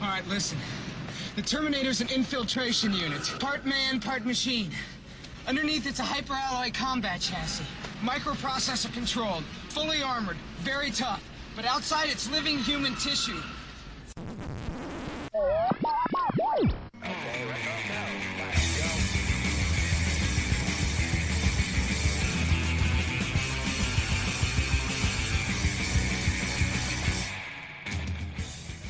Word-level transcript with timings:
All 0.00 0.06
right, 0.06 0.26
listen. 0.28 0.58
The 1.34 1.42
Terminator's 1.42 2.00
an 2.00 2.08
infiltration 2.08 2.92
unit. 2.92 3.22
Part 3.40 3.66
man, 3.66 3.98
part 3.98 4.24
machine. 4.24 4.70
Underneath, 5.48 5.86
it's 5.88 5.98
a 5.98 6.04
hyperalloy 6.04 6.72
combat 6.72 7.20
chassis. 7.20 7.64
Microprocessor 8.02 8.92
controlled. 8.92 9.42
Fully 9.70 10.00
armored. 10.00 10.36
Very 10.60 10.92
tough. 10.92 11.22
But 11.56 11.64
outside, 11.64 12.10
it's 12.10 12.30
living 12.30 12.58
human 12.58 12.94
tissue. 12.94 13.40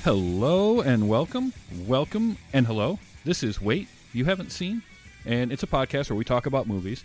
Hello 0.09 0.81
and 0.81 1.07
welcome, 1.07 1.53
welcome 1.87 2.39
and 2.55 2.67
hello. 2.67 2.99
This 3.27 3.43
is 3.43 3.61
Wait 3.61 3.89
You 4.15 4.25
Haven't 4.25 4.53
Seen, 4.53 4.83
and 5.27 5.53
it's 5.53 5.65
a 5.65 5.67
podcast 5.67 6.09
where 6.09 6.17
we 6.17 6.25
talk 6.25 6.47
about 6.47 6.67
movies. 6.67 7.05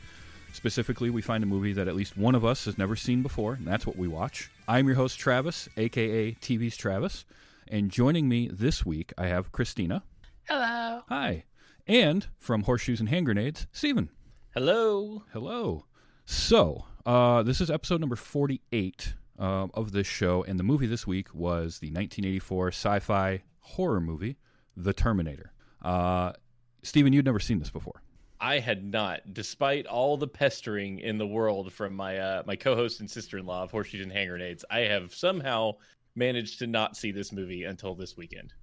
Specifically, 0.53 1.09
we 1.09 1.21
find 1.21 1.43
a 1.43 1.45
movie 1.45 1.73
that 1.73 1.89
at 1.89 1.97
least 1.97 2.15
one 2.15 2.33
of 2.33 2.45
us 2.45 2.63
has 2.63 2.77
never 2.77 2.95
seen 2.95 3.21
before, 3.21 3.55
and 3.55 3.67
that's 3.67 3.85
what 3.85 3.97
we 3.97 4.07
watch. 4.07 4.49
I'm 4.69 4.87
your 4.87 4.95
host, 4.95 5.19
Travis, 5.19 5.67
aka 5.75 6.31
TV's 6.35 6.77
Travis, 6.77 7.25
and 7.67 7.91
joining 7.91 8.29
me 8.29 8.47
this 8.47 8.85
week, 8.85 9.11
I 9.17 9.27
have 9.27 9.51
Christina. 9.51 10.03
Hello. 10.47 11.01
Hi. 11.09 11.43
And 11.85 12.27
from 12.39 12.63
Horseshoes 12.63 13.01
and 13.01 13.09
Hand 13.09 13.25
Grenades, 13.25 13.67
Steven. 13.73 14.11
Hello. 14.53 15.23
Hello. 15.33 15.87
So, 16.23 16.85
uh, 17.05 17.43
this 17.43 17.59
is 17.59 17.69
episode 17.69 17.99
number 17.99 18.15
48 18.15 19.15
um, 19.39 19.71
of 19.73 19.91
this 19.91 20.07
show, 20.07 20.43
and 20.43 20.59
the 20.59 20.63
movie 20.63 20.87
this 20.87 21.07
week 21.07 21.33
was 21.33 21.79
the 21.79 21.87
1984 21.87 22.67
sci 22.69 22.99
fi 22.99 23.43
horror 23.59 24.01
movie, 24.01 24.37
The 24.77 24.93
Terminator. 24.93 25.53
Uh, 25.81 26.33
Steven, 26.83 27.13
you'd 27.13 27.25
never 27.25 27.39
seen 27.39 27.59
this 27.59 27.69
before. 27.69 28.01
I 28.39 28.59
had 28.59 28.83
not, 28.83 29.33
despite 29.33 29.85
all 29.85 30.17
the 30.17 30.27
pestering 30.27 30.99
in 30.99 31.17
the 31.17 31.25
world 31.25 31.71
from 31.71 31.95
my 31.95 32.17
uh, 32.17 32.43
my 32.45 32.57
co-host 32.57 32.99
and 32.99 33.09
sister-in-law 33.09 33.63
of 33.63 33.71
Horseshoes 33.71 34.01
and 34.01 34.11
Hand 34.11 34.29
Grenades. 34.29 34.65
I 34.69 34.79
have 34.79 35.15
somehow 35.15 35.75
managed 36.15 36.59
to 36.59 36.67
not 36.67 36.97
see 36.97 37.11
this 37.11 37.31
movie 37.31 37.63
until 37.63 37.95
this 37.95 38.17
weekend. 38.17 38.53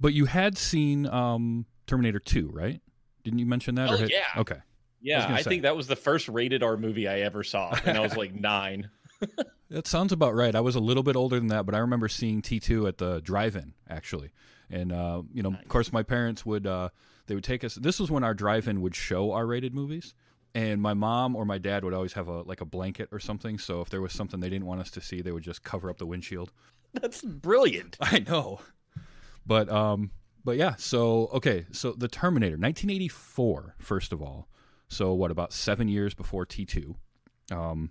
But 0.00 0.14
you 0.14 0.26
had 0.26 0.56
seen 0.56 1.06
um, 1.06 1.66
Terminator 1.88 2.20
2, 2.20 2.50
right? 2.52 2.80
Didn't 3.24 3.40
you 3.40 3.46
mention 3.46 3.74
that? 3.74 3.90
Oh, 3.90 3.96
had- 3.96 4.10
yeah. 4.10 4.24
Okay. 4.36 4.58
Yeah, 5.00 5.22
gonna 5.22 5.34
I, 5.34 5.42
think 5.42 5.62
that 5.62 5.76
was 5.76 5.86
the 5.86 5.96
first 5.96 6.28
rated 6.28 6.62
R 6.62 6.76
movie 6.76 7.06
I 7.06 7.20
ever 7.20 7.44
saw, 7.44 7.76
and 7.84 7.96
I 7.96 8.00
was 8.00 8.16
like 8.16 8.34
nine. 8.40 8.90
That 9.70 9.86
sounds 9.86 10.12
about 10.12 10.34
right. 10.34 10.54
I 10.54 10.60
was 10.60 10.76
a 10.76 10.80
little 10.80 11.02
bit 11.02 11.16
older 11.16 11.38
than 11.38 11.48
that, 11.48 11.66
but 11.66 11.74
I 11.74 11.78
remember 11.78 12.08
seeing 12.08 12.40
T2 12.40 12.88
at 12.88 12.98
the 12.98 13.20
drive-in 13.20 13.74
actually. 13.88 14.32
And 14.70 14.92
uh, 14.92 15.22
you 15.32 15.42
know, 15.42 15.50
of 15.50 15.68
course 15.68 15.92
my 15.92 16.02
parents 16.02 16.44
would 16.46 16.66
uh, 16.66 16.88
they 17.26 17.34
would 17.34 17.44
take 17.44 17.64
us 17.64 17.74
This 17.74 18.00
was 18.00 18.10
when 18.10 18.24
our 18.24 18.34
drive-in 18.34 18.80
would 18.80 18.94
show 18.94 19.32
R-rated 19.32 19.74
movies. 19.74 20.14
And 20.54 20.80
my 20.80 20.94
mom 20.94 21.36
or 21.36 21.44
my 21.44 21.58
dad 21.58 21.84
would 21.84 21.92
always 21.92 22.14
have 22.14 22.28
a 22.28 22.42
like 22.42 22.60
a 22.62 22.64
blanket 22.64 23.10
or 23.12 23.20
something, 23.20 23.58
so 23.58 23.82
if 23.82 23.90
there 23.90 24.00
was 24.00 24.12
something 24.12 24.40
they 24.40 24.48
didn't 24.48 24.66
want 24.66 24.80
us 24.80 24.90
to 24.92 25.00
see, 25.00 25.20
they 25.20 25.30
would 25.30 25.44
just 25.44 25.62
cover 25.62 25.90
up 25.90 25.98
the 25.98 26.06
windshield. 26.06 26.50
That's 26.94 27.22
brilliant. 27.22 27.96
I 28.00 28.20
know. 28.20 28.60
But 29.46 29.68
um 29.70 30.10
but 30.44 30.56
yeah, 30.56 30.76
so 30.76 31.28
okay, 31.34 31.66
so 31.72 31.92
The 31.92 32.08
Terminator 32.08 32.56
1984 32.56 33.76
first 33.78 34.12
of 34.12 34.22
all. 34.22 34.48
So 34.88 35.12
what 35.12 35.30
about 35.30 35.52
7 35.52 35.86
years 35.88 36.14
before 36.14 36.46
T2. 36.46 36.94
Um 37.52 37.90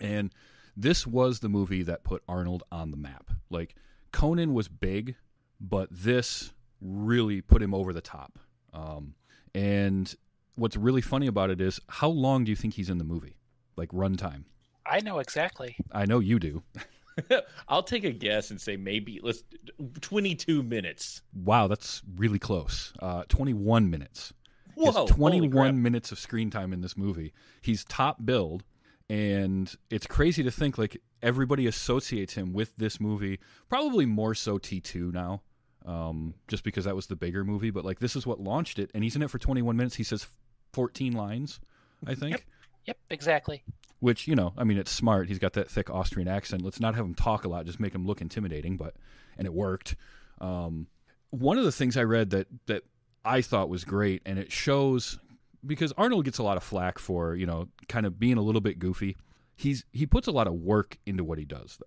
and 0.00 0.32
this 0.76 1.06
was 1.06 1.40
the 1.40 1.48
movie 1.48 1.82
that 1.82 2.04
put 2.04 2.22
Arnold 2.28 2.62
on 2.72 2.90
the 2.90 2.96
map. 2.96 3.30
Like 3.50 3.74
Conan 4.12 4.54
was 4.54 4.68
big, 4.68 5.16
but 5.60 5.88
this 5.90 6.52
really 6.80 7.40
put 7.40 7.62
him 7.62 7.74
over 7.74 7.92
the 7.92 8.00
top. 8.00 8.38
Um 8.72 9.14
and 9.54 10.14
what's 10.54 10.76
really 10.76 11.02
funny 11.02 11.26
about 11.26 11.50
it 11.50 11.60
is 11.60 11.80
how 11.88 12.08
long 12.08 12.44
do 12.44 12.50
you 12.50 12.56
think 12.56 12.74
he's 12.74 12.90
in 12.90 12.98
the 12.98 13.04
movie? 13.04 13.36
Like 13.76 13.90
runtime. 13.90 14.44
I 14.84 15.00
know 15.00 15.18
exactly. 15.18 15.76
I 15.92 16.06
know 16.06 16.18
you 16.18 16.38
do. 16.38 16.62
I'll 17.68 17.82
take 17.82 18.04
a 18.04 18.10
guess 18.10 18.50
and 18.50 18.60
say 18.60 18.76
maybe 18.76 19.20
let's 19.22 19.44
twenty-two 20.00 20.62
minutes. 20.62 21.22
Wow, 21.34 21.68
that's 21.68 22.02
really 22.16 22.38
close. 22.38 22.92
Uh, 23.00 23.24
21 23.28 23.90
minutes. 23.90 24.32
Whoa, 24.74 25.06
21 25.06 25.82
minutes 25.82 26.12
of 26.12 26.18
screen 26.18 26.50
time 26.50 26.72
in 26.72 26.80
this 26.80 26.96
movie. 26.96 27.34
He's 27.60 27.84
top 27.84 28.24
billed, 28.24 28.64
and 29.12 29.76
it's 29.90 30.06
crazy 30.06 30.42
to 30.42 30.50
think 30.50 30.78
like 30.78 30.96
everybody 31.22 31.66
associates 31.66 32.32
him 32.32 32.54
with 32.54 32.74
this 32.78 32.98
movie. 32.98 33.40
Probably 33.68 34.06
more 34.06 34.34
so 34.34 34.58
T2 34.58 35.12
now, 35.12 35.42
um, 35.84 36.32
just 36.48 36.64
because 36.64 36.86
that 36.86 36.96
was 36.96 37.08
the 37.08 37.16
bigger 37.16 37.44
movie. 37.44 37.68
But 37.68 37.84
like 37.84 37.98
this 37.98 38.16
is 38.16 38.26
what 38.26 38.40
launched 38.40 38.78
it, 38.78 38.90
and 38.94 39.04
he's 39.04 39.14
in 39.14 39.20
it 39.20 39.30
for 39.30 39.38
21 39.38 39.76
minutes. 39.76 39.96
He 39.96 40.02
says 40.02 40.26
14 40.72 41.12
lines, 41.12 41.60
I 42.06 42.14
think. 42.14 42.46
Yep, 42.86 42.96
exactly. 43.10 43.62
Which 44.00 44.26
you 44.26 44.34
know, 44.34 44.54
I 44.56 44.64
mean, 44.64 44.78
it's 44.78 44.90
smart. 44.90 45.28
He's 45.28 45.38
got 45.38 45.52
that 45.52 45.70
thick 45.70 45.90
Austrian 45.90 46.26
accent. 46.26 46.62
Let's 46.62 46.80
not 46.80 46.94
have 46.94 47.04
him 47.04 47.14
talk 47.14 47.44
a 47.44 47.48
lot. 47.48 47.66
Just 47.66 47.80
make 47.80 47.94
him 47.94 48.06
look 48.06 48.22
intimidating. 48.22 48.78
But 48.78 48.94
and 49.36 49.46
it 49.46 49.52
worked. 49.52 49.94
Um, 50.40 50.86
one 51.28 51.58
of 51.58 51.64
the 51.64 51.72
things 51.72 51.98
I 51.98 52.04
read 52.04 52.30
that 52.30 52.46
that 52.64 52.84
I 53.26 53.42
thought 53.42 53.68
was 53.68 53.84
great, 53.84 54.22
and 54.24 54.38
it 54.38 54.50
shows 54.50 55.18
because 55.64 55.92
Arnold 55.96 56.24
gets 56.24 56.38
a 56.38 56.42
lot 56.42 56.56
of 56.56 56.62
flack 56.62 56.98
for 56.98 57.34
you 57.34 57.46
know 57.46 57.68
kind 57.88 58.06
of 58.06 58.18
being 58.18 58.36
a 58.36 58.42
little 58.42 58.60
bit 58.60 58.78
goofy. 58.78 59.16
He's 59.56 59.84
he 59.92 60.06
puts 60.06 60.26
a 60.26 60.32
lot 60.32 60.46
of 60.46 60.54
work 60.54 60.98
into 61.06 61.24
what 61.24 61.38
he 61.38 61.44
does 61.44 61.78
though. 61.78 61.86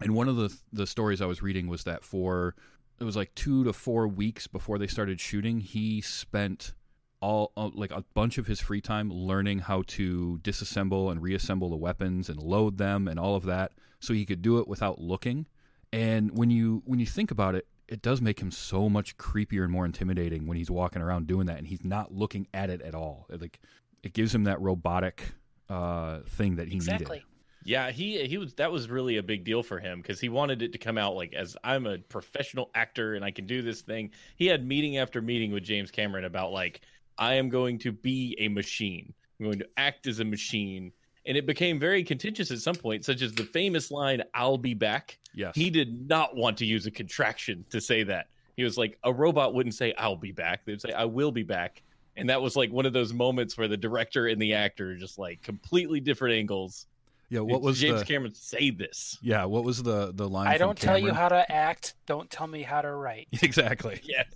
And 0.00 0.14
one 0.14 0.28
of 0.28 0.36
the 0.36 0.56
the 0.72 0.86
stories 0.86 1.20
I 1.20 1.26
was 1.26 1.42
reading 1.42 1.68
was 1.68 1.84
that 1.84 2.04
for 2.04 2.54
it 3.00 3.04
was 3.04 3.16
like 3.16 3.34
two 3.34 3.64
to 3.64 3.72
four 3.72 4.06
weeks 4.08 4.46
before 4.46 4.78
they 4.78 4.86
started 4.86 5.20
shooting, 5.20 5.60
he 5.60 6.00
spent 6.00 6.74
all 7.20 7.52
uh, 7.56 7.70
like 7.72 7.90
a 7.90 8.04
bunch 8.14 8.38
of 8.38 8.46
his 8.46 8.60
free 8.60 8.80
time 8.80 9.10
learning 9.10 9.60
how 9.60 9.82
to 9.86 10.38
disassemble 10.42 11.10
and 11.10 11.22
reassemble 11.22 11.70
the 11.70 11.76
weapons 11.76 12.28
and 12.28 12.38
load 12.42 12.76
them 12.76 13.08
and 13.08 13.18
all 13.18 13.34
of 13.34 13.44
that, 13.44 13.72
so 14.00 14.12
he 14.12 14.26
could 14.26 14.42
do 14.42 14.58
it 14.58 14.68
without 14.68 15.00
looking. 15.00 15.46
And 15.92 16.36
when 16.36 16.50
you 16.50 16.82
when 16.84 16.98
you 16.98 17.06
think 17.06 17.30
about 17.30 17.54
it, 17.54 17.66
it 17.88 18.02
does 18.02 18.20
make 18.20 18.40
him 18.40 18.50
so 18.50 18.88
much 18.88 19.16
creepier 19.16 19.62
and 19.62 19.72
more 19.72 19.84
intimidating 19.84 20.46
when 20.46 20.56
he's 20.56 20.70
walking 20.70 21.02
around 21.02 21.26
doing 21.26 21.46
that 21.46 21.58
and 21.58 21.66
he's 21.66 21.84
not 21.84 22.12
looking 22.12 22.46
at 22.54 22.70
it 22.70 22.80
at 22.82 22.94
all. 22.94 23.26
It, 23.30 23.40
like 23.40 23.60
it 24.02 24.12
gives 24.12 24.34
him 24.34 24.44
that 24.44 24.60
robotic 24.60 25.32
uh, 25.68 26.20
thing 26.20 26.56
that 26.56 26.68
he 26.68 26.76
Exactly. 26.76 27.16
needed. 27.16 27.28
Yeah, 27.66 27.90
he 27.90 28.26
he 28.26 28.36
was 28.36 28.52
that 28.54 28.70
was 28.70 28.90
really 28.90 29.16
a 29.16 29.22
big 29.22 29.44
deal 29.44 29.62
for 29.62 29.78
him 29.78 30.02
because 30.02 30.20
he 30.20 30.28
wanted 30.28 30.60
it 30.60 30.72
to 30.72 30.78
come 30.78 30.98
out 30.98 31.14
like 31.14 31.32
as 31.32 31.56
I'm 31.64 31.86
a 31.86 31.96
professional 31.96 32.70
actor 32.74 33.14
and 33.14 33.24
I 33.24 33.30
can 33.30 33.46
do 33.46 33.62
this 33.62 33.80
thing. 33.80 34.10
He 34.36 34.46
had 34.46 34.66
meeting 34.66 34.98
after 34.98 35.22
meeting 35.22 35.50
with 35.50 35.62
James 35.62 35.90
Cameron 35.90 36.26
about 36.26 36.52
like 36.52 36.82
I 37.16 37.34
am 37.34 37.48
going 37.48 37.78
to 37.80 37.92
be 37.92 38.36
a 38.38 38.48
machine. 38.48 39.14
I'm 39.40 39.46
going 39.46 39.60
to 39.60 39.68
act 39.78 40.06
as 40.06 40.20
a 40.20 40.24
machine. 40.24 40.92
And 41.26 41.36
it 41.36 41.46
became 41.46 41.78
very 41.78 42.04
contentious 42.04 42.50
at 42.50 42.58
some 42.58 42.74
point, 42.74 43.04
such 43.04 43.22
as 43.22 43.32
the 43.32 43.44
famous 43.44 43.90
line, 43.90 44.22
I'll 44.34 44.58
be 44.58 44.74
back. 44.74 45.18
Yes. 45.34 45.54
He 45.54 45.70
did 45.70 46.08
not 46.08 46.36
want 46.36 46.58
to 46.58 46.66
use 46.66 46.86
a 46.86 46.90
contraction 46.90 47.64
to 47.70 47.80
say 47.80 48.02
that. 48.04 48.28
He 48.56 48.62
was 48.62 48.76
like, 48.76 48.98
a 49.04 49.12
robot 49.12 49.54
wouldn't 49.54 49.74
say, 49.74 49.94
I'll 49.98 50.16
be 50.16 50.32
back. 50.32 50.64
They'd 50.64 50.80
say, 50.80 50.92
I 50.92 51.06
will 51.06 51.32
be 51.32 51.42
back. 51.42 51.82
And 52.16 52.28
that 52.28 52.40
was 52.40 52.54
like 52.56 52.70
one 52.70 52.86
of 52.86 52.92
those 52.92 53.12
moments 53.12 53.58
where 53.58 53.66
the 53.66 53.76
director 53.76 54.28
and 54.28 54.40
the 54.40 54.54
actor 54.54 54.90
are 54.90 54.94
just 54.94 55.18
like 55.18 55.42
completely 55.42 55.98
different 55.98 56.34
angles. 56.34 56.86
yeah. 57.28 57.40
What 57.40 57.62
was 57.62 57.80
James 57.80 58.00
the 58.00 58.06
Cameron 58.06 58.34
say 58.34 58.70
this? 58.70 59.18
yeah? 59.20 59.44
What 59.44 59.64
was 59.64 59.82
the 59.82 60.12
the 60.14 60.28
line? 60.28 60.46
I 60.46 60.56
don't 60.58 60.78
tell 60.78 60.98
you 60.98 61.12
how 61.12 61.28
to 61.28 61.50
act. 61.50 61.94
Don't 62.06 62.30
tell 62.30 62.46
me 62.46 62.62
how 62.62 62.82
to 62.82 62.92
write. 62.92 63.26
exactly. 63.42 64.00
Yes. 64.04 64.26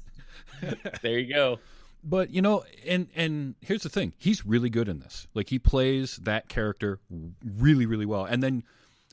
there 1.02 1.18
you 1.20 1.32
go. 1.32 1.60
But 2.02 2.30
you 2.30 2.42
know, 2.42 2.64
and 2.86 3.08
and 3.14 3.54
here's 3.60 3.82
the 3.82 3.88
thing: 3.88 4.12
he's 4.18 4.46
really 4.46 4.70
good 4.70 4.88
in 4.88 5.00
this. 5.00 5.26
Like 5.34 5.48
he 5.48 5.58
plays 5.58 6.16
that 6.22 6.48
character 6.48 7.00
really, 7.44 7.86
really 7.86 8.06
well. 8.06 8.24
And 8.24 8.42
then 8.42 8.64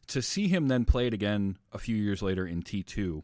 to 0.08 0.22
see 0.22 0.48
him 0.48 0.68
then 0.68 0.86
play 0.86 1.08
it 1.08 1.14
again 1.14 1.58
a 1.72 1.80
few 1.80 1.96
years 1.96 2.22
later 2.22 2.46
in 2.46 2.62
T 2.62 2.84
two, 2.84 3.24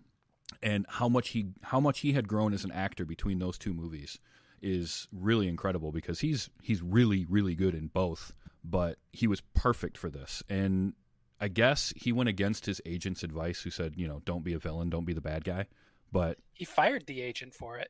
and 0.63 0.85
how 0.89 1.07
much 1.07 1.29
he 1.29 1.47
how 1.63 1.79
much 1.79 1.99
he 1.99 2.13
had 2.13 2.27
grown 2.27 2.53
as 2.53 2.63
an 2.63 2.71
actor 2.71 3.05
between 3.05 3.39
those 3.39 3.57
two 3.57 3.73
movies 3.73 4.19
is 4.61 5.07
really 5.11 5.47
incredible 5.47 5.91
because 5.91 6.19
he's 6.19 6.49
he's 6.61 6.81
really 6.81 7.25
really 7.29 7.55
good 7.55 7.75
in 7.75 7.87
both. 7.87 8.33
But 8.63 8.97
he 9.11 9.25
was 9.25 9.41
perfect 9.55 9.97
for 9.97 10.09
this, 10.09 10.43
and 10.49 10.93
I 11.41 11.47
guess 11.47 11.91
he 11.95 12.11
went 12.11 12.29
against 12.29 12.67
his 12.67 12.79
agent's 12.85 13.23
advice, 13.23 13.61
who 13.61 13.71
said, 13.71 13.95
you 13.97 14.07
know, 14.07 14.21
don't 14.25 14.43
be 14.43 14.53
a 14.53 14.59
villain, 14.59 14.91
don't 14.91 15.05
be 15.05 15.13
the 15.13 15.21
bad 15.21 15.43
guy. 15.43 15.65
But 16.11 16.37
He 16.53 16.65
fired 16.65 17.07
the 17.07 17.21
agent 17.21 17.55
for 17.55 17.79
it. 17.79 17.89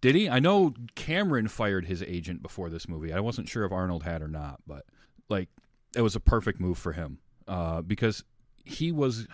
Did 0.00 0.14
he? 0.14 0.28
I 0.28 0.38
know 0.40 0.74
Cameron 0.94 1.48
fired 1.48 1.86
his 1.86 2.02
agent 2.02 2.42
before 2.42 2.70
this 2.70 2.88
movie. 2.88 3.12
I 3.12 3.20
wasn't 3.20 3.48
sure 3.48 3.64
if 3.64 3.72
Arnold 3.72 4.02
had 4.02 4.22
or 4.22 4.28
not, 4.28 4.60
but 4.66 4.84
like 5.28 5.48
it 5.96 6.00
was 6.02 6.16
a 6.16 6.20
perfect 6.20 6.60
move 6.60 6.78
for 6.78 6.92
him 6.92 7.18
uh, 7.48 7.82
because 7.82 8.24
he 8.64 8.90
was 8.92 9.26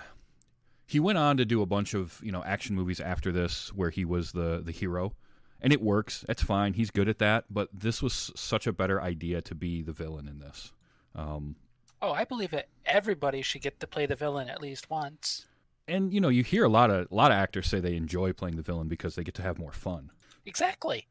he 0.86 1.00
went 1.00 1.16
on 1.18 1.36
to 1.38 1.44
do 1.44 1.62
a 1.62 1.66
bunch 1.66 1.94
of 1.94 2.20
you 2.22 2.30
know 2.32 2.44
action 2.44 2.74
movies 2.76 3.00
after 3.00 3.32
this 3.32 3.72
where 3.72 3.90
he 3.90 4.04
was 4.04 4.32
the 4.32 4.60
the 4.64 4.72
hero, 4.72 5.14
and 5.60 5.72
it 5.72 5.80
works. 5.80 6.24
It's 6.28 6.42
fine. 6.42 6.74
He's 6.74 6.90
good 6.90 7.08
at 7.08 7.18
that. 7.18 7.44
But 7.50 7.68
this 7.72 8.02
was 8.02 8.30
such 8.36 8.66
a 8.66 8.72
better 8.72 9.00
idea 9.00 9.40
to 9.42 9.54
be 9.54 9.82
the 9.82 9.92
villain 9.92 10.28
in 10.28 10.38
this. 10.38 10.72
Um, 11.14 11.56
Oh, 12.04 12.10
I 12.12 12.24
believe 12.24 12.50
that 12.50 12.66
everybody 12.84 13.42
should 13.42 13.62
get 13.62 13.78
to 13.78 13.86
play 13.86 14.06
the 14.06 14.16
villain 14.16 14.48
at 14.50 14.60
least 14.60 14.90
once. 14.90 15.46
and 15.86 16.12
you 16.12 16.20
know 16.20 16.28
you 16.30 16.42
hear 16.42 16.64
a 16.64 16.68
lot 16.68 16.90
of 16.90 17.06
a 17.10 17.14
lot 17.14 17.30
of 17.30 17.36
actors 17.36 17.68
say 17.68 17.78
they 17.80 17.94
enjoy 17.96 18.32
playing 18.32 18.56
the 18.56 18.62
villain 18.62 18.88
because 18.88 19.14
they 19.14 19.22
get 19.24 19.34
to 19.36 19.42
have 19.42 19.56
more 19.58 19.72
fun. 19.72 20.10
Exactly. 20.46 21.06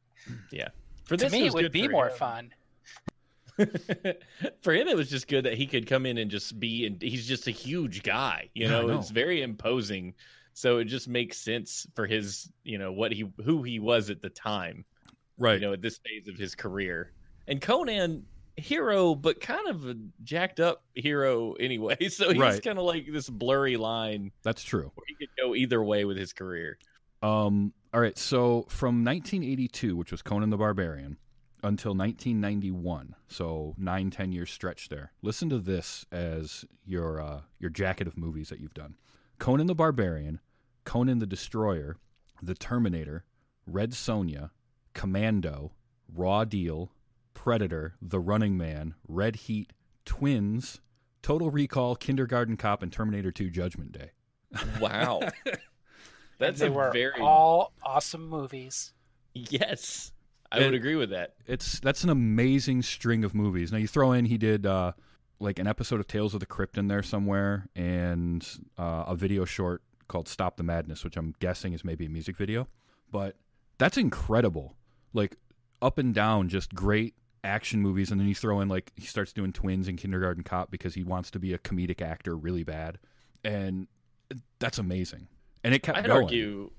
Yeah. 0.51 0.69
For 1.05 1.17
To 1.17 1.29
me, 1.29 1.41
it 1.41 1.53
was 1.53 1.63
would 1.63 1.71
be 1.71 1.87
more 1.87 2.09
him. 2.09 2.15
fun. 2.17 2.53
for 4.61 4.73
him, 4.73 4.87
it 4.87 4.95
was 4.95 5.09
just 5.09 5.27
good 5.27 5.45
that 5.45 5.55
he 5.55 5.67
could 5.67 5.87
come 5.87 6.05
in 6.05 6.17
and 6.17 6.31
just 6.31 6.59
be, 6.59 6.85
and 6.85 7.01
he's 7.01 7.27
just 7.27 7.47
a 7.47 7.51
huge 7.51 8.03
guy. 8.03 8.49
You 8.53 8.65
Yeah, 8.65 8.71
know, 8.71 8.87
know. 8.87 8.99
it's 8.99 9.09
very 9.09 9.41
imposing. 9.41 10.13
So 10.53 10.77
it 10.77 10.85
just 10.85 11.07
makes 11.07 11.37
sense 11.37 11.87
for 11.95 12.05
his, 12.07 12.49
you 12.63 12.77
know, 12.77 12.91
what 12.91 13.11
he, 13.11 13.29
who 13.43 13.63
he 13.63 13.79
was 13.79 14.09
at 14.09 14.21
the 14.21 14.29
time. 14.29 14.83
Right. 15.37 15.55
You 15.55 15.67
know, 15.67 15.73
at 15.73 15.81
this 15.81 15.99
phase 16.05 16.27
of 16.27 16.37
his 16.37 16.55
career. 16.55 17.13
And 17.47 17.61
Conan, 17.61 18.25
hero, 18.57 19.15
but 19.15 19.39
kind 19.41 19.67
of 19.67 19.87
a 19.87 19.95
jacked 20.23 20.59
up 20.59 20.83
hero 20.93 21.53
anyway. 21.59 21.97
So 22.09 22.29
he's 22.29 22.37
Right. 22.39 22.61
kind 22.63 22.77
of 22.79 22.85
like 22.85 23.07
this 23.11 23.29
blurry 23.29 23.77
line 23.77 24.31
That's 24.43 24.63
true. 24.63 24.91
where 24.95 25.05
he 25.07 25.15
could 25.15 25.29
go 25.37 25.55
either 25.55 25.81
way 25.83 26.05
with 26.05 26.17
his 26.17 26.33
career. 26.33 26.77
Um, 27.23 27.73
all 27.93 27.99
right, 27.99 28.17
so 28.17 28.65
from 28.69 29.03
1982, 29.03 29.97
which 29.97 30.11
was 30.11 30.21
Conan 30.21 30.49
the 30.49 30.57
Barbarian, 30.57 31.17
until 31.63 31.91
1991, 31.91 33.15
so 33.27 33.75
nine, 33.77 34.09
ten 34.09 34.31
years 34.31 34.49
stretch 34.49 34.89
there. 34.89 35.11
Listen 35.21 35.49
to 35.49 35.59
this 35.59 36.05
as 36.11 36.65
your 36.85 37.21
uh, 37.21 37.41
your 37.59 37.69
jacket 37.69 38.07
of 38.07 38.17
movies 38.17 38.49
that 38.49 38.59
you've 38.59 38.73
done: 38.73 38.95
Conan 39.39 39.67
the 39.67 39.75
Barbarian, 39.75 40.39
Conan 40.85 41.19
the 41.19 41.27
Destroyer, 41.27 41.97
The 42.41 42.55
Terminator, 42.55 43.25
Red 43.67 43.91
Sonja, 43.91 44.51
Commando, 44.93 45.73
Raw 46.13 46.45
Deal, 46.45 46.91
Predator, 47.33 47.95
The 48.01 48.19
Running 48.19 48.57
Man, 48.57 48.95
Red 49.07 49.35
Heat, 49.35 49.73
Twins, 50.05 50.79
Total 51.21 51.51
Recall, 51.51 51.95
Kindergarten 51.95 52.57
Cop, 52.57 52.81
and 52.81 52.91
Terminator 52.91 53.31
2: 53.31 53.49
Judgment 53.49 53.91
Day. 53.91 54.11
Wow. 54.79 55.21
And 56.41 56.49
That's 56.49 56.59
they 56.61 56.67
a 56.67 56.71
were 56.71 56.91
very 56.91 57.19
all 57.21 57.71
awesome 57.83 58.27
movies. 58.27 58.93
yes. 59.33 60.11
I 60.51 60.59
It- 60.59 60.65
would 60.65 60.73
agree 60.73 60.95
with 60.95 61.11
that. 61.11 61.35
it's 61.47 61.79
that's 61.79 62.03
an 62.03 62.09
amazing 62.09 62.81
string 62.81 63.23
of 63.23 63.33
movies. 63.33 63.71
Now 63.71 63.77
you 63.77 63.87
throw 63.87 64.11
in 64.11 64.25
he 64.25 64.37
did 64.37 64.65
uh, 64.65 64.91
like 65.39 65.59
an 65.59 65.67
episode 65.67 65.99
of 65.99 66.07
Tales 66.07 66.33
of 66.33 66.39
the 66.39 66.45
Crypt 66.45 66.77
in 66.77 66.87
there 66.87 67.03
somewhere, 67.03 67.67
and 67.75 68.45
uh, 68.77 69.05
a 69.07 69.15
video 69.15 69.45
short 69.45 69.81
called 70.09 70.27
"Stop 70.27 70.57
the 70.57 70.63
Madness," 70.63 71.03
which 71.05 71.15
I'm 71.15 71.33
guessing 71.39 71.71
is 71.73 71.85
maybe 71.85 72.05
a 72.05 72.09
music 72.09 72.35
video. 72.35 72.67
But 73.11 73.37
that's 73.77 73.97
incredible. 73.97 74.75
Like 75.13 75.37
up 75.81 75.97
and 75.97 76.13
down, 76.13 76.49
just 76.49 76.73
great 76.75 77.15
action 77.45 77.81
movies, 77.81 78.11
and 78.11 78.19
then 78.19 78.27
you 78.27 78.35
throw 78.35 78.59
in 78.59 78.67
like 78.67 78.91
he 78.97 79.05
starts 79.05 79.31
doing 79.31 79.53
Twins 79.53 79.87
and 79.87 79.97
Kindergarten 79.97 80.43
Cop 80.43 80.69
because 80.69 80.95
he 80.95 81.03
wants 81.03 81.31
to 81.31 81.39
be 81.39 81.53
a 81.53 81.57
comedic 81.59 82.01
actor 82.01 82.35
really 82.35 82.63
bad, 82.63 82.99
and 83.45 83.87
that's 84.59 84.79
amazing. 84.79 85.27
And 85.63 85.73
it 85.73 85.83
kept 85.83 85.97
I'd 85.99 86.05
going. 86.07 86.23
argue 86.23 86.71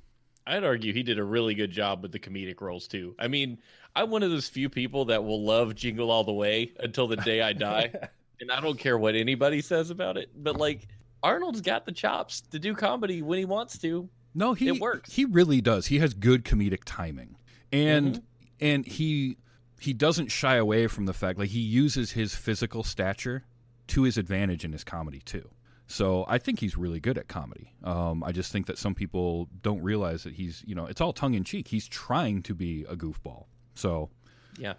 I'd 0.47 0.65
argue 0.65 0.93
he 0.93 1.03
did 1.03 1.19
a 1.19 1.25
really 1.25 1.55
good 1.55 1.71
job 1.71 2.03
with 2.03 2.11
the 2.13 2.19
comedic 2.19 2.61
roles 2.61 2.89
too. 2.89 3.15
I 3.19 3.29
mean, 3.29 3.59
I'm 3.95 4.11
one 4.11 4.23
of 4.23 4.31
those 4.31 4.49
few 4.49 4.69
people 4.69 5.05
that 5.07 5.23
will 5.23 5.45
love 5.45 5.75
Jingle 5.75 6.11
All 6.11 6.25
the 6.25 6.33
Way 6.33 6.73
until 6.81 7.07
the 7.07 7.17
day 7.17 7.43
I 7.43 7.53
die. 7.53 7.93
and 8.41 8.51
I 8.51 8.61
don't 8.61 8.79
care 8.79 8.99
what 8.99 9.15
anybody 9.15 9.61
says 9.61 9.91
about 9.91 10.17
it. 10.17 10.31
But 10.37 10.57
like 10.57 10.89
Arnold's 11.23 11.61
got 11.61 11.87
the 11.87 11.93
chops 11.93 12.41
to 12.51 12.59
do 12.59 12.75
comedy 12.75 13.23
when 13.23 13.39
he 13.39 13.45
wants 13.45 13.79
to. 13.79 14.09
No, 14.35 14.55
he 14.55 14.69
It 14.69 14.81
works. 14.81 15.13
He 15.13 15.25
really 15.27 15.61
does. 15.61 15.87
He 15.87 15.99
has 15.99 16.15
good 16.15 16.45
comedic 16.45 16.81
timing, 16.85 17.37
and 17.71 18.15
Mm-hmm. 18.15 18.25
and 18.61 18.87
he 18.87 19.37
he 19.79 19.93
doesn't 19.93 20.29
shy 20.33 20.57
away 20.57 20.87
from 20.89 21.07
the 21.07 21.13
fact 21.13 21.39
like 21.39 21.51
he 21.51 21.61
uses 21.61 22.13
his 22.13 22.35
physical 22.35 22.83
stature 22.83 23.45
to 23.89 24.03
his 24.05 24.17
advantage 24.19 24.65
in 24.65 24.73
his 24.73 24.83
comedy 24.85 25.21
too. 25.25 25.49
So 25.87 26.25
I 26.29 26.39
think 26.39 26.59
he's 26.61 26.77
really 26.77 27.01
good 27.01 27.19
at 27.19 27.29
comedy. 27.29 27.73
Um, 27.85 28.25
I 28.25 28.33
just 28.33 28.51
think 28.53 28.67
that 28.67 28.79
some 28.79 28.95
people 28.95 29.49
don't 29.63 29.83
realize 29.83 30.23
that 30.25 30.33
he's 30.35 30.63
you 30.67 30.75
know 30.75 30.87
it's 30.87 31.01
all 31.01 31.13
tongue 31.13 31.35
in 31.35 31.45
cheek. 31.45 31.69
He's 31.69 31.87
trying 31.87 32.43
to 32.43 32.55
be 32.55 32.85
a 32.89 32.97
goofball. 32.97 33.45
So 33.75 34.11
Yeah. 34.59 34.75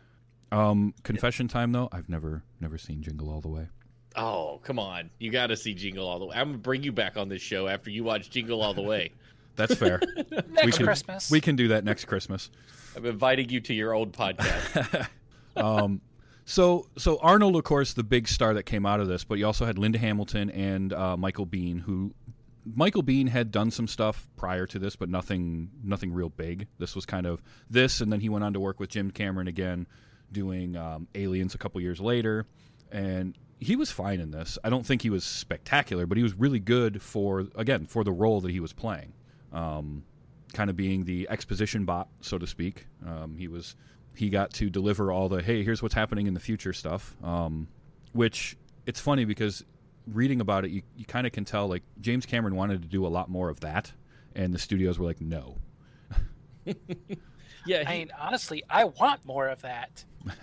um, 0.52 0.94
confession 1.04 1.48
time 1.48 1.72
though, 1.72 1.90
I've 1.92 2.10
never 2.10 2.44
never 2.60 2.78
seen 2.78 3.02
Jingle 3.04 3.30
All 3.30 3.42
the 3.42 3.50
Way. 3.50 3.68
Oh, 4.16 4.60
come 4.64 4.78
on. 4.78 5.10
You 5.20 5.32
got 5.32 5.48
to 5.48 5.58
see 5.58 5.74
Jingle 5.74 6.08
All 6.08 6.20
the 6.20 6.26
Way. 6.26 6.36
I'm 6.36 6.50
going 6.50 6.54
to 6.54 6.60
bring 6.60 6.84
you 6.84 6.92
back 6.92 7.18
on 7.18 7.30
this 7.30 7.42
show 7.42 7.68
after 7.68 7.90
you 7.90 8.04
watch 8.04 8.30
Jingle 8.30 8.62
All 8.62 8.74
the 8.76 8.82
Way. 8.84 9.12
That's 9.56 9.74
fair. 9.76 10.02
Next 10.50 10.78
can, 10.78 10.86
Christmas. 10.86 11.30
We 11.32 11.42
can 11.42 11.56
do 11.56 11.68
that 11.70 11.84
next 11.84 12.06
Christmas. 12.06 12.50
I'm 12.96 13.06
inviting 13.06 13.50
you 13.50 13.60
to 13.62 13.74
your 13.74 13.94
old 13.94 14.12
podcast. 14.14 15.08
um, 15.56 16.02
so 16.46 16.88
so 16.98 17.18
Arnold, 17.22 17.56
of 17.56 17.64
course, 17.64 17.94
the 17.94 18.04
big 18.04 18.28
star 18.28 18.54
that 18.56 18.64
came 18.64 18.86
out 18.86 19.00
of 19.00 19.08
this, 19.08 19.24
but 19.24 19.38
you 19.38 19.46
also 19.46 19.66
had 19.66 19.78
Linda 19.78 20.00
Hamilton 20.00 20.50
and 20.50 20.94
uh, 20.94 21.18
Michael 21.18 21.46
Biehn, 21.46 21.82
who 21.82 22.14
Michael 22.66 23.04
Biehn 23.04 23.28
had 23.30 23.52
done 23.52 23.72
some 23.72 23.88
stuff 23.88 24.28
prior 24.36 24.66
to 24.68 24.80
this, 24.80 24.96
but 24.96 25.10
nothing 25.10 25.70
nothing 25.84 26.14
real 26.14 26.30
big. 26.30 26.68
This 26.80 26.96
was 26.96 27.06
kind 27.06 27.26
of 27.26 27.42
this, 27.70 28.02
and 28.02 28.12
then 28.12 28.20
he 28.20 28.30
went 28.30 28.44
on 28.44 28.54
to 28.54 28.60
work 28.60 28.80
with 28.80 28.90
Jim 28.90 29.12
Cameron 29.12 29.48
again, 29.48 29.88
doing 30.32 30.76
um, 30.76 31.08
Aliens 31.16 31.56
a 31.56 31.58
couple 31.58 31.80
years 31.82 32.00
later, 32.00 32.46
and 32.92 33.38
he 33.60 33.76
was 33.76 33.92
fine 33.92 34.20
in 34.20 34.32
this. 34.32 34.58
I 34.64 34.70
don't 34.70 34.86
think 34.86 35.02
he 35.02 35.10
was 35.10 35.24
spectacular, 35.24 36.06
but 36.06 36.18
he 36.18 36.24
was 36.24 36.34
really 36.34 36.60
good 36.60 37.02
for 37.02 37.46
again 37.56 37.86
for 37.86 38.04
the 38.04 38.12
role 38.12 38.42
that 38.42 38.52
he 38.52 38.60
was 38.60 38.74
playing. 38.74 39.14
Um, 39.52 40.04
kind 40.54 40.70
of 40.70 40.76
being 40.76 41.04
the 41.06 41.28
exposition 41.30 41.84
bot, 41.84 42.08
so 42.22 42.38
to 42.38 42.48
speak. 42.48 42.86
Um, 43.06 43.36
he 43.38 43.48
was 43.48 43.76
he 44.16 44.30
got 44.30 44.54
to 44.54 44.70
deliver 44.70 45.12
all 45.12 45.30
the 45.30 45.42
hey, 45.42 45.64
here's 45.64 45.82
what's 45.82 45.96
happening 45.96 46.28
in 46.28 46.34
the 46.34 46.40
future 46.40 46.74
stuff. 46.74 47.16
Um, 47.24 47.68
which 48.14 48.56
it's 48.86 49.00
funny 49.00 49.26
because 49.26 49.64
reading 50.08 50.42
about 50.42 50.66
it, 50.66 50.72
you, 50.72 50.82
you 50.96 51.06
kind 51.06 51.26
of 51.26 51.34
can 51.34 51.46
tell 51.46 51.68
like 51.68 51.84
James 52.02 52.26
Cameron 52.26 52.56
wanted 52.56 52.82
to 52.82 52.88
do 52.88 53.06
a 53.06 53.10
lot 53.10 53.30
more 53.30 53.50
of 53.50 53.60
that, 53.62 53.92
and 54.36 54.54
the 54.54 54.60
studios 54.60 55.00
were 55.00 55.06
like, 55.06 55.22
no. 55.22 55.58
yeah. 57.66 57.84
I 57.88 57.98
mean, 57.98 58.12
honestly, 58.20 58.64
I 58.70 58.86
want 58.86 59.26
more 59.26 59.48
of 59.48 59.62
that. 59.62 60.04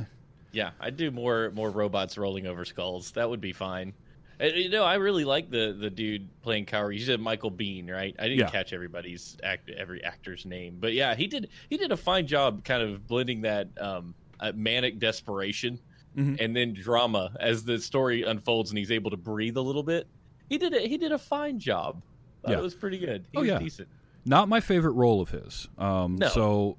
Yeah, 0.52 0.70
I'd 0.80 0.96
do 0.96 1.10
more 1.10 1.50
more 1.54 1.70
robots 1.70 2.18
rolling 2.18 2.46
over 2.46 2.64
skulls. 2.64 3.12
That 3.12 3.30
would 3.30 3.40
be 3.40 3.52
fine. 3.52 3.92
Uh, 4.40 4.46
You 4.46 4.68
know, 4.70 4.84
I 4.84 4.94
really 4.94 5.24
like 5.24 5.50
the 5.50 5.76
the 5.78 5.90
dude 5.90 6.28
playing 6.42 6.66
Cowrie. 6.66 6.96
You 6.98 7.04
said 7.04 7.20
Michael 7.20 7.50
Biehn, 7.50 7.90
right? 7.90 8.14
I 8.18 8.22
didn't 8.24 8.38
Yeah. 8.38 8.50
catch 8.50 8.72
everybody's 8.72 9.36
act 9.42 9.70
every 9.70 10.02
actor's 10.02 10.46
name, 10.46 10.78
but 10.80 10.92
yeah, 10.94 11.14
he 11.14 11.26
did 11.26 11.48
he 11.68 11.76
did 11.76 11.92
a 11.92 11.96
fine 11.96 12.26
job, 12.26 12.64
kind 12.64 12.82
of 12.82 13.06
blending 13.06 13.42
that 13.42 13.68
um, 13.80 14.14
uh, 14.40 14.52
manic 14.54 14.98
desperation 14.98 15.78
Mhm. 16.16 16.40
and 16.40 16.56
then 16.56 16.72
drama 16.74 17.32
as 17.38 17.64
the 17.64 17.78
story 17.78 18.22
unfolds, 18.24 18.70
and 18.70 18.78
he's 18.78 18.90
able 18.90 19.10
to 19.10 19.16
breathe 19.16 19.56
a 19.56 19.60
little 19.62 19.82
bit. 19.82 20.06
He 20.48 20.58
did 20.58 20.72
it. 20.72 20.88
He 20.88 20.96
did 20.98 21.12
a 21.12 21.18
fine 21.18 21.58
job. 21.58 22.02
Thought 22.42 22.52
Yeah. 22.52 22.58
It 22.58 22.62
was 22.62 22.74
pretty 22.74 22.98
good. 22.98 23.26
He 23.32 23.38
Oh, 23.38 23.40
was 23.42 23.48
yeah. 23.48 23.58
decent. 23.58 23.88
Not 24.24 24.48
my 24.48 24.60
favorite 24.60 24.92
role 24.92 25.20
of 25.20 25.30
his. 25.30 25.68
Um, 25.78 26.16
No. 26.16 26.28
So, 26.28 26.78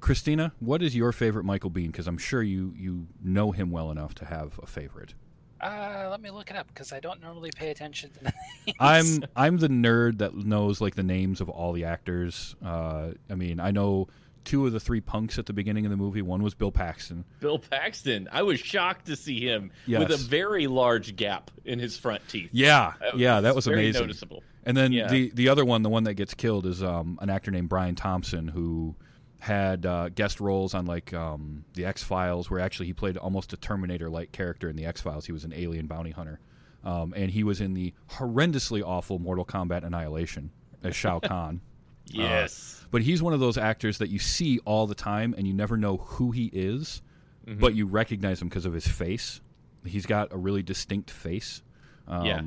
Christina, 0.00 0.52
what 0.60 0.82
is 0.82 0.94
your 0.96 1.12
favorite 1.12 1.44
Michael 1.44 1.70
Biehn? 1.70 1.86
Because 1.88 2.06
I'm 2.06 2.18
sure 2.18 2.42
you 2.42 2.72
you 2.76 3.06
know 3.22 3.52
him 3.52 3.70
well 3.70 3.90
enough 3.90 4.14
to 4.16 4.24
have 4.26 4.58
a 4.62 4.66
favorite. 4.66 5.14
Uh, 5.60 6.08
let 6.10 6.20
me 6.20 6.30
look 6.30 6.50
it 6.50 6.56
up 6.56 6.66
because 6.68 6.92
I 6.92 7.00
don't 7.00 7.22
normally 7.22 7.50
pay 7.54 7.70
attention 7.70 8.10
to 8.10 8.24
names. 8.66 8.76
I'm 8.80 9.24
I'm 9.36 9.56
the 9.58 9.68
nerd 9.68 10.18
that 10.18 10.34
knows 10.34 10.80
like 10.80 10.94
the 10.94 11.02
names 11.02 11.40
of 11.40 11.48
all 11.48 11.72
the 11.72 11.84
actors. 11.84 12.54
Uh, 12.64 13.10
I 13.30 13.34
mean, 13.34 13.60
I 13.60 13.70
know 13.70 14.08
two 14.44 14.66
of 14.66 14.72
the 14.74 14.80
three 14.80 15.00
punks 15.00 15.38
at 15.38 15.46
the 15.46 15.54
beginning 15.54 15.86
of 15.86 15.90
the 15.90 15.96
movie. 15.96 16.20
One 16.20 16.42
was 16.42 16.52
Bill 16.52 16.70
Paxton. 16.70 17.24
Bill 17.40 17.58
Paxton. 17.58 18.28
I 18.30 18.42
was 18.42 18.60
shocked 18.60 19.06
to 19.06 19.16
see 19.16 19.40
him 19.40 19.70
with 19.88 20.10
a 20.10 20.18
very 20.18 20.66
large 20.66 21.16
gap 21.16 21.50
in 21.64 21.78
his 21.78 21.96
front 21.98 22.20
teeth. 22.28 22.50
Yeah, 22.52 22.92
yeah, 23.16 23.40
that 23.40 23.54
was 23.54 23.64
very 23.66 23.84
amazing. 23.84 24.02
noticeable. 24.02 24.42
And 24.66 24.76
then 24.76 24.92
Yeah. 24.92 25.08
the 25.08 25.30
the 25.34 25.48
other 25.48 25.64
one, 25.64 25.82
the 25.82 25.88
one 25.90 26.04
that 26.04 26.14
gets 26.14 26.34
killed, 26.34 26.66
is 26.66 26.82
um, 26.82 27.18
an 27.22 27.30
actor 27.30 27.50
named 27.50 27.68
Brian 27.70 27.94
Thompson 27.94 28.48
who 28.48 28.94
had 29.40 29.84
uh, 29.84 30.08
guest 30.08 30.40
roles 30.40 30.74
on 30.74 30.86
like 30.86 31.12
um, 31.12 31.64
the 31.74 31.84
X 31.84 32.02
Files, 32.02 32.50
where 32.50 32.60
actually 32.60 32.86
he 32.86 32.92
played 32.92 33.16
almost 33.16 33.52
a 33.52 33.56
Terminator 33.56 34.08
like 34.08 34.32
character 34.32 34.68
in 34.68 34.76
the 34.76 34.86
X 34.86 35.00
Files. 35.00 35.26
He 35.26 35.32
was 35.32 35.44
an 35.44 35.52
alien 35.54 35.86
bounty 35.86 36.10
hunter, 36.12 36.40
um, 36.84 37.12
and 37.16 37.30
he 37.30 37.44
was 37.44 37.60
in 37.60 37.74
the 37.74 37.92
horrendously 38.10 38.82
awful 38.84 39.18
Mortal 39.18 39.44
Kombat 39.44 39.84
Annihilation 39.84 40.50
as 40.82 40.96
Shao 40.96 41.18
Kahn. 41.20 41.60
Yes. 42.06 42.86
But 42.90 43.02
he's 43.02 43.22
one 43.22 43.32
of 43.32 43.40
those 43.40 43.56
actors 43.58 43.98
that 43.98 44.08
you 44.10 44.18
see 44.18 44.58
all 44.64 44.86
the 44.86 44.94
time, 44.94 45.34
and 45.36 45.46
you 45.46 45.52
never 45.54 45.76
know 45.76 45.98
who 45.98 46.30
he 46.30 46.46
is, 46.52 47.02
Mm-hmm. 47.46 47.60
but 47.60 47.74
you 47.74 47.84
recognize 47.84 48.40
him 48.40 48.48
because 48.48 48.64
of 48.64 48.72
his 48.72 48.88
face. 48.88 49.42
He's 49.84 50.06
got 50.06 50.32
a 50.32 50.36
really 50.38 50.62
distinct 50.62 51.10
face. 51.10 51.60
Um, 52.08 52.24
Yeah. 52.24 52.40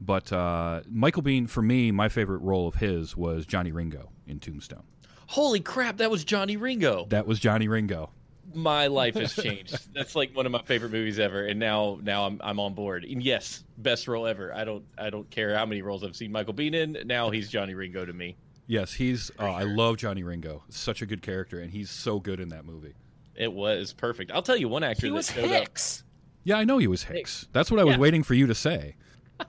But 0.00 0.32
uh, 0.32 0.80
Michael 0.88 1.22
Biehn, 1.22 1.46
for 1.46 1.60
me, 1.60 1.90
my 1.90 2.08
favorite 2.08 2.38
role 2.38 2.66
of 2.66 2.76
his 2.76 3.14
was 3.14 3.44
Johnny 3.44 3.70
Ringo 3.70 4.08
in 4.26 4.40
Tombstone. 4.40 4.84
Holy 5.30 5.60
crap, 5.60 5.98
that 5.98 6.10
was 6.10 6.24
Johnny 6.24 6.56
Ringo. 6.56 7.06
That 7.10 7.24
was 7.24 7.38
Johnny 7.38 7.68
Ringo. 7.68 8.10
My 8.52 8.88
life 8.88 9.14
has 9.14 9.32
changed. 9.32 9.78
That's 9.94 10.16
like 10.16 10.34
one 10.34 10.44
of 10.44 10.50
my 10.50 10.60
favorite 10.62 10.90
movies 10.90 11.20
ever, 11.20 11.46
and 11.46 11.60
now 11.60 12.00
now 12.02 12.26
I'm 12.26 12.40
I'm 12.42 12.58
on 12.58 12.74
board. 12.74 13.04
And 13.04 13.22
yes, 13.22 13.62
best 13.78 14.08
role 14.08 14.26
ever. 14.26 14.52
I 14.52 14.64
don't 14.64 14.84
I 14.98 15.08
don't 15.08 15.30
care 15.30 15.56
how 15.56 15.64
many 15.66 15.82
roles 15.82 16.02
I've 16.02 16.16
seen 16.16 16.32
Michael 16.32 16.52
Biehn 16.54 16.74
in. 16.74 16.98
Now 17.06 17.30
he's 17.30 17.48
Johnny 17.48 17.74
Ringo 17.74 18.04
to 18.04 18.12
me. 18.12 18.36
Yes, 18.66 18.92
he's. 18.92 19.30
Uh, 19.38 19.52
I 19.52 19.62
love 19.62 19.98
Johnny 19.98 20.24
Ringo. 20.24 20.64
Such 20.68 21.00
a 21.00 21.06
good 21.06 21.22
character, 21.22 21.60
and 21.60 21.70
he's 21.70 21.90
so 21.90 22.18
good 22.18 22.40
in 22.40 22.48
that 22.48 22.64
movie. 22.64 22.94
It 23.36 23.52
was 23.52 23.92
perfect. 23.92 24.32
I'll 24.32 24.42
tell 24.42 24.56
you 24.56 24.66
one 24.68 24.82
actor 24.82 25.06
he 25.06 25.10
that 25.10 25.14
was 25.14 25.30
showed 25.30 25.44
up. 25.44 25.50
Hicks. 25.50 26.02
Yeah, 26.42 26.56
I 26.56 26.64
know 26.64 26.78
he 26.78 26.88
was 26.88 27.04
Hicks. 27.04 27.46
That's 27.52 27.70
what 27.70 27.78
I 27.78 27.84
was 27.84 27.94
Yeah. 27.94 28.00
waiting 28.00 28.24
for 28.24 28.34
you 28.34 28.48
to 28.48 28.54
say. 28.56 28.96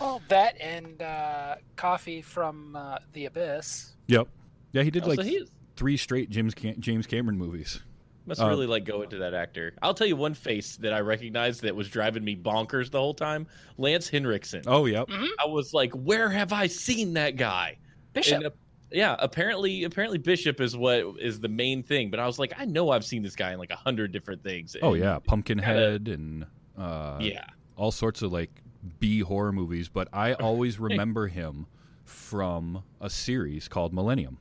Well, 0.00 0.22
that 0.28 0.58
and 0.62 1.02
uh, 1.02 1.56
Coffey 1.76 2.22
from 2.22 2.74
uh, 2.74 2.98
the 3.12 3.26
Abyss. 3.26 3.96
Yep. 4.10 4.28
Yeah, 4.72 4.82
he 4.82 4.90
did 4.90 5.04
Oh, 5.04 5.08
like 5.08 5.16
so 5.18 5.22
he 5.24 5.46
three 5.76 5.96
straight 5.96 6.30
James 6.30 6.54
Cam- 6.54 6.80
James 6.80 7.06
Cameron 7.06 7.38
movies. 7.38 7.80
must 8.26 8.40
Uh, 8.40 8.48
really 8.48 8.66
like 8.66 8.84
go 8.84 9.02
into 9.02 9.16
that 9.18 9.34
actor. 9.34 9.72
I'll 9.82 9.94
tell 9.94 10.06
you 10.06 10.16
one 10.16 10.34
face 10.34 10.76
that 10.76 10.92
I 10.92 11.00
recognized 11.00 11.62
that 11.62 11.74
was 11.74 11.88
driving 11.88 12.22
me 12.24 12.36
bonkers 12.36 12.90
the 12.90 12.98
whole 13.00 13.14
time. 13.14 13.46
Lance 13.78 14.08
Henriksen. 14.08 14.62
Oh, 14.66 14.86
yep. 14.86 15.08
I 15.10 15.46
was 15.46 15.72
like, 15.74 15.92
where 15.92 16.28
have 16.30 16.52
I 16.52 16.66
seen 16.66 17.14
that 17.14 17.36
guy? 17.36 17.78
Bishop. 18.12 18.34
And, 18.36 18.46
uh, 18.46 18.50
yeah, 18.92 19.16
apparently, 19.20 19.84
apparently 19.84 20.18
Bishop 20.18 20.60
is 20.60 20.76
what 20.76 21.04
is 21.20 21.40
the 21.40 21.48
main 21.48 21.82
thing. 21.82 22.10
But 22.10 22.18
I 22.20 22.26
was 22.26 22.38
like, 22.38 22.52
I 22.58 22.64
know 22.64 22.90
I've 22.90 23.04
seen 23.04 23.22
this 23.22 23.36
guy 23.36 23.52
in 23.52 23.58
like 23.58 23.70
a 23.70 23.76
hundred 23.76 24.12
different 24.12 24.42
things. 24.42 24.76
Oh 24.82 24.94
And, 24.94 25.02
yeah, 25.02 25.18
Pumpkinhead 25.20 26.08
and 26.08 26.44
uh, 26.76 27.16
yeah. 27.20 27.44
all 27.76 27.92
sorts 27.92 28.22
of 28.22 28.32
like 28.32 28.50
B 28.98 29.20
horror 29.20 29.52
movies. 29.52 29.88
But 29.88 30.08
I 30.12 30.34
always 30.34 30.78
remember 30.80 31.26
him 31.28 31.66
from 32.10 32.82
a 33.00 33.08
series 33.08 33.68
called 33.68 33.92
Millennium 33.94 34.38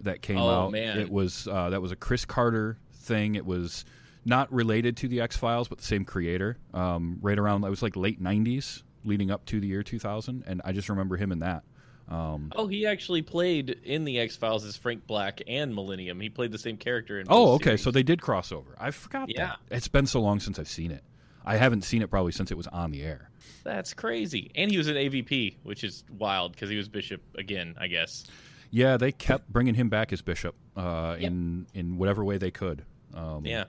that 0.00 0.22
came 0.22 0.38
Oh, 0.38 0.48
out. 0.66 0.72
man. 0.72 0.98
It 0.98 1.10
was 1.10 1.46
uh, 1.46 1.70
that 1.70 1.80
was 1.82 1.92
a 1.92 1.96
Chris 1.96 2.24
Carter 2.24 2.78
thing. 2.92 3.34
It 3.34 3.44
was 3.46 3.84
not 4.24 4.52
related 4.52 4.96
to 4.98 5.08
the 5.08 5.20
X 5.20 5.36
Files, 5.36 5.68
but 5.68 5.78
the 5.78 5.84
same 5.84 6.04
creator. 6.04 6.56
Um, 6.74 7.18
right 7.20 7.38
around 7.38 7.64
it 7.64 7.70
was 7.70 7.82
like 7.82 7.96
late 7.96 8.22
'90s, 8.22 8.82
leading 9.04 9.30
up 9.30 9.44
to 9.46 9.60
the 9.60 9.66
year 9.66 9.82
2000, 9.82 10.44
and 10.46 10.60
I 10.64 10.72
just 10.72 10.88
remember 10.88 11.16
him 11.16 11.32
in 11.32 11.40
that. 11.40 11.62
Um, 12.08 12.50
Oh, 12.56 12.66
he 12.66 12.86
actually 12.86 13.22
played 13.22 13.70
in 13.84 14.04
the 14.04 14.18
X 14.18 14.36
Files 14.36 14.64
as 14.64 14.76
Frank 14.76 15.06
Black 15.06 15.42
and 15.46 15.74
Millennium. 15.74 16.18
He 16.20 16.28
played 16.28 16.50
the 16.50 16.58
same 16.58 16.76
character 16.76 17.20
in. 17.20 17.26
oh, 17.30 17.52
okay, 17.52 17.64
series. 17.70 17.82
so 17.84 17.90
they 17.92 18.02
did 18.02 18.20
cross 18.20 18.50
over. 18.52 18.74
I 18.80 18.90
forgot 18.90 19.28
Yeah. 19.28 19.46
that. 19.68 19.76
It's 19.76 19.88
been 19.88 20.06
so 20.06 20.20
long 20.20 20.40
since 20.40 20.58
I've 20.58 20.68
seen 20.68 20.90
it. 20.90 21.04
I 21.44 21.56
haven't 21.56 21.82
seen 21.82 22.02
it 22.02 22.10
probably 22.10 22.32
since 22.32 22.50
it 22.50 22.56
was 22.56 22.66
on 22.68 22.90
the 22.90 23.02
air. 23.02 23.30
that's 23.64 23.92
crazy. 23.94 24.50
And 24.54 24.70
he 24.70 24.78
was 24.78 24.88
an 24.88 24.96
AVP, 24.96 25.56
which 25.62 25.84
is 25.84 26.04
wild 26.18 26.52
because 26.52 26.70
he 26.70 26.76
was 26.76 26.88
Bishop 26.88 27.20
again, 27.36 27.74
I 27.78 27.86
guess. 27.88 28.24
Yeah, 28.70 28.96
they 28.96 29.10
kept 29.12 29.48
bringing 29.52 29.74
him 29.74 29.88
back 29.88 30.12
as 30.12 30.22
Bishop 30.22 30.54
uh, 30.76 31.16
Yep. 31.18 31.26
in 31.30 31.66
in 31.74 31.96
whatever 31.98 32.24
way 32.24 32.38
they 32.38 32.50
could. 32.50 32.84
Um, 33.14 33.44
Yeah. 33.44 33.64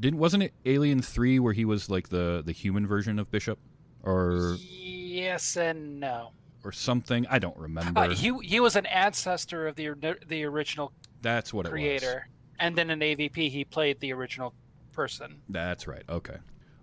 didn't 0.00 0.18
wasn't 0.18 0.42
it 0.44 0.52
Alien 0.64 1.02
Three 1.02 1.38
where 1.38 1.52
he 1.52 1.64
was 1.64 1.88
like 1.90 2.08
the 2.08 2.42
the 2.44 2.52
human 2.52 2.86
version 2.86 3.18
of 3.18 3.30
Bishop, 3.30 3.58
or 4.02 4.56
yes 4.60 5.56
and 5.56 6.00
no. 6.00 6.30
or 6.64 6.72
something? 6.72 7.26
I 7.28 7.38
don't 7.38 7.56
remember. 7.58 8.00
Uh, 8.00 8.08
he 8.10 8.32
he 8.42 8.60
was 8.60 8.76
an 8.76 8.86
ancestor 8.86 9.66
of 9.66 9.76
the 9.76 9.90
the 10.26 10.44
original 10.44 10.92
That's 11.22 11.52
what 11.52 11.66
it 11.66 11.68
was. 11.68 11.72
creator, 11.72 12.28
and 12.58 12.74
then 12.76 12.90
in 12.90 13.00
AVP 13.00 13.50
he 13.50 13.64
played 13.64 14.00
the 14.00 14.12
original 14.12 14.54
person. 14.92 15.42
That's 15.48 15.86
right. 15.86 16.02
Okay, 16.08 16.36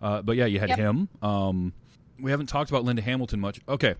uh, 0.03 0.21
but 0.21 0.35
yeah, 0.35 0.45
you 0.45 0.59
had 0.59 0.69
Yep. 0.69 0.77
him. 0.77 1.09
Um, 1.23 1.73
we 2.19 2.29
haven't 2.29 2.47
talked 2.47 2.69
about 2.69 2.83
Linda 2.83 3.01
Hamilton 3.01 3.39
much. 3.39 3.59
Okay, 3.67 3.95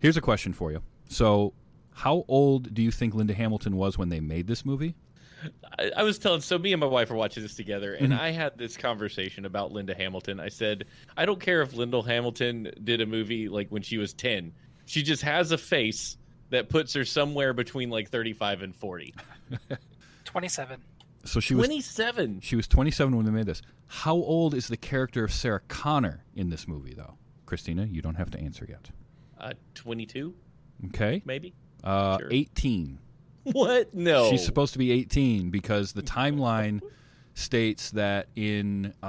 here's 0.00 0.16
a 0.16 0.20
question 0.20 0.52
for 0.52 0.70
you. 0.70 0.80
So, 1.08 1.52
how 1.92 2.24
old 2.28 2.72
do 2.72 2.82
you 2.82 2.92
think 2.92 3.14
Linda 3.14 3.34
Hamilton 3.34 3.76
was 3.76 3.98
when 3.98 4.08
they 4.10 4.20
made 4.20 4.46
this 4.46 4.64
movie? 4.64 4.94
I, 5.78 5.90
I 5.96 6.02
was 6.02 6.18
telling 6.18 6.42
so 6.42 6.58
me 6.58 6.72
and 6.72 6.80
my 6.80 6.86
wife 6.86 7.10
were 7.10 7.16
watching 7.16 7.42
this 7.42 7.54
together 7.56 7.94
and 7.94 8.12
Mhm. 8.12 8.20
I 8.20 8.30
had 8.30 8.56
this 8.58 8.76
conversation 8.76 9.46
about 9.46 9.72
Linda 9.72 9.94
Hamilton. 9.94 10.38
I 10.38 10.48
said, 10.50 10.84
I 11.16 11.24
don't 11.26 11.40
care 11.40 11.62
if 11.62 11.72
Linda 11.74 12.02
Hamilton 12.02 12.70
did 12.84 13.00
a 13.00 13.06
movie 13.06 13.48
like 13.48 13.68
when 13.70 13.80
she 13.82 13.96
was 13.98 14.12
10. 14.12 14.52
She 14.86 15.02
just 15.02 15.22
has 15.22 15.50
a 15.50 15.58
face 15.58 16.18
that 16.50 16.68
puts 16.68 16.92
her 16.94 17.04
somewhere 17.06 17.52
between 17.54 17.88
like 17.90 18.10
35 18.10 18.60
and 18.62 18.76
40. 18.76 19.14
Twenty-seven. 20.24 20.80
So 21.24 21.38
she 21.40 21.54
was 21.54 21.66
27. 21.66 22.40
She 22.40 22.56
was 22.56 22.66
27 22.66 23.14
when 23.16 23.26
they 23.26 23.32
made 23.32 23.46
this. 23.46 23.62
How 23.86 24.14
old 24.14 24.54
is 24.54 24.68
the 24.68 24.76
character 24.76 25.22
of 25.24 25.32
Sarah 25.32 25.60
Connor 25.68 26.24
in 26.34 26.48
this 26.50 26.66
movie, 26.66 26.94
though? 26.94 27.14
Christina, 27.46 27.84
you 27.84 28.00
don't 28.02 28.14
have 28.14 28.30
to 28.30 28.40
answer 28.40 28.64
yet. 28.68 28.90
Uh 29.38 29.52
22 29.74 30.34
Okay. 30.86 31.22
maybe. 31.24 31.54
Uh, 31.84 32.18
Sure. 32.18 32.28
18. 32.30 32.98
What? 33.44 33.94
No. 33.94 34.30
She's 34.30 34.44
supposed 34.44 34.74
to 34.74 34.78
be 34.78 34.92
18 34.92 35.50
because 35.50 35.92
the 35.92 36.02
timeline 36.02 36.80
states 37.34 37.90
that 37.92 38.28
in, 38.36 38.92
uh, 39.02 39.06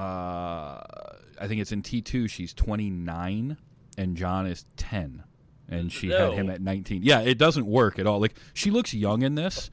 I 1.38 1.46
think 1.46 1.60
it's 1.60 1.70
in 1.72 1.82
T2, 1.82 2.28
she's 2.30 2.54
29 2.54 3.56
and 3.98 4.16
John 4.16 4.46
is 4.46 4.64
10. 4.78 5.22
And 5.68 5.92
she 5.92 6.08
had 6.10 6.32
him 6.32 6.50
at 6.50 6.60
19. 6.60 7.02
Yeah, 7.02 7.20
it 7.20 7.36
doesn't 7.38 7.66
work 7.66 7.98
at 7.98 8.06
all. 8.06 8.20
Like, 8.20 8.34
she 8.54 8.70
looks 8.70 8.92
young 8.94 9.22
in 9.22 9.34
this. 9.36 9.70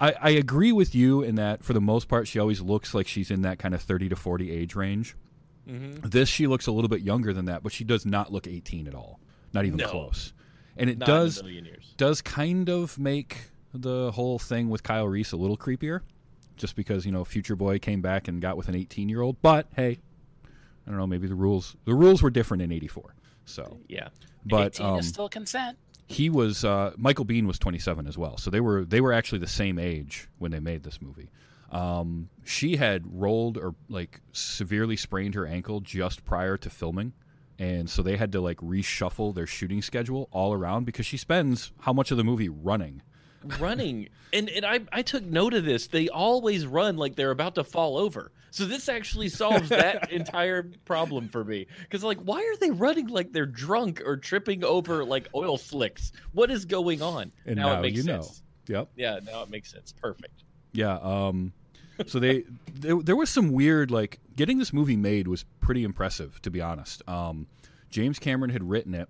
I, 0.00 0.14
I 0.20 0.30
agree 0.30 0.72
with 0.72 0.94
you 0.94 1.22
in 1.22 1.36
that 1.36 1.62
for 1.62 1.72
the 1.72 1.80
most 1.80 2.08
part, 2.08 2.26
she 2.28 2.38
always 2.38 2.60
looks 2.60 2.94
like 2.94 3.06
she's 3.06 3.30
in 3.30 3.42
that 3.42 3.58
kind 3.58 3.74
of 3.74 3.80
30 3.82 4.08
to 4.10 4.16
40 4.16 4.50
age 4.50 4.74
range. 4.74 5.14
Mhm. 5.68 6.10
This 6.10 6.28
she 6.28 6.46
looks 6.46 6.66
a 6.66 6.72
little 6.72 6.88
bit 6.88 7.00
younger 7.00 7.32
than 7.32 7.46
that, 7.46 7.62
but 7.62 7.72
she 7.72 7.84
does 7.84 8.04
not 8.04 8.32
look 8.32 8.46
18 8.46 8.86
at 8.86 8.94
all. 8.94 9.18
Not 9.52 9.64
even 9.64 9.78
No. 9.78 9.88
close. 9.88 10.32
And 10.76 10.90
it 10.90 10.98
Not 10.98 11.06
does 11.06 11.42
does 11.96 12.20
kind 12.20 12.68
of 12.68 12.98
make 12.98 13.50
the 13.72 14.10
whole 14.12 14.38
thing 14.38 14.68
with 14.68 14.82
Kyle 14.82 15.06
Reese 15.08 15.32
a 15.32 15.36
little 15.36 15.56
creepier, 15.56 16.00
just 16.56 16.74
because 16.76 17.06
you 17.06 17.12
know 17.12 17.24
Future 17.24 17.56
Boy 17.56 17.78
came 17.78 18.02
back 18.02 18.26
and 18.28 18.42
got 18.42 18.56
with 18.56 18.68
an 18.68 18.74
18 18.74 19.08
year 19.08 19.20
old. 19.20 19.40
But 19.40 19.68
hey, 19.76 19.98
I 20.86 20.90
don't 20.90 20.98
know. 20.98 21.06
Maybe 21.06 21.28
the 21.28 21.34
rules 21.36 21.76
the 21.84 21.94
rules 21.94 22.20
were 22.22 22.30
different 22.30 22.62
in 22.62 22.72
'84. 22.72 23.14
So, 23.46 23.78
Yeah. 23.88 24.08
but 24.44 24.74
Eighteen 24.74 24.86
um, 24.86 24.98
is 24.98 25.08
still 25.08 25.28
consent. 25.28 25.78
He 26.06 26.28
was 26.28 26.64
uh, 26.64 26.92
Michael 26.96 27.24
Biehn 27.24 27.46
was 27.46 27.58
27 27.58 28.06
as 28.06 28.18
well. 28.18 28.36
So 28.36 28.50
they 28.50 28.60
were 28.60 28.84
they 28.84 29.00
were 29.00 29.12
actually 29.12 29.38
the 29.38 29.46
same 29.46 29.78
age 29.78 30.28
when 30.38 30.50
they 30.50 30.60
made 30.60 30.82
this 30.82 31.00
movie. 31.00 31.30
Um, 31.70 32.28
she 32.44 32.76
had 32.76 33.02
rolled 33.06 33.56
or 33.56 33.74
like 33.88 34.20
severely 34.32 34.96
sprained 34.96 35.34
her 35.34 35.46
ankle 35.46 35.80
just 35.80 36.24
prior 36.24 36.56
to 36.58 36.70
filming, 36.70 37.12
and 37.58 37.88
so 37.88 38.02
they 38.02 38.16
had 38.16 38.32
to 38.32 38.40
like 38.40 38.58
reshuffle 38.58 39.34
their 39.34 39.46
shooting 39.46 39.82
schedule 39.82 40.28
all 40.30 40.52
around 40.52 40.84
because 40.84 41.06
she 41.06 41.16
spends 41.16 41.72
how 41.80 41.92
much 41.92 42.10
of 42.10 42.16
the 42.16 42.24
movie 42.24 42.48
running. 42.48 43.02
Running 43.58 44.08
and 44.32 44.48
and 44.48 44.64
I, 44.64 44.80
I 44.92 45.02
took 45.02 45.24
note 45.24 45.54
of 45.54 45.64
this 45.64 45.86
they 45.88 46.08
always 46.08 46.66
run 46.66 46.96
like 46.96 47.16
they're 47.16 47.30
about 47.30 47.54
to 47.56 47.64
fall 47.64 47.96
over 47.96 48.32
so 48.50 48.64
this 48.64 48.88
actually 48.88 49.28
solves 49.28 49.68
that 49.68 50.10
entire 50.12 50.62
problem 50.84 51.28
for 51.28 51.44
me 51.44 51.66
because 51.82 52.02
like 52.04 52.18
why 52.18 52.38
are 52.38 52.56
they 52.58 52.70
running 52.70 53.08
like 53.08 53.32
they're 53.32 53.46
drunk 53.46 54.02
or 54.04 54.16
tripping 54.16 54.64
over 54.64 55.04
like 55.04 55.28
oil 55.34 55.56
slicks 55.58 56.12
what 56.32 56.50
is 56.50 56.64
going 56.64 57.02
on 57.02 57.32
And 57.46 57.56
now, 57.56 57.68
now 57.74 57.78
it 57.78 57.82
makes 57.82 57.96
you 57.96 58.02
sense 58.02 58.42
know. 58.68 58.78
Yep. 58.78 58.88
yeah 58.96 59.18
now 59.24 59.42
it 59.42 59.50
makes 59.50 59.70
sense 59.72 59.92
perfect 59.92 60.42
Yeah. 60.72 60.98
Um, 60.98 61.52
so 62.06 62.18
they 62.18 62.44
there, 62.74 62.96
there 63.00 63.14
was 63.16 63.30
some 63.30 63.52
weird 63.52 63.90
like 63.92 64.18
getting 64.34 64.58
this 64.58 64.72
movie 64.72 64.96
made 64.96 65.28
was 65.28 65.44
pretty 65.60 65.84
impressive 65.84 66.42
to 66.42 66.50
be 66.50 66.60
honest. 66.60 67.08
Um, 67.08 67.46
James 67.90 68.18
Cameron 68.18 68.50
had 68.50 68.68
written 68.68 68.92
it, 68.94 69.08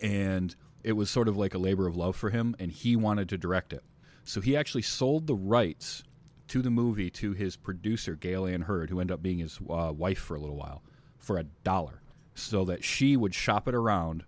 and 0.00 0.54
it 0.82 0.92
was 0.92 1.10
sort 1.10 1.28
of 1.28 1.36
like 1.36 1.54
a 1.54 1.58
labor 1.58 1.86
of 1.86 1.96
love 1.96 2.16
for 2.16 2.30
him, 2.30 2.56
and 2.58 2.70
he 2.70 2.96
wanted 2.96 3.28
to 3.30 3.38
direct 3.38 3.72
it. 3.72 3.84
So 4.24 4.40
he 4.40 4.56
actually 4.56 4.82
sold 4.82 5.26
the 5.26 5.34
rights 5.34 6.02
to 6.48 6.62
the 6.62 6.70
movie 6.70 7.10
to 7.10 7.32
his 7.32 7.56
producer 7.56 8.16
Gale 8.16 8.46
Anne 8.46 8.62
Hurd, 8.62 8.90
who 8.90 9.00
ended 9.00 9.14
up 9.14 9.22
being 9.22 9.38
his 9.38 9.58
uh, 9.68 9.92
wife 9.94 10.18
for 10.18 10.34
a 10.36 10.40
little 10.40 10.56
while, 10.56 10.82
for 11.18 11.38
a 11.38 11.44
dollar, 11.44 12.02
so 12.34 12.64
that 12.64 12.84
she 12.84 13.16
would 13.16 13.34
shop 13.34 13.68
it 13.68 13.74
around 13.74 14.24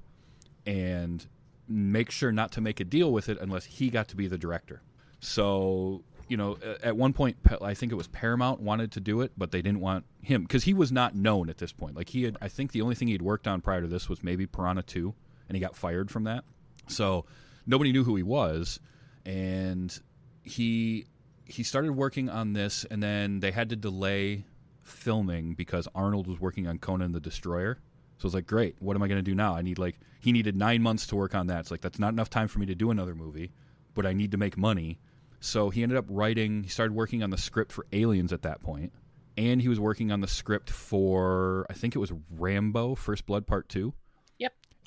and 0.67 1.27
make 1.69 2.11
sure 2.11 2.33
not 2.33 2.53
to 2.53 2.61
make 2.61 2.81
a 2.81 2.85
deal 2.85 3.13
with 3.13 3.29
it 3.29 3.39
unless 3.41 3.65
he 3.65 3.91
got 3.91 4.09
to 4.09 4.17
be 4.17 4.27
the 4.27 4.39
director. 4.39 4.83
So, 5.21 6.05
you 6.29 6.37
know, 6.37 6.59
at 6.83 6.97
one 6.97 7.13
point, 7.13 7.37
I 7.61 7.75
think 7.75 7.93
it 7.93 7.95
was 7.95 8.09
Paramount 8.09 8.61
wanted 8.61 8.93
to 8.93 9.01
do 9.01 9.21
it, 9.21 9.33
but 9.37 9.51
they 9.51 9.63
didn't 9.63 9.81
want 9.81 10.05
him 10.21 10.43
because 10.43 10.65
he 10.65 10.75
was 10.75 10.93
not 10.93 11.15
known 11.15 11.49
at 11.49 11.59
this 11.59 11.73
point. 11.73 11.97
Like 11.97 12.09
he 12.09 12.25
had, 12.25 12.37
I 12.41 12.49
think 12.49 12.73
the 12.73 12.83
only 12.83 12.95
thing 12.95 13.09
he'd 13.09 13.23
worked 13.23 13.49
on 13.49 13.61
prior 13.61 13.81
to 13.81 13.87
this 13.87 14.09
was 14.09 14.23
maybe 14.23 14.47
Piranha 14.47 14.83
2, 14.83 15.15
and 15.49 15.57
he 15.57 15.61
got 15.61 15.77
fired 15.77 16.11
from 16.11 16.25
that. 16.25 16.45
So 16.89 17.27
nobody 17.67 17.93
knew 17.93 18.05
who 18.05 18.17
he 18.17 18.23
was, 18.23 18.81
and 19.25 19.97
he 20.43 21.07
he 21.45 21.63
started 21.63 21.93
working 21.93 22.29
on 22.29 22.53
this, 22.53 22.85
and 22.91 23.03
then 23.03 23.41
they 23.41 23.51
had 23.51 23.71
to 23.71 23.77
delay 23.77 24.45
filming 24.83 25.55
because 25.55 25.89
Arnold 25.95 26.27
was 26.27 26.41
working 26.41 26.67
on 26.67 26.79
Conan 26.79 27.13
the 27.13 27.21
Destroyer. 27.21 27.79
So 28.19 28.27
I 28.27 28.29
was 28.29 28.35
like, 28.35 28.47
great. 28.47 28.77
What 28.79 28.97
am 28.97 29.03
I 29.03 29.09
going 29.09 29.19
to 29.19 29.23
do 29.23 29.35
now? 29.35 29.57
I 29.57 29.63
need 29.63 29.79
like 29.79 29.99
he 30.21 30.33
needed 30.33 30.57
nine 30.57 30.83
months 30.83 31.09
to 31.09 31.17
work 31.17 31.35
on 31.35 31.49
that. 31.49 31.61
It's 31.61 31.71
like 31.71 31.81
that's 31.81 31.99
not 31.99 32.13
enough 32.13 32.31
time 32.31 32.49
for 32.49 32.59
me 32.59 32.67
to 32.67 32.75
do 32.75 32.91
another 32.91 33.15
movie, 33.15 33.53
but 33.95 34.07
I 34.07 34.13
need 34.13 34.31
to 34.33 34.37
make 34.37 34.57
money. 34.57 34.99
So 35.41 35.71
he 35.71 35.83
ended 35.83 35.99
up 35.99 36.05
writing. 36.09 36.63
He 36.63 36.71
started 36.71 36.95
working 36.95 37.23
on 37.23 37.31
the 37.31 37.39
script 37.39 37.73
for 37.73 37.85
Aliens 37.93 38.33
at 38.33 38.43
that 38.43 38.63
point, 38.63 38.93
and 39.37 39.61
he 39.61 39.69
was 39.69 39.81
working 39.81 40.13
on 40.13 40.21
the 40.21 40.29
script 40.29 40.71
for 40.71 41.67
I 41.69 41.73
think 41.73 41.97
it 41.97 41.99
was 41.99 42.13
Rambo: 42.31 42.95
First 42.95 43.27
Blood 43.27 43.47
Part 43.47 43.69
Two. 43.69 43.93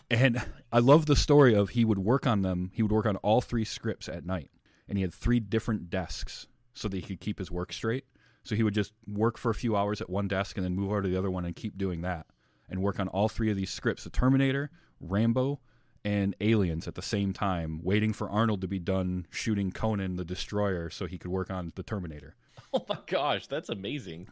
And 0.10 0.42
I 0.72 0.80
love 0.80 1.06
the 1.06 1.16
story 1.16 1.56
of 1.56 1.70
he 1.70 1.86
would 1.86 2.00
work 2.00 2.28
on 2.28 2.42
them. 2.42 2.72
He 2.74 2.84
would 2.84 2.92
work 2.92 3.06
on 3.06 3.16
all 3.18 3.42
three 3.42 3.66
scripts 3.66 4.08
at 4.08 4.26
night, 4.26 4.52
and 4.88 4.98
he 4.98 5.02
had 5.02 5.14
three 5.14 5.40
different 5.40 5.90
desks 5.90 6.48
so 6.74 6.88
that 6.88 6.98
he 6.98 7.04
could 7.04 7.20
keep 7.20 7.40
his 7.40 7.52
work 7.52 7.74
straight. 7.74 8.06
So 8.44 8.56
he 8.56 8.64
would 8.64 8.76
just 8.76 8.94
work 9.08 9.38
for 9.38 9.50
a 9.50 9.56
few 9.56 9.76
hours 9.76 10.02
at 10.02 10.10
one 10.10 10.28
desk 10.28 10.58
and 10.58 10.66
then 10.66 10.76
move 10.76 10.92
over 10.92 11.02
to 11.02 11.10
the 11.10 11.18
other 11.18 11.32
one 11.32 11.46
and 11.46 11.56
keep 11.56 11.78
doing 11.78 12.02
that 12.02 12.28
and 12.70 12.82
work 12.82 13.00
on 13.00 13.08
all 13.08 13.28
three 13.28 13.50
of 13.50 13.58
these 13.58 13.72
scripts: 13.72 14.04
the 14.04 14.12
Terminator, 14.12 14.70
Rambo, 15.00 15.60
and 16.04 16.36
Aliens 16.40 16.88
at 16.88 16.94
the 16.94 17.02
same 17.02 17.34
time, 17.34 17.80
waiting 17.82 18.14
for 18.14 18.30
Arnold 18.30 18.62
to 18.62 18.68
be 18.68 18.78
done 18.78 19.26
shooting 19.32 19.72
Conan 19.72 20.18
the 20.18 20.26
Destroyer 20.26 20.92
so 20.92 21.08
he 21.08 21.18
could 21.18 21.32
work 21.32 21.50
on 21.50 21.74
the 21.76 21.84
Terminator. 21.84 22.36
oh 22.74 22.86
my 22.88 22.98
gosh 23.06 23.48
that's 23.48 23.70
amazing 23.70 24.28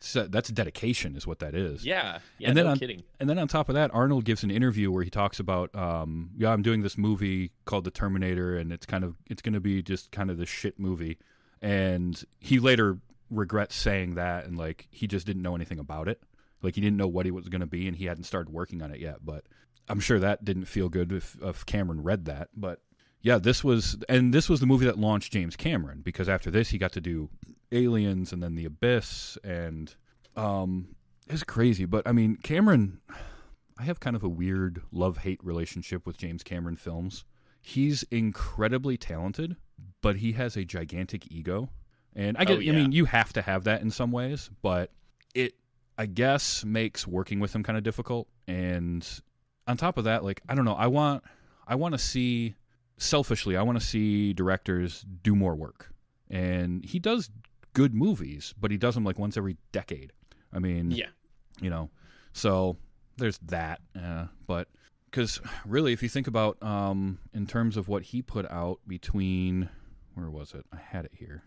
So 0.00 0.26
that's 0.28 0.48
dedication, 0.50 1.16
is 1.16 1.26
what 1.26 1.40
that 1.40 1.54
is. 1.54 1.84
Yeah, 1.84 2.20
yeah, 2.38 2.48
And 2.48 2.56
then 2.56 2.66
no 2.66 2.70
on- 2.72 2.78
kidding. 2.78 3.02
And 3.18 3.28
then 3.28 3.38
on 3.38 3.48
top 3.48 3.68
of 3.68 3.74
that, 3.74 3.90
Arnold 3.92 4.24
gives 4.24 4.44
an 4.44 4.50
interview 4.50 4.90
where 4.92 5.02
he 5.02 5.10
talks 5.10 5.40
about, 5.40 5.74
um, 5.74 6.30
yeah, 6.36 6.50
I'm 6.52 6.62
doing 6.62 6.82
this 6.82 6.96
movie 6.96 7.50
called 7.64 7.84
The 7.84 7.90
Terminator, 7.90 8.56
and 8.56 8.72
it's 8.72 8.86
kind 8.86 9.02
of 9.04 9.16
it's 9.28 9.42
going 9.42 9.54
to 9.54 9.60
be 9.60 9.82
just 9.82 10.12
kind 10.12 10.30
of 10.30 10.38
this 10.38 10.48
shit 10.48 10.78
movie. 10.78 11.18
And 11.60 12.22
he 12.38 12.60
later 12.60 12.98
regrets 13.30 13.74
saying 13.74 14.14
that, 14.14 14.46
and 14.46 14.56
like 14.56 14.86
he 14.90 15.06
just 15.06 15.26
didn't 15.26 15.42
know 15.42 15.54
anything 15.56 15.78
about 15.80 16.08
it. 16.08 16.22
Like 16.62 16.74
he 16.74 16.80
didn't 16.80 16.96
know 16.96 17.08
what 17.08 17.26
he 17.26 17.32
was 17.32 17.48
going 17.48 17.60
to 17.60 17.66
be, 17.66 17.88
and 17.88 17.96
he 17.96 18.06
hadn't 18.06 18.24
started 18.24 18.52
working 18.52 18.82
on 18.82 18.92
it 18.92 19.00
yet. 19.00 19.16
But 19.24 19.44
I'm 19.88 20.00
sure 20.00 20.18
that 20.20 20.44
didn't 20.44 20.66
feel 20.66 20.88
good 20.88 21.12
if, 21.12 21.36
if 21.42 21.66
Cameron 21.66 22.02
read 22.02 22.26
that. 22.26 22.48
But 22.56 22.80
yeah, 23.22 23.38
this 23.38 23.64
was, 23.64 23.96
and 24.08 24.32
this 24.32 24.48
was 24.48 24.60
the 24.60 24.66
movie 24.66 24.86
that 24.86 24.98
launched 24.98 25.32
James 25.32 25.56
Cameron 25.56 26.00
because 26.02 26.28
after 26.28 26.50
this 26.50 26.70
he 26.70 26.78
got 26.78 26.92
to 26.92 27.00
do 27.00 27.28
Aliens 27.72 28.32
and 28.32 28.42
then 28.42 28.54
The 28.54 28.64
Abyss, 28.64 29.38
and 29.44 29.94
um, 30.36 30.94
it's 31.28 31.44
crazy. 31.44 31.84
But 31.84 32.06
I 32.06 32.12
mean, 32.12 32.36
Cameron, 32.36 33.00
I 33.78 33.82
have 33.84 34.00
kind 34.00 34.16
of 34.16 34.22
a 34.22 34.28
weird 34.28 34.82
love 34.92 35.18
hate 35.18 35.42
relationship 35.42 36.06
with 36.06 36.16
James 36.16 36.42
Cameron 36.42 36.76
films. 36.76 37.24
He's 37.60 38.04
incredibly 38.04 38.96
talented, 38.96 39.56
but 40.00 40.16
he 40.16 40.32
has 40.32 40.56
a 40.56 40.64
gigantic 40.64 41.30
ego, 41.30 41.70
and 42.14 42.36
I 42.38 42.44
get. 42.44 42.58
Oh, 42.58 42.60
I 42.60 42.72
mean, 42.72 42.92
you 42.92 43.04
have 43.04 43.32
to 43.34 43.42
have 43.42 43.64
that 43.64 43.82
in 43.82 43.90
some 43.90 44.12
ways, 44.12 44.48
but 44.62 44.90
it, 45.34 45.54
I 45.98 46.06
guess, 46.06 46.64
makes 46.64 47.06
working 47.06 47.40
with 47.40 47.54
him 47.54 47.62
kind 47.62 47.76
of 47.76 47.84
difficult. 47.84 48.28
And 48.46 49.06
on 49.66 49.76
top 49.76 49.98
of 49.98 50.04
that, 50.04 50.24
like 50.24 50.40
I 50.48 50.54
don't 50.54 50.64
know, 50.64 50.74
I 50.74 50.86
want, 50.86 51.24
I 51.66 51.74
want 51.74 51.92
to 51.92 51.98
see, 51.98 52.54
selfishly, 52.98 53.56
I 53.56 53.62
want 53.62 53.80
to 53.80 53.86
see 53.86 54.32
directors 54.32 55.04
do 55.22 55.34
more 55.34 55.54
work, 55.54 55.92
and 56.30 56.84
he 56.84 56.98
does 56.98 57.30
good 57.72 57.94
movies, 57.94 58.54
but 58.60 58.70
he 58.70 58.76
does 58.76 58.94
them 58.94 59.04
like 59.04 59.18
once 59.18 59.36
every 59.36 59.56
decade. 59.72 60.12
I 60.52 60.58
mean, 60.58 60.90
Yeah, 60.90 61.08
you 61.60 61.70
know 61.70 61.90
so 62.38 62.76
there's 63.16 63.38
that 63.38 63.80
uh, 64.00 64.26
but 64.46 64.68
because 65.10 65.40
really 65.66 65.92
if 65.92 66.02
you 66.02 66.08
think 66.08 66.26
about 66.26 66.62
um, 66.62 67.18
in 67.34 67.46
terms 67.46 67.76
of 67.76 67.88
what 67.88 68.02
he 68.02 68.22
put 68.22 68.48
out 68.50 68.80
between 68.86 69.68
where 70.14 70.30
was 70.30 70.54
it? 70.54 70.64
I 70.72 70.76
had 70.76 71.04
it 71.04 71.12
here 71.14 71.42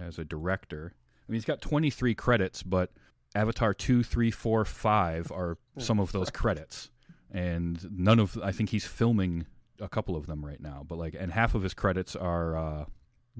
as 0.00 0.18
a 0.18 0.24
director. 0.24 0.94
I 0.94 1.30
mean 1.30 1.36
he's 1.36 1.44
got 1.44 1.60
23 1.60 2.14
credits 2.14 2.62
but 2.62 2.90
avatar 3.34 3.74
2 3.74 4.02
3 4.02 4.30
4 4.30 4.64
5 4.64 5.32
are 5.32 5.58
some 5.78 6.00
of 6.00 6.12
those 6.12 6.30
credits. 6.30 6.90
And 7.32 7.86
none 7.92 8.18
of 8.18 8.38
i 8.42 8.50
think 8.50 8.70
he's 8.70 8.86
filming 8.86 9.46
a 9.80 9.88
couple 9.88 10.16
of 10.16 10.26
them 10.26 10.44
right 10.44 10.60
now 10.60 10.84
but 10.86 10.96
like 10.98 11.14
and 11.18 11.32
half 11.32 11.54
of 11.54 11.62
his 11.62 11.74
credits 11.74 12.14
are 12.16 12.56
uh, 12.56 12.84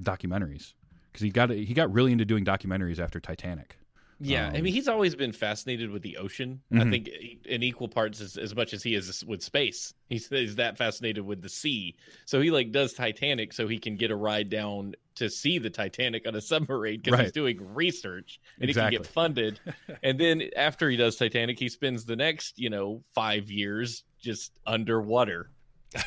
documentaries 0.01 0.73
because 1.11 1.21
he 1.23 1.29
got 1.29 1.49
he 1.49 1.73
got 1.73 1.91
really 1.91 2.11
into 2.11 2.25
doing 2.25 2.45
documentaries 2.45 2.99
after 2.99 3.19
titanic 3.19 3.77
yeah. 4.23 4.51
I 4.53 4.57
Um, 4.57 4.63
mean, 4.65 4.73
he's 4.73 4.87
always 4.87 5.15
been 5.15 5.31
fascinated 5.31 5.89
with 5.89 6.03
the 6.03 6.17
ocean. 6.17 6.61
I 6.71 6.75
Mhm. 6.75 6.91
think 6.91 7.09
in 7.43 7.63
equal 7.63 7.87
parts 7.87 8.21
as, 8.21 8.37
as 8.37 8.55
much 8.55 8.71
as 8.71 8.83
he 8.83 8.93
is 8.93 9.25
with 9.25 9.41
space. 9.41 9.95
He's, 10.09 10.29
he's 10.29 10.57
that 10.57 10.77
fascinated 10.77 11.25
with 11.25 11.41
the 11.41 11.49
sea. 11.49 11.95
So 12.25 12.39
he 12.39 12.51
like 12.51 12.71
does 12.71 12.93
Titanic 12.93 13.51
so 13.51 13.67
he 13.67 13.79
can 13.79 13.95
get 13.95 14.11
a 14.11 14.15
ride 14.15 14.49
down 14.49 14.93
to 15.15 15.27
see 15.27 15.57
the 15.57 15.71
Titanic 15.71 16.27
on 16.27 16.35
a 16.35 16.41
submarine 16.51 17.01
because 17.01 17.19
he's 17.19 17.31
doing 17.31 17.73
research 17.73 18.39
and 18.59 18.69
he 18.69 18.75
can 18.75 18.91
get 18.91 19.07
funded. 19.07 19.59
and 20.03 20.19
then 20.19 20.43
after 20.55 20.87
he 20.87 20.97
does 20.97 21.15
Titanic, 21.15 21.57
he 21.57 21.67
spends 21.67 22.05
the 22.05 22.15
next 22.15 22.59
you 22.59 22.69
know 22.69 23.01
five 23.15 23.49
years 23.49 24.03
just 24.19 24.51
underwater 24.67 25.49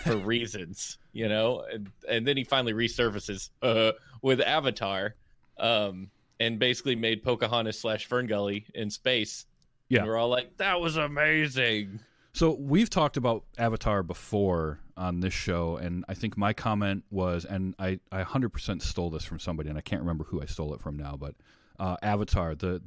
for 0.03 0.17
reasons, 0.17 0.99
you 1.13 1.29
know, 1.29 1.65
and 1.73 1.91
and 2.09 2.27
then 2.27 2.37
he 2.37 2.45
finally 2.45 2.73
resurfaces 2.73 3.51
uh, 3.63 3.93
with 4.23 4.41
Avatar, 4.41 5.15
um, 5.59 6.11
and 6.41 6.59
basically 6.59 6.97
made 6.97 7.23
Pocahontas 7.23 7.79
slash 7.79 8.09
Ferngully 8.09 8.65
in 8.75 8.91
space. 8.91 9.47
Yeah. 9.89 10.01
and 10.01 10.09
we're 10.09 10.17
all 10.17 10.29
like, 10.29 10.57
that 10.57 10.81
was 10.81 10.97
amazing. 10.97 12.01
So 12.33 12.57
we've 12.59 12.91
talked 12.91 13.17
about 13.17 13.45
Avatar 13.59 14.03
before 14.03 14.81
on 14.97 15.21
this 15.21 15.35
show, 15.35 15.77
and 15.77 16.05
I 16.09 16.15
think 16.15 16.37
my 16.37 16.53
comment 16.53 17.05
was, 17.11 17.45
and 17.45 17.75
I, 17.79 18.01
I 18.11 18.25
100% 18.25 18.83
stole 18.83 19.11
this 19.11 19.25
from 19.25 19.39
somebody, 19.39 19.69
and 19.69 19.79
I 19.79 19.83
can't 19.83 20.01
remember 20.01 20.25
who 20.25 20.43
I 20.43 20.47
stole 20.47 20.75
it 20.75 20.81
from 20.81 20.97
now, 20.97 21.17
but 21.17 21.37
uh, 21.79 21.97
Avatar, 22.03 22.55
the 22.55 22.83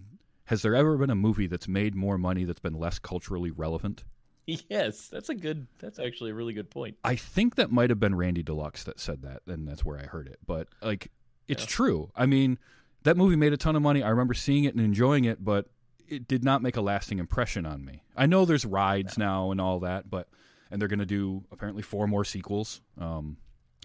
has 0.46 0.62
there 0.62 0.76
ever 0.76 0.98
been 0.98 1.10
a 1.10 1.16
movie 1.16 1.48
that's 1.48 1.68
made 1.68 1.94
more 1.94 2.18
money 2.18 2.46
that's 2.46 2.62
been 2.62 2.74
less 2.74 3.00
culturally 3.00 3.52
relevant? 3.52 4.06
Yes, 4.70 5.10
that's 5.10 5.30
a 5.30 5.36
good. 5.36 5.68
That's 5.80 6.00
actually 6.00 6.32
a 6.32 6.34
really 6.34 6.54
good 6.54 6.70
point. 6.70 6.96
I 7.04 7.16
think 7.16 7.56
that 7.56 7.72
might 7.72 7.90
have 7.90 8.00
been 8.00 8.16
Randy 8.16 8.44
Deluxe 8.44 8.84
that 8.86 9.00
said 9.00 9.22
that, 9.24 9.42
and 9.46 9.68
that's 9.68 9.84
where 9.84 10.00
I 10.00 10.04
heard 10.04 10.28
it. 10.28 10.40
But 10.46 10.70
like, 10.82 11.12
it's 11.48 11.64
Yeah. 11.64 11.68
true. 11.68 12.12
I 12.16 12.26
mean, 12.26 12.58
that 13.04 13.18
movie 13.18 13.36
made 13.36 13.52
a 13.54 13.58
ton 13.58 13.76
of 13.76 13.82
money. 13.82 14.02
I 14.04 14.10
remember 14.10 14.34
seeing 14.34 14.64
it 14.64 14.74
and 14.74 14.84
enjoying 14.84 15.26
it, 15.26 15.44
but 15.44 15.68
it 16.08 16.28
did 16.28 16.44
not 16.46 16.62
make 16.62 16.78
a 16.78 16.82
lasting 16.82 17.20
impression 17.20 17.66
on 17.66 17.84
me. 17.84 18.04
I 18.16 18.26
know 18.26 18.46
there's 18.46 18.66
rides 18.66 19.18
now 19.18 19.52
and 19.52 19.60
all 19.60 19.82
that, 19.82 20.10
but 20.10 20.30
and 20.72 20.82
they're 20.82 20.88
going 20.90 21.00
to 21.00 21.06
do 21.06 21.44
apparently 21.52 21.82
four 21.84 22.08
more 22.08 22.24
sequels 22.26 22.82
um, 22.98 23.38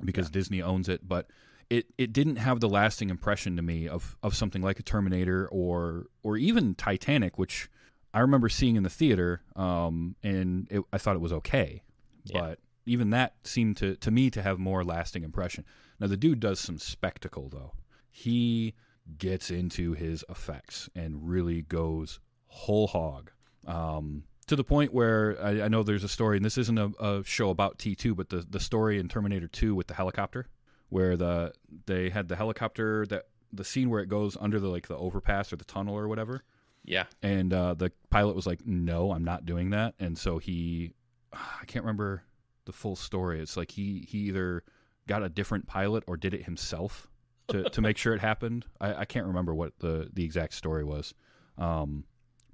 because 0.05 0.31
Disney 0.31 0.63
owns 0.63 0.89
it, 0.89 1.07
but. 1.07 1.27
It, 1.71 1.87
it 1.97 2.13
didn't 2.13 2.37
have 2.37 2.61
the 2.61 2.69
lasting 2.69 3.09
impression 3.09 3.57
to 3.57 3.63
me 3.63 3.89
of, 3.89 4.15
of 4.23 4.35
something 4.37 4.61
like 4.61 4.79
a 4.79 4.83
Terminator 4.83 5.49
or 5.51 6.09
or 6.23 6.37
even 6.37 6.75
Titanic, 6.75 7.39
which 7.39 7.71
I 8.15 8.21
remember 8.21 8.49
seeing 8.49 8.77
in 8.77 8.83
the 8.83 8.91
theater, 8.91 9.43
um, 9.57 10.17
and 10.23 10.67
it, 10.71 10.83
I 10.93 10.99
thought 10.99 11.17
it 11.17 11.21
was 11.21 11.33
okay. 11.33 11.83
Yeah. 12.25 12.41
But 12.41 12.59
even 12.87 13.11
that 13.11 13.35
seemed 13.45 13.77
to 13.79 13.97
to 13.97 14.11
me 14.11 14.31
to 14.31 14.43
have 14.43 14.59
more 14.59 14.85
lasting 14.85 15.25
impression. 15.25 15.65
Now 16.01 16.07
the 16.09 16.17
dude 16.17 16.41
does 16.41 16.61
some 16.61 16.79
spectacle 16.79 17.49
though. 17.49 17.73
He 18.11 18.75
gets 19.19 19.51
into 19.51 19.95
his 19.95 20.25
effects 20.29 20.89
and 20.95 21.29
really 21.29 21.63
goes 21.63 22.21
whole 22.47 22.87
hog. 22.87 23.31
Um, 23.67 24.25
to 24.47 24.57
the 24.57 24.65
point 24.65 24.93
where 24.93 25.39
I, 25.43 25.63
I 25.63 25.69
know 25.69 25.83
there's 25.83 26.05
a 26.05 26.09
story, 26.09 26.37
and 26.37 26.45
this 26.45 26.59
isn't 26.59 26.79
a, 26.79 26.91
a 27.01 27.25
show 27.25 27.51
about 27.51 27.79
T2, 27.79 28.15
but 28.15 28.29
the, 28.29 28.45
the 28.49 28.61
story 28.61 28.99
in 28.99 29.09
Terminator 29.09 29.49
2 29.49 29.75
with 29.75 29.87
the 29.87 29.95
helicopter, 29.95 30.47
where 30.89 31.17
the 31.17 31.53
they 31.87 32.11
had 32.11 32.29
the 32.29 32.37
helicopter 32.37 33.07
that 33.07 33.29
the 33.53 33.65
scene 33.65 33.91
where 33.91 34.01
it 34.01 34.09
goes 34.09 34.37
under 34.41 34.59
the 34.59 34.69
like 34.69 34.89
the 34.89 34.97
overpass 34.97 35.53
or 35.53 35.57
the 35.57 35.65
tunnel 35.65 35.97
or 35.97 36.09
whatever, 36.09 36.43
Yeah, 36.85 37.05
and 37.23 37.53
uh, 37.53 37.75
the 37.75 37.93
pilot 38.11 38.35
was 38.35 38.47
like, 38.47 38.67
"No, 38.67 39.13
I'm 39.13 39.25
not 39.25 39.47
doing 39.47 39.71
that." 39.71 39.95
And 40.01 40.19
so 40.19 40.39
he, 40.39 40.95
I 41.33 41.65
can't 41.67 41.85
remember 41.85 42.25
the 42.65 42.73
full 42.73 42.97
story. 42.97 43.41
It's 43.41 43.57
like 43.57 43.71
he 43.71 44.07
he 44.09 44.19
either 44.19 44.65
got 45.07 45.23
a 45.23 45.29
different 45.29 45.67
pilot 45.67 46.05
or 46.07 46.17
did 46.17 46.35
it 46.35 46.45
himself 46.45 47.09
to, 47.49 47.69
to 47.71 47.81
make 47.81 47.97
sure 47.99 48.15
it 48.15 48.21
happened. 48.21 48.67
I, 48.81 48.95
I 48.95 49.05
can't 49.05 49.27
remember 49.27 49.55
what 49.55 49.79
the 49.79 50.09
the 50.13 50.25
exact 50.25 50.55
story 50.55 50.85
was, 50.85 51.15
um, 51.59 52.05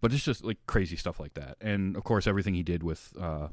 but 0.01 0.13
it's 0.13 0.25
just 0.25 0.45
like 0.45 0.59
crazy 0.67 0.97
stuff 0.97 1.21
like 1.21 1.35
that. 1.35 1.57
And 1.61 1.97
of 1.97 2.05
course, 2.05 2.27
everything 2.27 2.55
he 2.55 2.63
did 2.63 2.83
with 2.83 3.13
uh, 3.19 3.49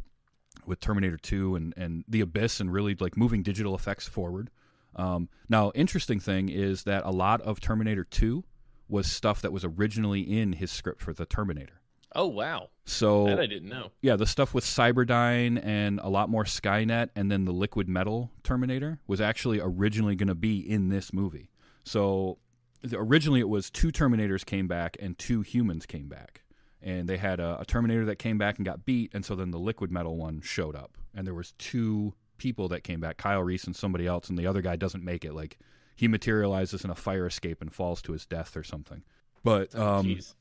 with 0.65 0.79
Terminator 0.79 1.17
Two 1.17 1.55
and 1.55 1.73
and 1.77 2.03
the 2.07 2.21
Abyss 2.21 2.59
and 2.59 2.71
really 2.71 2.95
like 2.95 3.17
moving 3.17 3.43
digital 3.43 3.75
effects 3.75 4.07
forward. 4.07 4.49
Um, 4.95 5.29
now, 5.49 5.71
interesting 5.75 6.19
thing 6.19 6.49
is 6.49 6.83
that 6.83 7.03
a 7.05 7.11
lot 7.11 7.41
of 7.41 7.59
Terminator 7.59 8.03
Two 8.03 8.43
was 8.87 9.11
stuff 9.11 9.41
that 9.41 9.51
was 9.51 9.63
originally 9.65 10.21
in 10.21 10.53
his 10.53 10.71
script 10.71 11.01
for 11.01 11.13
the 11.13 11.25
Terminator. 11.25 11.81
Oh 12.17 12.27
wow, 12.27 12.69
So 12.85 13.25
that 13.27 13.39
I 13.41 13.45
didn't 13.45 13.67
know. 13.67 13.91
yeah, 14.01 14.15
the 14.15 14.25
stuff 14.25 14.53
with 14.53 14.63
Cyberdyne 14.63 15.59
and 15.63 15.99
a 16.01 16.07
lot 16.07 16.29
more 16.29 16.45
Skynet 16.45 17.09
and 17.15 17.29
then 17.29 17.43
the 17.43 17.51
liquid 17.51 17.89
metal 17.89 18.31
Terminator 18.43 18.99
was 19.05 19.19
actually 19.19 19.59
originally 19.61 20.15
going 20.15 20.29
to 20.29 20.35
be 20.35 20.59
in 20.59 20.87
this 20.89 21.11
movie. 21.11 21.49
So 21.83 22.37
the- 22.81 22.97
originally 22.97 23.41
it 23.41 23.49
was 23.49 23.69
two 23.69 23.91
Terminators 23.91 24.45
came 24.45 24.67
back 24.67 24.95
and 25.01 25.17
two 25.17 25.41
humans 25.41 25.85
came 25.85 26.07
back. 26.07 26.41
And 26.81 27.09
they 27.09 27.17
had 27.17 27.39
a, 27.39 27.57
a 27.61 27.65
Terminator 27.65 28.05
that 28.05 28.17
came 28.17 28.37
back 28.37 28.57
and 28.57 28.65
got 28.65 28.85
beat, 28.85 29.11
and 29.15 29.25
so 29.25 29.33
then 29.35 29.49
the 29.49 29.57
liquid 29.57 29.91
metal 29.91 30.17
one 30.17 30.39
showed 30.41 30.75
up. 30.75 30.97
And 31.15 31.25
there 31.25 31.33
was 31.33 31.53
two 31.57 32.13
people 32.37 32.67
that 32.67 32.83
came 32.83 32.99
back, 32.99 33.17
Kyle 33.17 33.41
Reese 33.41 33.63
and 33.63 33.75
somebody 33.75 34.05
else, 34.05 34.29
and 34.29 34.37
the 34.37 34.45
other 34.45 34.61
guy 34.61 34.75
doesn't 34.75 35.03
make 35.03 35.25
it. 35.25 35.33
Like 35.33 35.57
he 35.95 36.07
materializes 36.07 36.83
in 36.83 36.89
a 36.89 36.95
fire 36.95 37.25
escape 37.25 37.61
and 37.61 37.73
falls 37.73 38.01
to 38.03 38.11
his 38.11 38.25
death 38.25 38.55
or 38.55 38.63
something. 38.63 39.03
But 39.43 39.73
um, 39.75 40.05
Jeez. 40.05 40.33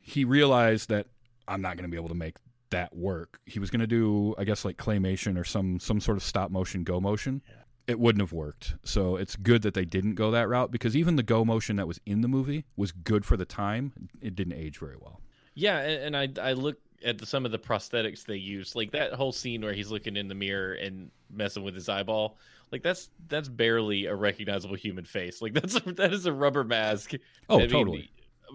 he 0.00 0.24
realized 0.24 0.88
that 0.90 1.06
I'm 1.46 1.62
not 1.62 1.76
going 1.76 1.88
to 1.88 1.90
be 1.90 1.96
able 1.96 2.08
to 2.08 2.14
make 2.14 2.36
that 2.70 2.94
work. 2.94 3.40
He 3.46 3.58
was 3.58 3.70
going 3.70 3.80
to 3.80 3.86
do, 3.86 4.34
I 4.38 4.44
guess, 4.44 4.64
like 4.64 4.76
claymation 4.76 5.38
or 5.38 5.44
some 5.44 5.78
some 5.80 6.00
sort 6.00 6.16
of 6.16 6.22
stop 6.22 6.50
motion 6.50 6.84
go 6.84 7.00
motion. 7.00 7.42
It 7.86 7.98
wouldn't 7.98 8.20
have 8.20 8.32
worked. 8.32 8.74
So 8.84 9.16
it's 9.16 9.34
good 9.36 9.62
that 9.62 9.72
they 9.72 9.86
didn't 9.86 10.14
go 10.14 10.30
that 10.32 10.48
route 10.48 10.70
because 10.70 10.94
even 10.94 11.16
the 11.16 11.22
go 11.22 11.44
motion 11.44 11.76
that 11.76 11.88
was 11.88 11.98
in 12.04 12.20
the 12.20 12.28
movie 12.28 12.66
was 12.76 12.92
good 12.92 13.24
for 13.24 13.36
the 13.38 13.46
time. 13.46 13.92
It 14.20 14.34
didn't 14.34 14.54
age 14.54 14.78
very 14.78 14.96
well. 15.00 15.22
Yeah, 15.54 15.78
and, 15.78 16.14
and 16.14 16.40
I 16.40 16.50
I 16.50 16.52
look 16.52 16.76
at 17.04 17.18
the, 17.18 17.26
some 17.26 17.44
of 17.44 17.52
the 17.52 17.58
prosthetics 17.58 18.24
they 18.24 18.36
use, 18.36 18.74
like 18.74 18.90
that 18.92 19.12
whole 19.12 19.32
scene 19.32 19.62
where 19.62 19.72
he's 19.72 19.90
looking 19.90 20.16
in 20.16 20.28
the 20.28 20.34
mirror 20.34 20.74
and 20.74 21.10
messing 21.30 21.62
with 21.62 21.74
his 21.74 21.88
eyeball. 21.88 22.36
Like 22.70 22.82
that's 22.82 23.10
that's 23.28 23.48
barely 23.48 24.06
a 24.06 24.14
recognizable 24.14 24.76
human 24.76 25.04
face. 25.04 25.40
Like 25.40 25.52
that's 25.54 25.76
a, 25.76 25.92
that 25.92 26.12
is 26.12 26.26
a 26.26 26.32
rubber 26.32 26.64
mask. 26.64 27.14
Oh, 27.48 27.66
totally. 27.66 28.10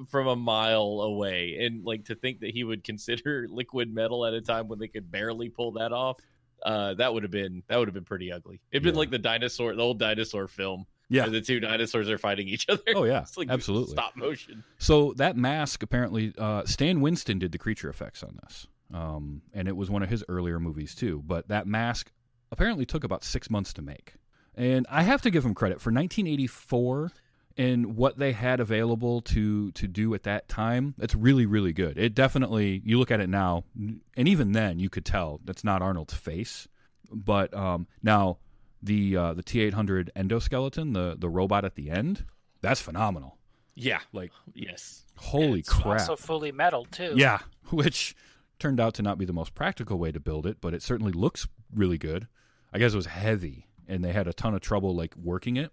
from 0.09 0.27
a 0.27 0.35
mile 0.35 1.01
away, 1.01 1.65
and 1.65 1.83
like 1.83 2.05
to 2.05 2.15
think 2.15 2.39
that 2.41 2.51
he 2.51 2.63
would 2.63 2.83
consider 2.85 3.47
liquid 3.49 3.93
metal 3.93 4.25
at 4.25 4.33
a 4.33 4.41
time 4.41 4.67
when 4.67 4.79
they 4.79 4.87
could 4.87 5.11
barely 5.11 5.49
pull 5.49 5.71
that 5.73 5.91
off. 5.91 6.17
Uh, 6.63 6.93
that 6.93 7.13
would 7.13 7.23
have 7.23 7.31
been 7.31 7.63
that 7.67 7.77
would 7.77 7.87
have 7.87 7.95
been 7.95 8.05
pretty 8.05 8.31
ugly. 8.31 8.61
It'd 8.71 8.83
been 8.83 8.95
like 8.95 9.09
the 9.09 9.19
dinosaur, 9.19 9.75
the 9.75 9.81
old 9.81 9.99
dinosaur 9.99 10.47
film 10.47 10.85
Yeah. 11.13 11.27
the 11.29 11.41
two 11.41 11.59
dinosaurs 11.59 12.09
are 12.09 12.17
fighting 12.17 12.47
each 12.47 12.67
other. 12.69 12.81
Oh, 12.95 13.03
yeah. 13.03 13.21
it's 13.23 13.37
like 13.37 13.49
Absolutely. 13.49 13.91
stop 13.91 14.15
motion. 14.15 14.63
So 14.77 15.13
that 15.17 15.37
mask 15.37 15.83
apparently, 15.83 16.33
uh, 16.37 16.65
Stan 16.65 17.01
Winston 17.01 17.39
did 17.39 17.51
the 17.51 17.57
creature 17.57 17.89
effects 17.89 18.23
on 18.23 18.39
this, 18.43 18.67
um, 18.93 19.41
and 19.53 19.67
it 19.67 19.75
was 19.75 19.89
one 19.89 20.03
of 20.03 20.09
his 20.09 20.23
earlier 20.27 20.59
movies 20.59 20.95
too. 20.95 21.21
But 21.25 21.47
that 21.49 21.67
mask 21.67 22.11
apparently 22.51 22.85
took 22.85 23.03
about 23.03 23.23
six 23.23 23.49
months 23.49 23.73
to 23.73 23.81
make, 23.81 24.15
and 24.55 24.85
I 24.89 25.03
have 25.03 25.21
to 25.23 25.29
give 25.29 25.45
him 25.45 25.53
credit 25.53 25.81
for 25.81 25.91
1984 25.91 27.11
and 27.55 27.95
what 27.95 28.17
they 28.17 28.31
had 28.31 28.59
available 28.59 29.21
to 29.21 29.71
to 29.73 29.87
do 29.87 30.13
at 30.15 30.23
that 30.23 30.47
time. 30.47 30.95
It's 30.99 31.15
really 31.15 31.45
really 31.45 31.73
good. 31.73 31.97
It 31.97 32.15
definitely 32.15 32.81
you 32.83 32.97
look 32.97 33.11
at 33.11 33.19
it 33.19 33.29
now, 33.29 33.63
and 33.75 34.27
even 34.27 34.51
then 34.53 34.79
you 34.79 34.89
could 34.89 35.05
tell 35.05 35.39
that's 35.43 35.63
not 35.63 35.81
Arnold's 35.81 36.13
face. 36.15 36.67
But 37.11 37.53
um, 37.53 37.85
now 38.01 38.39
the 38.83 39.17
uh, 39.17 39.33
the 39.33 39.43
T 39.43 39.61
eight 39.61 39.73
hundred 39.73 40.11
endoskeleton, 40.15 40.93
the 40.93 41.15
the 41.17 41.29
robot 41.29 41.65
at 41.65 41.75
the 41.75 41.89
end, 41.89 42.25
that's 42.61 42.81
phenomenal. 42.81 43.37
Yeah, 43.75 44.01
Like 44.11 44.31
yes, 44.53 45.03
holy 45.15 45.59
It's 45.59 45.69
crap! 45.69 46.01
Also 46.01 46.15
fully 46.15 46.51
metal 46.51 46.85
too. 46.85 47.13
Yeah, 47.15 47.39
which 47.71 48.15
turned 48.59 48.79
out 48.79 48.93
to 48.95 49.01
not 49.01 49.17
be 49.17 49.25
the 49.25 49.33
most 49.33 49.55
practical 49.55 49.97
way 49.97 50.11
to 50.11 50.19
build 50.19 50.45
it, 50.45 50.57
but 50.61 50.73
it 50.73 50.83
certainly 50.83 51.11
looks 51.11 51.47
really 51.73 51.97
good. 51.97 52.27
I 52.71 52.79
guess 52.79 52.93
it 52.93 52.97
was 52.97 53.07
heavy, 53.07 53.67
and 53.87 54.03
they 54.03 54.13
had 54.13 54.27
a 54.27 54.33
ton 54.33 54.53
of 54.53 54.61
trouble 54.61 54.95
like 54.95 55.15
working 55.15 55.57
it. 55.57 55.71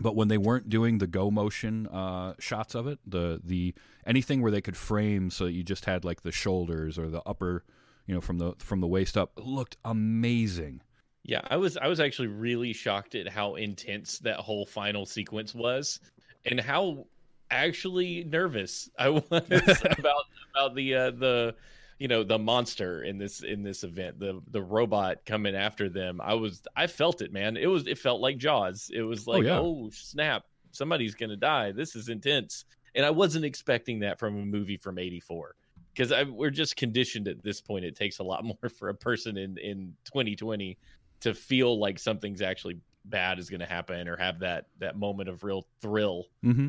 But 0.00 0.14
when 0.14 0.28
they 0.28 0.38
weren't 0.38 0.68
doing 0.68 0.98
the 0.98 1.06
go 1.06 1.30
motion 1.30 1.86
uh, 1.88 2.34
shots 2.38 2.74
of 2.74 2.86
it, 2.86 2.98
the 3.06 3.40
the 3.42 3.74
anything 4.06 4.42
where 4.42 4.50
they 4.52 4.60
could 4.60 4.76
frame 4.76 5.30
so 5.30 5.44
that 5.44 5.52
you 5.52 5.62
just 5.62 5.86
had 5.86 6.04
like 6.04 6.22
the 6.22 6.32
shoulders 6.32 6.98
or 6.98 7.08
the 7.08 7.22
upper, 7.26 7.64
you 8.06 8.14
know, 8.14 8.20
from 8.20 8.38
the 8.38 8.52
from 8.58 8.80
the 8.80 8.86
waist 8.86 9.16
up, 9.16 9.32
looked 9.36 9.76
amazing. 9.84 10.82
Yeah. 11.28 11.42
I 11.50 11.56
was 11.56 11.76
I 11.76 11.86
was 11.86 12.00
actually 12.00 12.28
really 12.28 12.72
shocked 12.72 13.14
at 13.14 13.28
how 13.28 13.56
intense 13.56 14.18
that 14.20 14.36
whole 14.36 14.64
final 14.64 15.04
sequence 15.04 15.54
was, 15.54 16.00
and 16.46 16.58
how 16.58 17.06
actually 17.50 18.24
nervous 18.24 18.88
I 18.98 19.08
was 19.10 19.22
about 19.30 20.24
about 20.54 20.74
the 20.74 20.94
uh, 20.94 21.10
the 21.10 21.54
you 21.98 22.08
know 22.08 22.24
the 22.24 22.38
monster 22.38 23.02
in 23.02 23.18
this 23.18 23.42
in 23.42 23.62
this 23.62 23.84
event 23.84 24.18
the 24.18 24.40
the 24.50 24.62
robot 24.62 25.18
coming 25.26 25.54
after 25.54 25.90
them. 25.90 26.18
I 26.22 26.34
was 26.34 26.62
i 26.74 26.86
felt 26.86 27.20
it 27.20 27.32
man. 27.32 27.58
It 27.58 27.66
was 27.66 27.86
it 27.86 27.98
felt 27.98 28.22
like 28.22 28.38
jaws. 28.38 28.90
It 28.94 29.02
was 29.02 29.26
like 29.26 29.44
yeah. 29.44 29.58
oh 29.58 29.90
snap 29.92 30.44
somebody's 30.70 31.14
gonna 31.14 31.36
die. 31.36 31.72
This 31.72 31.94
is 31.94 32.08
intense. 32.08 32.64
And 32.94 33.04
i 33.04 33.10
wasn't 33.10 33.44
expecting 33.44 34.00
that 34.00 34.18
from 34.18 34.36
a 34.36 34.46
movie 34.46 34.78
from 34.78 34.98
84 34.98 35.54
because 35.98 36.12
we're 36.28 36.50
just 36.50 36.76
conditioned 36.76 37.26
at 37.26 37.42
this 37.42 37.60
point. 37.60 37.84
It 37.84 37.96
takes 37.96 38.20
a 38.20 38.22
lot 38.22 38.44
more 38.62 38.68
for 38.78 38.88
a 38.88 38.94
person 38.94 39.36
in 39.36 39.58
in 39.58 39.94
2020 40.04 40.78
to 41.20 41.34
feel 41.34 41.78
like 41.78 41.98
something's 41.98 42.42
actually 42.42 42.78
bad 43.04 43.38
is 43.38 43.48
going 43.50 43.60
to 43.60 43.66
happen 43.66 44.06
or 44.08 44.16
have 44.16 44.40
that 44.40 44.66
that 44.78 44.96
moment 44.96 45.28
of 45.28 45.42
real 45.44 45.66
thrill 45.80 46.26
hmm 46.42 46.68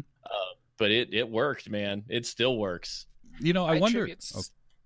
but 0.77 0.91
it 0.91 1.13
it 1.13 1.27
worked 1.27 1.69
man 1.69 2.03
it 2.07 2.25
still 2.25 2.57
works 2.57 3.05
You 3.41 3.51
know, 3.51 3.65
I, 3.65 3.77
wonder. 3.79 3.99
attribute 4.03 4.31
Oh, 4.35 4.41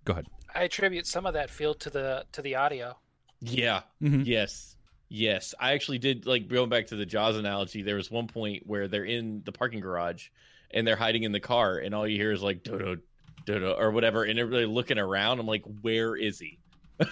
go 0.05 0.13
ahead. 0.13 0.25
I 0.55 0.63
attribute 0.63 1.05
some 1.05 1.27
of 1.27 1.33
that 1.35 1.49
feel 1.51 1.75
to 1.75 1.89
the 1.91 2.25
to 2.31 2.41
the 2.41 2.55
audio. 2.55 2.97
yeah 3.41 3.81
Mhm. 4.01 4.25
Yes. 4.25 4.75
Yes. 5.09 5.53
I 5.59 5.73
actually 5.73 5.99
did 5.99 6.25
like 6.25 6.47
going 6.47 6.69
back 6.69 6.87
to 6.87 6.95
the 6.95 7.05
Jaws 7.05 7.37
analogy, 7.37 7.83
there 7.83 7.97
was 7.97 8.09
one 8.09 8.25
point 8.25 8.63
where 8.65 8.87
they're 8.87 9.05
in 9.05 9.43
the 9.45 9.51
parking 9.51 9.81
garage 9.81 10.29
and 10.71 10.87
they're 10.87 10.95
hiding 10.95 11.21
in 11.23 11.31
the 11.31 11.39
car 11.39 11.77
and 11.77 11.93
all 11.93 12.07
you 12.07 12.17
hear 12.17 12.31
is 12.31 12.41
like 12.41 12.63
do 12.63 12.97
do 13.45 13.59
do 13.59 13.71
or 13.71 13.91
whatever 13.91 14.23
and 14.23 14.39
everybody 14.39 14.65
looking 14.65 14.97
around. 14.97 15.39
I'm 15.39 15.45
like, 15.45 15.63
where 15.83 16.15
is 16.15 16.39
he? 16.39 16.57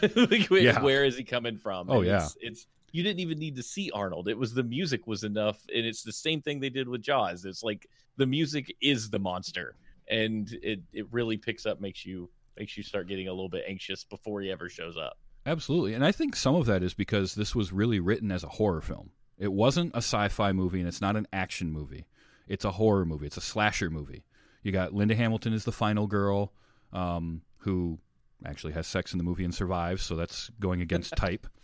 like 0.15 0.45
where, 0.47 0.62
Yeah. 0.62 0.82
where 0.82 1.04
is 1.06 1.17
he 1.17 1.23
coming 1.23 1.58
from? 1.58 1.89
Oh, 1.89 1.97
And 1.99 2.08
yeah. 2.08 2.23
It's, 2.25 2.38
it's 2.41 2.67
you 2.91 3.04
didn't 3.04 3.19
even 3.21 3.39
need 3.39 3.56
to 3.56 3.63
see 3.63 3.89
Arnold. 3.93 4.27
It 4.27 4.38
was 4.38 4.54
the 4.54 4.63
music 4.63 5.08
was 5.08 5.23
enough 5.23 5.60
and 5.73 5.86
it's 5.86 6.04
the 6.04 6.12
same 6.12 6.41
thing 6.41 6.60
they 6.60 6.69
did 6.69 6.88
with 6.89 7.01
Jaws. 7.01 7.45
It's 7.45 7.63
like 7.63 7.88
the 8.17 8.25
music 8.25 8.75
is 8.82 9.10
the 9.10 9.19
monster 9.19 9.75
and 10.10 10.51
it 10.62 10.82
it 10.91 11.08
really 11.12 11.38
picks 11.38 11.65
up 11.65 11.80
makes 11.80 12.06
you 12.06 12.30
makes 12.58 12.75
you 12.75 12.84
start 12.84 13.08
getting 13.08 13.27
a 13.27 13.32
little 13.32 13.47
bit 13.49 13.63
anxious 13.67 14.04
before 14.04 14.41
he 14.41 14.51
ever 14.51 14.67
shows 14.67 14.97
up. 14.97 15.17
Absolutely. 15.45 15.93
And 15.93 16.06
I 16.06 16.12
think 16.12 16.36
some 16.36 16.56
of 16.56 16.65
that 16.67 16.84
is 16.84 16.93
because 16.93 17.34
this 17.34 17.56
was 17.56 17.71
really 17.71 17.99
written 17.99 18.32
as 18.32 18.43
a 18.43 18.49
horror 18.49 18.82
film. 18.82 19.12
It 19.39 19.51
wasn't 19.51 19.93
a 19.95 19.97
sci 19.99 20.27
fi 20.27 20.51
movie 20.51 20.80
and 20.80 20.88
it's 20.88 21.01
not 21.01 21.15
an 21.15 21.27
action 21.34 21.71
movie. 21.71 22.06
It's 22.47 22.65
a 22.65 22.71
horror 22.71 23.06
movie. 23.06 23.25
It's 23.27 23.38
a 23.38 23.41
slasher 23.41 23.89
movie. 23.89 24.23
You 24.63 24.71
got 24.71 24.93
Linda 24.93 25.15
Hamilton 25.15 25.54
as 25.54 25.63
the 25.63 25.71
final 25.71 26.06
girl, 26.06 26.51
um, 26.93 27.41
who 27.60 27.97
actually 28.45 28.73
has 28.73 28.88
sex 28.88 29.12
in 29.13 29.17
the 29.17 29.23
movie 29.23 29.43
and 29.43 29.54
survives, 29.54 30.01
so 30.04 30.15
that's 30.15 30.49
going 30.60 30.82
against 30.82 31.15
type. 31.15 31.47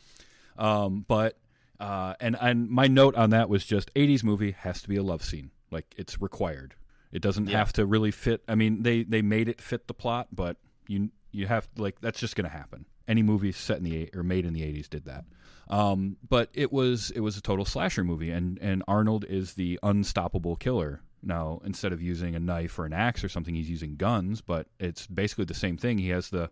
Um, 0.58 1.06
but 1.08 1.38
uh, 1.80 2.16
and 2.20 2.36
and 2.42 2.68
my 2.68 2.88
note 2.88 3.16
on 3.16 3.30
that 3.30 3.48
was 3.48 3.64
just 3.64 3.94
80s 3.94 4.24
movie 4.24 4.54
has 4.54 4.82
to 4.82 4.90
be 4.90 4.96
a 4.96 5.04
love 5.04 5.24
scene. 5.24 5.52
Like 5.70 5.86
it's 5.98 6.20
required. 6.20 6.74
It 7.12 7.22
doesn't 7.22 7.48
Yeah. 7.48 7.60
have 7.60 7.74
to 7.74 7.86
really 7.86 8.10
fit. 8.10 8.42
I 8.48 8.56
mean, 8.56 8.82
they 8.82 9.04
they 9.04 9.22
made 9.22 9.50
it 9.50 9.62
fit 9.62 9.88
the 9.88 9.94
plot, 9.94 10.30
but 10.32 10.58
you 10.88 11.12
you 11.32 11.46
have 11.46 11.68
like 11.78 12.02
that's 12.02 12.20
just 12.20 12.36
going 12.36 12.50
to 12.50 12.56
happen. 12.58 12.86
Any 13.08 13.22
movie 13.22 13.52
set 13.52 13.78
in 13.78 13.84
the 13.84 13.96
eight- 13.98 14.16
or 14.16 14.24
made 14.24 14.46
in 14.48 14.54
the 14.54 14.64
80s 14.64 14.90
did 14.90 15.06
that. 15.06 15.26
Um, 15.70 16.18
but 16.28 16.50
it 16.56 16.74
was 16.74 17.12
it 17.12 17.20
was 17.20 17.38
a 17.38 17.42
total 17.42 17.64
slasher 17.64 18.04
movie, 18.04 18.32
and 18.32 18.58
and 18.60 18.82
Arnold 18.88 19.26
is 19.30 19.54
the 19.54 19.80
unstoppable 19.84 20.56
killer. 20.56 21.02
Now 21.22 21.62
instead 21.66 21.94
of 21.94 22.02
using 22.02 22.34
a 22.36 22.40
knife 22.40 22.80
or 22.80 22.86
an 22.86 22.94
axe 22.94 23.24
or 23.24 23.30
something, 23.30 23.54
he's 23.54 23.70
using 23.70 23.96
guns. 23.96 24.42
But 24.42 24.68
it's 24.80 25.06
basically 25.06 25.46
the 25.46 25.54
same 25.54 25.78
thing. 25.78 26.00
He 26.00 26.10
has 26.10 26.30
the 26.32 26.50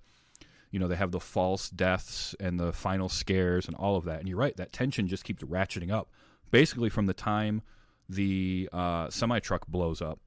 you 0.75 0.79
know 0.79 0.89
they 0.89 0.97
have 0.97 1.11
the 1.13 1.21
false 1.21 1.69
deaths 1.69 2.35
and 2.37 2.59
the 2.59 2.73
final 2.73 3.07
scares 3.07 3.65
and 3.65 3.77
all 3.77 3.95
of 3.95 4.03
that. 4.03 4.19
And 4.19 4.27
you're 4.27 4.37
right, 4.37 4.57
that 4.57 4.73
tension 4.73 5.07
just 5.07 5.23
keeps 5.23 5.41
ratcheting 5.41 5.89
up. 5.89 6.09
Basically, 6.51 6.89
from 6.89 7.05
the 7.05 7.13
time 7.13 7.61
the 8.09 8.67
uh, 8.73 9.09
semi 9.09 9.39
truck 9.39 9.65
blows 9.67 10.01
up 10.01 10.19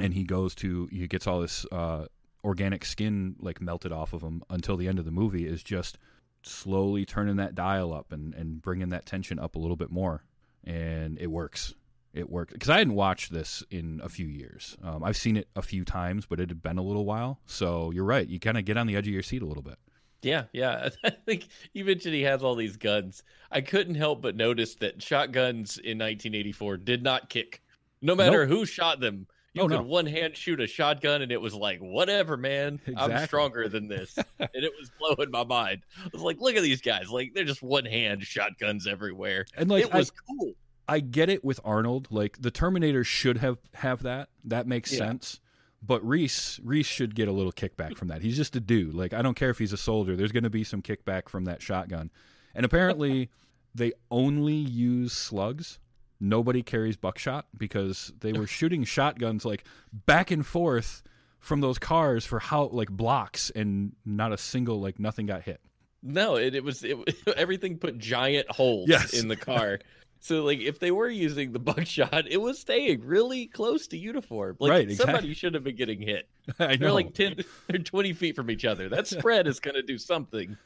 and 0.00 0.12
he 0.12 0.24
goes 0.24 0.52
to 0.56 0.88
he 0.90 1.06
gets 1.06 1.28
all 1.28 1.40
this 1.40 1.64
uh, 1.70 2.06
organic 2.42 2.84
skin 2.84 3.36
like 3.38 3.62
melted 3.62 3.92
off 3.92 4.12
of 4.12 4.20
him 4.20 4.42
until 4.50 4.76
the 4.76 4.88
end 4.88 4.98
of 4.98 5.04
the 5.04 5.12
movie 5.12 5.46
is 5.46 5.62
just 5.62 5.96
slowly 6.42 7.04
turning 7.06 7.36
that 7.36 7.54
dial 7.54 7.94
up 7.94 8.10
and, 8.10 8.34
and 8.34 8.60
bringing 8.60 8.88
that 8.88 9.06
tension 9.06 9.38
up 9.38 9.54
a 9.54 9.60
little 9.60 9.76
bit 9.76 9.92
more. 9.92 10.24
And 10.64 11.20
it 11.20 11.28
works. 11.28 11.72
It 12.12 12.28
works. 12.28 12.52
Because 12.52 12.68
i 12.68 12.78
hadn't 12.78 12.94
watched 12.94 13.32
this 13.32 13.62
in 13.70 14.00
a 14.02 14.08
few 14.08 14.26
years. 14.26 14.76
Um, 14.82 15.04
i've 15.04 15.16
seen 15.16 15.36
it 15.36 15.46
a 15.54 15.62
few 15.62 15.84
times 15.84 16.26
but 16.26 16.40
it 16.40 16.48
had 16.48 16.62
been 16.64 16.78
a 16.78 16.82
little 16.82 17.04
while. 17.04 17.38
So 17.46 17.92
you're 17.92 18.02
right. 18.02 18.26
You 18.28 18.40
kind 18.40 18.58
of 18.58 18.64
get 18.64 18.76
on 18.76 18.88
the 18.88 18.96
edge 18.96 19.06
of 19.06 19.14
your 19.14 19.22
seat 19.22 19.42
a 19.42 19.46
little 19.46 19.62
bit 19.62 19.78
Yeah, 20.24 20.44
yeah. 20.52 20.88
I 21.04 21.10
think 21.10 21.48
you 21.72 21.84
mentioned 21.84 22.14
he 22.14 22.22
has 22.22 22.42
all 22.42 22.54
these 22.54 22.76
guns. 22.76 23.22
I 23.50 23.60
couldn't 23.60 23.94
help 23.94 24.22
but 24.22 24.36
notice 24.36 24.74
that 24.76 25.02
shotguns 25.02 25.78
in 25.78 25.98
1984 25.98 26.78
did 26.78 27.02
not 27.02 27.28
kick. 27.30 27.62
No 28.02 28.14
matter 28.14 28.46
who 28.46 28.66
shot 28.66 29.00
them, 29.00 29.26
you 29.54 29.62
Oh, 29.62 29.68
could 29.68 29.76
no. 29.78 29.82
one 29.84 30.06
hand 30.06 30.36
shoot 30.36 30.60
a 30.60 30.66
shotgun, 30.66 31.22
and 31.22 31.30
it 31.30 31.40
was 31.40 31.54
like, 31.54 31.78
whatever, 31.78 32.36
man. 32.36 32.80
I'm 32.96 33.24
stronger 33.26 33.68
than 33.68 33.86
this, 33.86 34.16
and 34.38 34.48
it 34.52 34.72
was 34.78 34.90
blowing 34.98 35.30
my 35.30 35.44
mind. 35.44 35.82
I 36.04 36.08
was 36.12 36.22
like, 36.22 36.40
look 36.40 36.56
at 36.56 36.62
these 36.62 36.80
guys. 36.80 37.08
Like 37.10 37.32
they're 37.34 37.44
just 37.44 37.62
one 37.62 37.84
hand 37.84 38.22
shotguns 38.24 38.86
everywhere. 38.88 39.46
and 39.56 39.70
like 39.70 39.84
it 39.84 39.94
I- 39.94 39.98
was 39.98 40.10
cool. 40.10 40.52
I 40.86 41.00
get 41.00 41.30
it 41.30 41.42
with 41.42 41.60
Arnold. 41.64 42.08
Like 42.10 42.42
the 42.42 42.50
Terminator 42.50 43.04
should 43.04 43.38
have 43.38 43.56
have 43.72 44.02
that. 44.02 44.28
That 44.44 44.66
makes 44.66 44.92
Yeah. 44.92 44.98
sense. 44.98 45.40
But 45.86 46.06
Reese 46.06 46.60
Reese 46.62 46.86
should 46.86 47.14
get 47.14 47.28
a 47.28 47.32
little 47.32 47.52
kickback 47.52 47.96
from 47.96 48.08
that. 48.08 48.22
He's 48.22 48.36
just 48.36 48.56
a 48.56 48.60
dude. 48.60 48.94
Like 48.94 49.12
I 49.12 49.20
don't 49.22 49.34
care 49.34 49.50
if 49.50 49.58
he's 49.58 49.72
a 49.72 49.76
soldier. 49.76 50.16
There's 50.16 50.32
going 50.32 50.44
to 50.44 50.50
be 50.50 50.64
some 50.64 50.80
kickback 50.82 51.28
from 51.28 51.44
that 51.44 51.60
shotgun. 51.60 52.10
And 52.54 52.64
apparently 52.64 53.28
they 53.74 53.92
only 54.10 54.54
use 54.54 55.12
slugs. 55.12 55.78
Nobody 56.20 56.62
carries 56.62 56.96
buckshot 56.96 57.46
because 57.58 58.12
they 58.20 58.32
were 58.32 58.46
shooting 58.58 58.84
shotguns 58.84 59.44
like 59.44 59.64
back 59.92 60.30
and 60.30 60.46
forth 60.46 61.02
from 61.40 61.60
those 61.60 61.78
cars 61.78 62.24
for 62.24 62.38
how 62.38 62.68
like 62.68 62.88
blocks 62.90 63.50
and 63.50 63.92
not 64.06 64.32
a 64.32 64.38
single 64.38 64.80
like 64.80 64.98
nothing 64.98 65.26
got 65.26 65.42
hit. 65.42 65.60
No, 66.02 66.36
it, 66.36 66.54
it 66.54 66.64
was 66.64 66.82
it, 66.84 66.96
everything 67.36 67.78
put 67.78 67.98
giant 67.98 68.50
holes 68.50 68.88
Yes. 68.88 69.12
in 69.12 69.28
the 69.28 69.36
car. 69.36 69.80
So 70.24 70.42
like 70.42 70.60
if 70.60 70.78
they 70.78 70.90
were 70.90 71.08
using 71.08 71.52
the 71.52 71.58
buckshot, 71.70 72.26
it 72.30 72.40
was 72.40 72.58
staying 72.58 73.06
really 73.06 73.46
close 73.46 73.86
to 73.88 73.98
uniform. 73.98 74.56
Like 74.58 74.70
Right, 74.70 74.88
exactly. 74.88 75.12
somebody 75.12 75.34
should 75.34 75.52
have 75.52 75.64
been 75.64 75.76
getting 75.76 76.00
hit. 76.00 76.30
I 76.58 76.76
They're 76.76 76.92
like 76.92 77.12
10 77.12 77.44
they're 77.68 77.78
20 77.78 78.14
feet 78.14 78.34
from 78.34 78.50
each 78.50 78.64
other. 78.64 78.88
That 78.88 79.06
spread 79.06 79.46
is 79.46 79.60
going 79.60 79.74
to 79.74 79.82
do 79.82 79.98
something. 79.98 80.56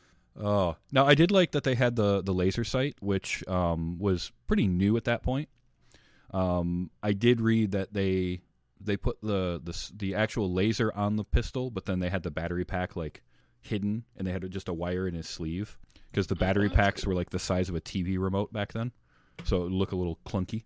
Oh, 0.40 0.76
now 0.92 1.06
I 1.06 1.16
did 1.16 1.32
like 1.32 1.50
that 1.52 1.64
they 1.64 1.74
had 1.74 1.96
the 1.96 2.22
the 2.22 2.32
laser 2.32 2.62
sight, 2.62 2.94
which 3.00 3.46
um, 3.48 3.98
was 3.98 4.30
pretty 4.46 4.68
new 4.68 4.96
at 4.96 5.04
that 5.04 5.24
point. 5.24 5.48
Um, 6.30 6.90
I 7.02 7.12
did 7.12 7.40
read 7.40 7.72
that 7.72 7.92
they 7.92 8.42
they 8.80 8.96
put 8.96 9.20
the, 9.22 9.60
the 9.64 9.90
the 9.96 10.14
actual 10.14 10.52
laser 10.52 10.92
on 10.94 11.16
the 11.16 11.24
pistol, 11.24 11.72
but 11.72 11.86
then 11.86 11.98
they 11.98 12.10
had 12.10 12.22
the 12.22 12.30
battery 12.30 12.64
pack 12.64 12.94
like 12.94 13.24
hidden, 13.60 14.04
and 14.16 14.24
they 14.24 14.30
had 14.30 14.48
just 14.52 14.68
a 14.68 14.72
wire 14.72 15.08
in 15.08 15.14
his 15.14 15.28
sleeve 15.28 15.76
because 16.12 16.28
the 16.28 16.36
battery 16.36 16.68
packs 16.68 17.04
were 17.04 17.14
like 17.14 17.30
the 17.30 17.40
size 17.40 17.68
of 17.68 17.74
a 17.74 17.80
TV 17.80 18.16
remote 18.18 18.52
back 18.52 18.72
then, 18.72 18.92
so 19.44 19.58
it 19.58 19.62
would 19.64 19.72
look 19.72 19.92
a 19.92 19.96
little 19.96 20.18
clunky. 20.26 20.64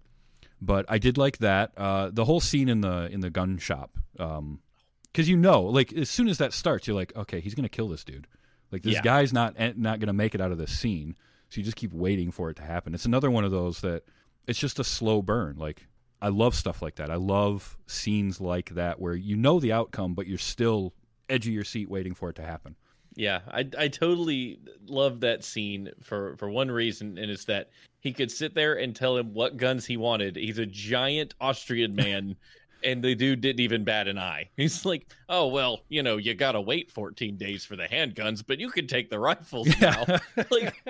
But 0.60 0.86
I 0.88 0.98
did 0.98 1.18
like 1.18 1.38
that. 1.38 1.72
Uh, 1.76 2.10
the 2.12 2.24
whole 2.24 2.40
scene 2.40 2.68
in 2.68 2.80
the 2.82 3.08
in 3.10 3.20
the 3.20 3.30
gun 3.30 3.58
shop, 3.58 3.98
because 4.12 5.28
you 5.28 5.36
know, 5.36 5.62
like 5.62 5.92
as 5.92 6.08
soon 6.08 6.28
as 6.28 6.38
that 6.38 6.52
starts, 6.52 6.86
you're 6.86 6.96
like, 6.96 7.14
okay, 7.16 7.40
he's 7.40 7.54
gonna 7.54 7.68
kill 7.68 7.88
this 7.88 8.04
dude. 8.04 8.26
Like 8.70 8.82
this 8.82 8.94
Yeah. 8.94 9.02
guy's 9.02 9.32
not 9.32 9.54
eh, 9.58 9.72
not 9.76 9.98
gonna 10.00 10.12
make 10.12 10.34
it 10.34 10.40
out 10.40 10.52
of 10.52 10.58
this 10.58 10.76
scene. 10.78 11.16
So 11.48 11.58
you 11.58 11.64
just 11.64 11.76
keep 11.76 11.92
waiting 11.92 12.30
for 12.30 12.48
it 12.48 12.56
to 12.56 12.62
happen. 12.62 12.94
It's 12.94 13.04
another 13.04 13.30
one 13.30 13.44
of 13.44 13.50
those 13.50 13.80
that 13.82 14.04
it's 14.46 14.58
just 14.58 14.78
a 14.78 14.84
slow 14.84 15.20
burn. 15.20 15.56
Like 15.58 15.86
I 16.20 16.28
love 16.28 16.54
stuff 16.54 16.80
like 16.80 16.94
that. 16.96 17.10
I 17.10 17.16
love 17.16 17.76
scenes 17.86 18.40
like 18.40 18.70
that 18.70 19.00
where 19.00 19.14
you 19.14 19.36
know 19.36 19.58
the 19.60 19.72
outcome, 19.72 20.14
but 20.14 20.26
you're 20.28 20.38
still 20.38 20.94
edge 21.28 21.46
of 21.48 21.52
your 21.52 21.64
seat 21.64 21.90
waiting 21.90 22.14
for 22.14 22.30
it 22.30 22.36
to 22.36 22.42
happen. 22.42 22.76
Yeah, 23.14 23.40
I 23.48 23.68
I 23.78 23.88
totally 23.88 24.58
love 24.86 25.20
that 25.20 25.44
scene 25.44 25.90
for 26.02 26.36
for 26.36 26.48
one 26.50 26.70
reason, 26.70 27.18
and 27.18 27.30
it's 27.30 27.44
that 27.46 27.70
he 28.00 28.12
could 28.12 28.30
sit 28.30 28.54
there 28.54 28.74
and 28.78 28.94
tell 28.96 29.16
him 29.16 29.32
what 29.34 29.56
guns 29.56 29.86
he 29.86 29.96
wanted. 29.96 30.36
He's 30.36 30.58
a 30.58 30.66
giant 30.66 31.34
Austrian 31.40 31.94
man. 31.94 32.36
and 32.84 33.02
the 33.02 33.14
dude 33.14 33.40
didn't 33.40 33.60
even 33.60 33.84
bat 33.84 34.08
an 34.08 34.18
eye. 34.18 34.48
He's 34.56 34.84
like, 34.84 35.06
"Oh 35.28 35.46
well, 35.46 35.82
you 35.88 36.02
know, 36.02 36.16
you 36.16 36.34
gotta 36.34 36.60
wait 36.60 36.90
14 36.90 37.36
days 37.36 37.64
for 37.64 37.76
the 37.76 37.84
handguns, 37.84 38.42
but 38.44 38.58
you 38.58 38.70
can 38.70 38.86
take 38.86 39.10
the 39.10 39.18
rifles 39.18 39.68
now." 39.80 40.04
like, 40.50 40.82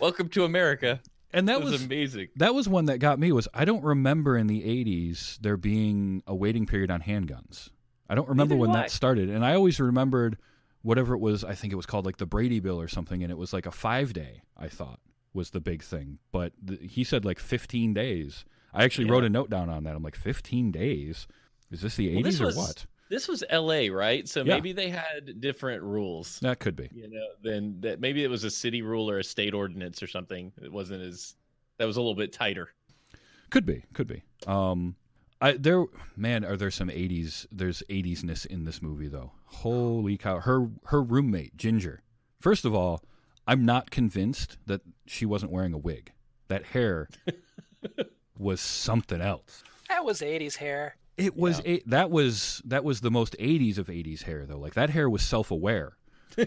welcome 0.00 0.28
to 0.30 0.44
America. 0.44 1.00
And 1.32 1.48
that 1.48 1.58
That 1.58 1.64
was, 1.64 1.72
was 1.72 1.84
amazing. 1.84 2.28
that 2.36 2.54
was 2.54 2.68
one 2.68 2.86
that 2.86 2.98
got 2.98 3.18
me 3.18 3.32
was 3.32 3.48
I 3.52 3.64
don't 3.64 3.84
remember 3.84 4.38
in 4.38 4.46
the 4.46 4.62
80s 4.62 5.38
there 5.40 5.56
being 5.56 6.22
a 6.26 6.34
waiting 6.34 6.64
period 6.64 6.90
on 6.90 7.02
handguns. 7.02 7.68
I 8.08 8.14
don't 8.14 8.28
remember 8.28 8.54
Neither 8.54 8.60
when 8.60 8.70
do 8.70 8.76
that 8.76 8.90
started. 8.90 9.28
And 9.28 9.44
I 9.44 9.54
always 9.54 9.78
remembered 9.80 10.38
whatever 10.86 11.14
it 11.14 11.18
was, 11.18 11.42
I 11.44 11.54
think 11.54 11.72
it 11.72 11.76
was 11.76 11.86
called 11.86 12.06
like 12.06 12.16
the 12.18 12.26
Brady 12.26 12.60
Bill 12.60 12.80
or 12.80 12.88
something 12.88 13.22
and 13.22 13.30
it 13.32 13.36
was 13.36 13.52
like 13.52 13.66
a 13.66 13.70
5 13.72 14.12
day, 14.12 14.42
I 14.56 14.68
thought 14.68 15.00
was 15.34 15.50
the 15.50 15.60
big 15.60 15.82
thing. 15.82 16.18
But 16.32 16.52
he 16.80 17.04
said 17.04 17.24
like 17.24 17.38
15 17.38 17.92
days. 17.92 18.44
I 18.72 18.84
actually 18.84 19.06
Yeah. 19.06 19.12
wrote 19.12 19.24
a 19.24 19.28
note 19.28 19.50
down 19.50 19.68
on 19.68 19.84
that. 19.84 19.94
I'm 19.96 20.02
like 20.02 20.16
15 20.16 20.70
days. 20.72 21.26
Is 21.70 21.80
this 21.82 21.96
the 21.96 22.08
80s 22.08 22.14
Well, 22.14 22.22
this 22.22 22.40
or 22.40 22.46
was- 22.46 22.56
what? 22.56 22.86
This 23.08 23.28
was 23.28 23.44
L.A., 23.50 23.88
right? 23.90 24.26
So 24.28 24.40
Yeah. 24.44 24.54
maybe 24.54 24.72
they 24.72 24.88
had 24.90 25.40
different 25.40 25.82
rules. 25.82 26.40
That 26.40 26.58
could 26.58 26.74
be. 26.74 26.88
You 26.92 27.08
know, 27.08 27.26
then 27.42 27.80
that 27.82 28.00
maybe 28.00 28.24
it 28.24 28.28
was 28.28 28.42
a 28.44 28.50
city 28.50 28.82
rule 28.82 29.08
or 29.10 29.18
a 29.18 29.24
state 29.24 29.54
ordinance 29.54 30.02
or 30.02 30.06
something. 30.08 30.52
It 30.60 30.72
wasn't 30.72 31.02
as 31.02 31.36
that 31.78 31.84
was 31.86 31.96
a 31.96 32.00
little 32.00 32.16
bit 32.16 32.32
tighter. 32.32 32.70
Could 33.50 33.64
be, 33.66 33.84
could 33.92 34.08
be. 34.08 34.22
Um, 34.48 34.96
I 35.40 35.52
there, 35.52 35.84
man, 36.16 36.44
are 36.44 36.56
there 36.56 36.70
some 36.70 36.88
'80s? 36.88 37.46
There's 37.52 37.82
'80s-ness 37.90 38.44
in 38.44 38.64
this 38.64 38.80
movie, 38.80 39.08
though. 39.08 39.32
Holy 39.44 40.16
cow! 40.16 40.40
Her 40.40 40.68
her 40.86 41.02
roommate 41.02 41.56
Ginger. 41.56 42.02
First 42.40 42.64
of 42.64 42.74
all, 42.74 43.02
I'm 43.46 43.64
not 43.64 43.90
convinced 43.90 44.58
that 44.66 44.80
she 45.06 45.26
wasn't 45.26 45.52
wearing 45.52 45.72
a 45.72 45.78
wig. 45.78 46.12
That 46.48 46.64
hair 46.64 47.08
was 48.38 48.60
something 48.60 49.20
else. 49.20 49.62
That 49.88 50.04
was 50.04 50.20
80s 50.20 50.56
hair. 50.56 50.96
It 51.16 51.36
was 51.36 51.60
a, 51.64 51.80
that 51.86 52.10
was 52.10 52.60
that 52.66 52.84
was 52.84 53.00
the 53.00 53.10
most 53.10 53.36
'80s 53.38 53.78
of 53.78 53.86
'80s 53.86 54.22
hair, 54.22 54.44
though. 54.46 54.58
Like 54.58 54.74
that 54.74 54.90
hair 54.90 55.08
was 55.08 55.22
self-aware. 55.22 55.96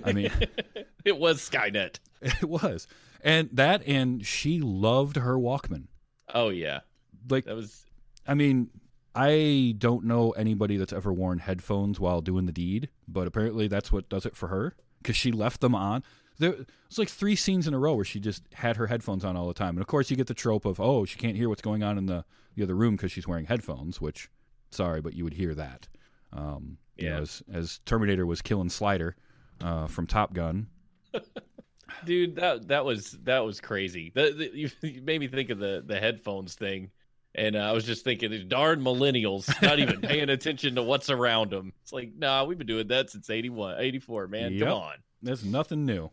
I 0.03 0.13
mean, 0.13 0.31
It 1.05 1.17
was 1.17 1.37
Skynet. 1.39 1.99
it 2.21 2.47
was, 2.47 2.87
and 3.23 3.49
that, 3.53 3.87
and 3.87 4.25
she 4.25 4.59
loved 4.59 5.15
her 5.15 5.37
Walkman. 5.37 5.87
Oh 6.33 6.49
yeah, 6.49 6.81
Like 7.29 7.45
that 7.45 7.55
was 7.55 7.85
I 8.29 8.35
mean, 8.35 8.69
I 9.15 9.73
don't 9.79 10.05
know 10.05 10.31
anybody 10.31 10.77
that's 10.77 10.93
ever 10.93 11.11
worn 11.11 11.39
headphones 11.39 11.99
while 11.99 12.21
doing 12.21 12.45
the 12.45 12.51
deed, 12.51 12.89
but 13.07 13.25
apparently 13.25 13.67
that's 13.67 13.91
what 13.91 14.07
does 14.07 14.25
it 14.25 14.35
for 14.35 14.49
her 14.49 14.75
because 15.01 15.15
she 15.15 15.31
left 15.31 15.61
them 15.61 15.73
on. 15.73 16.03
There, 16.37 16.55
it's 16.87 16.99
like 16.99 17.09
three 17.09 17.35
scenes 17.35 17.67
in 17.67 17.73
a 17.73 17.79
row 17.79 17.95
where 17.95 18.05
she 18.05 18.19
just 18.19 18.43
had 18.53 18.77
her 18.77 18.85
headphones 18.85 19.25
on 19.25 19.35
all 19.35 19.47
the 19.47 19.53
time, 19.55 19.69
and 19.69 19.81
of 19.81 19.87
course 19.87 20.11
you 20.11 20.15
get 20.15 20.27
the 20.27 20.33
trope 20.35 20.65
of 20.65 20.79
oh 20.79 21.05
she 21.05 21.17
can't 21.17 21.35
hear 21.35 21.49
what's 21.49 21.61
going 21.61 21.83
on 21.83 21.97
in 21.97 22.05
the 22.05 22.23
the 22.55 22.63
other 22.63 22.75
room 22.75 22.95
because 22.95 23.11
she's 23.11 23.27
wearing 23.27 23.45
headphones. 23.45 23.99
Which, 23.99 24.29
sorry, 24.69 25.01
but 25.01 25.15
you 25.15 25.23
would 25.23 25.33
hear 25.33 25.55
that. 25.55 25.87
Um, 26.31 26.77
you 26.97 27.09
know, 27.09 27.17
as 27.17 27.41
as 27.51 27.79
Terminator 27.85 28.25
was 28.25 28.41
killing 28.41 28.69
Slider 28.69 29.15
uh, 29.59 29.87
from 29.87 30.07
Top 30.07 30.33
Gun. 30.33 30.67
dude. 32.05 32.35
That 32.35 32.67
that 32.67 32.85
was 32.85 33.17
that 33.23 33.39
was 33.39 33.59
crazy. 33.59 34.11
The, 34.13 34.31
the, 34.31 34.51
you, 34.53 34.69
you 34.81 35.01
made 35.01 35.19
me 35.19 35.27
think 35.27 35.49
of 35.49 35.59
the 35.59 35.83
the 35.85 35.99
headphones 35.99 36.55
thing, 36.55 36.91
and 37.39 37.55
uh, 37.55 37.59
I 37.59 37.71
was 37.71 37.85
just 37.85 38.03
thinking, 38.03 38.31
these 38.31 38.43
darn 38.43 38.81
millennials 38.81 39.49
not 39.61 39.79
even 39.79 40.01
paying 40.01 40.29
attention 40.29 40.75
to 40.75 40.83
what's 40.83 41.09
around 41.09 41.51
them. 41.51 41.71
It's 41.81 41.93
like, 41.93 42.11
nah, 42.17 42.43
we've 42.43 42.57
been 42.57 42.67
doing 42.67 42.87
that 42.89 43.09
since 43.09 43.29
81, 43.29 43.77
84, 43.79 44.27
man. 44.27 44.53
Yep. 44.53 44.67
Come 44.67 44.77
on. 44.77 44.93
There's 45.21 45.45
nothing 45.45 45.85
new. 45.85 46.11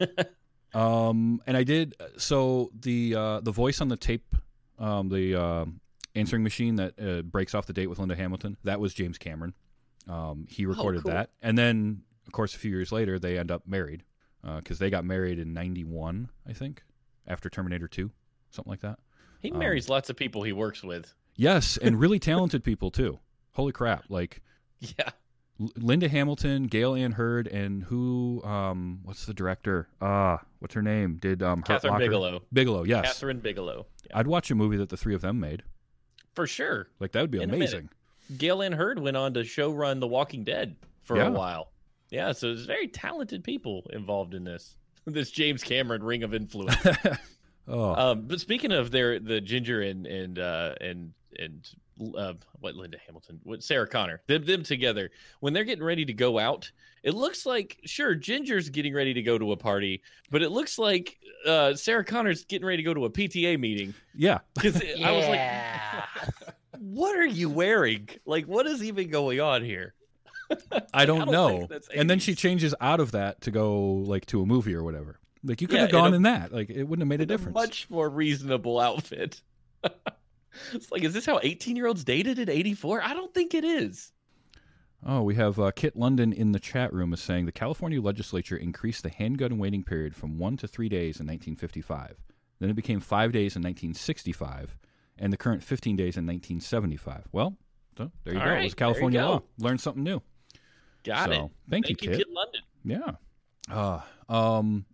um, 0.74 1.40
and 1.46 1.56
I 1.56 1.62
did 1.62 1.94
so 2.16 2.70
the 2.80 3.14
uh, 3.14 3.40
the 3.40 3.52
voice 3.52 3.80
on 3.80 3.88
the 3.88 3.96
tape, 3.96 4.34
um, 4.78 5.08
the 5.08 5.40
uh, 5.40 5.64
answering 6.16 6.42
machine 6.42 6.76
that 6.76 6.94
uh, 7.00 7.22
breaks 7.22 7.54
off 7.54 7.66
the 7.66 7.72
date 7.72 7.86
with 7.86 8.00
Linda 8.00 8.16
Hamilton. 8.16 8.56
That 8.64 8.80
was 8.80 8.92
James 8.92 9.18
Cameron. 9.18 9.54
Um, 10.08 10.46
he 10.50 10.66
recorded 10.66 11.04
cool. 11.04 11.12
that, 11.12 11.30
and 11.42 11.56
then 11.56 12.02
of 12.26 12.32
course 12.32 12.54
a 12.54 12.58
few 12.58 12.70
years 12.70 12.90
later 12.90 13.18
they 13.18 13.38
end 13.38 13.50
up 13.50 13.62
married 13.66 14.02
because 14.58 14.78
they 14.78 14.90
got 14.90 15.04
married 15.04 15.40
in 15.40 15.52
'91, 15.52 16.28
I 16.48 16.52
think, 16.52 16.82
after 17.26 17.50
Terminator 17.50 17.88
Two, 17.88 18.10
something 18.50 18.70
like 18.70 18.80
that. 18.80 18.98
He 19.46 19.52
Um, 19.52 19.58
marries 19.58 19.88
lots 19.88 20.10
of 20.10 20.16
people 20.16 20.42
he 20.42 20.52
works 20.52 20.82
with. 20.82 21.14
Yes, 21.36 21.76
and 21.76 21.98
really 22.00 22.18
talented 22.18 22.64
people 22.64 22.90
too. 22.90 23.18
Holy 23.52 23.72
crap! 23.72 24.04
Like 24.08 24.42
Yeah. 24.80 25.10
L- 25.60 25.70
Linda 25.76 26.08
Hamilton, 26.08 26.64
Gale 26.64 26.94
Anne 26.94 27.12
Hurd, 27.12 27.46
and 27.48 27.82
who? 27.84 28.42
Um, 28.44 29.00
what's 29.04 29.24
the 29.26 29.32
director? 29.34 29.88
Ah, 30.00 30.42
what's 30.58 30.74
her 30.74 30.82
name? 30.82 31.16
Did 31.16 31.42
um, 31.42 31.62
Hurt 31.66 31.82
Kathryn 31.82 31.90
Locker? 31.90 31.98
Bigelow. 32.04 32.42
Bigelow, 32.52 32.82
yes. 32.84 33.18
Kathryn 33.22 33.40
Bigelow. 33.40 33.86
Yeah. 34.10 34.18
I'd 34.18 34.26
watch 34.26 34.50
a 34.50 34.54
movie 34.54 34.76
that 34.78 34.88
the 34.90 34.96
three 34.96 35.14
of 35.14 35.20
them 35.22 35.40
made. 35.40 35.62
For 36.34 36.46
sure. 36.46 36.88
Like 37.00 37.12
that 37.12 37.22
would 37.22 37.30
be 37.30 37.40
In 37.40 37.48
amazing. 37.54 37.88
Gale 38.36 38.60
Anne 38.62 38.72
Hurd 38.72 38.98
went 38.98 39.16
on 39.16 39.32
to 39.34 39.44
show 39.44 39.70
run 39.72 40.00
The 40.00 40.06
Walking 40.08 40.44
Dead 40.44 40.76
for 41.02 41.16
Yeah. 41.16 41.28
a 41.28 41.30
while. 41.30 41.70
Yeah, 42.10 42.32
so 42.32 42.48
there's 42.48 42.66
very 42.66 42.88
talented 42.88 43.42
people 43.42 43.86
involved 43.92 44.34
in 44.34 44.44
this. 44.44 44.76
This 45.08 45.30
James 45.30 45.62
Cameron 45.62 46.02
ring 46.02 46.24
of 46.24 46.34
influence. 46.34 46.74
Oh, 47.68 47.94
um, 47.94 48.22
but 48.22 48.40
speaking 48.40 48.72
of 48.72 48.90
their 48.90 49.18
the 49.18 49.40
Ginger 49.40 49.82
and 49.82 50.06
and 50.06 50.38
uh, 50.38 50.74
and 50.80 51.12
and 51.38 51.68
uh, 52.16 52.34
what 52.60 52.74
Linda 52.74 52.98
Hamilton, 53.04 53.40
what 53.42 53.62
Sarah 53.62 53.86
Connor, 53.86 54.22
them 54.26 54.44
them 54.44 54.62
together 54.62 55.10
when 55.40 55.52
they're 55.52 55.64
getting 55.64 55.84
ready 55.84 56.04
to 56.04 56.12
go 56.12 56.38
out, 56.38 56.70
it 57.02 57.14
looks 57.14 57.46
like 57.46 57.78
sure 57.84 58.14
Ginger's 58.14 58.68
getting 58.68 58.94
ready 58.94 59.14
to 59.14 59.22
go 59.22 59.38
to 59.38 59.52
a 59.52 59.56
party, 59.56 60.02
but 60.30 60.42
it 60.42 60.50
looks 60.50 60.78
like 60.78 61.18
uh, 61.46 61.74
Sarah 61.74 62.04
Connor's 62.04 62.44
getting 62.44 62.66
ready 62.66 62.78
to 62.78 62.82
go 62.82 62.94
to 62.94 63.04
a 63.06 63.10
PTA 63.10 63.58
meeting 63.58 63.94
yeah. 64.14 64.38
because 64.54 64.82
I 65.02 65.12
was 65.12 65.26
like, 65.28 66.54
what 66.78 67.16
are 67.16 67.26
you 67.26 67.48
wearing? 67.48 68.08
Like, 68.26 68.46
what 68.46 68.66
is 68.66 68.82
even 68.82 69.08
going 69.08 69.40
on 69.40 69.64
here? 69.64 69.94
I 70.92 71.06
don't, 71.06 71.18
don't 71.30 71.30
know. 71.30 71.68
And 71.94 72.08
then 72.08 72.18
she 72.18 72.34
changes 72.34 72.74
out 72.80 73.00
of 73.00 73.12
that 73.12 73.40
to 73.42 73.50
go 73.50 73.80
like 73.82 74.26
to 74.26 74.42
a 74.42 74.46
movie 74.46 74.74
or 74.74 74.82
whatever. 74.82 75.18
Like 75.46 75.60
you 75.60 75.68
could 75.68 75.76
Yeah, 75.76 75.82
have 75.82 75.92
gone 75.92 76.08
in 76.08 76.12
a- 76.14 76.16
in 76.16 76.22
that. 76.22 76.52
Like 76.52 76.70
it 76.70 76.84
wouldn't 76.84 77.02
have 77.02 77.08
made 77.08 77.20
a 77.22 77.26
difference. 77.26 77.54
much 77.54 77.88
more 77.88 78.08
reasonable 78.10 78.78
outfit. 78.80 79.40
it's 80.72 80.90
like, 80.90 81.04
is 81.04 81.12
this 81.14 81.26
how 81.26 81.38
18 81.42 81.76
year 81.76 81.86
olds 81.86 82.04
dated 82.04 82.38
in 82.38 82.48
84? 82.50 83.02
I 83.02 83.14
don't 83.14 83.32
think 83.32 83.54
it 83.54 83.64
is. 83.64 84.12
Oh, 85.06 85.22
we 85.22 85.34
have 85.36 85.58
uh, 85.60 85.70
Kit 85.70 85.94
London 85.96 86.32
in 86.32 86.50
the 86.52 86.58
chat 86.58 86.92
room 86.92 87.12
is 87.12 87.20
saying 87.20 87.46
the 87.46 87.52
California 87.52 88.00
legislature 88.00 88.56
increased 88.56 89.02
the 89.04 89.08
handgun 89.10 89.58
waiting 89.58 89.84
period 89.84 90.16
from 90.16 90.38
one 90.38 90.56
to 90.56 90.66
three 90.66 90.88
days 90.88 91.20
in 91.20 91.26
1955. 91.26 92.16
Then 92.58 92.70
it 92.70 92.74
became 92.74 92.98
five 93.00 93.30
days 93.32 93.54
in 93.54 93.62
1965, 93.62 94.74
and 95.18 95.32
the 95.32 95.36
current 95.36 95.62
15 95.62 95.94
days 95.94 96.16
in 96.16 96.26
1975. 96.26 97.24
Well, 97.30 97.56
so 97.96 98.10
there 98.24 98.32
you 98.34 98.40
All 98.40 98.46
go. 98.46 98.50
right, 98.52 98.60
it 98.62 98.64
was 98.64 98.74
California 98.74 99.22
law. 99.22 99.42
Learned 99.58 99.80
something 99.80 100.02
new. 100.02 100.22
Got 101.04 101.26
So, 101.28 101.32
it. 101.44 101.50
thank 101.70 101.88
you, 101.88 101.96
you, 102.00 102.08
Kit. 102.08 102.18
Kid 102.18 102.26
London. 102.30 102.60
Yeah. 102.84 103.12
Uh, 103.70 104.00
um, 104.32 104.86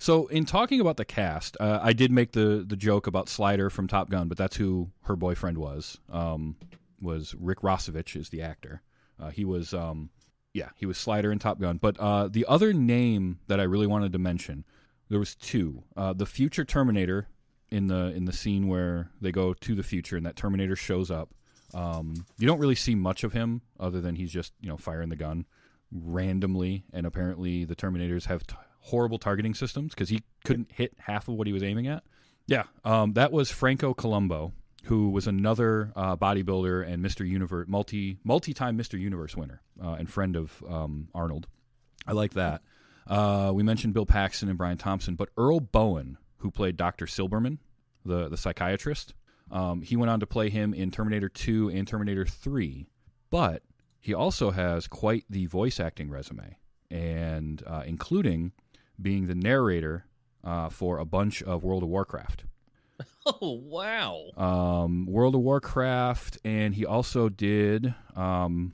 so 0.00 0.28
in 0.28 0.46
talking 0.46 0.80
about 0.80 0.96
the 0.96 1.04
cast, 1.04 1.58
uh, 1.60 1.78
I 1.82 1.92
did 1.92 2.10
make 2.10 2.32
the 2.32 2.64
the 2.66 2.76
joke 2.76 3.06
about 3.06 3.28
Slider 3.28 3.68
from 3.68 3.86
Top 3.86 4.08
Gun, 4.08 4.28
but 4.28 4.38
that's 4.38 4.56
who 4.56 4.90
her 5.02 5.14
boyfriend 5.14 5.58
was. 5.58 5.98
Um, 6.10 6.56
was 7.02 7.34
Rick 7.38 7.60
Rossovich 7.60 8.16
is 8.16 8.30
the 8.30 8.40
actor. 8.40 8.80
Uh, 9.20 9.28
he 9.28 9.44
was 9.44 9.74
um, 9.74 10.08
yeah, 10.54 10.70
he 10.74 10.86
was 10.86 10.96
Slider 10.96 11.30
in 11.30 11.38
Top 11.38 11.60
Gun. 11.60 11.76
But 11.76 12.00
uh, 12.00 12.28
the 12.28 12.46
other 12.46 12.72
name 12.72 13.40
that 13.46 13.60
I 13.60 13.64
really 13.64 13.86
wanted 13.86 14.12
to 14.12 14.18
mention, 14.18 14.64
there 15.10 15.18
was 15.18 15.34
two. 15.34 15.82
Uh, 15.94 16.14
the 16.14 16.24
future 16.24 16.64
Terminator 16.64 17.28
in 17.70 17.88
the 17.88 18.06
in 18.14 18.24
the 18.24 18.32
scene 18.32 18.68
where 18.68 19.10
they 19.20 19.32
go 19.32 19.52
to 19.52 19.74
the 19.74 19.82
future 19.82 20.16
and 20.16 20.24
that 20.24 20.36
Terminator 20.36 20.76
shows 20.76 21.10
up. 21.10 21.28
Um, 21.74 22.24
you 22.38 22.46
don't 22.46 22.58
really 22.58 22.74
see 22.74 22.94
much 22.94 23.22
of 23.22 23.34
him 23.34 23.60
other 23.78 24.00
than 24.00 24.16
he's 24.16 24.32
just 24.32 24.54
you 24.62 24.68
know 24.70 24.78
firing 24.78 25.10
the 25.10 25.16
gun 25.16 25.44
randomly, 25.92 26.84
and 26.92 27.06
apparently 27.06 27.64
the 27.64 27.76
Terminators 27.76 28.24
have 28.24 28.46
t- 28.46 28.56
horrible 28.80 29.18
targeting 29.18 29.54
systems 29.54 29.94
because 29.94 30.08
he 30.08 30.22
couldn't 30.44 30.70
hit 30.72 30.92
half 30.98 31.28
of 31.28 31.34
what 31.34 31.46
he 31.46 31.52
was 31.52 31.62
aiming 31.62 31.86
at. 31.86 32.02
Yeah, 32.46 32.64
um, 32.84 33.12
that 33.12 33.32
was 33.32 33.50
Franco 33.50 33.94
Columbu, 33.94 34.52
who 34.84 35.10
was 35.10 35.26
another 35.26 35.92
uh, 35.94 36.16
bodybuilder 36.16 36.86
and 36.86 37.04
Mr. 37.04 37.26
Universe 37.26 37.66
multi 37.68 38.18
multi 38.24 38.52
time 38.52 38.76
Mr. 38.76 38.98
Universe 38.98 39.36
winner 39.36 39.62
uh, 39.82 39.92
and 39.92 40.10
friend 40.10 40.36
of 40.36 40.62
um, 40.68 41.08
Arnold. 41.14 41.46
I 42.06 42.12
like 42.12 42.34
that. 42.34 42.62
Uh, 43.06 43.52
we 43.54 43.62
mentioned 43.62 43.94
Bill 43.94 44.06
Paxton 44.06 44.48
and 44.48 44.58
Brian 44.58 44.78
Thompson, 44.78 45.14
but 45.14 45.28
Earl 45.36 45.60
Boen, 45.60 46.16
who 46.38 46.50
played 46.50 46.76
Doctor 46.76 47.06
Silberman, 47.06 47.58
the 48.04 48.28
the 48.28 48.36
psychiatrist, 48.36 49.14
um, 49.50 49.82
he 49.82 49.96
went 49.96 50.10
on 50.10 50.20
to 50.20 50.26
play 50.26 50.48
him 50.48 50.72
in 50.74 50.90
Terminator 50.90 51.28
2 51.28 51.70
and 51.70 51.86
Terminator 51.86 52.24
3. 52.24 52.86
But 53.30 53.62
he 54.00 54.14
also 54.14 54.50
has 54.50 54.86
quite 54.86 55.24
the 55.28 55.46
voice 55.46 55.78
acting 55.78 56.10
resume, 56.10 56.56
and 56.90 57.62
uh, 57.66 57.82
including 57.86 58.52
being 59.00 59.26
the 59.26 59.34
narrator 59.34 60.04
uh, 60.44 60.68
for 60.68 60.98
a 60.98 61.04
bunch 61.04 61.42
of 61.42 61.64
World 61.64 61.82
of 61.82 61.88
Warcraft. 61.88 62.44
Oh 63.26 63.52
wow! 63.52 64.30
um, 64.38 65.04
World 65.06 65.34
of 65.34 65.42
Warcraft, 65.42 66.38
and 66.42 66.74
he 66.74 66.86
also 66.86 67.28
did. 67.28 67.94
Um, 68.16 68.72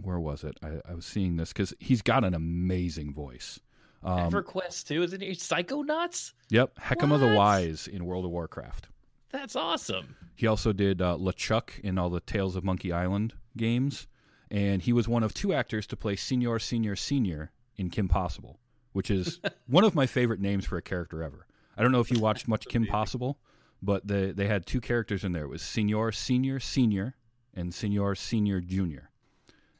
where 0.00 0.18
was 0.18 0.44
it? 0.44 0.56
I, 0.62 0.80
I 0.88 0.94
was 0.94 1.04
seeing 1.04 1.36
this 1.36 1.52
because 1.52 1.74
he's 1.78 2.00
got 2.00 2.24
an 2.24 2.32
amazing 2.34 3.12
voice. 3.12 3.60
Um, 4.02 4.30
EverQuest 4.30 4.88
too, 4.88 5.02
isn't 5.02 5.20
he? 5.20 5.30
Psychonauts. 5.32 6.32
yep, 6.48 6.74
Hecama 6.76 7.20
the 7.20 7.36
Wise 7.36 7.86
in 7.86 8.04
World 8.06 8.24
of 8.24 8.30
Warcraft. 8.30 8.88
That's 9.30 9.54
awesome. 9.56 10.16
He 10.36 10.46
also 10.46 10.72
did 10.72 11.00
uh, 11.02 11.16
LeChuck 11.18 11.78
in 11.80 11.98
all 11.98 12.08
the 12.10 12.20
Tales 12.20 12.56
of 12.56 12.64
Monkey 12.64 12.92
Island 12.92 13.34
games, 13.58 14.06
and 14.50 14.80
he 14.82 14.92
was 14.94 15.06
one 15.06 15.22
of 15.22 15.34
two 15.34 15.52
actors 15.52 15.86
to 15.88 15.96
play 15.96 16.16
Señor 16.16 16.60
Senior 16.60 16.96
Senior 16.96 17.52
in 17.76 17.90
Kim 17.90 18.08
Possible, 18.08 18.58
which 18.92 19.10
is 19.10 19.40
one 19.66 19.84
of 19.84 19.94
my 19.94 20.06
favorite 20.06 20.40
names 20.40 20.64
for 20.64 20.76
a 20.76 20.82
character 20.82 21.22
ever. 21.22 21.46
I 21.76 21.82
don't 21.82 21.92
know 21.92 22.00
if 22.00 22.10
you 22.10 22.20
watched 22.20 22.48
much 22.48 22.66
Kim 22.66 22.86
Possible, 22.86 23.38
but 23.80 24.06
they 24.06 24.32
they 24.32 24.46
had 24.46 24.66
two 24.66 24.80
characters 24.80 25.24
in 25.24 25.32
there. 25.32 25.44
It 25.44 25.48
was 25.48 25.62
Señor 25.62 26.14
Senior 26.14 26.60
Senior 26.60 27.16
and 27.54 27.72
Señor 27.72 28.16
Senior 28.16 28.60
Junior, 28.60 29.10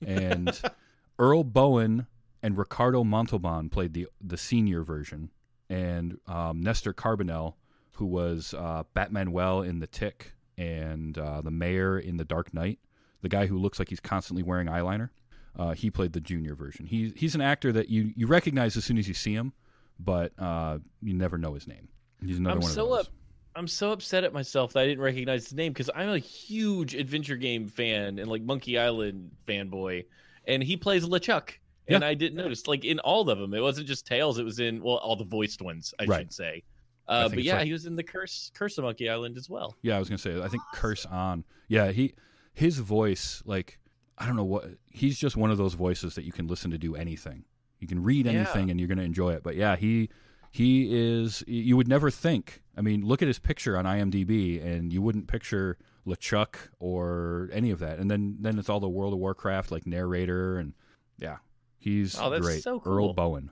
and 0.05 0.61
Earl 1.19 1.45
Boen 1.45 2.07
and 2.43 2.59
Ricardo 2.59 3.05
Montalban 3.05 3.69
played 3.69 3.93
the 3.93 4.09
the 4.21 4.37
senior 4.37 4.83
version, 4.83 5.31
and 5.69 6.19
um, 6.27 6.61
Nestor 6.61 6.93
Carbonell, 6.93 7.55
who 7.97 8.07
was 8.07 8.55
uh, 8.55 8.85
Batmanuel 8.97 9.67
in 9.67 9.79
The 9.79 9.87
Tick 9.87 10.33
and 10.59 11.17
uh, 11.17 11.41
the 11.41 11.51
mayor 11.51 11.99
in 11.99 12.17
The 12.17 12.25
Dark 12.25 12.53
Knight, 12.53 12.79
the 13.21 13.29
guy 13.29 13.47
who 13.47 13.59
looks 13.59 13.79
like 13.79 13.89
he's 13.89 14.01
constantly 14.01 14.43
wearing 14.43 14.67
eyeliner. 14.67 15.11
Uh, 15.57 15.73
he 15.73 15.91
played 15.91 16.13
the 16.13 16.21
junior 16.21 16.55
version. 16.55 16.87
He, 16.87 17.13
he's 17.17 17.35
an 17.35 17.41
actor 17.43 17.73
that 17.73 17.89
you, 17.91 18.13
you 18.17 18.27
recognize 18.27 18.77
as 18.77 18.85
soon 18.85 18.97
as 18.99 19.07
you 19.07 19.15
see 19.15 19.35
him, 19.35 19.53
but 20.01 20.33
uh, 20.39 20.79
you 21.03 21.13
never 21.15 21.37
know 21.37 21.53
his 21.55 21.67
name. 21.67 21.89
He's 22.25 22.39
another 22.39 22.57
I'm 22.57 22.63
one 22.63 22.71
so 22.73 22.85
of 22.85 22.91
those. 22.91 23.07
up. 23.07 23.13
I'm 23.55 23.69
so 23.69 23.93
upset 23.93 24.25
at 24.25 24.33
myself 24.33 24.73
that 24.73 24.81
I 24.81 24.87
didn't 24.87 25.05
recognize 25.05 25.45
his 25.45 25.53
name 25.55 25.73
because 25.75 25.91
I'm 25.95 26.09
a 26.09 26.19
huge 26.19 26.95
adventure 26.95 27.37
game 27.37 27.69
fan 27.69 28.19
and 28.19 28.31
like 28.31 28.41
Monkey 28.43 28.79
Island 28.79 29.31
fanboy, 29.47 30.07
and 30.47 30.63
he 30.63 30.77
plays 30.77 31.05
LeChuck. 31.05 31.51
And 31.89 32.03
I 32.05 32.15
didn't 32.15 32.37
notice, 32.37 32.67
like 32.67 32.87
in 32.87 33.01
all 33.01 33.29
of 33.29 33.39
them, 33.39 33.53
it 33.53 33.61
wasn't 33.61 33.87
just 33.89 34.07
Tales. 34.07 34.39
It 34.39 34.45
was 34.45 34.61
in 34.61 34.83
well, 34.83 34.97
all 34.99 35.17
the 35.17 35.25
voiced 35.25 35.61
ones, 35.61 35.93
I 35.99 36.05
Right. 36.05 36.21
should 36.21 36.33
say. 36.33 36.63
Uh, 37.09 37.29
but 37.29 37.43
yeah, 37.43 37.57
like- 37.57 37.67
he 37.67 37.73
was 37.73 37.85
in 37.85 37.97
the 37.97 38.03
Curse 38.05 38.51
Curse 38.55 38.79
of 38.79 38.85
Monkey 38.85 39.11
Island 39.11 39.37
as 39.37 39.51
well. 39.51 39.77
Yeah, 39.83 39.97
I 39.97 39.99
was 39.99 40.09
gonna 40.09 40.17
say. 40.17 40.41
I 40.41 40.49
think 40.49 40.63
Curse 40.73 41.05
on. 41.05 41.45
Yeah, 41.69 41.91
he 41.93 42.15
his 42.55 42.79
voice 42.79 43.43
like 43.45 43.79
I 44.23 44.27
don't 44.27 44.37
know 44.37 44.45
what 44.45 44.67
he's 44.91 45.19
just 45.19 45.37
one 45.37 45.51
of 45.51 45.59
those 45.59 45.75
voices 45.75 46.15
that 46.15 46.25
you 46.25 46.31
can 46.33 46.47
listen 46.47 46.71
to 46.71 46.79
do 46.79 46.95
anything. 46.95 47.45
You 47.81 47.89
can 47.89 48.03
read 48.03 48.27
Yeah. 48.27 48.33
anything 48.33 48.71
and 48.71 48.79
you're 48.79 48.89
gonna 48.89 49.03
enjoy 49.03 49.33
it. 49.33 49.43
But 49.43 49.57
yeah, 49.57 49.75
he 49.77 50.11
he 50.53 50.89
is. 50.93 51.43
You 51.49 51.77
would 51.77 51.89
never 51.89 52.11
think. 52.11 52.63
I 52.77 52.83
mean, 52.83 53.05
look 53.05 53.21
at 53.23 53.27
his 53.29 53.39
picture 53.39 53.77
on 53.77 53.85
IMDb, 53.85 54.63
and 54.65 54.93
you 54.93 55.03
wouldn't 55.03 55.27
picture 55.27 55.77
LeChuck 56.07 56.57
or 56.79 57.49
any 57.53 57.71
of 57.71 57.79
that. 57.81 57.99
And 57.99 58.11
then 58.11 58.37
then 58.41 58.59
it's 58.59 58.69
all 58.69 58.79
the 58.81 58.89
World 58.89 59.13
of 59.13 59.19
Warcraft 59.19 59.71
like 59.73 59.87
narrator 59.87 60.59
and 60.59 60.75
yeah, 61.19 61.39
he's 61.79 62.19
Oh, 62.19 62.39
great. 62.41 62.63
so 62.63 62.81
Earl. 62.87 63.15
Boen. 63.15 63.51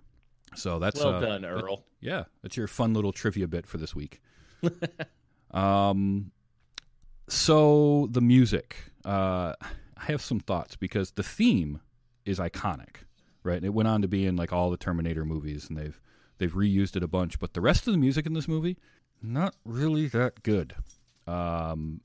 So 0.54 0.78
that's 0.78 1.00
well 1.00 1.14
uh, 1.14 1.20
done, 1.20 1.42
that- 1.42 1.48
Earl. 1.48 1.84
yeah, 2.00 2.24
that's 2.42 2.56
your 2.56 2.66
fun 2.68 2.92
little 2.94 3.12
trivia 3.12 3.48
bit 3.48 3.66
for 3.66 3.78
this 3.78 3.94
week. 3.94 4.20
um, 5.52 6.30
so 7.28 8.08
the 8.10 8.20
music, 8.20 8.76
uh, 9.04 9.54
I 10.00 10.04
have 10.04 10.22
some 10.22 10.40
thoughts 10.40 10.76
because 10.76 11.12
the 11.12 11.22
theme 11.22 11.80
is 12.24 12.38
iconic, 12.38 12.96
right? 13.42 13.56
And 13.56 13.66
it 13.66 13.74
went 13.74 13.88
on 13.88 14.02
to 14.02 14.08
be 14.08 14.26
in 14.26 14.36
like 14.36 14.52
all 14.52 14.70
the 14.70 14.76
Terminator 14.76 15.24
movies, 15.24 15.68
and 15.68 15.76
they've 15.76 16.00
they've 16.38 16.52
reused 16.52 16.96
it 16.96 17.02
a 17.02 17.08
bunch. 17.08 17.38
But 17.38 17.52
the 17.52 17.60
rest 17.60 17.86
of 17.86 17.92
the 17.92 17.98
music 17.98 18.26
in 18.26 18.32
this 18.32 18.48
movie, 18.48 18.78
not 19.22 19.54
really 19.64 20.06
that 20.08 20.42
good. 20.42 20.74
Um, 21.26 22.00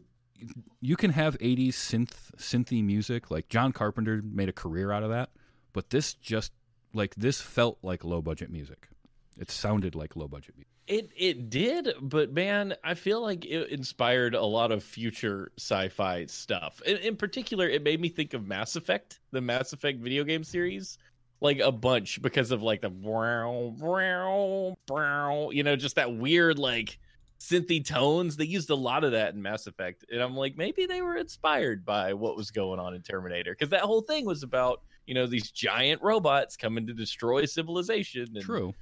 you 0.81 0.97
can 0.97 1.11
have 1.11 1.37
'80s 1.39 1.69
synth 1.69 2.35
synthy 2.37 2.83
music, 2.83 3.31
like 3.31 3.47
John 3.47 3.71
Carpenter 3.71 4.21
made 4.23 4.49
a 4.49 4.53
career 4.53 4.91
out 4.91 5.03
of 5.03 5.09
that, 5.09 5.29
but 5.71 5.89
this 5.89 6.13
just 6.13 6.51
like 6.93 7.15
this 7.15 7.39
felt 7.39 7.77
like 7.81 8.03
low 8.03 8.21
budget 8.21 8.51
music. 8.51 8.89
It 9.37 9.51
sounded 9.51 9.95
like 9.95 10.15
low 10.15 10.27
budget 10.27 10.55
music. 10.55 10.74
It 10.87 11.09
it 11.17 11.49
did, 11.49 11.93
but 11.99 12.31
man, 12.31 12.75
I 12.83 12.93
feel 12.93 13.19
like 13.19 13.43
it 13.43 13.69
inspired 13.69 14.35
a 14.35 14.45
lot 14.45 14.71
of 14.71 14.83
future 14.83 15.51
sci-fi 15.57 16.27
stuff. 16.27 16.79
In, 16.85 16.97
in 16.97 17.15
particular, 17.15 17.67
it 17.67 17.81
made 17.81 17.99
me 17.99 18.09
think 18.09 18.35
of 18.35 18.45
Mass 18.47 18.75
Effect, 18.75 19.19
the 19.31 19.41
Mass 19.41 19.73
Effect 19.73 19.99
video 19.99 20.23
game 20.23 20.43
series, 20.43 20.99
like 21.41 21.59
a 21.59 21.71
bunch 21.71 22.21
because 22.21 22.51
of 22.51 22.61
like 22.61 22.81
the 22.81 22.91
brow 22.91 23.73
brow 23.79 24.75
brow, 24.85 25.49
you 25.49 25.63
know, 25.63 25.75
just 25.75 25.95
that 25.95 26.15
weird 26.15 26.59
like 26.59 26.99
synthy 27.39 27.83
tones. 27.83 28.37
They 28.37 28.45
used 28.45 28.69
a 28.69 28.75
lot 28.75 29.03
of 29.03 29.13
that 29.13 29.33
in 29.33 29.41
Mass 29.41 29.65
Effect, 29.65 30.05
and 30.11 30.21
I'm 30.21 30.35
like, 30.37 30.55
maybe 30.55 30.85
they 30.85 31.01
were 31.01 31.17
inspired 31.17 31.83
by 31.83 32.13
what 32.13 32.37
was 32.37 32.51
going 32.51 32.79
on 32.79 32.93
in 32.93 33.01
Terminator 33.01 33.53
because 33.53 33.69
that 33.69 33.81
whole 33.81 34.01
thing 34.01 34.23
was 34.23 34.43
about 34.43 34.83
you 35.07 35.15
know 35.15 35.25
these 35.25 35.49
giant 35.49 36.03
robots 36.03 36.55
coming 36.55 36.85
to 36.85 36.93
destroy 36.93 37.45
civilization. 37.45 38.27
And, 38.35 38.43
True. 38.43 38.75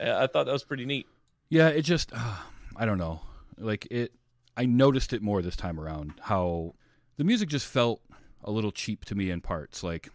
uh, 0.00 0.16
I 0.18 0.26
thought 0.28 0.46
that 0.46 0.52
was 0.52 0.64
pretty 0.64 0.86
neat. 0.86 1.06
Yeah, 1.48 1.68
it 1.68 1.82
just 1.82 2.12
uh, 2.12 2.34
I 2.76 2.84
don't 2.86 2.98
know. 2.98 3.20
Like 3.58 3.86
it 3.90 4.12
I 4.56 4.66
noticed 4.66 5.12
it 5.12 5.22
more 5.22 5.42
this 5.42 5.56
time 5.56 5.78
around 5.80 6.14
how 6.20 6.74
the 7.16 7.24
music 7.24 7.48
just 7.48 7.66
felt 7.66 8.00
a 8.44 8.50
little 8.50 8.72
cheap 8.72 9.04
to 9.06 9.14
me 9.14 9.30
in 9.30 9.40
parts. 9.40 9.82
Like 9.82 10.10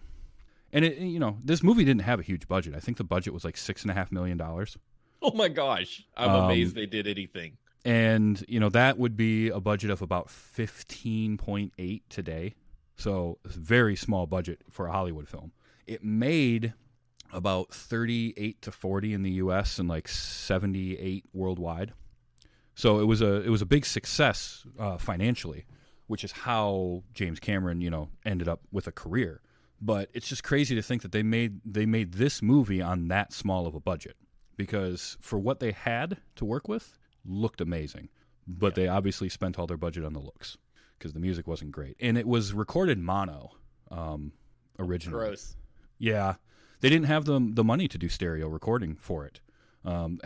and 0.74 0.86
it 0.86 0.98
you 0.98 1.20
know, 1.20 1.38
this 1.44 1.64
movie 1.64 1.84
didn't 1.86 2.02
have 2.04 2.20
a 2.20 2.24
huge 2.24 2.48
budget. 2.48 2.76
I 2.76 2.80
think 2.80 2.98
the 2.98 3.04
budget 3.04 3.34
was 3.34 3.44
like 3.44 3.58
six 3.58 3.82
and 3.82 3.92
a 3.92 3.94
half 3.94 4.12
million 4.12 4.38
dollars. 4.38 4.78
Oh 5.24 5.34
my 5.34 5.50
gosh. 5.50 6.04
I'm 6.18 6.32
Um, 6.32 6.46
amazed 6.46 6.74
they 6.74 6.88
did 6.88 7.06
anything. 7.06 7.58
And, 7.86 8.44
you 8.48 8.60
know, 8.60 8.70
that 8.70 8.98
would 8.98 9.16
be 9.16 9.50
a 9.50 9.60
budget 9.60 9.92
of 9.92 10.02
about 10.02 10.32
fifteen 10.32 11.38
point 11.38 11.74
eight 11.78 12.02
today. 12.10 12.56
So 12.96 13.38
it's 13.46 13.56
a 13.56 13.60
very 13.60 13.96
small 13.96 14.26
budget 14.26 14.62
for 14.72 14.88
a 14.88 14.92
Hollywood 14.92 15.30
film. 15.30 15.52
It 15.86 16.04
made 16.04 16.74
about 17.34 17.74
38 17.74 18.62
to 18.62 18.72
40 18.72 19.14
in 19.14 19.24
the 19.24 19.32
US 19.32 19.80
and 19.80 19.88
like 19.88 20.08
78 20.08 21.26
worldwide. 21.34 21.94
So 22.76 23.00
it 23.00 23.06
was 23.06 23.22
a 23.22 23.42
it 23.42 23.50
was 23.50 23.62
a 23.62 23.66
big 23.66 23.86
success 23.86 24.66
uh, 24.80 24.98
financially, 24.98 25.66
which 26.08 26.24
is 26.24 26.32
how 26.32 27.04
James 27.14 27.40
Cameron, 27.40 27.82
you 27.82 27.90
know, 27.90 28.10
ended 28.26 28.48
up 28.48 28.62
with 28.72 28.88
a 28.88 28.92
career. 28.92 29.42
But 29.82 30.10
it's 30.14 30.28
just 30.28 30.44
crazy 30.44 30.76
to 30.76 30.82
think 30.82 31.02
that 31.02 31.12
they 31.12 31.24
made 31.24 31.62
they 31.66 31.86
made 31.86 32.14
this 32.14 32.42
movie 32.42 32.82
on 32.82 33.08
that 33.10 33.34
small 33.34 33.68
of 33.68 33.76
a 33.76 33.80
budget 33.80 34.16
because 34.58 35.18
for 35.22 35.40
what 35.40 35.60
they 35.60 35.72
had 35.72 36.18
to 36.36 36.46
work 36.46 36.68
with, 36.68 36.98
looked 37.26 37.62
amazing. 37.62 38.10
But 38.48 38.76
they 38.76 38.88
obviously 38.88 39.30
spent 39.30 39.60
all 39.60 39.68
their 39.68 39.78
budget 39.78 40.04
on 40.04 40.14
the 40.14 40.20
looks 40.20 40.58
because 40.98 41.14
the 41.14 41.20
music 41.20 41.48
wasn't 41.48 41.72
great, 41.72 41.98
and 42.00 42.18
it 42.18 42.28
was 42.28 42.54
recorded 42.54 43.00
mono 43.00 43.52
um, 43.92 44.32
originally. 44.80 45.26
Gross. 45.26 45.56
Yeah, 46.00 46.36
they 46.82 46.90
didn't 46.90 47.06
have 47.06 47.26
the 47.26 47.40
the 47.54 47.64
money 47.64 47.88
to 47.88 47.98
do 47.98 48.10
stereo 48.10 48.48
recording 48.48 48.96
for 48.96 49.26
it. 49.26 49.40
Um, 49.86 50.20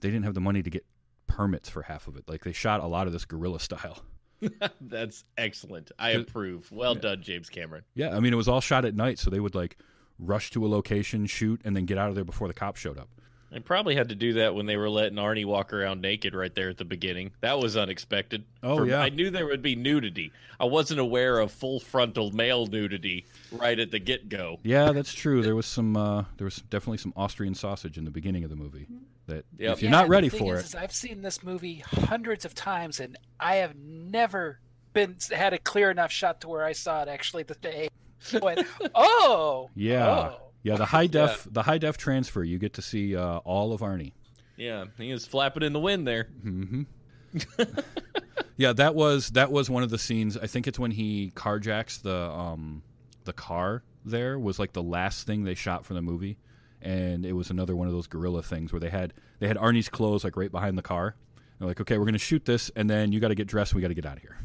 they 0.00 0.10
didn't 0.10 0.24
have 0.24 0.34
the 0.34 0.40
money 0.40 0.62
to 0.62 0.70
get 0.70 0.84
permits 1.26 1.68
for 1.68 1.82
half 1.82 2.06
of 2.06 2.16
it. 2.16 2.28
Like 2.28 2.44
they 2.44 2.52
shot 2.52 2.80
a 2.82 2.86
lot 2.86 3.06
of 3.06 3.12
this 3.12 3.24
guerrilla 3.24 3.60
style. 3.60 3.98
That's 4.80 5.24
excellent. 5.38 5.90
I 5.98 6.10
approve. 6.10 6.70
Well 6.70 6.94
done, 6.94 7.22
James 7.22 7.48
Cameron. 7.48 7.84
Yeah, 7.94 8.14
I 8.14 8.20
mean 8.20 8.32
it 8.32 8.36
was 8.36 8.48
all 8.48 8.60
shot 8.60 8.84
at 8.84 8.94
night, 8.94 9.18
so 9.18 9.30
they 9.30 9.40
would 9.40 9.54
like 9.54 9.78
rush 10.18 10.50
to 10.50 10.64
a 10.66 10.68
location, 10.68 11.26
shoot, 11.26 11.60
and 11.64 11.74
then 11.74 11.86
get 11.86 11.98
out 11.98 12.08
of 12.08 12.14
there 12.14 12.24
before 12.24 12.48
the 12.48 12.54
cops 12.54 12.80
showed 12.80 12.98
up. 12.98 13.08
They 13.50 13.60
probably 13.60 13.94
had 13.94 14.08
to 14.08 14.14
do 14.14 14.32
that 14.34 14.54
when 14.54 14.66
they 14.66 14.76
were 14.76 14.90
letting 14.90 15.18
Arnie 15.18 15.44
walk 15.46 15.72
around 15.72 16.00
naked 16.02 16.34
right 16.34 16.54
there 16.54 16.68
at 16.68 16.78
the 16.78 16.84
beginning. 16.84 17.30
That 17.40 17.58
was 17.58 17.76
unexpected. 17.76 18.44
Oh, 18.62 18.78
For- 18.78 18.86
yeah. 18.86 19.00
I 19.00 19.08
knew 19.08 19.30
there 19.30 19.46
would 19.46 19.62
be 19.62 19.76
nudity. 19.76 20.32
I 20.58 20.64
wasn't 20.64 21.00
aware 21.00 21.38
of 21.38 21.52
full 21.52 21.78
frontal 21.80 22.30
male 22.32 22.66
nudity 22.66 23.24
right 23.52 23.78
at 23.78 23.90
the 23.90 23.98
get 23.98 24.28
go. 24.28 24.58
Yeah, 24.62 24.92
that's 24.92 25.14
true. 25.14 25.42
There 25.42 25.54
was 25.56 25.66
some 25.66 25.96
uh, 25.96 26.24
there 26.38 26.44
was 26.44 26.56
definitely 26.70 26.98
some 26.98 27.12
Austrian 27.16 27.54
sausage 27.54 27.98
in 27.98 28.04
the 28.04 28.10
beginning 28.10 28.42
of 28.44 28.50
the 28.50 28.56
movie. 28.56 28.86
That 29.26 29.44
Yep. 29.58 29.72
if 29.74 29.82
you're 29.82 29.90
Yeah, 29.90 29.96
not 29.98 30.08
ready 30.08 30.28
for 30.28 30.54
is, 30.54 30.60
it, 30.60 30.66
is 30.66 30.74
I've 30.74 30.92
seen 30.94 31.22
this 31.22 31.42
movie 31.42 31.82
hundreds 31.86 32.44
of 32.44 32.54
times, 32.54 33.00
and 33.00 33.16
I 33.40 33.56
have 33.56 33.74
never 33.76 34.60
been 34.92 35.16
had 35.30 35.52
a 35.52 35.58
clear 35.58 35.90
enough 35.90 36.10
shot 36.10 36.40
to 36.40 36.48
where 36.48 36.64
I 36.64 36.72
saw 36.72 37.02
it 37.02 37.08
actually 37.08 37.42
the 37.42 37.54
day. 37.56 37.88
I 38.32 38.38
Went, 38.38 38.66
oh, 38.94 39.68
yeah, 39.74 40.06
oh. 40.32 40.40
Yeah, 40.66 40.76
the 40.76 40.84
high 40.84 41.06
def 41.06 41.46
the 41.50 41.62
high 41.62 41.78
def 41.78 41.96
transfer, 41.96 42.42
you 42.42 42.58
get 42.58 42.74
to 42.74 42.82
see 42.82 43.14
uh, 43.16 43.38
all 43.38 43.72
of 43.72 43.80
Arnie. 43.82 44.12
Yeah, 44.56 44.86
he 44.98 45.12
was 45.12 45.24
flapping 45.26 45.62
in 45.62 45.72
the 45.72 45.78
wind 45.80 46.06
there. 46.06 46.24
hmm 46.42 46.82
yeah, 48.56 48.72
that 48.72 48.94
was 48.94 49.30
that 49.30 49.52
was 49.52 49.68
one 49.70 49.82
of 49.82 49.90
the 49.90 49.98
scenes. 49.98 50.36
I 50.36 50.46
think 50.46 50.66
it's 50.66 50.78
when 50.78 50.90
he 50.90 51.30
carjacks 51.34 52.02
the 52.02 52.16
um 52.16 52.82
the 53.24 53.32
car. 53.32 53.82
There 54.04 54.38
was 54.38 54.58
like 54.58 54.72
the 54.72 54.82
last 54.82 55.26
thing 55.26 55.44
they 55.44 55.54
shot 55.54 55.84
for 55.84 55.94
the 55.94 56.02
movie, 56.02 56.38
and 56.82 57.24
it 57.26 57.32
was 57.32 57.50
another 57.50 57.76
one 57.76 57.86
of 57.86 57.92
those 57.92 58.06
gorilla 58.06 58.42
things 58.42 58.72
where 58.72 58.80
they 58.80 58.90
had 58.90 59.12
they 59.38 59.48
had 59.48 59.56
Arnie's 59.56 59.88
clothes 59.88 60.24
like 60.24 60.36
right 60.36 60.50
behind 60.50 60.76
the 60.78 60.82
car. 60.82 61.14
They're 61.58 61.68
like, 61.68 61.80
okay, 61.80 61.98
we're 61.98 62.04
gonna 62.06 62.18
shoot 62.18 62.44
this, 62.44 62.70
and 62.74 62.88
then 62.88 63.12
you 63.12 63.20
got 63.20 63.28
to 63.28 63.34
get 63.34 63.46
dressed. 63.46 63.72
and 63.72 63.76
We 63.76 63.82
got 63.82 63.88
to 63.88 63.94
get 63.94 64.06
out 64.06 64.16
of 64.16 64.22
here. 64.22 64.38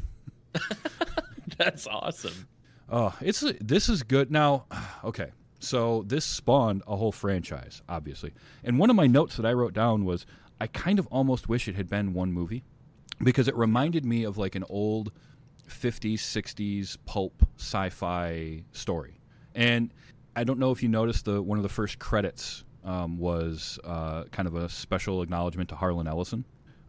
That's 1.58 1.86
awesome. 1.86 2.48
Oh, 2.90 3.14
it's 3.20 3.42
this 3.60 3.88
is 3.88 4.02
good 4.02 4.30
now. 4.30 4.66
Okay, 5.04 5.30
so 5.62 6.02
this 6.06 6.24
spawned 6.24 6.82
a 6.86 6.96
whole 6.96 7.12
franchise, 7.12 7.82
obviously. 7.88 8.32
And 8.64 8.78
one 8.78 8.90
of 8.90 8.96
my 8.96 9.06
notes 9.06 9.36
that 9.36 9.46
I 9.46 9.52
wrote 9.52 9.72
down 9.72 10.04
was 10.04 10.26
I 10.60 10.66
kind 10.66 10.98
of 10.98 11.06
almost 11.08 11.48
wish 11.48 11.68
it 11.68 11.74
had 11.74 11.88
been 11.88 12.12
one 12.12 12.32
movie 12.32 12.62
because 13.22 13.48
it 13.48 13.56
reminded 13.56 14.04
me 14.04 14.24
of 14.24 14.38
like 14.38 14.54
an 14.54 14.64
old 14.68 15.12
50s 15.68 16.14
60s 16.14 16.96
pulp 17.06 17.46
sci-fi 17.56 18.62
story. 18.72 19.20
And 19.54 19.92
i 20.34 20.44
don't 20.44 20.58
know 20.58 20.70
if 20.70 20.82
you 20.82 20.88
noticed 20.88 21.26
the 21.26 21.42
one 21.42 21.58
of 21.58 21.62
the 21.62 21.68
first 21.68 21.98
credits 21.98 22.64
um, 22.84 23.18
was 23.18 23.78
uh, 23.84 24.24
kind 24.32 24.48
of 24.48 24.54
a 24.54 24.66
special 24.66 25.20
acknowledgement 25.20 25.68
to 25.68 25.74
harlan 25.76 26.06
ellison 26.06 26.42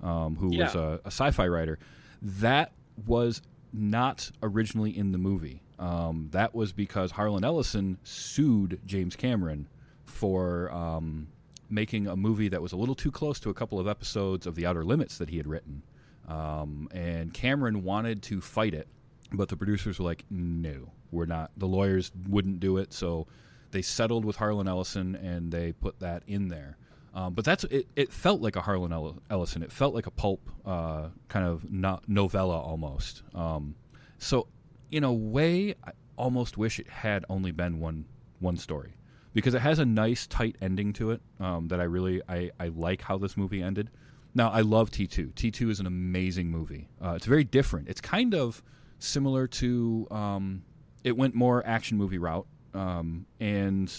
um, 0.03 0.36
who 0.36 0.49
was 0.49 0.76
a, 0.76 0.99
a 1.05 1.07
sci-fi 1.07 1.47
writer. 1.47 1.80
That 2.21 2.74
was 3.07 3.41
not 3.74 4.32
originally 4.41 4.95
in 4.95 5.11
the 5.11 5.17
movie 5.17 5.61
um, 5.80 6.30
that 6.32 6.53
was 6.53 6.71
because 6.71 7.11
harlan 7.11 7.43
ellison 7.43 7.97
sued 8.03 8.80
james 8.86 9.15
cameron 9.15 9.67
for 10.05 10.71
um, 10.71 11.28
making 11.69 12.07
a 12.07 12.15
movie 12.15 12.47
that 12.47 12.61
was 12.61 12.71
a 12.71 12.78
little 12.78 12.95
too 12.95 13.11
close 13.11 13.39
to 13.39 13.49
a 13.49 13.53
couple 13.53 13.80
of 13.80 13.88
episodes 13.88 14.45
of 14.45 14.55
the 14.55 14.65
outer 14.65 14.86
limits 14.86 15.17
that 15.17 15.30
he 15.30 15.38
had 15.38 15.47
written 15.47 15.82
um, 16.28 16.88
and 16.91 17.34
Cameron 17.34 17.84
wanted 17.84 18.21
to 18.24 18.41
fight 18.41 18.74
it, 18.74 18.88
but 19.32 19.49
the 19.49 19.57
producers 19.57 19.99
were 19.99 20.05
like, 20.05 20.24
"No, 20.30 20.91
we're 21.11 21.26
not." 21.26 21.51
The 21.57 21.67
lawyers 21.67 22.11
wouldn't 22.28 22.59
do 22.59 22.78
it, 22.78 22.93
so 22.93 23.28
they 23.71 23.82
settled 23.82 24.24
with 24.24 24.36
Harlan 24.36 24.67
Ellison 24.67 25.15
and 25.15 25.51
they 25.51 25.74
put 25.74 25.99
that 25.99 26.24
in 26.28 26.47
there. 26.47 26.78
Um, 27.14 27.34
but 27.34 27.45
that's 27.45 27.64
it. 27.66 27.88
It 27.95 28.11
felt 28.11 28.41
like 28.41 28.55
a 28.55 28.61
Harlan 28.61 28.91
Ellison. 29.30 29.61
It 29.61 29.72
felt 29.72 29.93
like 29.93 30.07
a 30.07 30.11
pulp 30.11 30.49
uh, 30.66 31.09
kind 31.28 31.45
of 31.45 31.70
no- 31.70 31.99
novella 32.07 32.59
almost. 32.59 33.22
Um, 33.36 33.76
so, 34.18 34.47
in 34.91 35.03
a 35.03 35.14
way, 35.14 35.76
I 35.84 35.91
almost 36.18 36.57
wish 36.57 36.80
it 36.80 36.88
had 36.89 37.26
only 37.30 37.51
been 37.51 37.80
one 37.80 38.05
one 38.39 38.57
story 38.57 38.95
because 39.34 39.53
it 39.53 39.61
has 39.61 39.80
a 39.80 39.86
nice 39.86 40.28
tight 40.28 40.55
ending 40.61 40.93
to 40.93 41.11
it 41.11 41.22
um, 41.39 41.68
that 41.68 41.80
I 41.80 41.84
really 41.84 42.22
I, 42.28 42.51
I 42.59 42.68
like 42.70 43.01
how 43.01 43.18
this 43.18 43.38
movie 43.38 43.61
ended. 43.61 43.89
Now 44.36 44.49
I 44.49 44.61
love 44.61 44.89
T 44.89 45.05
two. 45.05 45.32
T 45.36 45.51
two 45.51 45.70
is 45.70 45.80
an 45.80 45.86
amazing 45.86 46.49
movie. 46.49 46.89
Uh, 47.03 47.11
it's 47.11 47.26
very 47.26 47.43
different. 47.43 47.89
It's 47.89 48.01
kind 48.01 48.34
of 48.34 48.64
similar 48.99 49.47
to 49.47 50.07
um, 50.09 50.64
it 51.03 51.16
went 51.16 51.36
more 51.36 51.66
action 51.66 51.97
movie 51.97 52.18
route, 52.18 52.47
um, 52.74 53.26
and 53.39 53.93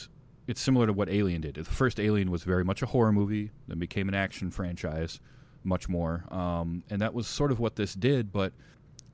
it's 0.47 0.61
similar 0.61 0.87
to 0.87 0.93
what 0.93 1.09
Alien 1.09 1.41
did. 1.41 1.55
The 1.55 1.65
first 1.65 1.99
Alien 1.99 2.31
was 2.31 2.43
very 2.43 2.65
much 2.65 2.83
a 2.83 2.87
horror 2.87 3.13
movie, 3.13 3.51
then 3.69 3.79
became 3.79 4.09
an 4.09 4.15
action 4.15 4.51
franchise, 4.51 5.21
much 5.63 5.89
more, 5.89 6.25
um, 6.31 6.83
and 6.91 7.01
that 7.01 7.15
was 7.15 7.27
sort 7.27 7.51
of 7.51 7.61
what 7.61 7.77
this 7.77 7.95
did. 7.95 8.33
But 8.33 8.53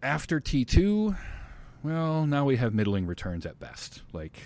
after 0.02 0.40
T 0.40 0.64
two, 0.64 1.14
well, 1.82 2.26
now 2.26 2.44
we 2.44 2.56
have 2.56 2.74
middling 2.74 3.06
returns 3.06 3.46
at 3.46 3.58
best. 3.60 4.02
Like, 4.12 4.38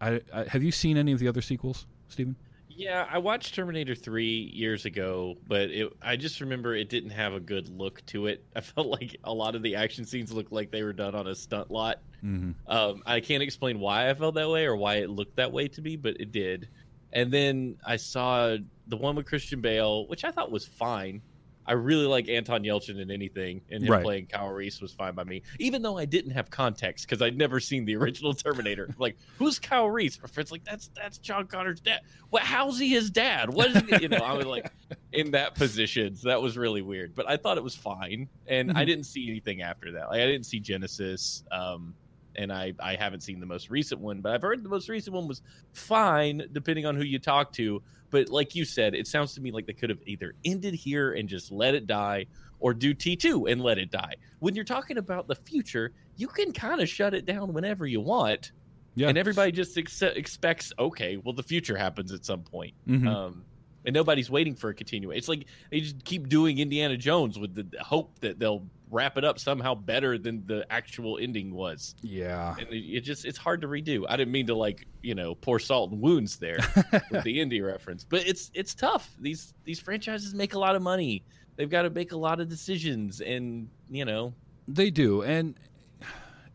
I, 0.00 0.20
I, 0.32 0.44
have 0.44 0.62
you 0.62 0.72
seen 0.72 0.96
any 0.96 1.12
of 1.12 1.18
the 1.18 1.28
other 1.28 1.42
sequels, 1.42 1.86
Stephen? 2.08 2.36
Yeah, 2.76 3.06
I 3.10 3.18
watched 3.18 3.54
Terminator 3.54 3.94
3 3.94 4.50
years 4.52 4.84
ago, 4.84 5.36
but 5.46 5.70
it, 5.70 5.92
I 6.02 6.16
just 6.16 6.40
remember 6.40 6.74
it 6.74 6.88
didn't 6.88 7.10
have 7.10 7.32
a 7.32 7.40
good 7.40 7.68
look 7.68 8.04
to 8.06 8.26
it. 8.26 8.44
I 8.56 8.60
felt 8.60 8.88
like 8.88 9.16
a 9.24 9.32
lot 9.32 9.54
of 9.54 9.62
the 9.62 9.76
action 9.76 10.04
scenes 10.04 10.32
looked 10.32 10.52
like 10.52 10.70
they 10.70 10.82
were 10.82 10.92
done 10.92 11.14
on 11.14 11.26
a 11.26 11.34
stunt 11.34 11.70
lot. 11.70 12.00
Mm-hmm. 12.24 12.52
Um, 12.70 13.02
I 13.06 13.20
can't 13.20 13.42
explain 13.42 13.78
why 13.78 14.10
I 14.10 14.14
felt 14.14 14.34
that 14.34 14.48
way 14.48 14.64
or 14.64 14.76
why 14.76 14.96
it 14.96 15.10
looked 15.10 15.36
that 15.36 15.52
way 15.52 15.68
to 15.68 15.82
me, 15.82 15.96
but 15.96 16.20
it 16.20 16.32
did. 16.32 16.68
And 17.12 17.32
then 17.32 17.76
I 17.86 17.96
saw 17.96 18.56
the 18.88 18.96
one 18.96 19.14
with 19.14 19.26
Christian 19.26 19.60
Bale, 19.60 20.06
which 20.08 20.24
I 20.24 20.30
thought 20.30 20.50
was 20.50 20.66
fine. 20.66 21.22
I 21.66 21.72
really 21.72 22.06
like 22.06 22.28
Anton 22.28 22.62
Yelchin 22.62 23.00
in 23.00 23.10
anything, 23.10 23.62
and 23.70 23.82
him 23.82 23.90
Right. 23.90 24.02
playing 24.02 24.26
Kyle 24.26 24.48
Reese 24.50 24.80
was 24.80 24.92
fine 24.92 25.14
by 25.14 25.24
me, 25.24 25.42
even 25.58 25.80
though 25.82 25.96
I 25.96 26.04
didn't 26.04 26.32
have 26.32 26.50
context 26.50 27.06
because 27.08 27.22
I'd 27.22 27.36
never 27.38 27.58
seen 27.60 27.84
the 27.84 27.96
original 27.96 28.34
Terminator. 28.34 28.88
like, 28.98 29.16
who's 29.38 29.58
Kyle 29.58 29.88
Reese? 29.90 30.20
My 30.22 30.28
friend's 30.28 30.52
like, 30.52 30.64
that's 30.64 30.90
that's 30.94 31.18
John 31.18 31.46
Connor's 31.46 31.80
dad. 31.80 32.00
What? 32.30 32.42
How's 32.42 32.78
he 32.78 32.88
his 32.90 33.10
dad? 33.10 33.48
What 33.52 33.70
is 33.70 33.82
he? 33.88 34.02
You 34.02 34.08
know, 34.08 34.18
I 34.18 34.34
was 34.34 34.46
like 34.46 34.70
in 35.12 35.30
that 35.30 35.54
position, 35.54 36.14
so 36.16 36.28
that 36.28 36.40
was 36.42 36.58
really 36.58 36.82
weird. 36.82 37.14
But 37.14 37.28
I 37.28 37.36
thought 37.36 37.56
it 37.56 37.64
was 37.64 37.74
fine, 37.74 38.28
and 38.46 38.70
I 38.72 38.82
Mhm. 38.82 38.86
didn't 38.86 39.04
see 39.04 39.28
anything 39.30 39.62
after 39.62 39.92
that. 39.92 40.10
Like, 40.10 40.20
I 40.20 40.26
didn't 40.26 40.44
see 40.46 40.60
Genisys. 40.60 41.42
Um, 41.52 41.94
and 42.36 42.52
I, 42.52 42.74
I 42.80 42.96
haven't 42.96 43.20
seen 43.20 43.38
the 43.38 43.46
most 43.46 43.70
recent 43.70 44.00
one, 44.00 44.20
but 44.20 44.32
I've 44.32 44.42
heard 44.42 44.64
the 44.64 44.68
most 44.68 44.88
recent 44.88 45.14
one 45.14 45.28
was 45.28 45.40
fine, 45.72 46.42
depending 46.52 46.84
on 46.84 46.96
who 46.96 47.04
you 47.04 47.18
talk 47.20 47.52
to. 47.54 47.80
But 48.14 48.28
like 48.28 48.54
you 48.54 48.64
said, 48.64 48.94
it 48.94 49.08
sounds 49.08 49.34
to 49.34 49.40
me 49.40 49.50
like 49.50 49.66
they 49.66 49.72
could 49.72 49.90
have 49.90 49.98
either 50.06 50.34
ended 50.44 50.72
here 50.72 51.14
and 51.14 51.28
just 51.28 51.50
let 51.50 51.74
it 51.74 51.88
die, 51.88 52.26
or 52.60 52.72
do 52.72 52.94
T2 52.94 53.50
and 53.50 53.60
let 53.60 53.76
it 53.76 53.90
die. 53.90 54.14
When 54.38 54.54
you're 54.54 54.64
talking 54.64 54.98
about 54.98 55.26
the 55.26 55.34
future, 55.34 55.90
you 56.16 56.28
can 56.28 56.52
kind 56.52 56.80
of 56.80 56.88
shut 56.88 57.12
it 57.12 57.26
down 57.26 57.52
whenever 57.52 57.88
you 57.88 58.00
want, 58.00 58.52
Yeah, 58.94 59.08
and 59.08 59.18
everybody 59.18 59.50
just 59.50 59.76
ex- 59.76 60.00
expects, 60.00 60.72
okay, 60.78 61.16
well, 61.16 61.32
the 61.34 61.42
future 61.42 61.76
happens 61.76 62.12
at 62.12 62.24
some 62.24 62.42
point. 62.44 62.74
Mhm. 62.86 63.08
Um, 63.08 63.44
and 63.84 63.92
nobody's 63.92 64.30
waiting 64.30 64.54
for 64.54 64.70
a 64.70 64.74
continuation. 64.74 65.18
It's 65.18 65.28
like 65.28 65.46
they 65.72 65.80
just 65.80 66.04
keep 66.04 66.28
doing 66.28 66.58
Indiana 66.60 66.96
Jones 66.96 67.36
with 67.36 67.52
the 67.56 67.66
hope 67.82 68.16
that 68.20 68.38
they'll 68.38 68.64
wrap 68.94 69.18
it 69.18 69.24
up 69.24 69.38
somehow 69.40 69.74
better 69.74 70.16
than 70.16 70.46
the 70.46 70.64
actual 70.70 71.18
ending 71.18 71.52
was 71.52 71.96
yeah. 72.02 72.54
and 72.58 72.68
it, 72.68 72.76
it 72.76 73.00
just 73.00 73.24
it's 73.24 73.36
hard 73.36 73.60
to 73.60 73.66
redo. 73.66 74.04
I 74.08 74.16
didn't 74.16 74.32
mean 74.32 74.46
to 74.46 74.54
like 74.54 74.86
you 75.02 75.14
know 75.14 75.34
pour 75.34 75.58
salt 75.58 75.90
and 75.90 76.00
wounds 76.00 76.36
there 76.36 76.58
with 77.10 77.24
the 77.24 77.38
indie 77.38 77.64
reference, 77.64 78.04
but 78.04 78.26
it's 78.26 78.50
it's 78.54 78.74
tough. 78.74 79.10
These 79.18 79.52
these 79.64 79.80
franchises 79.80 80.32
make 80.32 80.54
a 80.54 80.58
lot 80.58 80.76
of 80.76 80.82
money. 80.82 81.24
They've 81.56 81.70
got 81.70 81.82
to 81.82 81.90
make 81.90 82.12
a 82.12 82.16
lot 82.16 82.40
of 82.40 82.48
decisions, 82.48 83.20
and 83.20 83.68
you 83.90 84.04
know 84.04 84.32
They 84.68 84.90
do, 84.90 85.22
and 85.22 85.58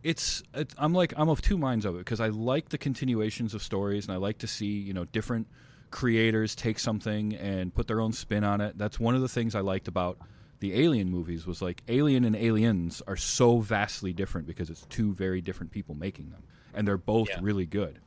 it's, 0.02 0.42
it's 0.54 0.74
I'm 0.78 0.94
like 0.94 1.14
I'm 1.18 1.30
of 1.30 1.42
two 1.42 1.58
minds 1.58 1.86
of 1.86 1.96
it 1.96 2.00
because 2.00 2.22
I 2.22 2.30
like 2.30 2.70
the 2.70 2.78
continuations 2.78 3.54
of 3.54 3.62
stories, 3.62 4.06
and 4.06 4.14
I 4.14 4.18
like 4.18 4.38
to 4.40 4.48
see 4.48 4.80
you 4.80 4.94
know 4.94 5.04
different 5.06 5.48
creators 5.92 6.56
take 6.56 6.80
something 6.80 7.34
and 7.36 7.74
put 7.74 7.88
their 7.88 8.00
own 8.00 8.14
spin 8.14 8.44
on 8.44 8.62
it. 8.62 8.78
That's 8.78 9.00
one 9.00 9.16
of 9.16 9.22
the 9.22 9.30
things 9.30 9.56
I 9.56 9.62
liked 9.62 9.88
about 9.88 10.20
the 10.60 10.74
Alien 10.74 11.10
movies 11.10 11.46
was 11.48 11.62
like 11.62 11.82
Alien 11.88 12.26
and 12.26 12.36
Aliens 12.36 13.02
are 13.08 13.16
so 13.16 13.60
vastly 13.60 14.12
different 14.14 14.46
because 14.48 14.70
it's 14.70 14.86
two 14.90 15.14
very 15.14 15.42
different 15.42 15.72
people 15.72 15.96
making 15.96 16.30
them, 16.32 16.44
and 16.74 16.88
they're 16.88 16.98
both 16.98 17.30
Yeah. 17.30 17.40
really 17.42 17.66
good. 17.66 18.00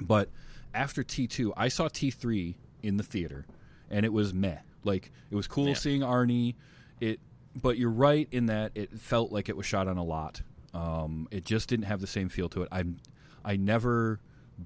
But 0.00 0.28
after 0.74 1.02
T 1.02 1.26
two, 1.26 1.52
I 1.56 1.68
saw 1.68 1.88
T 1.88 2.10
three 2.10 2.56
in 2.82 2.96
the 2.96 3.02
theater, 3.04 3.46
and 3.90 4.04
it 4.04 4.12
was 4.12 4.32
meh. 4.34 4.58
Like 4.84 5.12
it 5.30 5.36
was 5.36 5.46
cool 5.46 5.68
Yeah. 5.68 5.74
seeing 5.74 6.00
Arnie. 6.02 6.54
It, 7.00 7.20
but 7.60 7.78
you're 7.78 7.90
right 7.90 8.28
in 8.30 8.46
that 8.46 8.72
it 8.74 8.98
felt 8.98 9.32
like 9.32 9.48
it 9.48 9.56
was 9.56 9.66
shot 9.66 9.88
on 9.88 9.96
a 9.96 10.04
lot. 10.04 10.42
Um, 10.74 11.28
it 11.30 11.44
just 11.44 11.68
didn't 11.68 11.86
have 11.86 12.00
the 12.00 12.06
same 12.06 12.28
feel 12.28 12.48
to 12.50 12.62
it. 12.62 12.68
I'm, 12.70 12.98
I 13.44 13.56
never 13.56 14.20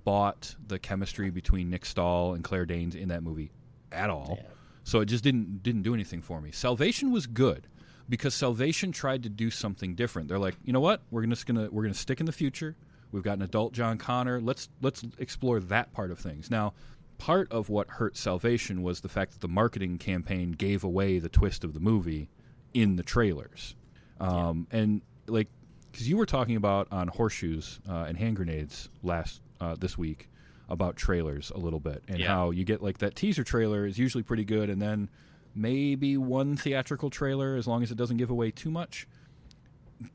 bought 0.04 0.54
the 0.66 0.78
chemistry 0.78 1.30
between 1.30 1.70
Nick 1.70 1.84
Stahl 1.86 2.34
and 2.34 2.42
Claire 2.44 2.66
Danes 2.66 2.94
in 2.94 3.08
that 3.08 3.22
movie 3.22 3.50
at 3.92 4.10
all. 4.10 4.38
Yeah. 4.42 4.48
So 4.84 5.00
it 5.00 5.06
just 5.06 5.24
didn't 5.24 5.62
didn't 5.62 5.82
do 5.82 5.94
anything 5.94 6.22
for 6.22 6.40
me. 6.40 6.52
Salvation 6.52 7.10
was 7.10 7.26
good 7.26 7.66
because 8.08 8.34
Salvation 8.34 8.92
tried 8.92 9.22
to 9.24 9.28
do 9.28 9.50
something 9.50 9.94
different. 9.94 10.28
They're 10.28 10.38
like, 10.38 10.56
you 10.62 10.72
know 10.72 10.80
what? 10.80 11.02
We're 11.10 11.24
just 11.26 11.46
gonna 11.46 11.68
we're 11.70 11.82
gonna 11.82 11.94
stick 11.94 12.20
in 12.20 12.26
the 12.26 12.32
future. 12.32 12.76
We've 13.10 13.22
got 13.22 13.38
an 13.38 13.42
adult 13.42 13.72
John 13.72 13.96
Connor. 13.98 14.40
Let's 14.40 14.68
let's 14.82 15.02
explore 15.18 15.60
that 15.60 15.92
part 15.92 16.10
of 16.10 16.18
things. 16.18 16.50
Now, 16.50 16.74
part 17.18 17.50
of 17.50 17.70
what 17.70 17.88
hurt 17.88 18.16
Salvation 18.16 18.82
was 18.82 19.00
the 19.00 19.08
fact 19.08 19.32
that 19.32 19.40
the 19.40 19.48
marketing 19.48 19.98
campaign 19.98 20.52
gave 20.52 20.84
away 20.84 21.18
the 21.18 21.30
twist 21.30 21.64
of 21.64 21.72
the 21.72 21.80
movie 21.80 22.28
in 22.74 22.96
the 22.96 23.02
trailers, 23.02 23.74
um, 24.20 24.66
and 24.70 25.00
like 25.26 25.48
because 25.90 26.08
you 26.08 26.18
were 26.18 26.26
talking 26.26 26.56
about 26.56 26.88
on 26.90 27.08
horseshoes 27.08 27.80
uh, 27.88 28.04
and 28.06 28.18
hand 28.18 28.36
grenades 28.36 28.90
last 29.02 29.40
uh, 29.60 29.76
this 29.78 29.96
week 29.96 30.28
about 30.68 30.96
trailers 30.96 31.50
a 31.54 31.58
little 31.58 31.80
bit 31.80 32.02
and 32.08 32.18
Yeah. 32.18 32.28
how 32.28 32.50
you 32.50 32.64
get 32.64 32.82
like 32.82 32.98
that 32.98 33.14
teaser 33.14 33.44
trailer 33.44 33.86
is 33.86 33.98
usually 33.98 34.22
pretty 34.22 34.44
good 34.44 34.70
and 34.70 34.80
then 34.80 35.08
maybe 35.54 36.16
one 36.16 36.56
theatrical 36.56 37.10
trailer 37.10 37.54
as 37.56 37.66
long 37.66 37.82
as 37.82 37.90
it 37.90 37.96
doesn't 37.96 38.16
give 38.16 38.30
away 38.30 38.50
too 38.50 38.70
much 38.70 39.06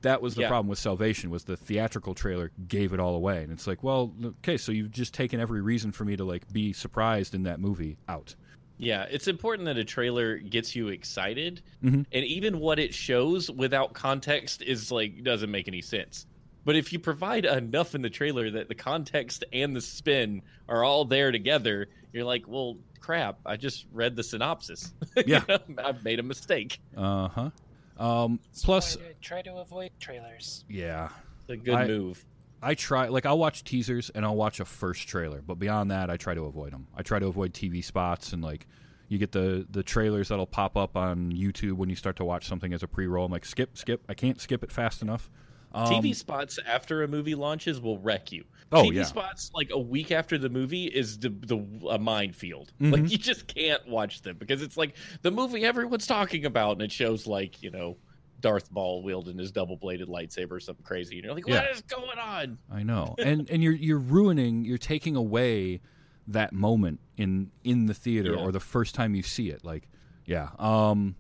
that 0.02 0.22
was 0.22 0.36
the 0.36 0.42
Yeah. 0.42 0.48
problem 0.50 0.68
with 0.68 0.80
salvation 0.80 1.30
was 1.30 1.46
the 1.46 1.56
theatrical 1.56 2.14
trailer 2.14 2.52
gave 2.68 2.94
it 2.94 3.00
all 3.00 3.16
away 3.16 3.44
and 3.44 3.52
it's 3.52 3.66
like 3.68 3.82
well 3.84 4.14
okay 4.42 4.58
so 4.58 4.72
you've 4.72 4.92
just 4.92 5.14
taken 5.14 5.40
every 5.40 5.62
reason 5.62 5.92
for 5.92 6.04
me 6.04 6.16
to 6.18 6.24
like 6.26 6.52
be 6.52 6.74
surprised 6.74 7.34
in 7.34 7.44
that 7.44 7.60
movie 7.60 7.98
out 8.08 8.36
yeah, 8.82 9.08
it's 9.12 9.28
important 9.28 9.66
that 9.66 9.78
a 9.78 9.84
trailer 9.84 10.38
gets 10.38 10.74
you 10.74 10.88
excited, 10.88 11.62
Mhm. 11.84 12.06
and 12.14 12.26
even 12.26 12.62
what 12.62 12.80
it 12.80 12.94
shows 12.94 13.52
without 13.52 13.92
context 13.94 14.62
is 14.62 14.90
like 14.90 15.22
doesn't 15.22 15.52
make 15.52 15.68
any 15.68 15.82
sense. 15.82 16.26
But 16.66 16.76
if 16.76 16.92
you 16.94 17.00
provide 17.00 17.46
enough 17.46 17.96
in 17.96 18.02
the 18.02 18.10
trailer 18.10 18.52
that 18.52 18.68
the 18.68 18.76
context 18.76 19.44
and 19.54 19.76
the 19.76 19.82
spin 19.82 20.42
are 20.68 20.84
all 20.84 21.06
there 21.06 21.32
together, 21.32 21.88
you're 22.14 22.26
like, 22.26 22.44
well, 22.48 22.78
crap! 23.00 23.40
I 23.46 23.56
just 23.58 23.86
read 23.92 24.16
the 24.16 24.24
synopsis. 24.24 24.94
You 25.18 25.24
Yeah. 25.26 25.44
know, 25.48 25.58
I've 25.84 26.04
made 26.04 26.20
a 26.20 26.24
mistake. 26.24 26.80
uh-huh 26.96 27.50
um 27.98 28.40
That's 28.52 28.64
plus 28.64 28.96
why 28.98 29.04
try 29.22 29.42
to 29.42 29.56
avoid 29.58 29.92
trailers. 30.00 30.64
yeah 30.70 31.10
It's 31.42 31.50
a 31.50 31.58
good 31.58 31.74
I- 31.76 31.88
move. 31.88 32.24
I 32.62 32.76
try 32.76 33.08
like 33.08 33.26
I'll 33.26 33.38
watch 33.40 33.64
teasers 33.64 34.10
and 34.12 34.26
I'll 34.26 34.36
watch 34.36 34.60
a 34.60 34.66
first 34.66 35.08
trailer, 35.08 35.42
but 35.42 35.56
beyond 35.60 35.92
that, 35.92 36.10
I 36.10 36.18
try 36.18 36.34
to 36.34 36.44
avoid 36.44 36.74
them. 36.74 36.88
I 36.96 37.04
try 37.04 37.18
to 37.20 37.28
avoid 37.28 37.54
TV 37.54 37.82
spots 37.84 38.34
and 38.34 38.42
like 38.44 38.68
you 39.08 39.18
get 39.18 39.32
the 39.32 39.66
the 39.72 39.82
trailers 39.82 40.28
that'll 40.28 40.46
pop 40.46 40.76
up 40.78 40.96
on 40.98 41.32
YouTube 41.32 41.74
when 41.74 41.90
you 41.90 41.96
start 41.96 42.18
to 42.18 42.26
watch 42.26 42.48
something 42.48 42.74
as 42.74 42.84
a 42.84 42.88
pre-roll. 42.88 43.26
I'm 43.26 43.32
like 43.32 43.46
skip, 43.46 43.78
skip. 43.78 44.04
I 44.10 44.14
can't 44.14 44.40
skip 44.42 44.62
it 44.64 44.72
fast 44.74 45.02
enough. 45.02 45.30
Um, 45.72 45.88
TV 45.88 46.16
spots 46.16 46.58
after 46.66 47.04
a 47.04 47.08
movie 47.08 47.36
launches 47.36 47.80
will 47.80 48.00
wreck 48.00 48.32
you. 48.32 48.44
Oh, 48.72 48.84
TV 48.84 48.96
yeah. 48.96 49.04
spots 49.04 49.52
like 49.54 49.70
a 49.72 49.80
week 49.80 50.12
after 50.12 50.38
the 50.38 50.50
movie 50.50 50.86
is 50.86 51.20
the 51.20 51.30
the 51.30 51.58
a 51.90 51.98
minefield. 52.00 52.72
Mhm. 52.82 52.92
Like 52.92 53.12
you 53.12 53.18
just 53.18 53.48
can't 53.48 53.88
watch 53.88 54.22
them 54.24 54.38
because 54.38 54.62
it's 54.62 54.78
like 54.78 54.96
the 55.22 55.32
movie 55.32 55.64
everyone's 55.66 56.08
talking 56.08 56.46
about, 56.46 56.74
and 56.74 56.82
it 56.82 56.92
shows 56.92 57.28
like 57.28 57.62
you 57.62 57.70
know 57.72 57.98
Darth 58.40 58.72
Maul 58.72 59.04
wielding 59.04 59.38
his 59.38 59.52
double 59.52 59.76
bladed 59.76 60.08
lightsaber 60.08 60.52
or 60.54 60.60
something 60.60 60.86
crazy. 60.86 61.18
And 61.18 61.26
you're 61.26 61.34
like, 61.36 61.48
what 61.48 61.70
is 61.72 61.84
Yeah. 61.90 61.98
going 61.98 62.18
on? 62.20 62.58
I 62.72 62.84
know, 62.84 63.16
and 63.24 63.50
and 63.50 63.62
you're 63.64 63.74
you're 63.74 64.00
ruining, 64.00 64.66
you're 64.66 64.78
taking 64.78 65.16
away 65.16 65.82
that 66.28 66.54
moment 66.54 67.00
in 67.18 67.52
in 67.64 67.86
the 67.88 67.94
theater 67.94 68.34
Yeah. 68.34 68.40
or 68.42 68.52
the 68.52 68.60
first 68.60 68.96
time 68.96 69.14
you 69.16 69.24
see 69.24 69.50
it. 69.50 69.64
Like, 69.64 69.88
yeah. 70.26 70.50
Um, 70.60 71.16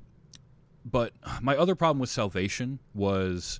but 0.85 1.13
my 1.41 1.55
other 1.57 1.75
problem 1.75 1.99
with 1.99 2.09
Salvation 2.09 2.79
was 2.93 3.59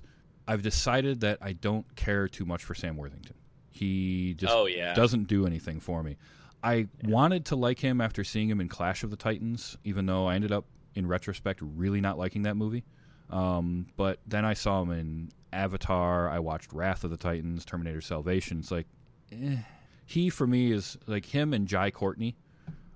I've 0.50 0.62
decided 0.62 1.20
that 1.20 1.38
I 1.40 1.52
don't 1.52 1.86
care 1.94 2.26
too 2.26 2.44
much 2.44 2.64
for 2.64 2.74
Sam 2.74 2.96
Worthington. 2.96 3.36
He 3.70 4.34
just 4.34 4.52
oh 4.52 4.66
yeah. 4.66 4.94
doesn't 4.94 5.28
do 5.28 5.46
anything 5.46 5.78
for 5.78 6.02
me. 6.02 6.16
I 6.60 6.88
wanted 7.04 7.44
to 7.46 7.56
like 7.56 7.78
him 7.78 8.00
after 8.00 8.24
seeing 8.24 8.50
him 8.50 8.60
in 8.60 8.68
Clash 8.68 9.04
of 9.04 9.10
the 9.10 9.16
Titans, 9.16 9.78
even 9.84 10.06
though 10.06 10.26
I 10.26 10.34
ended 10.34 10.50
up, 10.50 10.64
in 10.96 11.06
retrospect, 11.06 11.60
really 11.62 12.00
not 12.00 12.18
liking 12.18 12.42
that 12.42 12.56
movie. 12.56 12.82
Um, 13.30 13.86
but 13.96 14.18
then 14.26 14.44
I 14.44 14.54
saw 14.54 14.82
him 14.82 14.90
in 14.90 15.30
Avatar. 15.52 16.28
I 16.28 16.40
watched 16.40 16.72
Wrath 16.72 17.04
of 17.04 17.12
the 17.12 17.16
Titans, 17.16 17.64
Terminator 17.64 18.00
Salvation. 18.00 18.58
It's 18.58 18.72
like, 18.72 18.88
eh. 19.30 19.58
he 20.04 20.30
for 20.30 20.48
me 20.48 20.72
is 20.72 20.98
like 21.06 21.26
him 21.26 21.54
and 21.54 21.68
Jai 21.68 21.92
Courtney 21.92 22.36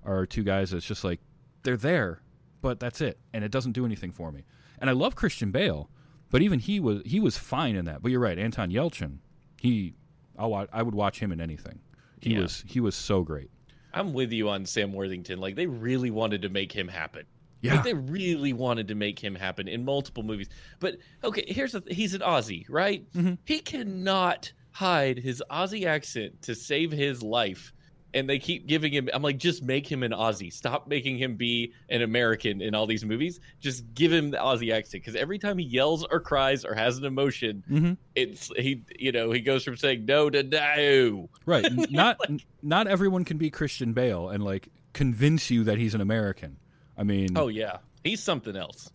are 0.03 0.25
two 0.25 0.43
guys 0.43 0.71
that's 0.71 0.85
just 0.85 1.05
like 1.05 1.21
they're 1.63 1.77
there, 1.77 2.19
but 2.61 2.81
that's 2.81 2.99
it, 2.99 3.17
and 3.33 3.45
it 3.45 3.51
doesn't 3.51 3.71
do 3.71 3.85
anything 3.85 4.11
for 4.11 4.29
me. 4.29 4.43
And 4.79 4.89
I 4.89 4.93
love 4.93 5.15
Christian 5.15 5.51
Bale, 5.51 5.89
but 6.31 6.41
even 6.41 6.59
he 6.59 6.79
was 6.79 7.01
he 7.05 7.19
was 7.19 7.37
fine 7.37 7.75
in 7.75 7.85
that. 7.85 8.01
But 8.01 8.11
you're 8.11 8.19
right, 8.19 8.37
Anton 8.37 8.71
Yelchin, 8.71 9.17
he, 9.59 9.93
watch, 10.37 10.69
I 10.73 10.81
would 10.83 10.95
watch 10.95 11.19
him 11.19 11.31
in 11.31 11.39
anything. 11.41 11.79
He 12.21 12.33
Yeah. 12.33 12.41
was 12.41 12.63
he 12.67 12.79
was 12.79 12.95
so 12.95 13.23
great. 13.23 13.49
I'm 13.93 14.13
with 14.13 14.31
you 14.33 14.49
on 14.49 14.65
Sam 14.65 14.91
Worthington. 14.93 15.39
Like 15.39 15.55
they 15.55 15.67
really 15.67 16.11
wanted 16.11 16.41
to 16.41 16.49
make 16.49 16.71
him 16.71 16.87
happen. 16.87 17.25
Yeah. 17.61 17.75
Like 17.75 17.83
they 17.85 17.93
really 17.93 18.51
wanted 18.53 18.87
to 18.89 18.95
make 18.95 19.17
him 19.17 19.33
happen 19.35 19.67
in 19.67 19.85
multiple 19.85 20.21
movies. 20.23 20.49
But 20.79 20.97
okay, 21.23 21.45
here's 21.47 21.71
the 21.71 21.81
th- 21.81 21.95
he's 21.95 22.13
an 22.13 22.21
Aussie, 22.21 22.65
right? 22.69 23.09
Mhm. 23.13 23.37
He 23.45 23.59
cannot 23.59 24.51
hide 24.71 25.17
his 25.17 25.41
Aussie 25.49 25.85
accent 25.85 26.41
to 26.43 26.53
save 26.53 26.91
his 26.91 27.23
life. 27.23 27.71
And 28.15 28.27
they 28.29 28.39
keep 28.39 28.65
giving 28.65 28.91
him 28.93 29.09
I'm 29.13 29.21
like 29.21 29.37
just 29.37 29.61
make 29.61 29.85
him 29.85 30.01
an 30.01 30.11
Aussie. 30.11 30.51
Stop 30.51 30.87
making 30.87 31.17
him 31.17 31.35
be 31.35 31.73
an 31.89 32.01
American 32.01 32.61
in 32.61 32.73
all 32.73 32.87
these 32.87 33.05
movies. 33.05 33.39
Just 33.59 33.93
give 33.93 34.11
him 34.11 34.31
the 34.31 34.37
Aussie 34.37 34.73
accent 34.73 35.03
cuz 35.03 35.15
every 35.15 35.37
time 35.37 35.57
he 35.57 35.65
yells 35.65 36.03
or 36.09 36.19
cries 36.21 36.63
or 36.65 36.73
has 36.73 36.97
an 36.97 37.05
emotion, 37.05 37.63
Mm-hmm. 37.69 37.93
it's 38.15 38.49
he 38.57 38.81
you 38.97 39.11
know, 39.11 39.31
he 39.31 39.41
goes 39.41 39.63
from 39.63 39.75
saying 39.77 40.05
no 40.05 40.29
to 40.29 40.41
no. 40.43 41.29
Right. 41.45 41.65
Not 41.91 42.17
n- 42.27 42.39
not 42.63 42.87
everyone 42.87 43.25
can 43.25 43.37
be 43.37 43.49
Christian 43.51 43.93
Bale 43.93 44.29
and 44.29 44.43
like 44.43 44.69
convince 44.93 45.51
you 45.51 45.65
that 45.65 45.77
he's 45.77 45.93
an 45.93 46.01
American. 46.01 46.55
I 46.97 47.03
mean, 47.03 47.37
Oh 47.37 47.49
yeah. 47.49 47.77
He's 48.03 48.23
something 48.23 48.55
else. 48.55 48.89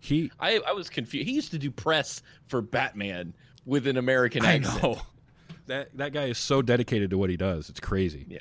he. 0.00 0.30
I, 0.40 0.58
I 0.66 0.72
was 0.72 0.88
confused. 0.88 1.26
He 1.28 1.34
used 1.34 1.50
to 1.50 1.58
do 1.58 1.70
press 1.70 2.22
for 2.46 2.62
Batman 2.62 3.34
with 3.66 3.86
an 3.86 3.96
American 3.98 4.44
I 4.44 4.54
accent. 4.54 4.82
know 4.82 5.00
that 5.68 5.96
that 5.96 6.12
guy 6.12 6.24
is 6.24 6.38
so 6.38 6.62
dedicated 6.62 7.10
to 7.10 7.18
what 7.18 7.30
he 7.30 7.36
does. 7.36 7.68
It's 7.68 7.80
crazy. 7.80 8.26
Yeah. 8.28 8.38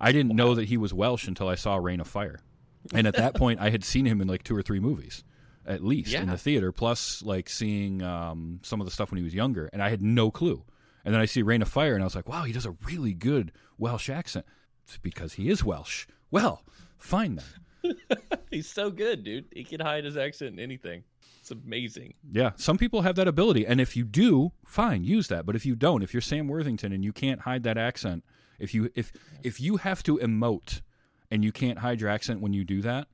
I 0.00 0.12
didn't 0.12 0.34
know 0.34 0.54
that 0.54 0.66
he 0.66 0.76
was 0.76 0.94
Welsh 0.94 1.26
until 1.26 1.48
I 1.48 1.56
saw 1.56 1.76
Reign 1.76 2.00
of 2.00 2.06
Fire, 2.06 2.40
and 2.94 3.06
at 3.06 3.14
that 3.14 3.34
point, 3.34 3.60
I 3.60 3.70
had 3.70 3.84
seen 3.84 4.06
him 4.06 4.20
in 4.20 4.28
like 4.28 4.44
two 4.44 4.56
or 4.56 4.62
three 4.62 4.78
movies, 4.80 5.24
at 5.66 5.82
least 5.82 6.14
in 6.14 6.28
the 6.28 6.38
theater. 6.38 6.70
Plus, 6.70 7.22
like 7.22 7.48
seeing 7.48 8.02
um, 8.02 8.60
some 8.62 8.80
of 8.80 8.86
the 8.86 8.92
stuff 8.92 9.10
when 9.10 9.18
he 9.18 9.24
was 9.24 9.34
younger, 9.34 9.68
and 9.72 9.82
I 9.82 9.90
had 9.90 10.00
no 10.00 10.30
clue. 10.30 10.64
And 11.04 11.14
then 11.14 11.20
I 11.20 11.26
see 11.26 11.42
Reign 11.42 11.62
of 11.62 11.68
Fire, 11.68 11.94
and 11.94 12.02
I 12.02 12.06
was 12.06 12.14
like, 12.14 12.28
"Wow, 12.28 12.44
he 12.44 12.52
does 12.52 12.66
a 12.66 12.76
really 12.86 13.12
good 13.12 13.50
Welsh 13.76 14.08
accent." 14.08 14.46
It's 14.84 14.98
because 14.98 15.34
he 15.34 15.48
is 15.50 15.64
Welsh. 15.64 16.06
Well, 16.30 16.62
fine 16.96 17.36
then. 17.36 17.96
He's 18.50 18.68
so 18.68 18.90
good, 18.90 19.24
dude. 19.24 19.46
He 19.52 19.64
can 19.64 19.80
hide 19.80 20.04
his 20.04 20.16
accent 20.16 20.54
in 20.54 20.60
anything. 20.60 21.04
It's 21.50 21.64
amazing. 21.64 22.14
Yeah, 22.30 22.50
some 22.56 22.76
people 22.76 23.02
have 23.02 23.16
that 23.16 23.26
ability, 23.26 23.66
and 23.66 23.80
if 23.80 23.96
you 23.96 24.04
do, 24.04 24.52
fine, 24.66 25.02
use 25.02 25.28
that. 25.28 25.46
But 25.46 25.56
if 25.56 25.64
you 25.64 25.74
don't, 25.74 26.02
if 26.02 26.12
you're 26.12 26.20
Sam 26.20 26.46
Worthington 26.46 26.92
and 26.92 27.02
you 27.02 27.12
can't 27.12 27.40
hide 27.40 27.62
that 27.62 27.78
accent, 27.78 28.22
if 28.58 28.74
you 28.74 28.90
if 28.94 29.12
if 29.42 29.58
you 29.60 29.78
have 29.78 30.02
to 30.02 30.18
emote 30.18 30.82
and 31.30 31.42
you 31.42 31.50
can't 31.50 31.78
hide 31.78 32.00
your 32.02 32.10
accent 32.10 32.40
when 32.40 32.52
you 32.52 32.64
do 32.64 32.82
that, 32.82 33.08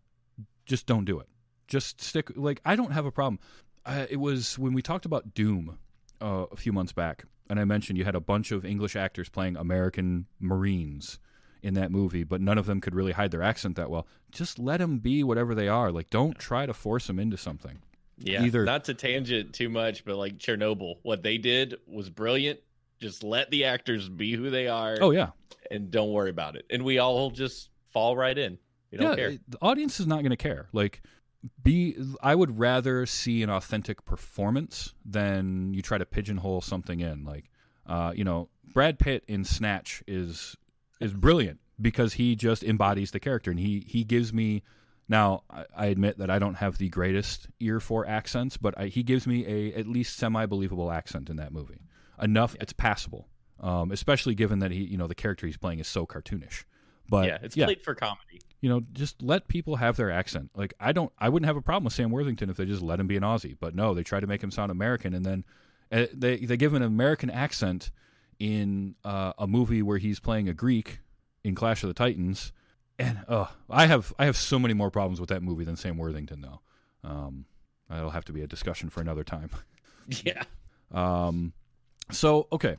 just 0.66 0.86
don't 0.86 1.04
do 1.04 1.20
it. 1.20 1.28
Just 1.68 2.00
stick. 2.00 2.30
Like 2.34 2.60
I 2.64 2.74
don't 2.74 2.90
have 2.90 3.06
a 3.06 3.12
problem. 3.12 3.38
Uh, 3.86 4.06
it 4.10 4.16
was 4.16 4.58
when 4.58 4.72
we 4.72 4.82
talked 4.82 5.04
about 5.04 5.34
Doom 5.34 5.78
uh, 6.20 6.46
a 6.50 6.56
few 6.56 6.72
months 6.72 6.92
back, 6.92 7.26
and 7.48 7.60
I 7.60 7.64
mentioned 7.64 7.98
you 7.98 8.04
had 8.04 8.16
a 8.16 8.20
bunch 8.20 8.50
of 8.50 8.64
English 8.64 8.96
actors 8.96 9.28
playing 9.28 9.56
American 9.56 10.26
Marines 10.40 11.20
in 11.62 11.74
that 11.74 11.92
movie, 11.92 12.24
but 12.24 12.40
none 12.40 12.58
of 12.58 12.66
them 12.66 12.80
could 12.80 12.96
really 12.96 13.12
hide 13.12 13.30
their 13.30 13.42
accent 13.42 13.76
that 13.76 13.90
well. 13.90 14.08
Just 14.32 14.58
let 14.58 14.78
them 14.78 14.98
be 14.98 15.22
whatever 15.22 15.54
they 15.54 15.68
are. 15.68 15.92
Like, 15.92 16.10
don't 16.10 16.36
try 16.36 16.66
to 16.66 16.74
force 16.74 17.06
them 17.06 17.20
into 17.20 17.36
something. 17.36 17.80
Yeah. 18.18 18.44
Either- 18.44 18.64
Not 18.64 18.84
to 18.84 18.94
tangent 18.94 19.52
too 19.54 19.68
much, 19.68 20.04
but 20.04 20.16
like 20.16 20.38
Chernobyl, 20.38 20.96
what 21.02 21.22
they 21.22 21.38
did 21.38 21.76
was 21.86 22.10
brilliant. 22.10 22.60
Just 23.00 23.24
let 23.24 23.50
the 23.50 23.64
actors 23.64 24.08
be 24.08 24.32
who 24.32 24.50
they 24.50 24.68
are 24.68 24.96
Oh 25.00 25.10
yeah, 25.10 25.30
and 25.70 25.90
don't 25.90 26.12
worry 26.12 26.30
about 26.30 26.56
it. 26.56 26.64
And 26.70 26.84
we 26.84 26.98
all 26.98 27.30
just 27.30 27.70
fall 27.92 28.16
right 28.16 28.36
in. 28.36 28.58
We 28.90 28.98
don't 28.98 29.10
yeah, 29.10 29.16
care. 29.16 29.38
the 29.48 29.58
audience 29.60 29.98
is 29.98 30.06
not 30.06 30.20
going 30.20 30.30
to 30.30 30.36
care. 30.36 30.68
Like, 30.72 31.02
be 31.62 31.96
I 32.22 32.34
would 32.34 32.58
rather 32.58 33.04
see 33.04 33.42
an 33.42 33.50
authentic 33.50 34.04
performance 34.04 34.94
than 35.04 35.74
you 35.74 35.82
try 35.82 35.98
to 35.98 36.06
pigeonhole 36.06 36.60
something 36.60 37.00
in. 37.00 37.24
Like, 37.24 37.50
uh, 37.86 38.12
you 38.14 38.24
know, 38.24 38.48
Brad 38.72 38.98
Pitt 38.98 39.24
in 39.26 39.44
Snatch 39.44 40.02
is 40.06 40.56
is 41.00 41.12
brilliant 41.12 41.58
because 41.80 42.14
he 42.14 42.36
just 42.36 42.62
embodies 42.62 43.10
the 43.10 43.20
character, 43.20 43.50
and 43.50 43.58
he 43.60 43.84
he 43.86 44.04
gives 44.04 44.32
me. 44.32 44.62
Now, 45.08 45.42
I, 45.50 45.64
I 45.76 45.86
admit 45.86 46.18
that 46.18 46.30
I 46.30 46.38
don't 46.38 46.54
have 46.54 46.78
the 46.78 46.88
greatest 46.88 47.48
ear 47.60 47.78
for 47.80 48.06
accents, 48.06 48.56
but 48.56 48.78
I, 48.78 48.86
he 48.86 49.02
gives 49.02 49.26
me 49.26 49.46
a 49.46 49.74
at 49.78 49.86
least 49.86 50.16
semi 50.16 50.46
believable 50.46 50.90
accent 50.90 51.28
in 51.30 51.36
that 51.36 51.52
movie. 51.52 51.80
Enough, 52.20 52.56
it's 52.60 52.72
passable. 52.72 53.28
Um, 53.60 53.92
especially 53.92 54.34
given 54.34 54.58
that 54.60 54.70
he, 54.72 54.82
you 54.84 54.96
know, 54.96 55.06
the 55.06 55.14
character 55.14 55.46
he's 55.46 55.56
playing 55.56 55.78
is 55.78 55.86
so 55.86 56.06
cartoonish. 56.06 56.64
But 57.08 57.26
yeah, 57.26 57.38
it's 57.42 57.54
played 57.54 57.82
for 57.82 57.94
comedy. 57.94 58.40
you 58.60 58.68
know, 58.68 58.80
just 58.92 59.22
let 59.22 59.46
people 59.46 59.76
have 59.76 59.96
their 59.96 60.10
accent. 60.10 60.50
Like 60.54 60.74
I 60.80 60.92
don't, 60.92 61.12
I 61.18 61.28
wouldn't 61.28 61.46
have 61.46 61.56
a 61.56 61.62
problem 61.62 61.84
with 61.84 61.92
Sam 61.92 62.10
Worthington 62.10 62.50
if 62.50 62.56
they 62.56 62.64
just 62.64 62.82
let 62.82 62.98
him 62.98 63.06
be 63.06 63.16
an 63.16 63.22
Aussie. 63.22 63.56
But 63.58 63.74
no, 63.74 63.94
they 63.94 64.02
try 64.02 64.20
to 64.20 64.26
make 64.26 64.42
him 64.42 64.50
sound 64.50 64.72
American, 64.72 65.14
and 65.14 65.24
then 65.24 65.44
uh, 65.92 66.06
they 66.14 66.38
they 66.38 66.56
give 66.56 66.72
him 66.72 66.82
an 66.82 66.88
American 66.88 67.30
accent 67.30 67.90
in 68.38 68.94
uh, 69.04 69.34
a 69.38 69.46
movie 69.46 69.82
where 69.82 69.98
he's 69.98 70.18
playing 70.18 70.48
a 70.48 70.54
Greek 70.54 71.00
in 71.44 71.54
Clash 71.54 71.82
of 71.82 71.88
the 71.88 71.94
Titans. 71.94 72.52
And 72.98 73.18
oh, 73.28 73.50
I 73.68 73.86
have 73.86 74.12
I 74.18 74.26
have 74.26 74.36
so 74.36 74.58
many 74.58 74.74
more 74.74 74.90
problems 74.90 75.20
with 75.20 75.28
that 75.30 75.42
movie 75.42 75.64
than 75.64 75.76
Sam 75.76 75.96
Worthington, 75.98 76.40
though. 76.42 76.60
Um, 77.02 77.46
that'll 77.88 78.10
have 78.10 78.24
to 78.26 78.32
be 78.32 78.42
a 78.42 78.46
discussion 78.46 78.88
for 78.90 79.00
another 79.00 79.24
time. 79.24 79.50
Yeah. 80.22 80.42
Um, 80.92 81.54
so 82.10 82.46
okay, 82.52 82.76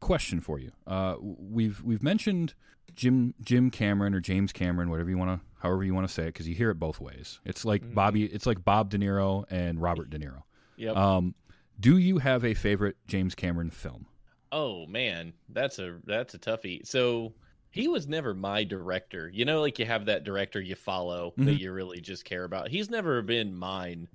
question 0.00 0.42
for 0.42 0.58
you. 0.58 0.70
Uh, 0.86 1.14
we've 1.18 1.82
we've 1.82 2.02
mentioned 2.02 2.52
Jim 2.94 3.32
Jim 3.40 3.70
Cameron 3.70 4.14
or 4.14 4.20
James 4.20 4.52
Cameron, 4.52 4.90
whatever 4.90 5.08
you 5.08 5.16
want 5.16 5.40
to, 5.40 5.46
however 5.60 5.82
you 5.82 5.94
want 5.94 6.06
to 6.06 6.12
say 6.12 6.24
it, 6.24 6.26
because 6.26 6.46
you 6.46 6.54
hear 6.54 6.68
it 6.70 6.74
both 6.78 7.00
ways. 7.00 7.40
It's 7.46 7.64
like 7.64 7.82
Mhm. 7.82 7.94
Bobby, 7.94 8.24
it's 8.26 8.44
like 8.44 8.62
Bob 8.62 8.90
De 8.90 8.98
Niro 8.98 9.44
and 9.50 9.80
Robert 9.80 10.10
De 10.10 10.18
Niro. 10.18 10.42
Yep. 10.76 10.94
Um, 10.94 11.34
do 11.80 11.96
you 11.96 12.18
have 12.18 12.44
a 12.44 12.52
favorite 12.52 12.96
James 13.06 13.34
Cameron 13.34 13.70
film? 13.70 14.04
Oh 14.52 14.84
man, 14.86 15.32
that's 15.48 15.78
a 15.78 16.00
that's 16.04 16.34
a 16.34 16.38
toughie. 16.38 16.86
So 16.86 17.32
he 17.72 17.88
was 17.88 18.06
never 18.06 18.34
my 18.34 18.62
director. 18.64 19.28
You 19.32 19.44
know, 19.44 19.60
like 19.60 19.78
you 19.78 19.86
have 19.86 20.06
that 20.06 20.24
director 20.24 20.60
you 20.60 20.74
follow 20.76 21.34
that 21.38 21.56
Mhm. 21.56 21.58
you 21.58 21.72
really 21.72 22.00
just 22.00 22.24
care 22.24 22.44
about. 22.44 22.68
He's 22.68 22.90
never 22.90 23.22
been 23.22 23.54
mine 23.54 24.08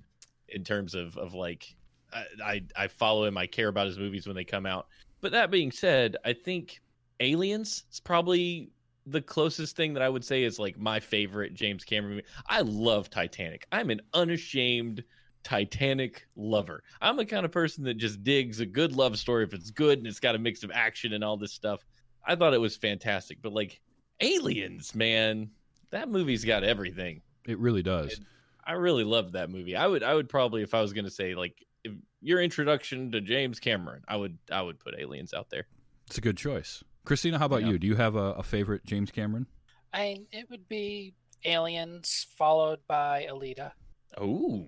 in 0.48 0.64
terms 0.64 0.94
of 0.94 1.16
of 1.18 1.34
like 1.34 1.74
I, 2.12 2.24
I 2.42 2.62
I 2.76 2.88
follow 2.88 3.24
him. 3.26 3.36
I 3.36 3.46
care 3.46 3.68
about 3.68 3.86
his 3.86 3.98
movies 3.98 4.26
when 4.26 4.34
they 4.36 4.44
come 4.44 4.64
out. 4.64 4.88
But 5.20 5.32
that 5.32 5.50
being 5.50 5.70
said, 5.72 6.16
I 6.24 6.32
think 6.32 6.80
Aliens 7.20 7.84
is 7.90 8.00
probably 8.00 8.70
the 9.06 9.20
closest 9.20 9.74
thing 9.76 9.92
that 9.94 10.02
I 10.02 10.08
would 10.08 10.24
say 10.24 10.44
is 10.44 10.58
like 10.58 10.78
my 10.78 11.00
favorite 11.00 11.54
James 11.54 11.84
Cameron 11.84 12.16
movie. 12.16 12.26
I 12.46 12.60
love 12.60 13.10
Titanic. 13.10 13.66
I'm 13.72 13.90
an 13.90 14.00
unashamed 14.14 15.02
Titanic 15.42 16.26
lover. 16.36 16.82
I'm 17.00 17.16
the 17.16 17.24
kind 17.24 17.44
of 17.46 17.52
person 17.52 17.84
that 17.84 17.94
just 17.94 18.22
digs 18.22 18.60
a 18.60 18.66
good 18.66 18.92
love 18.92 19.18
story 19.18 19.44
if 19.44 19.54
it's 19.54 19.70
good 19.70 19.98
and 19.98 20.06
it's 20.06 20.20
got 20.20 20.34
a 20.34 20.38
mix 20.38 20.62
of 20.62 20.70
action 20.72 21.14
and 21.14 21.24
all 21.24 21.36
this 21.36 21.52
stuff. 21.52 21.84
I 22.28 22.36
thought 22.36 22.54
it 22.54 22.60
was 22.60 22.76
fantastic, 22.76 23.38
but 23.42 23.52
like 23.52 23.80
Aliens, 24.20 24.94
man, 24.94 25.50
that 25.90 26.08
movie's 26.08 26.44
got 26.44 26.62
everything. 26.62 27.22
It 27.46 27.58
really 27.58 27.82
does. 27.82 28.20
I 28.64 28.72
really 28.72 29.04
loved 29.04 29.32
that 29.32 29.48
movie. 29.50 29.74
I 29.74 29.86
would 29.86 30.02
I 30.02 30.14
would 30.14 30.28
probably 30.28 30.62
if 30.62 30.74
I 30.74 30.80
was 30.82 30.92
going 30.92 31.06
to 31.06 31.10
say 31.10 31.34
like 31.34 31.64
if 31.84 31.92
your 32.20 32.40
introduction 32.42 33.10
to 33.12 33.20
James 33.22 33.58
Cameron, 33.58 34.02
I 34.06 34.16
would 34.16 34.36
I 34.52 34.60
would 34.62 34.78
put 34.78 34.94
Aliens 34.98 35.32
out 35.32 35.48
there. 35.50 35.66
It's 36.06 36.18
a 36.18 36.20
good 36.20 36.36
choice. 36.36 36.84
Christina, 37.04 37.38
how 37.38 37.46
about 37.46 37.62
Yeah. 37.62 37.68
you? 37.70 37.78
Do 37.78 37.86
you 37.86 37.96
have 37.96 38.14
a, 38.16 38.32
a 38.34 38.42
favorite 38.42 38.84
James 38.84 39.10
Cameron? 39.10 39.46
I 39.94 40.18
it 40.30 40.50
would 40.50 40.68
be 40.68 41.14
Aliens 41.46 42.26
followed 42.36 42.80
by 42.86 43.26
Alita. 43.30 43.72
Oh, 44.18 44.66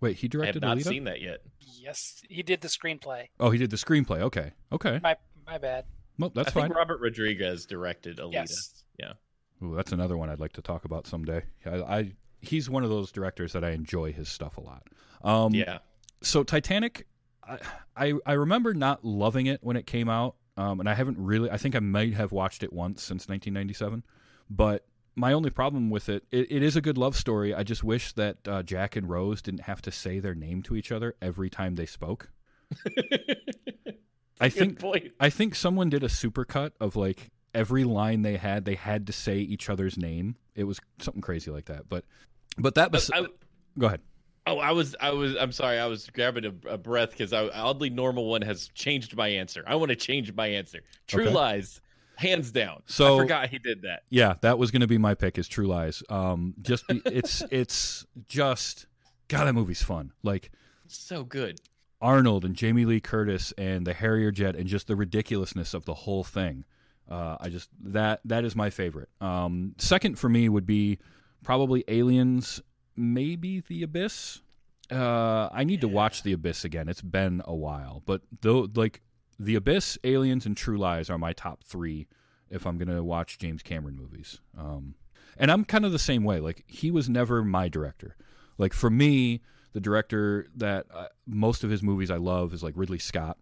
Wait, 0.00 0.16
he 0.16 0.28
directed 0.28 0.62
Alita? 0.62 0.66
I 0.66 0.68
have 0.68 0.76
not 0.78 0.84
Alita? 0.84 0.88
seen 0.88 1.04
that 1.04 1.20
yet. 1.20 1.40
Yes, 1.60 2.22
he 2.28 2.42
did 2.42 2.60
the 2.62 2.68
screenplay. 2.68 3.28
Oh, 3.40 3.50
he 3.50 3.58
did 3.58 3.70
the 3.70 3.76
screenplay. 3.76 4.20
Okay, 4.20 4.52
okay. 4.72 5.00
My 5.02 5.16
my 5.46 5.58
bad. 5.58 5.84
Well, 6.18 6.30
that's 6.34 6.48
I 6.48 6.52
fine. 6.52 6.62
think 6.64 6.76
Robert 6.76 7.00
Rodriguez 7.00 7.66
directed 7.66 8.18
Alita. 8.18 8.32
Yes. 8.32 8.82
Ooh, 9.62 9.74
that's 9.76 9.92
another 9.92 10.18
one 10.18 10.28
I'd 10.28 10.40
like 10.40 10.52
to 10.54 10.62
talk 10.62 10.84
about 10.84 11.06
someday. 11.06 11.42
I, 11.64 11.76
I 11.76 12.12
he's 12.40 12.68
one 12.68 12.82
of 12.82 12.90
those 12.90 13.10
directors 13.12 13.52
that 13.52 13.64
I 13.64 13.70
enjoy 13.70 14.12
his 14.12 14.28
stuff 14.28 14.58
a 14.58 14.60
lot. 14.60 14.82
Um, 15.22 15.54
Yeah. 15.54 15.78
so 16.22 16.42
Titanic, 16.42 17.06
I, 17.48 17.58
I 17.96 18.12
I 18.26 18.32
remember 18.32 18.74
not 18.74 19.04
loving 19.04 19.46
it 19.46 19.60
when 19.62 19.76
it 19.76 19.86
came 19.86 20.08
out, 20.08 20.34
um, 20.56 20.80
and 20.80 20.88
I 20.88 20.94
haven't 20.94 21.18
really. 21.18 21.50
I 21.50 21.56
think 21.56 21.76
I 21.76 21.78
might 21.80 22.14
have 22.14 22.32
watched 22.32 22.62
it 22.64 22.72
once 22.72 23.00
since 23.02 23.28
1997, 23.28 24.02
but 24.50 24.84
my 25.14 25.32
only 25.32 25.50
problem 25.50 25.88
with 25.88 26.08
it, 26.08 26.24
it, 26.32 26.50
it 26.50 26.62
is 26.62 26.74
a 26.76 26.80
good 26.82 26.98
love 26.98 27.16
story. 27.16 27.54
I 27.54 27.62
just 27.62 27.84
wish 27.84 28.12
that 28.14 28.36
uh, 28.48 28.62
Jack 28.64 28.96
and 28.96 29.08
Rose 29.08 29.40
didn't 29.40 29.60
have 29.62 29.80
to 29.82 29.92
say 29.92 30.18
their 30.18 30.34
name 30.34 30.62
to 30.62 30.74
each 30.76 30.90
other 30.90 31.14
every 31.22 31.48
time 31.48 31.76
they 31.76 31.86
spoke. 31.86 32.28
I 34.40 34.48
think 34.48 34.78
point. 34.80 35.12
I 35.20 35.30
think 35.30 35.54
someone 35.54 35.90
did 35.90 36.02
a 36.02 36.08
supercut 36.08 36.72
of 36.80 36.96
like 36.96 37.30
every 37.54 37.84
line 37.84 38.22
they 38.22 38.36
had, 38.36 38.64
they 38.64 38.74
had 38.74 39.06
to 39.06 39.12
say 39.12 39.38
each 39.38 39.70
other's 39.70 39.96
name. 39.96 40.36
It 40.54 40.64
was 40.64 40.80
something 41.00 41.22
crazy 41.22 41.50
like 41.50 41.66
that. 41.66 41.88
But 41.88 42.04
but 42.58 42.74
that 42.74 42.92
was 42.92 43.10
I, 43.12 43.26
go 43.78 43.86
ahead. 43.86 44.00
oh, 44.46 44.58
I 44.58 44.72
was, 44.72 44.94
I 45.00 45.10
was, 45.10 45.36
I'm 45.36 45.52
sorry, 45.52 45.78
I 45.78 45.86
was 45.86 46.08
grabbing 46.10 46.44
a, 46.44 46.72
a 46.74 46.78
breath 46.78 47.10
because 47.10 47.32
I 47.32 47.48
oddly 47.48 47.90
normal 47.90 48.26
one 48.26 48.42
has 48.42 48.68
changed 48.74 49.16
my 49.16 49.28
answer. 49.28 49.64
I 49.66 49.76
want 49.76 49.90
to 49.90 49.96
change 49.96 50.32
my 50.34 50.46
answer. 50.48 50.80
True 51.06 51.24
Okay. 51.24 51.32
Lies, 51.32 51.80
hands 52.16 52.50
down. 52.50 52.82
So- 52.86 53.16
I 53.16 53.18
forgot 53.20 53.48
he 53.48 53.58
did 53.58 53.82
that. 53.82 54.02
Yeah, 54.10 54.34
that 54.42 54.58
was 54.58 54.70
going 54.70 54.82
to 54.82 54.86
be 54.86 54.98
my 54.98 55.14
pick. 55.14 55.38
Is 55.38 55.48
True 55.48 55.66
Lies. 55.66 56.02
Um, 56.08 56.54
just 56.62 56.86
be, 56.88 57.00
it's 57.06 57.42
it's 57.50 58.04
just 58.28 58.86
God, 59.28 59.46
that 59.46 59.54
movie's 59.54 59.82
fun. 59.82 60.12
Like 60.22 60.50
So 60.86 61.24
good. 61.24 61.60
Arnold 62.04 62.44
and 62.44 62.54
Jamie 62.54 62.84
Lee 62.84 63.00
Curtis 63.00 63.54
and 63.56 63.86
the 63.86 63.94
Harrier 63.94 64.30
jet 64.30 64.56
and 64.56 64.66
just 64.66 64.86
the 64.88 64.94
ridiculousness 64.94 65.72
of 65.72 65.86
the 65.86 65.94
whole 65.94 66.22
thing. 66.22 66.66
Uh, 67.10 67.38
I 67.40 67.48
just 67.48 67.70
that 67.82 68.20
that 68.26 68.44
is 68.44 68.54
my 68.54 68.68
favorite. 68.68 69.08
Um, 69.22 69.74
second 69.78 70.18
for 70.18 70.28
me 70.28 70.50
would 70.50 70.66
be 70.66 70.98
probably 71.42 71.82
Aliens, 71.88 72.60
maybe 72.94 73.60
The 73.60 73.82
Abyss. 73.82 74.42
Uh, 74.92 75.48
I 75.50 75.64
need 75.64 75.80
to 75.80 75.88
watch 75.88 76.22
The 76.22 76.34
Abyss 76.34 76.66
again. 76.66 76.90
It's 76.90 77.00
been 77.00 77.40
a 77.46 77.54
while, 77.54 78.02
but 78.04 78.20
though 78.42 78.68
like 78.74 79.00
The 79.38 79.54
Abyss, 79.54 79.96
Aliens, 80.04 80.44
and 80.44 80.54
True 80.54 80.76
Lies 80.76 81.08
are 81.08 81.18
my 81.18 81.32
top 81.32 81.64
three 81.64 82.06
if 82.50 82.66
I'm 82.66 82.76
gonna 82.76 83.02
watch 83.02 83.38
James 83.38 83.62
Cameron 83.62 83.96
movies. 83.96 84.40
Um, 84.58 84.94
and 85.38 85.50
I'm 85.50 85.64
kind 85.64 85.86
of 85.86 85.92
the 85.92 85.98
same 85.98 86.22
way. 86.22 86.38
Like 86.40 86.64
he 86.66 86.90
was 86.90 87.08
never 87.08 87.42
my 87.42 87.68
director. 87.70 88.14
Like 88.58 88.74
for 88.74 88.90
me, 88.90 89.40
the 89.74 89.80
director 89.80 90.46
that 90.56 90.86
uh, 90.94 91.06
most 91.26 91.64
of 91.64 91.70
his 91.70 91.82
movies 91.82 92.10
I 92.10 92.16
love 92.16 92.54
is 92.54 92.62
like 92.62 92.74
Ridley 92.76 93.00
Scott. 93.00 93.36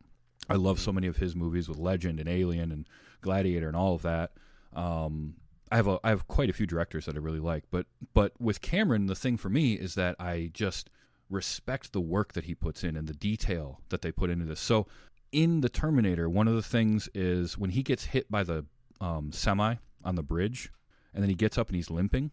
I 0.48 0.54
love 0.54 0.80
so 0.80 0.90
many 0.90 1.06
of 1.06 1.18
his 1.18 1.36
movies 1.36 1.68
with 1.68 1.78
Legend 1.78 2.18
and 2.18 2.28
Alien 2.28 2.72
and 2.72 2.88
Gladiator 3.20 3.68
and 3.68 3.76
all 3.76 3.94
of 3.94 4.02
that. 4.02 4.32
Um, 4.74 5.34
I 5.70 5.76
have 5.76 5.86
a, 5.86 6.00
I 6.02 6.08
have 6.08 6.26
quite 6.26 6.50
a 6.50 6.54
few 6.54 6.66
directors 6.66 7.06
that 7.06 7.14
I 7.14 7.18
really 7.18 7.38
like, 7.38 7.64
but 7.70 7.86
but 8.12 8.32
with 8.40 8.60
Cameron, 8.60 9.06
the 9.06 9.14
thing 9.14 9.36
for 9.36 9.48
me 9.48 9.74
is 9.74 9.94
that 9.94 10.16
I 10.18 10.50
just 10.52 10.90
respect 11.30 11.92
the 11.92 12.00
work 12.00 12.32
that 12.32 12.44
he 12.44 12.54
puts 12.54 12.82
in 12.82 12.96
and 12.96 13.06
the 13.06 13.14
detail 13.14 13.80
that 13.90 14.02
they 14.02 14.10
put 14.10 14.28
into 14.28 14.44
this. 14.44 14.60
So 14.60 14.86
in 15.32 15.60
the 15.60 15.68
Terminator, 15.68 16.28
one 16.28 16.48
of 16.48 16.54
the 16.54 16.62
things 16.62 17.08
is 17.14 17.56
when 17.56 17.70
he 17.70 17.82
gets 17.82 18.04
hit 18.04 18.30
by 18.30 18.42
the 18.42 18.64
um, 19.00 19.32
semi 19.32 19.76
on 20.04 20.14
the 20.14 20.22
bridge, 20.22 20.70
and 21.14 21.22
then 21.22 21.28
he 21.28 21.36
gets 21.36 21.56
up 21.56 21.68
and 21.68 21.76
he's 21.76 21.90
limping. 21.90 22.30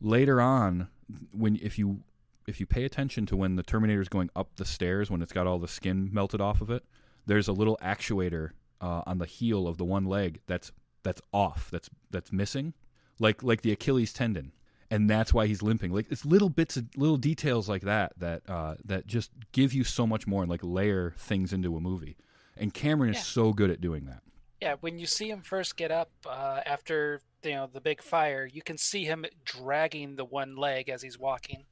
Later 0.00 0.40
on, 0.40 0.88
when 1.32 1.56
if 1.62 1.78
you 1.78 2.02
if 2.46 2.60
you 2.60 2.66
pay 2.66 2.84
attention 2.84 3.26
to 3.26 3.36
when 3.36 3.56
the 3.56 3.62
Terminator 3.62 4.00
is 4.00 4.08
going 4.08 4.30
up 4.36 4.56
the 4.56 4.64
stairs, 4.64 5.10
when 5.10 5.22
it's 5.22 5.32
got 5.32 5.46
all 5.46 5.58
the 5.58 5.68
skin 5.68 6.08
melted 6.12 6.40
off 6.40 6.60
of 6.60 6.70
it, 6.70 6.84
there's 7.26 7.48
a 7.48 7.52
little 7.52 7.78
actuator 7.82 8.50
uh, 8.80 9.02
on 9.06 9.18
the 9.18 9.26
heel 9.26 9.66
of 9.66 9.78
the 9.78 9.84
one 9.84 10.04
leg 10.04 10.40
that's 10.46 10.72
that's 11.02 11.20
off, 11.32 11.68
that's 11.70 11.88
that's 12.10 12.32
missing, 12.32 12.74
like 13.18 13.42
like 13.42 13.62
the 13.62 13.72
Achilles 13.72 14.12
tendon, 14.12 14.52
and 14.90 15.08
that's 15.08 15.32
why 15.34 15.46
he's 15.46 15.62
limping. 15.62 15.92
Like 15.92 16.06
it's 16.10 16.24
little 16.24 16.48
bits 16.50 16.76
of 16.76 16.86
little 16.96 17.16
details 17.16 17.68
like 17.68 17.82
that 17.82 18.12
that 18.18 18.42
uh, 18.48 18.74
that 18.84 19.06
just 19.06 19.30
give 19.52 19.72
you 19.72 19.84
so 19.84 20.06
much 20.06 20.26
more 20.26 20.42
and 20.42 20.50
like 20.50 20.60
layer 20.62 21.14
things 21.18 21.52
into 21.52 21.76
a 21.76 21.80
movie. 21.80 22.16
And 22.56 22.72
Cameron 22.72 23.10
is 23.10 23.16
Yeah. 23.16 23.22
so 23.22 23.52
good 23.52 23.70
at 23.70 23.80
doing 23.80 24.06
that. 24.06 24.22
Yeah, 24.62 24.76
when 24.80 24.98
you 24.98 25.06
see 25.06 25.28
him 25.28 25.42
first 25.42 25.76
get 25.76 25.90
up 25.90 26.10
uh, 26.24 26.60
after 26.64 27.20
you 27.44 27.50
know 27.52 27.68
the 27.72 27.80
big 27.80 28.02
fire, 28.02 28.46
you 28.50 28.62
can 28.62 28.78
see 28.78 29.04
him 29.04 29.24
dragging 29.44 30.16
the 30.16 30.24
one 30.24 30.56
leg 30.56 30.88
as 30.88 31.02
he's 31.02 31.18
walking. 31.18 31.64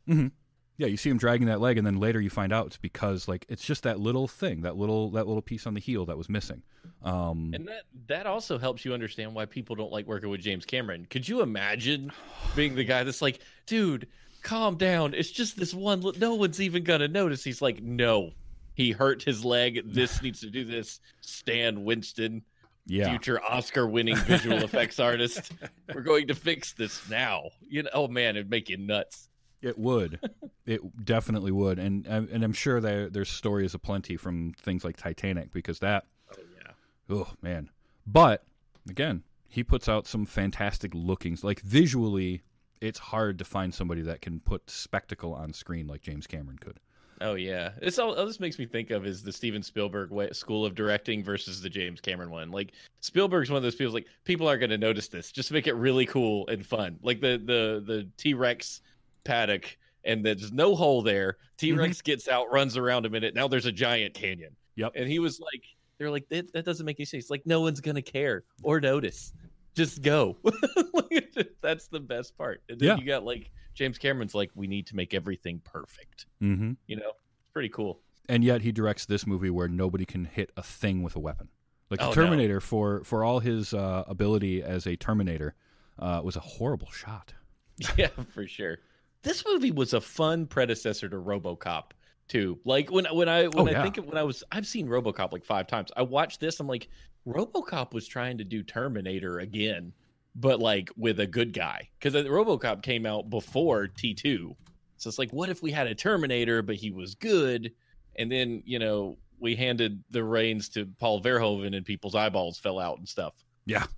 Yeah, 0.77 0.89
you 0.89 0.97
see 0.97 1.09
him 1.09 1.19
dragging 1.19 1.47
that 1.47 1.61
leg, 1.61 1.79
and 1.79 1.87
then 1.87 1.99
later 2.01 2.21
you 2.21 2.31
find 2.31 2.53
out 2.53 2.67
it's 2.67 2.77
because 2.77 3.29
like 3.29 3.47
it's 3.49 3.65
just 3.65 3.85
that 3.85 4.01
little 4.01 4.27
thing, 4.27 4.63
that 4.63 4.77
little 4.77 5.11
that 5.13 5.27
little 5.27 5.43
piece 5.43 5.67
on 5.67 5.75
the 5.75 5.81
heel 5.81 6.05
that 6.07 6.19
was 6.19 6.29
missing. 6.29 6.63
Um, 7.03 7.53
And 7.55 7.69
that 7.69 7.83
that 8.09 8.27
also 8.27 8.59
helps 8.59 8.85
you 8.85 8.93
understand 8.93 9.35
why 9.35 9.45
people 9.47 9.77
don't 9.77 9.93
like 9.93 10.07
working 10.07 10.31
with 10.31 10.41
James 10.41 10.65
Cameron. 10.65 11.07
Could 11.09 11.29
you 11.29 11.43
imagine 11.43 12.11
being 12.57 12.75
the 12.75 12.85
guy 12.85 13.05
that's 13.05 13.23
like, 13.23 13.41
dude, 13.67 14.09
calm 14.43 14.77
down. 14.77 15.15
It's 15.15 15.31
just 15.31 15.57
this 15.57 15.73
one. 15.75 16.05
No 16.19 16.35
one's 16.35 16.61
even 16.61 16.83
gonna 16.83 17.09
notice. 17.09 17.45
He's 17.45 17.63
like, 17.63 17.83
no, 17.83 18.31
he 18.75 18.91
hurt 18.91 19.23
his 19.23 19.45
leg. 19.45 19.83
This 19.85 20.23
needs 20.25 20.41
to 20.41 20.51
do 20.51 20.65
this. 20.65 21.01
Stan 21.21 21.85
Winston, 21.85 22.43
yeah, 22.87 23.09
future 23.11 23.41
Oscar-winning 23.43 24.17
visual 24.17 24.59
effects 24.59 24.99
artist. 24.99 25.53
We're 25.95 26.03
going 26.03 26.27
to 26.29 26.35
fix 26.35 26.73
this 26.73 27.09
now. 27.09 27.45
You 27.61 27.85
know, 27.85 27.91
oh 27.95 28.09
man, 28.09 28.37
it'd 28.37 28.51
make 28.51 28.69
you 28.69 28.77
nuts. 28.77 29.29
It 29.65 29.79
would, 29.79 30.21
it 30.67 31.05
definitely 31.05 31.53
would, 31.53 31.79
and 31.79 32.07
and 32.07 32.45
I'm 32.45 32.53
sure 32.53 32.81
there 32.81 33.09
there's 33.09 33.31
stories 33.31 33.75
aplenty 33.75 34.17
from 34.17 34.53
things 34.61 34.85
like 34.85 34.97
Titanic 34.97 35.53
because 35.53 35.79
that, 35.81 36.05
Oh 36.33 36.43
yeah. 36.57 36.73
oh 37.17 37.33
man, 37.43 37.71
but 38.07 38.45
again, 38.89 39.23
he 39.49 39.65
puts 39.65 39.89
out 39.89 40.07
some 40.07 40.27
fantastic 40.27 40.93
lookings. 40.95 41.43
like 41.43 41.61
visually, 41.61 42.43
it's 42.81 42.99
hard 42.99 43.39
to 43.39 43.45
find 43.45 43.75
somebody 43.75 44.03
that 44.03 44.21
can 44.21 44.41
put 44.41 44.69
spectacle 44.69 45.33
on 45.35 45.53
screen 45.53 45.87
like 45.87 46.03
James 46.03 46.27
Cameron 46.27 46.59
could. 46.59 46.79
Oh 47.21 47.35
yeah, 47.35 47.71
this 47.81 47.99
all, 47.99 48.15
all 48.15 48.27
this 48.27 48.41
makes 48.41 48.59
me 48.59 48.67
think 48.67 48.91
of 48.91 49.07
is 49.07 49.23
the 49.23 49.33
Steven 49.33 49.63
Spielberg 49.63 50.11
way, 50.11 50.31
school 50.33 50.67
of 50.67 50.75
directing 50.75 51.23
versus 51.23 51.61
the 51.63 51.71
James 51.71 52.01
Cameron 52.01 52.31
one. 52.31 52.51
Like 52.51 52.73
Spielberg's 53.01 53.51
one 53.51 53.57
of 53.57 53.63
those 53.63 53.77
people 53.77 53.95
like 53.95 54.07
people 54.25 54.49
aren't 54.49 54.61
going 54.61 54.71
to 54.71 54.79
notice 54.79 55.09
this. 55.09 55.31
Just 55.31 55.53
make 55.53 55.67
it 55.67 55.75
really 55.75 56.07
cool 56.07 56.47
and 56.49 56.67
fun. 56.67 56.99
Like 57.03 57.21
the 57.21 57.39
the 57.39 57.83
the 57.87 58.09
T 58.17 58.35
Rex 58.35 58.83
paddock, 59.25 59.77
and 60.05 60.25
there's 60.25 60.53
no 60.53 60.75
hole 60.75 61.03
there. 61.03 61.37
T 61.57 61.73
Rex 61.73 62.01
gets 62.03 62.29
out, 62.29 62.53
runs 62.53 62.77
around 62.77 63.07
a 63.07 63.11
minute. 63.11 63.35
Now 63.35 63.49
there's 63.49 63.67
a 63.67 63.73
giant 63.73 64.15
canyon. 64.15 64.55
Yep. 64.77 64.93
And 64.97 65.09
he 65.09 65.19
was 65.19 65.41
like, 65.41 65.63
they're 65.99 66.11
like 66.11 66.29
that, 66.29 66.53
that 66.53 66.65
doesn't 66.65 66.85
make 66.85 66.99
any 66.99 67.05
sense. 67.07 67.31
Like 67.31 67.47
no 67.47 67.61
one's 67.61 67.81
gonna 67.81 68.03
care 68.03 68.45
or 68.63 68.81
notice. 68.81 69.33
Just 69.75 70.03
go. 70.03 70.37
That's 71.63 71.89
the 71.89 72.01
best 72.01 72.37
part. 72.37 72.63
And 72.69 72.79
then 72.79 72.89
Yeah. 72.89 72.97
you 72.97 73.05
got 73.07 73.25
like 73.25 73.51
James 73.75 73.99
Cameron's 73.99 74.35
like, 74.35 74.51
we 74.55 74.67
need 74.67 74.87
to 74.89 74.97
make 74.97 75.15
everything 75.15 75.61
perfect 75.65 76.27
Mm-hmm. 76.43 76.73
you 76.87 76.97
know 76.97 77.09
it's 77.41 77.49
pretty 77.53 77.69
cool 77.71 78.01
and 78.29 78.45
yet 78.45 78.61
he 78.63 78.71
directs 78.73 79.07
this 79.07 79.27
movie 79.27 79.51
where 79.51 79.67
nobody 79.69 80.05
can 80.05 80.25
hit 80.27 80.51
a 80.57 80.63
thing 80.63 81.03
with 81.03 81.17
a 81.17 81.19
weapon. 81.19 81.49
Like 81.91 82.01
the 82.01 82.07
Oh, 82.07 82.09
no. 82.09 82.15
Terminator, 82.15 82.61
for 82.61 83.03
for 83.05 83.23
all 83.25 83.39
his 83.41 83.73
uh, 83.75 84.05
ability 84.07 84.63
as 84.63 84.87
a 84.87 84.97
Terminator, 84.97 85.55
uh, 85.99 86.21
was 86.25 86.35
a 86.37 86.41
horrible 86.41 86.91
shot. 86.91 87.35
yeah 87.97 88.09
for 88.33 88.47
sure 88.47 88.79
this 89.25 89.45
movie 89.47 89.73
was 89.73 89.93
a 89.95 90.01
fun 90.01 90.47
predecessor 90.47 91.09
to 91.09 91.17
robocop 91.17 91.91
too 92.29 92.59
like 92.65 92.91
when 92.91 93.05
when 93.07 93.29
i 93.29 93.47
when 93.49 93.67
Oh, 93.67 93.69
i 93.69 93.73
yeah. 93.73 93.83
think 93.83 93.99
of 93.99 94.07
when 94.07 94.17
i 94.17 94.23
was 94.23 94.43
i've 94.53 94.67
seen 94.67 94.87
robocop 94.89 95.33
like 95.33 95.45
five 95.45 95.67
times 95.67 95.91
i 95.97 96.03
watched 96.03 96.41
this 96.41 96.61
i'm 96.61 96.67
like 96.69 96.89
robocop 97.27 97.93
was 97.93 98.07
trying 98.07 98.39
to 98.39 98.45
do 98.45 98.63
terminator 98.63 99.41
again 99.41 99.93
but 100.37 100.61
like 100.61 100.91
with 100.97 101.21
a 101.21 101.27
good 101.27 101.53
guy 101.53 101.89
because 101.99 102.15
uh, 102.15 102.23
robocop 102.29 102.83
came 102.83 103.05
out 103.07 103.29
before 103.31 103.89
t2 103.89 104.55
so 104.97 105.09
it's 105.09 105.19
like 105.19 105.33
what 105.33 105.49
if 105.51 105.63
we 105.63 105.71
had 105.71 105.87
a 105.87 105.95
terminator 105.95 106.63
but 106.63 106.77
he 106.77 106.91
was 106.91 107.15
good 107.15 107.73
and 108.17 108.31
then 108.33 108.63
you 108.65 108.79
know 108.79 109.19
we 109.39 109.55
handed 109.57 110.03
the 110.11 110.23
reins 110.25 110.69
to 110.71 110.87
paul 110.99 111.21
verhoeven 111.21 111.77
and 111.77 111.85
people's 111.85 112.15
eyeballs 112.15 112.59
fell 112.59 112.79
out 112.79 112.99
and 112.99 113.09
stuff 113.09 113.35
Yeah. 113.67 113.85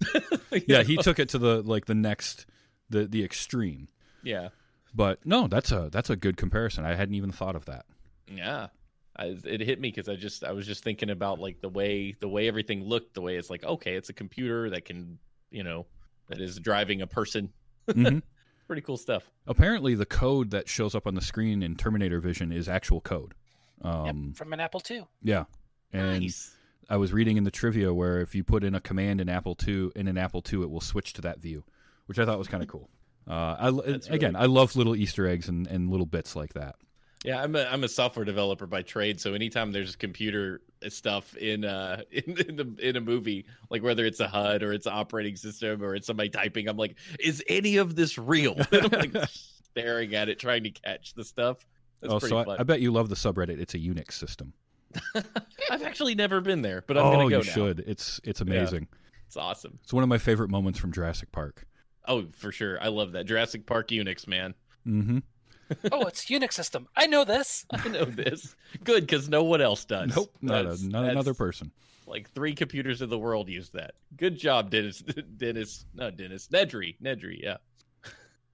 Yeah, 0.67 0.79
know? 0.79 0.85
he 0.85 0.97
took 0.97 1.19
it 1.19 1.29
to 1.31 1.39
the 1.39 1.63
like 1.63 1.87
the 1.87 1.95
next 1.95 2.47
the 2.91 3.05
the 3.07 3.23
extreme. 3.25 3.89
yeah 4.23 4.49
But 4.97 5.25
no, 5.27 5.47
that's 5.47 5.71
a 5.73 5.91
that's 5.93 6.09
a 6.09 6.17
good 6.17 6.39
comparison. 6.39 6.87
I 6.87 6.95
hadn't 6.95 7.15
even 7.17 7.31
thought 7.31 7.55
of 7.55 7.67
that. 7.67 7.85
Yeah, 8.35 8.69
I, 9.15 9.37
it 9.45 9.61
hit 9.61 9.79
me 9.79 9.91
because 9.91 10.09
I 10.09 10.17
just 10.17 10.43
I 10.43 10.53
was 10.53 10.67
just 10.67 10.83
thinking 10.83 11.11
about 11.11 11.39
like 11.39 11.61
the 11.61 11.69
way 11.69 12.17
the 12.19 12.29
way 12.29 12.49
everything 12.49 12.83
looked, 12.83 13.13
the 13.13 13.21
way 13.21 13.37
it's 13.37 13.51
like 13.51 13.63
okay, 13.63 13.95
it's 13.95 14.09
a 14.09 14.15
computer 14.15 14.71
that 14.71 14.87
can 14.87 15.19
you 15.51 15.63
know 15.65 15.85
that 16.29 16.41
is 16.41 16.59
driving 16.59 17.03
a 17.03 17.07
person. 17.07 17.53
Mhm. 17.89 18.23
Pretty 18.67 18.83
cool 18.83 18.97
stuff. 18.97 19.31
Apparently, 19.47 19.95
the 19.95 20.07
code 20.07 20.51
that 20.51 20.67
shows 20.69 20.95
up 20.97 21.07
on 21.07 21.15
the 21.15 21.21
screen 21.21 21.63
in 21.63 21.77
Terminator 21.77 22.19
Vision 22.19 22.51
is 22.51 22.67
actual 22.69 23.01
code. 23.01 23.35
Yep, 23.85 23.95
Um, 23.95 24.33
from 24.35 24.53
an 24.55 24.61
Apple 24.61 24.83
II. 24.91 25.05
Yeah, 25.23 25.45
and 25.93 26.23
nice. 26.23 26.57
I 26.89 26.97
was 26.97 27.13
reading 27.13 27.37
in 27.37 27.45
the 27.45 27.51
trivia 27.53 27.93
where 27.95 28.21
if 28.23 28.35
you 28.35 28.43
put 28.43 28.65
in 28.65 28.75
a 28.75 28.81
command 28.81 29.21
in 29.21 29.29
Apple 29.29 29.57
II 29.69 29.91
in 29.95 30.09
an 30.09 30.17
Apple 30.19 30.43
II, 30.53 30.63
it 30.63 30.71
will 30.71 30.81
switch 30.81 31.13
to 31.13 31.21
that 31.21 31.39
view, 31.39 31.63
which 32.07 32.19
I 32.19 32.25
thought 32.25 32.39
was 32.39 32.49
kind 32.49 32.63
of 32.63 32.69
cool. 32.69 32.89
Uh, 33.29 33.57
I, 33.59 33.71
That's 33.71 34.09
again, 34.09 34.35
really 34.35 34.45
I 34.45 34.47
love 34.47 34.77
little 34.77 34.95
Easter 34.95 35.27
eggs 35.27 35.49
and, 35.49 35.67
and 35.67 35.91
little 35.91 36.07
bits 36.07 36.37
like 36.37 36.55
that. 36.55 36.77
Yeah, 37.25 37.43
I'm 37.43 37.57
a 37.57 37.65
I'm 37.65 37.83
a 37.83 37.89
software 37.89 38.25
developer 38.25 38.67
by 38.67 38.83
trade, 38.83 39.21
so 39.21 39.35
anytime 39.35 39.73
there's 39.73 39.97
computer 39.97 40.61
stuff 40.89 41.37
in 41.37 41.65
uh 41.65 42.03
in 42.11 42.39
in, 42.41 42.57
the, 42.57 42.77
in 42.81 42.97
a 42.97 43.01
movie, 43.01 43.47
like 43.69 43.83
whether 43.83 44.07
it's 44.07 44.21
a 44.21 44.29
HUD 44.29 44.63
or 44.63 44.73
it's 44.73 44.87
an 44.87 44.93
operating 44.93 45.35
system 45.35 45.83
or 45.83 45.97
it's 45.97 46.07
somebody 46.07 46.29
typing, 46.29 46.69
I'm 46.69 46.77
like, 46.77 46.97
is 47.19 47.43
any 47.49 47.79
of 47.79 47.97
this 47.97 48.17
real? 48.17 48.57
I'm 48.73 48.91
like 48.91 49.17
staring 49.29 50.15
at 50.15 50.29
it, 50.29 50.39
trying 50.39 50.63
to 50.65 50.71
catch 50.71 51.15
the 51.15 51.25
stuff. 51.25 51.67
That's 52.01 52.15
oh, 52.15 52.21
pretty 52.21 52.31
so 52.31 52.51
I. 52.51 52.61
I 52.61 52.63
bet 52.63 52.81
you 52.81 52.93
love 52.93 53.09
the 53.09 53.17
subreddit. 53.17 53.59
It's 53.59 53.75
a 53.75 53.79
Unix 53.79 54.13
system. 54.13 54.53
I've 55.71 55.83
actually 55.83 56.15
never 56.15 56.41
been 56.41 56.63
there, 56.63 56.85
but 56.87 56.97
I'm 56.97 57.07
oh, 57.07 57.11
gonna 57.11 57.29
go 57.29 57.37
Oh, 57.37 57.41
you 57.41 57.45
now. 57.45 57.53
should. 57.53 57.81
It's 57.89 58.21
it's 58.23 58.41
amazing. 58.41 58.87
It's 59.27 59.37
awesome. 59.37 59.79
It's 59.83 59.93
one 59.93 60.05
of 60.05 60.09
my 60.09 60.19
favorite 60.19 60.51
moments 60.51 60.79
from 60.79 60.93
Jurassic 60.93 61.33
Park. 61.33 61.67
Oh, 62.09 62.27
for 62.33 62.53
sure. 62.53 62.81
I 62.83 62.89
love 62.89 63.13
that 63.13 63.27
Jurassic 63.27 63.67
Park 63.67 63.89
Unix, 63.89 64.27
man. 64.27 64.55
Mm-hmm. 64.87 65.19
oh, 65.93 66.03
it's 66.03 66.27
Unix 66.27 66.53
system. 66.53 66.89
I 66.97 67.07
know 67.07 67.25
this. 67.25 67.67
I 67.73 67.89
know 67.89 68.05
this. 68.05 68.55
Good, 68.85 69.07
because 69.07 69.29
no 69.29 69.43
one 69.43 69.61
else 69.61 69.85
does. 69.85 70.15
Nope, 70.15 70.35
not, 70.41 70.67
a, 70.67 70.89
not 70.89 71.05
another 71.05 71.35
person. 71.35 71.73
Like 72.07 72.31
three 72.31 72.55
computers 72.55 73.03
in 73.03 73.11
the 73.11 73.19
world 73.19 73.49
use 73.49 73.71
that. 73.71 73.95
Good 74.17 74.39
job, 74.39 74.71
Dennis. 74.71 75.03
Dennis, 75.37 75.87
no, 75.95 76.11
Dennis. 76.11 76.49
Nedry. 76.49 76.97
Nedry, 77.03 77.43
yeah. 77.43 77.57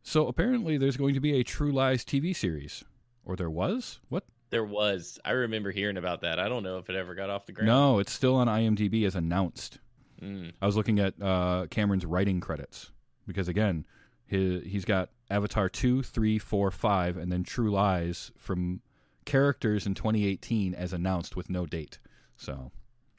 So 0.03 0.26
apparently, 0.26 0.78
there's 0.78 0.96
going 0.96 1.14
to 1.14 1.20
be 1.20 1.38
a 1.38 1.44
True 1.44 1.70
Lies 1.70 2.05
TV 2.05 2.34
series, 2.34 2.82
or 3.24 3.36
there 3.36 3.50
was. 3.50 4.00
What? 4.09 4.24
There 4.50 4.64
was. 4.64 5.18
I 5.24 5.32
remember 5.32 5.70
hearing 5.70 5.96
about 5.96 6.22
that. 6.22 6.38
I 6.38 6.48
don't 6.48 6.62
know 6.62 6.78
if 6.78 6.88
it 6.88 6.96
ever 6.96 7.14
got 7.14 7.30
off 7.30 7.46
the 7.46 7.53
ground. 7.53 7.68
No, 7.68 7.98
it's 7.98 8.12
still 8.12 8.34
on 8.36 8.48
IMDb 8.48 9.07
as 9.07 9.14
announced. 9.14 9.78
Mm. 10.20 10.53
I 10.61 10.66
was 10.66 10.76
looking 10.76 10.98
at 10.98 11.14
uh, 11.20 11.66
Cameron's 11.70 12.07
writing 12.07 12.40
credits 12.40 12.90
because 13.26 13.48
again, 13.48 13.86
he 14.26 14.60
he's 14.60 14.84
got 14.84 15.10
Avatar 15.30 15.68
two, 15.68 16.02
three, 16.02 16.38
four, 16.38 16.70
five, 16.70 17.16
and 17.16 17.30
then 17.32 17.42
True 17.44 17.70
Lies 17.70 18.30
from 18.36 18.80
characters 19.24 19.86
in 19.86 19.94
2018 19.94 20.74
as 20.74 20.92
announced 20.92 21.36
with 21.36 21.48
no 21.50 21.66
date. 21.66 21.98
So 22.36 22.72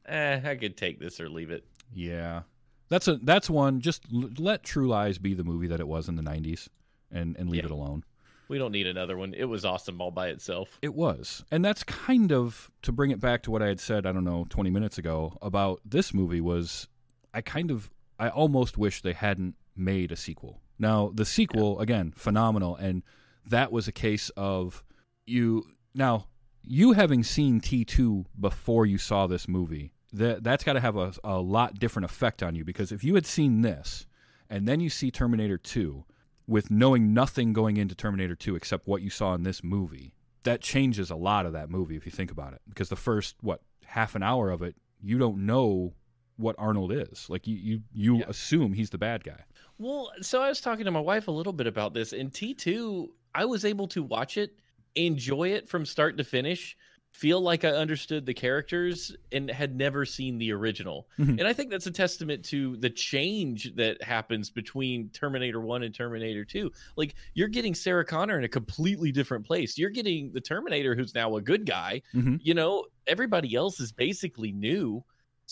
Eh, 0.05 0.41
I 0.43 0.55
could 0.55 0.75
take 0.75 0.99
this 0.99 1.19
or 1.21 1.29
leave 1.29 1.49
it. 1.51 1.63
yeah, 1.93 2.41
that's 2.89 3.07
a 3.07 3.15
that's 3.17 3.49
one. 3.49 3.79
Just 3.81 4.03
l- 4.13 4.29
let 4.37 4.63
True 4.63 4.87
Lies 4.87 5.17
be 5.17 5.33
the 5.33 5.43
movie 5.45 5.67
that 5.67 5.79
it 5.79 5.87
was 5.87 6.09
in 6.09 6.15
the 6.15 6.23
90s, 6.23 6.67
and 7.11 7.35
and 7.37 7.49
leave 7.49 7.61
Yeah. 7.61 7.65
it 7.67 7.71
alone. 7.71 8.03
We 8.49 8.57
don't 8.57 8.73
need 8.73 8.87
another 8.87 9.15
one. 9.17 9.33
It 9.33 9.45
was 9.45 9.63
awesome 9.63 10.01
all 10.01 10.11
by 10.11 10.27
itself. 10.27 10.77
It 10.81 10.93
was. 10.93 11.45
And 11.49 11.63
that's 11.63 11.83
kind 11.85 12.31
of 12.33 12.69
to 12.81 12.91
bring 12.91 13.09
it 13.09 13.21
back 13.21 13.41
to 13.43 13.51
what 13.51 13.63
I 13.63 13.67
had 13.67 13.79
said, 13.79 14.05
I 14.05 14.11
don't 14.11 14.25
know, 14.25 14.45
20 14.49 14.69
minutes 14.69 14.97
ago 14.97 15.37
about 15.41 15.79
this 15.85 16.13
movie 16.13 16.41
was 16.41 16.89
I 17.33 17.41
kind 17.41 17.71
of 17.71 17.89
I 18.19 18.27
almost 18.29 18.77
wish 18.77 19.01
they 19.01 19.13
hadn't 19.13 19.55
made 19.76 20.11
a 20.11 20.15
sequel. 20.15 20.61
Now, 20.80 21.11
the 21.13 21.26
sequel 21.26 21.80
again, 21.80 22.13
phenomenal 22.15 22.76
and 22.76 23.03
that 23.45 23.71
was 23.71 23.88
a 23.88 23.91
case 23.91 24.30
of 24.36 24.84
you 25.26 25.65
now 25.93 26.28
you 26.63 26.93
having 26.93 27.24
seen 27.24 27.59
T2 27.59 28.26
before 28.39 28.86
you 28.86 28.97
saw 28.97 29.28
this 29.28 29.47
movie. 29.47 29.93
That 30.13 30.43
that's 30.43 30.63
got 30.63 30.74
to 30.74 30.80
have 30.80 30.95
a, 30.95 31.13
a 31.24 31.39
lot 31.39 31.80
different 31.80 32.05
effect 32.05 32.43
on 32.43 32.55
you 32.55 32.63
because 32.63 32.91
if 32.91 33.03
you 33.03 33.15
had 33.15 33.26
seen 33.26 33.61
this 33.61 34.05
and 34.49 34.67
then 34.67 34.80
you 34.80 34.89
see 34.89 35.09
Terminator 35.09 35.57
2 35.57 36.05
with 36.45 36.69
knowing 36.69 37.13
nothing 37.13 37.51
going 37.51 37.78
into 37.78 37.95
Terminator 37.95 38.36
2 38.36 38.55
except 38.55 38.88
what 38.88 39.01
you 39.01 39.09
saw 39.09 39.34
in 39.34 39.43
this 39.43 39.63
movie, 39.63 40.13
that 40.43 40.61
changes 40.61 41.09
a 41.09 41.15
lot 41.15 41.47
of 41.47 41.53
that 41.53 41.69
movie 41.69 41.95
if 41.95 42.05
you 42.05 42.11
think 42.11 42.30
about 42.30 42.53
it. 42.53 42.61
Because 42.69 42.89
the 42.89 42.95
first 42.95 43.38
what 43.41 43.61
half 43.86 44.13
an 44.13 44.21
hour 44.21 44.51
of 44.51 44.61
it, 44.61 44.76
you 45.01 45.17
don't 45.17 45.45
know 45.45 45.93
what 46.38 46.55
Arnold 46.57 46.91
is. 46.91 47.29
Like 47.29 47.47
you 47.47 47.55
you, 47.55 47.81
you 47.93 48.17
Yeah. 48.19 48.25
assume 48.27 48.73
he's 48.73 48.89
the 48.89 48.97
bad 48.97 49.23
guy. 49.23 49.43
Well, 49.77 50.11
so 50.21 50.41
I 50.41 50.49
was 50.49 50.61
talking 50.61 50.86
to 50.86 50.91
my 50.91 50.99
wife 50.99 51.27
a 51.27 51.31
little 51.31 51.53
bit 51.53 51.67
about 51.67 51.93
this. 51.93 52.13
In 52.13 52.29
T2, 52.29 53.07
I 53.36 53.45
was 53.45 53.65
able 53.65 53.88
to 53.89 54.03
watch 54.03 54.38
it, 54.38 54.59
enjoy 54.95 55.49
it 55.49 55.67
from 55.67 55.86
start 55.86 56.17
to 56.17 56.23
finish, 56.23 56.77
feel 57.11 57.41
like 57.41 57.63
I 57.63 57.69
understood 57.69 58.25
the 58.25 58.34
characters 58.34 59.15
and 59.31 59.49
had 59.49 59.75
never 59.75 60.03
seen 60.05 60.38
the 60.39 60.51
original. 60.51 61.07
Mhm. 61.19 61.38
And 61.39 61.47
I 61.47 61.53
think 61.53 61.69
that's 61.69 61.86
a 61.86 61.91
testament 61.91 62.43
to 62.45 62.75
the 62.77 62.89
change 62.89 63.73
that 63.75 64.01
happens 64.01 64.49
between 64.49 65.09
Terminator 65.09 65.61
1 65.61 65.84
and 65.84 65.93
Terminator 65.93 66.43
2. 66.45 66.71
Like 66.95 67.15
you're 67.36 67.47
getting 67.49 67.75
Sarah 67.75 68.05
Connor 68.05 68.38
in 68.38 68.43
a 68.43 68.49
completely 68.49 69.11
different 69.11 69.45
place. 69.45 69.77
You're 69.77 69.91
getting 69.91 70.34
the 70.34 70.41
Terminator 70.41 70.95
who's 70.95 71.13
now 71.13 71.36
a 71.36 71.41
good 71.41 71.65
guy. 71.67 72.01
Mhm. 72.15 72.39
You 72.41 72.53
know, 72.55 72.86
everybody 73.05 73.53
else 73.55 73.79
is 73.79 73.91
basically 73.91 74.51
new. 74.51 75.03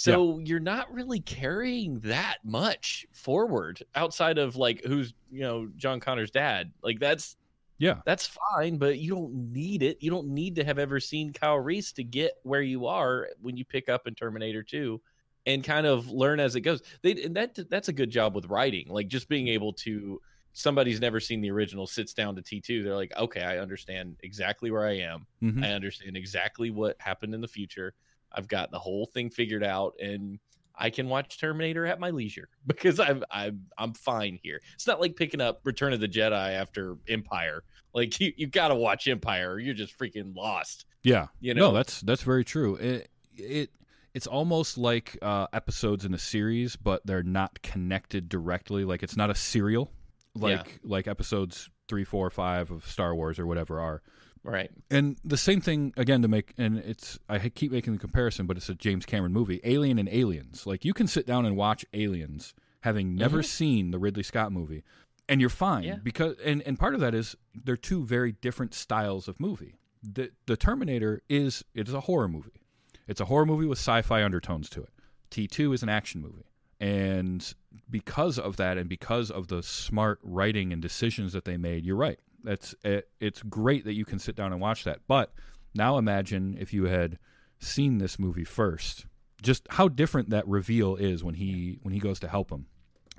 So 0.04 0.40
you're 0.40 0.60
not 0.60 0.92
really 0.94 1.20
carrying 1.20 2.00
that 2.02 2.38
much 2.44 3.06
forward 3.14 3.84
outside 3.96 4.38
of 4.38 4.56
like 4.56 4.84
who's, 4.86 5.14
you 5.30 5.42
know, 5.42 5.68
John 5.76 6.00
Connor's 6.00 6.32
dad. 6.32 6.74
Like 6.82 7.00
that's 7.00 7.36
Yeah. 7.78 8.02
that's 8.06 8.28
fine, 8.54 8.78
but 8.78 9.00
you 9.00 9.12
don't 9.12 9.52
need 9.54 9.84
it. 9.84 9.98
You 10.02 10.12
don't 10.12 10.30
need 10.30 10.56
to 10.56 10.64
have 10.64 10.80
ever 10.80 11.00
seen 11.00 11.34
Kyle 11.34 11.60
Reese 11.60 11.94
to 11.94 12.04
get 12.04 12.34
where 12.44 12.62
you 12.62 12.88
are 12.88 13.30
when 13.42 13.58
you 13.58 13.66
pick 13.66 13.90
up 13.90 14.08
in 14.08 14.16
Terminator 14.16 14.64
2 14.64 15.02
and 15.46 15.64
kind 15.64 15.88
of 15.88 16.10
learn 16.10 16.40
as 16.40 16.56
it 16.56 16.62
goes. 16.62 16.82
They 17.04 17.24
and 17.24 17.36
that 17.36 17.58
that's 17.70 17.90
a 17.90 17.94
good 17.94 18.10
job 18.12 18.36
with 18.36 18.46
writing. 18.48 18.88
Like 18.90 19.08
just 19.08 19.30
being 19.30 19.48
able 19.50 19.74
to 19.74 20.22
somebody's 20.54 21.00
never 21.02 21.20
seen 21.20 21.42
the 21.42 21.52
original 21.52 21.88
sits 21.88 22.14
down 22.14 22.36
to 22.36 22.42
T2, 22.42 22.84
they're 22.84 22.96
like, 22.96 23.16
"Okay, 23.18 23.42
I 23.44 23.60
understand 23.60 24.18
exactly 24.24 24.72
where 24.72 24.86
I 24.86 24.98
am. 25.00 25.28
Mhm. 25.42 25.64
I 25.64 25.72
understand 25.72 26.18
exactly 26.18 26.72
what 26.72 26.98
happened 27.02 27.34
in 27.36 27.42
the 27.42 27.48
future. 27.48 27.94
I've 28.34 28.48
got 28.48 28.72
the 28.72 28.80
whole 28.80 29.06
thing 29.06 29.30
figured 29.30 29.64
out 29.64 29.96
and 30.02 30.40
I 30.76 30.90
can 30.90 31.10
watch 31.10 31.40
Terminator 31.40 31.86
at 31.86 32.00
my 32.00 32.10
leisure 32.10 32.50
because 32.68 33.00
I'm 33.00 33.24
I'm 33.30 33.66
I'm 33.78 33.94
fine 33.94 34.40
here. 34.42 34.62
It's 34.74 34.88
not 34.88 35.00
like 35.00 35.16
picking 35.16 35.42
up 35.42 35.62
Return 35.64 35.94
of 35.94 36.00
the 36.00 36.08
Jedi 36.08 36.54
after 36.54 36.98
Empire. 37.08 37.64
Like 37.94 38.20
you, 38.20 38.34
you 38.36 38.48
got 38.48 38.70
to 38.70 38.76
watch 38.76 39.08
Empire 39.08 39.52
or 39.52 39.60
you're 39.60 39.76
just 39.76 39.98
freaking 39.98 40.36
lost. 40.36 40.86
Yeah. 41.04 41.28
You 41.40 41.54
know? 41.54 41.70
No, 41.70 41.74
that's 41.74 42.02
that's 42.02 42.24
very 42.24 42.44
true. 42.44 42.76
It 42.76 43.10
it 43.36 43.70
it's 44.14 44.28
almost 44.28 44.78
like 44.78 45.18
uh, 45.22 45.48
episodes 45.54 46.04
in 46.04 46.14
a 46.14 46.18
series, 46.18 46.76
but 46.76 47.06
they're 47.06 47.24
not 47.24 47.62
connected 47.62 48.28
directly. 48.28 48.84
Like 48.84 49.04
it's 49.04 49.16
not 49.16 49.30
a 49.30 49.36
serial, 49.36 49.92
like 50.36 50.80
like 50.84 51.08
episodes 51.08 51.70
three, 51.88 52.04
four, 52.04 52.30
five 52.30 52.72
of 52.72 52.86
Star 52.88 53.16
Wars 53.16 53.40
or 53.40 53.48
whatever 53.48 53.80
are. 53.80 54.02
Right. 54.44 54.72
And 54.90 55.18
the 55.24 55.38
same 55.38 55.62
thing 55.62 55.94
again 55.98 56.22
to 56.24 56.28
make, 56.28 56.54
and 56.58 56.80
it's 56.80 57.20
I 57.30 57.38
keep 57.50 57.72
making 57.72 57.94
the 57.94 58.00
comparison, 58.00 58.48
but 58.48 58.58
it's 58.58 58.70
a 58.70 58.76
James 58.76 59.06
Cameron 59.06 59.34
movie, 59.34 59.62
Alien 59.64 60.00
and 60.00 60.10
Aliens. 60.10 60.66
Like 60.66 60.84
you 60.84 60.94
can 60.94 61.08
sit 61.08 61.28
down 61.28 61.46
and 61.46 61.56
watch 61.56 61.86
Aliens, 61.94 62.54
having 62.82 63.16
never 63.16 63.40
mm-hmm. 63.40 63.46
seen 63.46 63.92
the 63.92 64.00
Ridley 64.00 64.24
Scott 64.24 64.52
movie, 64.52 64.84
and 65.30 65.40
you're 65.40 65.50
fine 65.50 65.84
Yeah. 65.84 65.98
because 66.02 66.38
and 66.44 66.64
and 66.64 66.80
part 66.80 66.96
of 66.96 67.02
that 67.02 67.14
is 67.14 67.36
they're 67.54 67.78
two 67.78 68.04
very 68.04 68.32
different 68.32 68.74
styles 68.74 69.28
of 69.28 69.40
movie. 69.40 69.80
The 70.02 70.32
the 70.48 70.58
Terminator 70.58 71.22
is 71.30 71.64
it 71.76 71.88
is 71.88 71.94
a 71.94 72.02
horror 72.02 72.28
movie. 72.28 72.62
It's 73.08 73.22
a 73.22 73.26
horror 73.26 73.46
movie 73.46 73.66
with 73.66 73.78
sci-fi 73.78 74.24
undertones 74.24 74.70
to 74.72 74.82
it. 74.82 74.90
T2 75.32 75.74
is 75.74 75.84
an 75.84 75.90
action 75.90 76.22
movie. 76.22 76.46
And 76.80 77.54
because 77.90 78.40
of 78.40 78.58
that 78.58 78.78
and 78.78 78.90
because 78.90 79.30
of 79.30 79.48
the 79.48 79.62
smart 79.62 80.20
writing 80.24 80.74
and 80.74 80.82
decisions 80.82 81.34
that 81.34 81.46
they 81.46 81.58
made, 81.58 81.86
you're 81.86 81.96
right. 81.96 82.20
That's 82.44 82.74
it, 82.84 83.10
it's 83.20 83.42
great 83.44 83.86
that 83.86 83.94
you 83.94 84.06
can 84.06 84.20
sit 84.20 84.36
down 84.36 84.52
and 84.52 84.62
watch 84.62 84.84
that. 84.86 85.00
But 85.08 85.34
now 85.74 85.98
imagine 85.98 86.58
if 86.60 86.74
you 86.74 86.86
had 86.86 87.18
seen 87.60 87.98
this 88.00 88.18
movie 88.20 88.44
first. 88.44 89.06
Just 89.42 89.66
how 89.72 89.88
different 89.88 90.30
that 90.32 90.48
reveal 90.48 90.96
is 90.96 91.24
when 91.24 91.36
he 91.36 91.80
when 91.82 91.94
he 91.94 92.00
goes 92.00 92.20
to 92.20 92.28
help 92.28 92.52
him. 92.52 92.66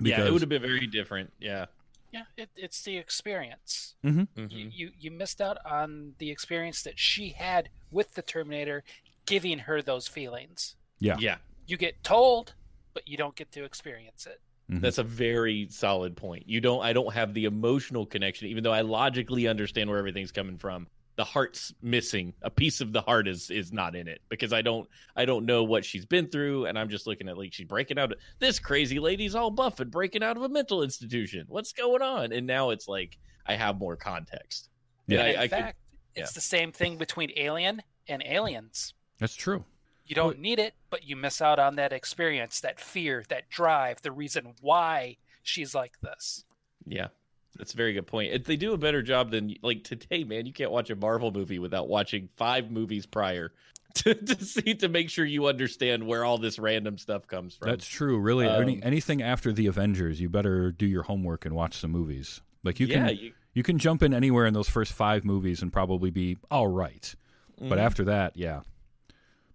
yeah, 0.01 0.25
it 0.25 0.33
would 0.33 0.41
have 0.43 0.49
been 0.49 0.63
very 0.63 0.87
different. 0.87 1.33
Yeah. 1.41 1.67
Yeah, 2.13 2.23
it, 2.37 2.51
it's 2.57 2.83
the 2.83 2.99
experience. 2.99 3.95
Mhm. 4.05 4.29
You, 4.37 4.47
Mhm. 4.49 4.71
you 4.75 4.91
you 4.99 5.11
missed 5.11 5.41
out 5.41 5.59
on 5.65 6.15
the 6.19 6.31
experience 6.31 6.83
that 6.83 6.99
she 6.99 7.31
had 7.31 7.71
with 7.91 8.15
the 8.15 8.23
Terminator, 8.23 8.85
giving 9.27 9.61
her 9.61 9.81
those 9.83 10.07
feelings. 10.09 10.77
Yeah. 10.99 11.17
Yeah. 11.19 11.39
You 11.67 11.77
get 11.77 12.03
told, 12.05 12.55
but 12.95 13.09
you 13.09 13.17
don't 13.17 13.35
get 13.35 13.51
to 13.53 13.65
experience 13.65 14.27
it. 14.27 14.41
Mhm. 14.73 14.81
That's 14.81 14.99
a 14.99 15.03
very 15.05 15.69
solid 15.71 16.17
point. 16.17 16.49
You 16.49 16.61
don't 16.61 16.83
I 16.83 16.93
don't 16.93 17.13
have 17.13 17.35
the 17.35 17.45
emotional 17.45 18.07
connection 18.07 18.49
even 18.49 18.65
though 18.65 18.73
I 18.73 18.81
logically 18.81 19.47
understand 19.49 19.91
where 19.91 19.99
everything's 19.99 20.33
coming 20.33 20.59
from. 20.59 20.87
The 21.17 21.25
heart's 21.25 21.75
missing. 21.83 22.33
A 22.41 22.49
piece 22.49 22.81
of 22.81 22.93
the 22.93 23.03
heart 23.03 23.29
is 23.29 23.51
is 23.51 23.71
not 23.73 23.95
in 23.95 24.09
it 24.09 24.23
because 24.31 24.53
I 24.53 24.63
don't 24.63 24.89
I 25.15 25.25
don't 25.27 25.45
know 25.45 25.63
what 25.63 25.85
she's 25.85 26.07
been 26.07 26.29
through 26.29 26.67
and 26.67 26.79
I'm 26.79 26.89
just 26.89 27.07
looking 27.07 27.29
at 27.29 27.37
like 27.37 27.53
she's 27.53 27.67
breaking 27.67 27.99
out 27.99 28.13
of 28.13 28.19
this 28.39 28.59
crazy 28.59 28.99
lady's 28.99 29.35
all 29.35 29.51
buff 29.51 29.79
and 29.81 29.91
breaking 29.91 30.23
out 30.23 30.37
of 30.39 30.43
a 30.43 30.49
mental 30.49 30.83
institution. 30.83 31.45
What's 31.49 31.73
going 31.75 32.01
on? 32.03 32.33
And 32.33 32.47
now 32.47 32.71
it's 32.71 32.89
like 32.89 33.19
I 33.47 33.55
have 33.57 33.79
more 33.79 33.97
context. 33.97 34.71
Yeah. 35.07 35.19
And 35.19 35.27
And 35.29 35.35
in 35.35 35.39
I, 35.41 35.43
I 35.43 35.49
could- 35.49 35.59
fact, 35.59 35.79
it's 36.15 36.33
the 36.33 36.41
same 36.41 36.73
thing 36.73 36.97
between 36.97 37.31
Alien 37.37 37.83
and 38.09 38.23
Aliens. 38.25 38.95
That's 39.19 39.35
true. 39.35 39.65
You 40.07 40.15
don't 40.15 40.39
need 40.41 40.59
it, 40.59 40.75
but 40.91 41.05
you 41.05 41.17
miss 41.17 41.41
out 41.41 41.59
on 41.59 41.77
that 41.77 41.93
experience, 41.93 42.61
that 42.61 42.81
fear, 42.81 43.25
that 43.29 43.49
drive, 43.49 44.03
the 44.03 44.13
reason 44.13 44.55
why 44.61 45.17
she's 45.43 45.75
like 45.75 46.01
this. 46.01 46.45
Yeah, 46.87 47.09
that's 47.57 47.73
a 47.73 47.77
very 47.77 47.93
good 47.93 48.07
point. 48.07 48.33
If 48.33 48.45
they 48.45 48.57
do 48.57 48.73
a 48.73 48.79
better 48.79 49.03
job 49.03 49.31
than 49.31 49.55
like 49.63 49.85
today, 49.85 50.25
man, 50.25 50.47
you 50.47 50.53
can't 50.53 50.71
watch 50.73 50.91
a 50.91 50.97
Marvel 50.97 51.31
movie 51.31 51.59
without 51.61 51.89
watching 51.89 52.29
five 52.37 52.71
movies 52.71 53.07
prior 53.07 53.53
to, 53.95 54.15
to 54.15 54.45
see 54.45 54.75
to 54.75 54.89
make 54.89 55.09
sure 55.09 55.25
you 55.25 55.47
understand 55.47 56.05
where 56.07 56.25
all 56.25 56.37
this 56.39 56.59
random 56.59 56.99
stuff 56.99 57.27
comes 57.27 57.55
from. 57.55 57.69
That's 57.69 57.87
true. 57.87 58.19
Really, 58.19 58.49
any, 58.49 58.75
Um, 58.77 58.81
anything 58.83 59.23
after 59.23 59.53
the 59.53 59.67
Avengers, 59.69 60.21
you 60.21 60.29
better 60.29 60.73
do 60.73 60.87
your 60.87 61.05
homework 61.05 61.45
and 61.47 61.55
watch 61.55 61.77
some 61.77 61.91
movies. 61.93 62.41
Like 62.65 62.81
you 62.81 62.87
yeah, 62.87 63.09
can 63.09 63.17
you, 63.17 63.33
you 63.55 63.63
can 63.63 63.79
jump 63.79 64.03
in 64.03 64.13
anywhere 64.15 64.47
in 64.47 64.55
those 64.55 64.69
first 64.69 64.93
five 64.93 65.25
movies 65.25 65.63
and 65.63 65.73
probably 65.73 66.11
be 66.11 66.39
all 66.51 66.69
right. 66.69 67.15
But 67.59 67.79
Mhm. 67.79 67.83
after 67.83 68.05
that, 68.05 68.37
yeah. 68.37 68.63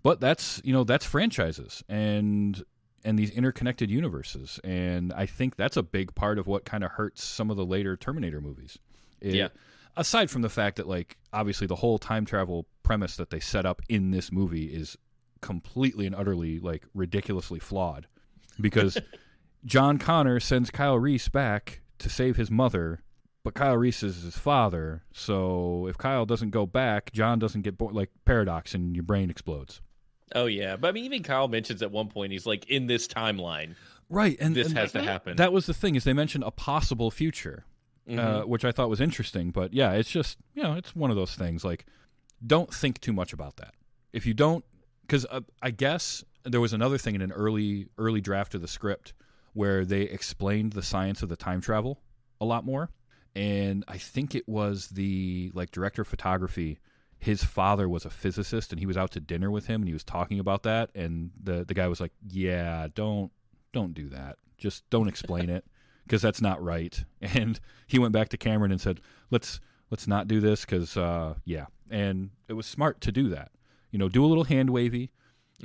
But 0.07 0.21
that's 0.21 0.61
you 0.63 0.71
know 0.73 0.83
that's 0.85 1.05
franchises 1.05 1.83
and 1.89 2.63
and 3.03 3.19
these 3.19 3.29
interconnected 3.31 3.89
universes, 3.91 4.59
and 4.63 5.11
I 5.13 5.25
think 5.25 5.55
that's 5.57 5.75
a 5.77 5.83
big 5.83 6.15
part 6.15 6.39
of 6.39 6.47
what 6.47 6.63
kind 6.65 6.83
of 6.83 6.91
hurts 6.91 7.23
some 7.23 7.51
of 7.51 7.57
the 7.57 7.65
later 7.65 7.95
Terminator 7.97 8.39
movies. 8.41 8.79
It- 9.21 9.35
Yeah. 9.35 9.49
aside 9.97 10.29
from 10.29 10.43
the 10.43 10.49
fact 10.49 10.77
that 10.77 10.87
like 10.87 11.17
obviously 11.33 11.67
the 11.67 11.75
whole 11.75 11.97
time 11.97 12.23
travel 12.25 12.67
premise 12.83 13.17
that 13.17 13.31
they 13.31 13.39
set 13.41 13.65
up 13.65 13.81
in 13.89 14.11
this 14.11 14.31
movie 14.31 14.65
is 14.73 14.97
completely 15.41 16.05
and 16.05 16.15
utterly 16.15 16.59
like 16.59 16.83
ridiculously 16.93 17.59
flawed 17.59 18.07
because 18.61 18.97
John 19.65 19.97
Connor 19.97 20.39
sends 20.39 20.69
Kyle 20.71 20.97
Reese 20.97 21.27
back 21.29 21.81
to 21.99 22.09
save 22.09 22.37
his 22.37 22.49
mother, 22.49 23.01
but 23.43 23.53
Kyle 23.55 23.75
Reese 23.75 24.03
is 24.03 24.21
his 24.23 24.37
father. 24.37 25.03
So 25.11 25.87
if 25.87 25.97
Kyle 25.97 26.25
doesn't 26.25 26.51
go 26.51 26.65
back, 26.65 27.11
John 27.11 27.39
doesn't 27.39 27.63
get 27.63 27.77
born. 27.77 27.93
Like 27.93 28.11
paradox, 28.23 28.73
and 28.73 28.95
your 28.95 29.03
brain 29.03 29.29
explodes. 29.29 29.81
Oh 30.35 30.45
yeah, 30.45 30.75
but 30.75 30.89
I 30.89 30.91
mean, 30.91 31.05
even 31.05 31.23
Kyle 31.23 31.47
mentions 31.47 31.81
at 31.81 31.91
one 31.91 32.07
point 32.09 32.31
he's 32.31 32.45
like, 32.45 32.69
in 32.69 32.87
this 32.87 33.07
timeline, 33.07 33.75
Right, 34.09 34.37
and 34.39 34.55
this 34.55 34.67
and 34.67 34.77
has 34.77 34.91
to 34.93 35.01
happen. 35.01 35.35
That 35.37 35.51
was 35.53 35.65
the 35.65 35.73
thing 35.73 35.95
is 35.95 36.03
they 36.03 36.13
mentioned 36.13 36.43
a 36.45 36.51
possible 36.51 37.11
future, 37.11 37.65
uh, 38.09 38.11
Mhm. 38.11 38.47
which 38.47 38.63
I 38.65 38.71
thought 38.71 38.89
was 38.89 39.01
interesting. 39.01 39.51
But 39.51 39.73
yeah, 39.73 39.93
it's 39.93 40.09
just 40.11 40.37
you 40.53 40.63
know 40.63 40.73
it's 40.73 40.95
one 40.95 41.09
of 41.09 41.15
those 41.15 41.35
things. 41.35 41.63
Like, 41.65 41.85
don't 42.45 42.73
think 42.73 42.99
too 43.01 43.13
much 43.13 43.33
about 43.33 43.57
that. 43.57 43.73
If 44.13 44.25
you 44.25 44.33
don't, 44.33 44.63
because 45.01 45.25
uh, 45.29 45.41
I 45.61 45.71
guess 45.71 46.23
there 46.43 46.61
was 46.61 46.73
another 46.73 46.97
thing 46.97 47.15
in 47.15 47.21
an 47.21 47.31
early 47.31 47.87
early 47.97 48.21
draft 48.21 48.53
of 48.55 48.61
the 48.61 48.67
script 48.67 49.13
where 49.53 49.85
they 49.85 50.01
explained 50.03 50.73
the 50.73 50.83
science 50.83 51.21
of 51.23 51.29
the 51.29 51.35
time 51.37 51.61
travel 51.61 52.01
a 52.39 52.45
lot 52.45 52.63
more, 52.63 52.89
and 53.35 53.83
I 53.87 53.97
think 53.97 54.35
it 54.35 54.47
was 54.47 54.87
the 54.89 55.51
like 55.53 55.71
director 55.71 56.01
of 56.03 56.07
photography. 56.07 56.79
His 57.19 57.43
father 57.43 57.89
was 57.89 58.05
a 58.05 58.09
physicist, 58.09 58.71
and 58.71 58.79
he 58.79 58.85
was 58.85 58.97
out 58.97 59.11
to 59.11 59.19
dinner 59.19 59.49
with 59.49 59.67
him, 59.67 59.81
and 59.81 59.87
he 59.87 59.93
was 59.93 60.03
talking 60.03 60.39
about 60.39 60.63
that. 60.63 60.89
And 60.95 61.31
the 61.41 61.65
the 61.65 61.73
guy 61.73 61.87
was 61.87 61.99
like, 61.99 62.11
"Yeah, 62.27 62.87
don't 62.93 63.31
don't 63.73 63.93
do 63.93 64.09
that. 64.09 64.37
Just 64.57 64.89
don't 64.89 65.07
explain 65.07 65.49
it 65.49 65.65
because 66.05 66.21
that's 66.21 66.41
not 66.41 66.63
right. 66.63 67.03
And 67.21 67.59
he 67.87 67.99
went 67.99 68.13
back 68.13 68.29
to 68.29 68.37
Cameron 68.37 68.71
and 68.71 68.81
said, 68.81 69.01
"Let's 69.31 69.59
let's 69.89 70.07
not 70.07 70.27
do 70.27 70.39
this 70.39 70.61
because 70.61 70.95
uh, 70.97 71.35
yeah." 71.45 71.65
And 71.89 72.31
it 72.47 72.53
was 72.53 72.65
smart 72.65 73.01
to 73.01 73.11
do 73.11 73.29
that. 73.29 73.51
You 73.91 73.99
know, 73.99 74.09
do 74.09 74.23
a 74.23 74.27
little 74.27 74.43
hand 74.43 74.69
wavy 74.69 75.11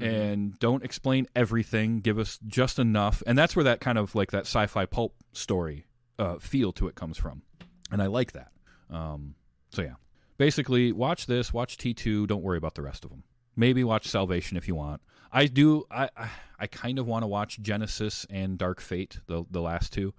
and 0.00 0.58
don't 0.58 0.84
explain 0.84 1.26
everything. 1.36 2.00
Give 2.00 2.18
us 2.18 2.38
just 2.46 2.78
enough, 2.78 3.22
and 3.26 3.36
that's 3.36 3.54
where 3.54 3.64
that 3.64 3.80
kind 3.80 3.98
of 3.98 4.14
like 4.14 4.30
that 4.30 4.42
sci-fi 4.46 4.86
pulp 4.86 5.14
story 5.32 5.86
uh, 6.18 6.38
feel 6.38 6.72
to 6.72 6.88
it 6.88 6.94
comes 6.94 7.18
from, 7.18 7.42
and 7.90 8.00
I 8.00 8.06
like 8.06 8.32
that. 8.32 8.52
Um, 8.90 9.34
so 9.70 9.82
yeah, 9.82 9.94
basically, 10.42 10.90
watch 10.90 11.26
this, 11.26 11.52
watch 11.52 11.76
T 11.76 11.94
two. 11.94 12.26
Don't 12.26 12.42
worry 12.42 12.58
about 12.58 12.74
the 12.74 12.82
rest 12.82 13.04
of 13.04 13.10
them. 13.10 13.22
Maybe 13.54 13.84
watch 13.84 14.08
Salvation 14.08 14.56
if 14.56 14.66
you 14.66 14.74
want. 14.74 15.00
I 15.30 15.46
do. 15.46 15.84
I 15.90 16.08
I, 16.16 16.28
I 16.58 16.66
kind 16.66 16.98
of 16.98 17.06
want 17.06 17.22
to 17.22 17.26
watch 17.28 17.62
Genisys 17.62 18.26
and 18.28 18.58
Dark 18.58 18.80
Fate, 18.80 19.20
the 19.26 19.44
the 19.50 19.60
last 19.60 19.92
two. 19.92 20.12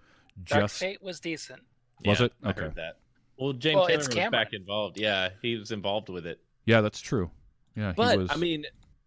Dark 0.45 0.63
Just 0.63 0.79
Fate 0.79 1.03
was 1.03 1.19
decent. 1.19 1.61
Was 2.05 2.19
Yeah, 2.21 2.25
it? 2.27 2.33
I 2.43 2.49
Okay. 2.51 2.61
heard 2.61 2.75
that. 2.75 2.97
Well, 3.37 3.53
James 3.53 3.75
Well, 3.75 3.85
Cameron 3.87 3.99
it's 3.99 4.07
was 4.07 4.15
Cameron. 4.15 4.31
back 4.31 4.53
involved. 4.53 4.97
Yeah, 4.99 5.29
he 5.41 5.57
was 5.57 5.71
involved 5.71 6.07
with 6.09 6.25
it. 6.25 6.39
yeah, 6.65 6.81
that's 6.81 7.01
true. 7.01 7.29
Yeah, 7.75 7.89
he 7.89 7.95
But 7.95 8.17
was. 8.17 8.29
I 8.31 8.37
mean, 8.37 8.65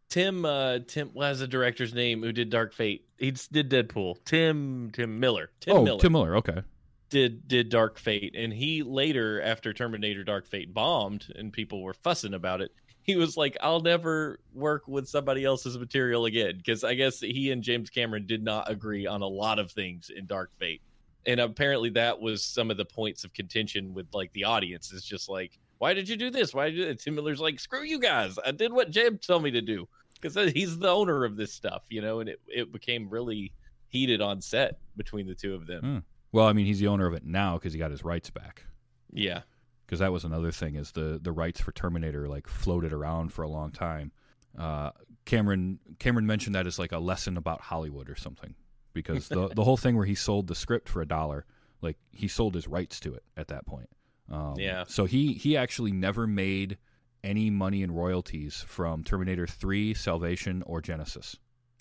Tim, 0.09 0.45
uh, 0.45 0.81
Tim, 0.87 1.09
what 1.15 1.31
was 1.31 1.39
the 1.41 1.49
director's 1.49 1.95
name 1.95 2.23
who 2.23 2.33
did 2.33 2.51
Dark 2.51 2.75
Fate? 2.75 3.07
He 3.19 3.31
did 3.31 3.71
Deadpool. 3.71 4.17
Tim, 4.25 4.91
Tim 4.93 5.19
Miller. 5.19 5.51
Tim 5.61 5.77
oh, 5.77 5.83
Miller 5.85 6.01
Tim 6.01 6.13
Miller. 6.13 6.37
Okay. 6.37 6.63
Did 7.09 7.47
did 7.47 7.69
Dark 7.69 7.99
Fate, 7.99 8.35
and 8.37 8.53
he 8.53 8.83
later, 8.83 9.41
after 9.43 9.73
Terminator 9.73 10.25
Dark 10.25 10.47
Fate 10.47 10.75
bombed 10.75 11.33
and 11.37 11.53
people 11.53 11.83
were 11.83 11.95
fussing 11.95 12.35
about 12.35 12.61
it, 12.61 12.73
he 13.03 13.17
was 13.17 13.37
like, 13.37 13.57
"I'll 13.61 13.81
never 13.81 14.41
work 14.53 14.89
with 14.89 15.09
somebody 15.09 15.45
else's 15.45 15.79
material 15.79 16.25
again," 16.25 16.57
because 16.57 16.83
I 16.85 16.95
guess 16.95 17.21
he 17.21 17.51
and 17.53 17.63
James 17.63 17.91
Cameron 17.91 18.27
did 18.27 18.43
not 18.43 18.71
agree 18.71 19.07
on 19.07 19.23
a 19.23 19.29
lot 19.29 19.59
of 19.59 19.71
things 19.71 20.11
in 20.11 20.27
Dark 20.27 20.51
Fate, 20.59 20.83
and 21.27 21.39
apparently 21.41 21.91
that 21.91 22.21
was 22.21 22.43
some 22.43 22.71
of 22.71 22.77
the 22.77 22.85
points 22.85 23.25
of 23.25 23.33
contention 23.33 23.95
with 23.95 24.07
like 24.13 24.33
the 24.33 24.45
audience. 24.45 24.93
Is 24.93 25.05
just 25.05 25.29
like, 25.29 25.59
"Why 25.79 25.95
did 25.95 26.09
you 26.09 26.17
do 26.17 26.31
this? 26.31 26.53
Why 26.55 26.71
did 26.71 26.79
you?" 26.79 26.95
Tim 26.95 27.15
Miller's 27.15 27.41
like, 27.41 27.61
"Screw 27.61 27.85
you 27.85 28.01
guys! 28.01 28.39
I 28.45 28.51
did 28.51 28.73
what 28.73 28.91
James 28.91 29.25
told 29.25 29.45
me 29.45 29.53
to 29.53 29.63
do," 29.63 29.89
because 30.21 30.35
he's 30.53 30.79
the 30.79 30.89
owner 30.89 31.25
of 31.25 31.37
this 31.37 31.53
stuff, 31.53 31.85
you 31.89 32.01
know, 32.01 32.19
and 32.19 32.29
it 32.29 32.41
it 32.49 32.73
became 32.73 33.09
really 33.09 33.53
heated 33.89 34.21
on 34.21 34.41
set 34.41 34.81
between 34.97 35.29
the 35.29 35.35
two 35.35 35.55
of 35.55 35.67
them. 35.67 35.81
Hmm. 35.81 35.99
Well, 36.37 36.47
I 36.47 36.53
mean, 36.53 36.67
he's 36.67 36.81
the 36.81 36.89
owner 36.89 37.07
of 37.07 37.15
it 37.15 37.25
now 37.25 37.55
because 37.55 37.73
he 37.73 37.79
got 37.79 37.91
his 37.91 38.05
rights 38.05 38.29
back. 38.29 38.67
Yeah. 39.11 39.41
Because 39.87 40.01
that 40.01 40.13
was 40.13 40.25
another 40.25 40.53
thing 40.53 40.75
is 40.75 40.93
the 40.93 41.19
the 41.23 41.33
rights 41.33 41.63
for 41.63 41.73
Terminator 41.73 42.29
like 42.29 42.47
floated 42.47 42.93
around 42.93 43.33
for 43.33 43.43
a 43.43 43.49
long 43.49 43.71
time. 43.71 44.13
Uh, 44.59 44.91
Cameron 45.25 45.79
Cameron 45.99 46.27
mentioned 46.27 46.55
that 46.55 46.67
as 46.67 46.79
like 46.79 46.93
a 46.93 46.99
lesson 46.99 47.39
about 47.39 47.63
Hollywood 47.63 48.11
or 48.11 48.17
something. 48.17 48.55
Because 48.93 49.29
the 49.29 49.49
the 49.49 49.65
whole 49.65 49.79
thing 49.79 49.97
where 49.97 50.05
he 50.05 50.15
sold 50.15 50.47
the 50.47 50.55
script 50.55 50.91
for 50.91 51.01
a 51.01 51.07
dollar, 51.07 51.47
like 51.81 51.97
he 52.11 52.29
sold 52.29 52.55
his 52.55 52.69
rights 52.69 53.01
to 53.01 53.15
it 53.15 53.23
at 53.39 53.49
that 53.49 53.65
point. 53.65 53.89
Um, 54.31 54.57
Yeah. 54.59 54.85
So 54.89 55.07
he 55.07 55.33
he 55.33 55.57
actually 55.57 55.93
never 55.93 56.27
made 56.27 56.77
any 57.25 57.49
money 57.49 57.83
in 57.83 57.91
royalties 57.91 58.63
from 58.69 59.05
Terminator 59.05 59.47
Three, 59.47 59.95
Salvation, 59.95 60.63
or 60.67 60.83
Genisys 60.83 61.37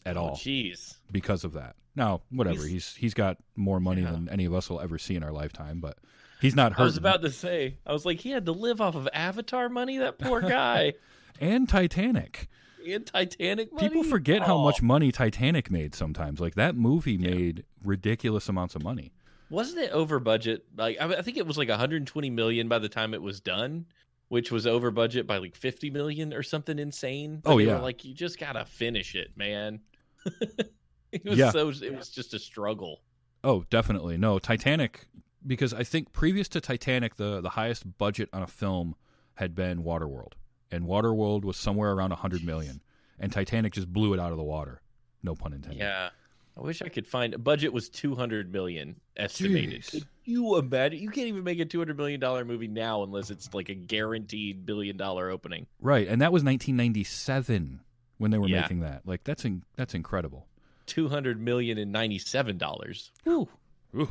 at 0.05 0.17
oh, 0.17 0.21
all 0.21 0.35
Jeez. 0.35 0.95
because 1.11 1.43
of 1.43 1.53
that. 1.53 1.75
Now, 1.95 2.21
whatever. 2.29 2.65
He's- 2.65 2.95
He's 2.95 3.13
got 3.13 3.37
more 3.55 3.79
money 3.79 4.01
Yeah. 4.01 4.11
than 4.11 4.29
any 4.29 4.45
of 4.45 4.53
us 4.53 4.69
will 4.69 4.81
ever 4.81 4.97
see 4.97 5.15
in 5.15 5.23
our 5.23 5.31
lifetime, 5.31 5.79
but 5.79 5.97
he's 6.41 6.55
not. 6.55 6.77
I 6.79 6.83
was 6.83 6.97
about 6.97 7.21
to 7.23 7.31
say, 7.31 7.77
I 7.85 7.93
was 7.93 8.05
like, 8.05 8.19
he 8.19 8.31
had 8.31 8.45
to 8.45 8.51
live 8.51 8.81
off 8.81 8.95
of 8.95 9.07
Avatar 9.13 9.69
money. 9.69 9.97
That 9.97 10.19
poor 10.19 10.41
guy. 10.41 10.93
and 11.39 11.67
Titanic. 11.69 12.47
and 12.87 13.05
Titanic 13.05 13.73
money. 13.73 13.87
People 13.87 14.03
forget 14.03 14.41
how 14.43 14.57
Aw. 14.57 14.63
much 14.63 14.81
money 14.81 15.11
Titanic 15.11 15.71
made 15.71 15.95
sometimes. 15.95 16.39
Like 16.39 16.55
that 16.55 16.75
movie 16.75 17.17
made 17.17 17.63
ridiculous 17.83 18.47
amounts 18.49 18.75
of 18.75 18.83
money. 18.83 19.11
wasn't 19.49 19.79
it 19.83 19.91
over 19.91 20.19
budget? 20.19 20.65
Like 20.77 20.97
I, 20.99 21.05
I 21.15 21.21
think 21.21 21.37
it 21.37 21.47
was 21.47 21.57
like 21.57 21.69
120 21.69 22.29
million 22.29 22.67
by 22.67 22.79
the 22.79 22.89
time 22.89 23.13
it 23.13 23.21
was 23.21 23.39
done, 23.39 23.85
which 24.27 24.51
was 24.51 24.67
over 24.67 24.91
budget 24.91 25.25
by 25.27 25.37
like 25.37 25.55
50 25.55 25.89
million 25.91 26.33
or 26.33 26.43
something 26.43 26.77
insane. 26.77 27.39
But 27.43 27.51
Oh, 27.53 27.57
they 27.57 27.65
were 27.67 27.73
yeah. 27.73 27.79
like 27.79 28.03
you 28.03 28.13
just 28.13 28.37
gotta 28.37 28.65
finish 28.65 29.15
it, 29.15 29.31
man. 29.37 29.79
it 31.11 31.23
was 31.25 31.37
Yeah. 31.37 31.51
so. 31.51 31.69
It 31.69 31.95
was 31.95 32.09
just 32.09 32.33
a 32.33 32.39
struggle. 32.39 33.01
Oh, 33.43 33.63
definitely. 33.69 34.17
No, 34.17 34.39
Titanic 34.39 35.07
because 35.45 35.73
I 35.73 35.83
think 35.83 36.11
previous 36.11 36.47
to 36.49 36.61
Titanic 36.61 37.15
the 37.17 37.41
the 37.41 37.49
highest 37.49 37.97
budget 37.97 38.29
on 38.33 38.41
a 38.41 38.47
film 38.47 38.95
had 39.35 39.53
been 39.55 39.83
Waterworld. 39.83 40.33
And 40.71 40.85
Waterworld 40.85 41.43
was 41.45 41.57
somewhere 41.57 41.91
around 41.91 42.09
100 42.09 42.43
million. 42.43 42.81
And 43.19 43.31
Titanic 43.31 43.73
just 43.73 43.91
blew 43.91 44.13
it 44.13 44.19
out 44.19 44.31
of 44.31 44.37
the 44.37 44.43
water. 44.43 44.81
No 45.23 45.35
pun 45.35 45.53
intended. 45.53 45.79
Yeah. 45.79 46.09
I 46.57 46.61
wish 46.61 46.81
I 46.81 46.87
could 46.87 47.05
find 47.05 47.33
a 47.33 47.37
budget 47.37 47.73
was 47.73 47.89
200 47.89 48.51
million 48.51 48.95
estimated. 49.17 49.81
Jeez. 49.81 49.91
Could 49.91 50.05
you 50.23 50.57
imagine? 50.57 50.99
You 50.99 51.09
can't 51.09 51.27
even 51.27 51.43
make 51.43 51.59
a 51.59 51.65
200 51.65 51.97
million 51.97 52.19
dollar 52.19 52.45
movie 52.45 52.67
now 52.69 53.03
unless 53.03 53.29
it's 53.29 53.53
like 53.53 53.67
a 53.69 53.73
guaranteed 53.75 54.65
billion 54.65 54.95
dollar 54.97 55.29
opening. 55.29 55.67
Right, 55.81 56.07
and 56.07 56.21
that 56.21 56.31
was 56.31 56.43
1997 56.43 57.81
when 58.17 58.31
they 58.31 58.37
were 58.37 58.47
Yeah. 58.47 58.61
making 58.61 58.79
that. 58.81 59.01
Like 59.05 59.23
that's 59.23 59.45
in, 59.45 59.63
that's 59.75 59.93
incredible. 59.93 60.47
200 60.87 61.41
million 61.41 61.77
and 61.77 61.91
97 61.91 62.57
dollars. 62.57 63.11
Whew. 63.23 63.47
Ooh, 63.95 64.09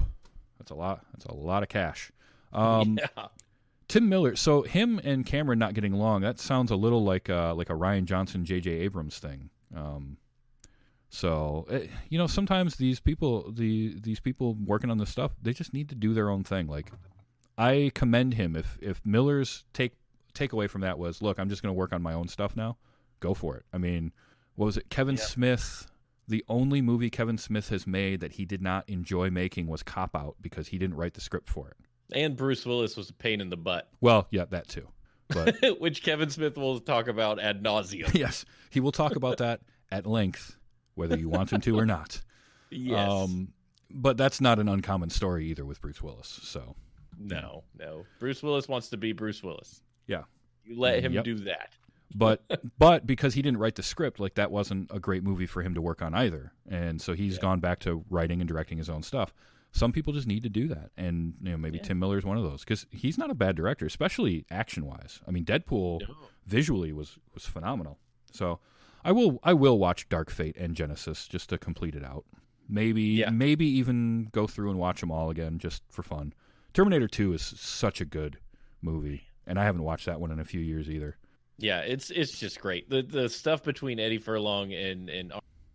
that's 0.59 0.71
a 0.71 0.75
lot. 0.75 1.05
That's 1.13 1.25
a 1.27 1.35
lot 1.35 1.63
of 1.63 1.69
cash. 1.69 2.11
Um, 2.53 2.99
yeah. 3.17 3.27
Tim 3.89 4.09
Miller. 4.09 4.35
So 4.35 4.63
him 4.63 5.01
and 5.05 5.25
Cameron 5.27 5.59
not 5.59 5.75
getting 5.75 5.93
along. 5.93 6.23
That 6.23 6.41
sounds 6.41 6.71
a 6.71 6.77
little 6.77 7.05
like 7.05 7.29
uh, 7.31 7.55
like 7.55 7.71
a 7.71 7.75
Rian 7.75 8.05
Johnson, 8.07 8.45
J.J. 8.45 8.71
Abrams 8.71 9.19
thing. 9.19 9.51
Um, 9.77 10.17
so 11.11 11.67
eh, 11.71 11.87
you 12.09 12.19
know, 12.19 12.27
sometimes 12.27 12.77
these 12.77 12.99
people, 12.99 13.53
the 13.53 13.95
these 14.01 14.21
people 14.21 14.55
working 14.55 14.91
on 14.91 14.99
this 14.99 15.11
stuff, 15.11 15.33
they 15.43 15.53
just 15.53 15.73
need 15.73 15.89
to 15.91 15.95
do 15.95 16.15
their 16.15 16.29
own 16.31 16.43
thing. 16.45 16.67
Like 16.67 16.91
I 17.57 17.93
commend 17.95 18.35
him. 18.35 18.57
If 18.57 18.79
if 18.81 19.01
Miller's 19.05 19.65
take 19.75 19.93
takeaway 20.35 20.69
from 20.69 20.81
that 20.81 20.99
was, 20.99 21.23
look, 21.23 21.39
I'm 21.39 21.49
just 21.49 21.63
going 21.63 21.73
to 21.73 21.79
work 21.79 21.93
on 21.93 22.03
my 22.03 22.15
own 22.15 22.27
stuff 22.27 22.57
now. 22.57 22.77
Go 23.25 23.33
for 23.35 23.57
it. 23.57 23.65
I 23.73 23.79
mean, 23.79 24.13
what 24.57 24.67
was 24.67 24.77
it? 24.77 24.91
Kevin 24.91 25.17
Yeah. 25.17 25.23
Smith. 25.23 25.87
The 26.29 26.45
only 26.49 26.81
movie 26.83 27.09
Kevin 27.11 27.37
Smith 27.39 27.69
has 27.71 27.87
made 27.87 28.21
that 28.21 28.33
he 28.33 28.45
did 28.45 28.61
not 28.63 28.89
enjoy 28.89 29.31
making 29.31 29.67
was 29.67 29.83
Cop 29.83 30.15
Out 30.17 30.37
because 30.41 30.69
he 30.69 30.79
didn't 30.79 30.97
write 30.97 31.15
the 31.15 31.21
script 31.21 31.49
for 31.51 31.69
it. 31.69 31.77
And 32.15 32.37
Bruce 32.37 32.65
Willis 32.67 32.97
was 32.97 33.09
a 33.11 33.13
pain 33.15 33.41
in 33.41 33.49
the 33.51 33.57
butt, 33.57 33.89
Well, 34.01 34.27
yeah, 34.31 34.45
that 34.51 34.69
too. 34.69 34.87
But 35.29 35.57
which 35.81 36.03
Kevin 36.03 36.29
Smith 36.31 36.57
will 36.59 36.81
talk 36.81 37.09
about 37.09 37.41
ad 37.41 37.63
nauseum. 37.63 38.13
yes, 38.19 38.45
he 38.71 38.81
will 38.81 38.93
talk 38.93 39.17
about 39.17 39.39
that 39.39 39.61
at 39.91 40.07
length, 40.07 40.57
whether 40.97 41.17
you 41.19 41.29
want 41.31 41.51
him 41.53 41.61
to 41.63 41.79
or 41.79 41.87
not. 41.87 42.21
Yes. 42.71 43.09
Um, 43.11 43.53
but 43.91 44.17
that's 44.17 44.41
not 44.41 44.59
an 44.59 44.69
uncommon 44.69 45.09
story 45.11 45.47
either 45.47 45.65
with 45.65 45.81
Bruce 45.81 46.03
Willis. 46.03 46.41
So 46.43 46.75
no, 47.19 47.63
no. 47.79 48.05
Bruce 48.19 48.43
Willis 48.43 48.67
wants 48.67 48.89
to 48.89 48.97
be 48.97 49.13
Bruce 49.13 49.43
Willis. 49.45 49.81
Yeah. 50.09 50.23
You 50.65 50.81
let 50.81 51.05
him 51.05 51.13
Yep. 51.13 51.25
do 51.25 51.35
that. 51.45 51.71
But 52.15 52.43
but 52.79 53.07
because 53.07 53.35
he 53.35 53.43
didn't 53.43 53.59
write 53.59 53.77
the 53.77 53.83
script, 53.83 54.19
like 54.21 54.35
that 54.35 54.51
wasn't 54.51 54.91
a 54.93 54.99
great 54.99 55.23
movie 55.23 55.47
for 55.47 55.63
him 55.63 55.75
to 55.75 55.81
work 55.83 56.03
on 56.03 56.15
either. 56.15 56.53
And 56.69 57.01
so 57.01 57.13
he's 57.15 57.35
Yeah. 57.37 57.41
gone 57.43 57.61
back 57.61 57.79
to 57.81 58.05
writing 58.11 58.41
and 58.41 58.49
directing 58.49 58.79
his 58.79 58.89
own 58.91 59.03
stuff. 59.03 59.33
Some 59.73 59.91
people 59.91 60.13
just 60.13 60.29
need 60.29 60.45
to 60.45 60.49
do 60.49 60.69
that, 60.69 60.93
and 60.97 61.35
you 61.43 61.51
know 61.51 61.57
maybe 61.57 61.79
Yeah. 61.79 61.85
Tim 61.85 61.99
Miller 61.99 62.17
is 62.17 62.25
one 62.25 62.37
of 62.37 62.45
those 62.45 62.61
because 62.61 62.87
he's 62.91 63.19
not 63.19 63.31
a 63.31 63.35
bad 63.35 63.57
director, 63.57 63.85
especially 63.87 64.45
action 64.51 64.87
wise. 64.87 65.21
I 65.27 65.33
mean, 65.33 65.45
Deadpool 65.45 66.03
visually 66.47 66.93
was 66.93 67.19
was 67.35 67.45
phenomenal. 67.47 67.99
So 68.31 68.61
I 69.05 69.11
will 69.13 69.41
I 69.43 69.53
will 69.53 69.79
watch 69.79 70.09
Dark 70.09 70.31
Fate 70.31 70.57
and 70.57 70.77
Genisys 70.77 71.29
just 71.29 71.49
to 71.51 71.59
complete 71.59 71.97
it 71.97 72.05
out. 72.05 72.25
Maybe 72.69 73.03
Yeah. 73.03 73.31
maybe 73.31 73.67
even 73.67 74.29
go 74.31 74.47
through 74.47 74.71
and 74.71 74.79
watch 74.79 75.01
them 75.01 75.11
all 75.11 75.29
again 75.29 75.59
just 75.59 75.83
for 75.91 76.03
fun. 76.05 76.33
Terminator 76.73 77.09
2 77.09 77.33
is 77.33 77.43
such 77.43 78.01
a 78.01 78.05
good 78.05 78.39
movie, 78.81 79.25
and 79.47 79.59
I 79.59 79.65
haven't 79.65 79.83
watched 79.83 80.07
that 80.07 80.21
one 80.21 80.31
in 80.31 80.39
a 80.39 80.45
few 80.45 80.61
years 80.61 80.89
either. 80.89 81.17
Yeah, 81.59 81.81
it's 81.81 82.11
it's 82.11 82.39
just 82.39 82.61
great. 82.61 82.89
The 82.91 83.03
the 83.03 83.29
stuff 83.29 83.63
between 83.63 84.01
Eddie 84.01 84.19
Furlong 84.19 84.73
and 84.73 85.09
and 85.09 85.33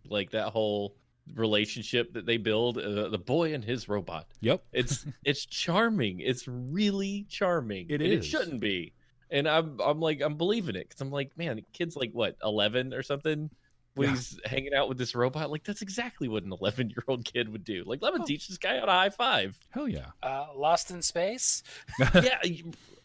like 0.08 0.30
that 0.30 0.48
whole 0.48 0.94
relationship 1.34 2.12
that 2.14 2.26
they 2.26 2.36
build, 2.36 2.76
uh, 2.78 3.08
the 3.08 3.18
boy 3.18 3.54
and 3.54 3.64
his 3.64 3.88
robot. 3.88 4.26
Yep, 4.40 4.62
It's 4.72 5.06
it's 5.24 5.46
charming. 5.46 6.20
It's 6.20 6.46
really 6.48 7.26
charming. 7.28 7.86
It 7.88 8.02
and 8.02 8.12
is. 8.12 8.24
It 8.26 8.28
shouldn't 8.28 8.60
be. 8.60 8.92
And 9.30 9.48
I'm 9.48 9.80
I'm 9.80 10.00
like 10.00 10.20
I'm 10.20 10.34
believing 10.36 10.74
it 10.76 10.88
because 10.88 11.00
I'm 11.00 11.10
like, 11.10 11.36
man, 11.38 11.56
the 11.56 11.64
kid's 11.72 11.96
like 11.96 12.10
what 12.12 12.36
eleven 12.44 12.92
or 12.92 13.02
something 13.02 13.48
when 13.94 14.08
Yeah. 14.08 14.14
he's 14.16 14.40
hanging 14.44 14.74
out 14.74 14.88
with 14.88 14.98
this 14.98 15.14
robot. 15.14 15.50
Like 15.50 15.64
that's 15.64 15.82
exactly 15.82 16.28
what 16.28 16.42
an 16.42 16.52
eleven 16.52 16.90
year 16.90 17.04
old 17.08 17.24
kid 17.24 17.48
would 17.48 17.64
do. 17.64 17.84
Like 17.86 18.02
let 18.02 18.12
me 18.12 18.20
Oh. 18.22 18.26
teach 18.26 18.48
this 18.48 18.58
guy 18.58 18.78
how 18.78 18.84
to 18.86 18.90
high 18.92 19.10
five. 19.10 19.58
hell 19.70 19.88
yeah. 19.88 20.06
Uh, 20.22 20.46
Lost 20.56 20.90
in 20.90 21.00
Space. 21.00 21.62
yeah, 22.14 22.38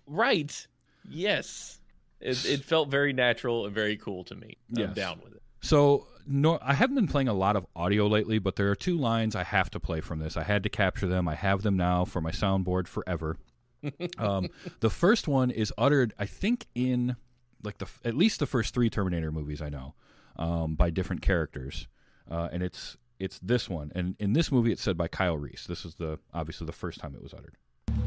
right. 0.08 0.68
Yes. 1.08 1.80
It, 2.20 2.46
it 2.46 2.64
felt 2.66 2.90
very 2.90 3.14
natural 3.14 3.66
and 3.66 3.74
very 3.76 3.98
cool 3.98 4.24
to 4.26 4.36
me. 4.36 4.58
I'm 4.76 4.80
Yes. 4.82 4.96
down 4.96 5.20
with 5.24 5.34
it. 5.34 5.42
So 5.62 6.08
no, 6.28 6.60
I 6.62 6.74
haven't 6.74 6.96
been 6.96 7.08
playing 7.08 7.28
a 7.28 7.34
lot 7.34 7.56
of 7.56 7.66
audio 7.76 8.08
lately, 8.08 8.40
but 8.40 8.56
there 8.56 8.70
are 8.72 8.76
two 8.76 8.98
lines 8.98 9.36
I 9.36 9.44
have 9.44 9.70
to 9.72 9.80
play 9.80 10.02
from 10.02 10.20
this. 10.20 10.38
I 10.38 10.44
had 10.44 10.64
to 10.64 10.70
capture 10.70 11.08
them. 11.08 11.28
I 11.28 11.36
have 11.36 11.62
them 11.62 11.78
now 11.78 12.06
for 12.06 12.22
my 12.22 12.32
soundboard 12.32 12.88
forever. 12.88 13.38
um, 14.18 14.48
the 14.80 14.90
first 14.90 15.28
one 15.28 15.52
is 15.52 15.72
uttered, 15.78 16.14
I 16.18 16.26
think, 16.26 16.66
in 16.74 17.16
like 17.64 17.78
the 17.80 17.88
at 18.04 18.16
least 18.16 18.40
the 18.40 18.46
first 18.46 18.74
three 18.74 18.90
Terminator 18.90 19.32
movies 19.32 19.62
I 19.62 19.70
know, 19.70 19.94
um, 20.38 20.76
by 20.76 20.90
different 20.90 21.22
characters, 21.22 21.88
uh, 22.30 22.50
and 22.52 22.64
it's 22.64 22.98
it's 23.20 23.40
this 23.40 23.70
one. 23.70 23.92
And 23.96 24.16
in 24.20 24.34
this 24.34 24.52
movie, 24.52 24.72
it's 24.72 24.82
said 24.82 24.98
by 24.98 25.08
Kyle 25.08 25.38
Reese. 25.38 25.66
This 25.68 25.86
is 25.86 25.96
the 25.96 26.20
obviously 26.34 26.66
the 26.66 26.74
first 26.74 27.00
time 27.00 27.14
it 27.16 27.22
was 27.22 27.34
uttered. 27.34 27.56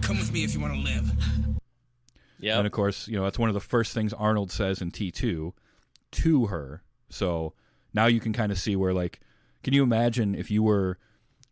Come 0.00 0.18
with 0.18 0.32
me 0.32 0.44
if 0.44 0.54
you 0.54 0.60
want 0.60 0.74
to 0.74 0.80
live. 0.80 1.57
Yeah. 2.38 2.58
And 2.58 2.66
of 2.66 2.72
course, 2.72 3.08
you 3.08 3.16
know, 3.16 3.24
that's 3.24 3.38
one 3.38 3.48
of 3.50 3.54
the 3.54 3.60
first 3.60 3.92
things 3.94 4.12
Arnold 4.12 4.50
says 4.52 4.80
in 4.80 4.90
T2 4.90 5.52
to 6.12 6.46
her. 6.46 6.82
So 7.10 7.54
now 7.92 8.06
you 8.06 8.20
can 8.20 8.32
kind 8.32 8.52
of 8.52 8.58
see 8.58 8.76
where, 8.76 8.92
like, 8.94 9.20
can 9.62 9.72
you 9.74 9.82
imagine 9.82 10.34
if 10.34 10.50
you 10.50 10.62
were, 10.62 10.98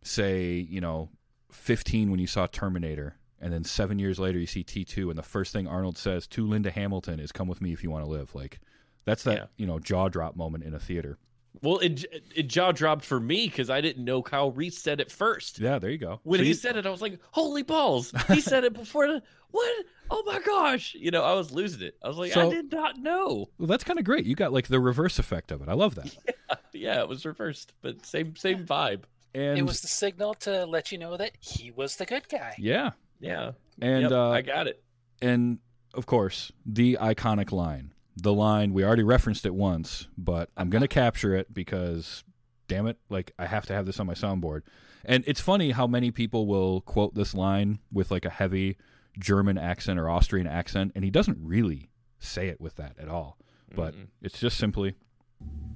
say, 0.03 0.53
you 0.55 0.81
know, 0.81 1.09
15 1.51 2.11
when 2.11 2.21
you 2.21 2.27
saw 2.27 2.47
Terminator, 2.47 3.17
and 3.41 3.53
then 3.53 3.65
seven 3.65 3.99
years 3.99 4.19
later 4.19 4.39
you 4.39 4.47
see 4.47 4.63
T2, 4.65 5.09
and 5.11 5.19
the 5.19 5.23
first 5.23 5.53
thing 5.53 5.67
Arnold 5.67 5.99
says 5.99 6.27
to 6.29 6.47
Linda 6.47 6.71
Hamilton 6.71 7.21
is, 7.21 7.33
come 7.33 7.49
with 7.49 7.61
me 7.61 7.73
if 7.73 7.83
you 7.83 7.91
want 7.91 8.05
to 8.05 8.11
live? 8.11 8.35
Like, 8.35 8.61
that's 9.05 9.23
that, 9.25 9.37
Yeah. 9.37 9.45
you 9.57 9.67
know, 9.67 9.79
jaw 9.79 10.09
drop 10.09 10.37
moment 10.37 10.65
in 10.65 10.75
a 10.75 10.79
theater. 10.81 11.19
Well, 11.63 11.79
it 11.79 12.05
it 12.35 12.49
jaw 12.49 12.73
dropped 12.73 13.05
for 13.05 13.19
me 13.21 13.47
because 13.47 13.71
I 13.71 13.81
didn't 13.81 14.05
know 14.05 14.23
Kyle 14.23 14.51
Reese 14.51 14.79
said 14.79 15.01
it 15.01 15.11
first. 15.11 15.59
Yeah, 15.59 15.79
there 15.79 15.91
you 15.91 15.99
go. 15.99 16.21
When 16.23 16.39
So 16.39 16.43
he 16.45 16.49
you- 16.51 16.55
said 16.55 16.77
it, 16.77 16.87
I 16.87 16.91
was 16.91 17.03
like, 17.03 17.19
"Holy 17.33 17.63
balls!" 17.63 18.13
He 18.29 18.41
said 18.41 18.65
it 18.65 18.73
before. 18.75 19.07
The, 19.07 19.23
what? 19.51 19.85
Oh 20.11 20.23
my 20.27 20.39
gosh! 20.41 20.95
You 20.95 21.11
know, 21.11 21.23
I 21.25 21.33
was 21.35 21.51
losing 21.53 21.83
it. 21.83 21.97
I 22.05 22.09
was 22.09 22.17
like, 22.19 22.33
So- 22.33 22.49
I 22.49 22.55
did 22.55 22.71
not 22.73 22.99
know. 22.99 23.47
well, 23.59 23.67
that's 23.67 23.85
kind 23.85 23.99
of 23.99 24.05
great. 24.05 24.25
You 24.27 24.35
got 24.35 24.53
like 24.53 24.69
the 24.69 24.79
reverse 24.81 25.19
effect 25.19 25.51
of 25.51 25.63
it. 25.63 25.69
I 25.69 25.75
love 25.75 25.95
that. 25.97 26.17
Yeah, 26.73 27.01
it 27.01 27.09
was 27.09 27.25
reversed, 27.25 27.73
but 27.81 28.05
same 28.05 28.37
same 28.37 28.67
vibe. 28.67 29.05
And 29.35 29.59
It 29.59 29.63
was 29.63 29.81
the 29.81 29.89
signal 29.89 30.35
to 30.41 30.67
let 30.67 30.93
you 30.93 30.99
know 30.99 31.17
that 31.17 31.33
he 31.41 31.71
was 31.71 31.97
the 31.97 32.05
good 32.05 32.29
guy. 32.29 32.55
yeah, 32.59 32.91
Yeah, 33.19 33.53
and 33.81 34.03
Yep, 34.03 34.13
uh, 34.13 34.31
I 34.31 34.43
got 34.43 34.67
it. 34.67 34.83
and 35.23 35.59
of 35.95 36.05
course 36.05 36.53
the 36.67 36.99
iconic 37.01 37.51
line 37.53 37.93
the 38.17 38.33
line 38.33 38.73
we 38.73 38.83
already 38.85 39.03
referenced 39.03 39.45
it 39.45 39.55
once 39.55 40.09
but 40.17 40.49
i'm 40.57 40.71
going 40.71 40.83
to 40.83 40.89
capture 40.89 41.35
it 41.35 41.53
because 41.53 42.25
damn 42.69 42.87
it 42.87 42.97
like 43.11 43.33
i 43.39 43.45
have 43.47 43.67
to 43.67 43.73
have 43.75 43.85
this 43.87 44.01
on 44.01 44.07
my 44.07 44.15
soundboard 44.15 44.63
and 45.05 45.23
it's 45.27 45.41
funny 45.41 45.71
how 45.73 45.87
many 45.87 46.11
people 46.11 46.47
will 46.47 46.81
quote 46.81 47.15
this 47.15 47.35
line 47.35 47.79
with 47.93 48.11
like 48.11 48.25
a 48.25 48.31
heavy 48.31 48.77
german 49.19 49.59
accent 49.59 49.99
or 49.99 50.09
austrian 50.09 50.47
accent 50.47 50.93
and 50.95 51.05
he 51.05 51.11
doesn't 51.11 51.39
really 51.41 51.91
say 52.19 52.49
it 52.49 52.61
with 52.61 52.77
that 52.77 52.95
at 52.99 53.09
all 53.09 53.37
but 53.75 53.95
Mm-mm. 53.95 54.07
it's 54.23 54.39
just 54.39 54.57
simply 54.57 54.95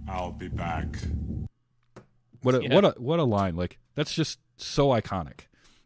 I'll 0.08 0.32
be 0.32 0.48
back. 0.48 0.96
what 2.42 2.54
a 2.54 2.62
Yeah. 2.62 2.74
what 2.74 2.84
a 2.84 2.90
what 2.98 3.18
a 3.18 3.24
line 3.24 3.56
like 3.56 3.78
that's 3.94 4.14
just 4.14 4.38
so 4.56 4.88
iconic 4.88 5.40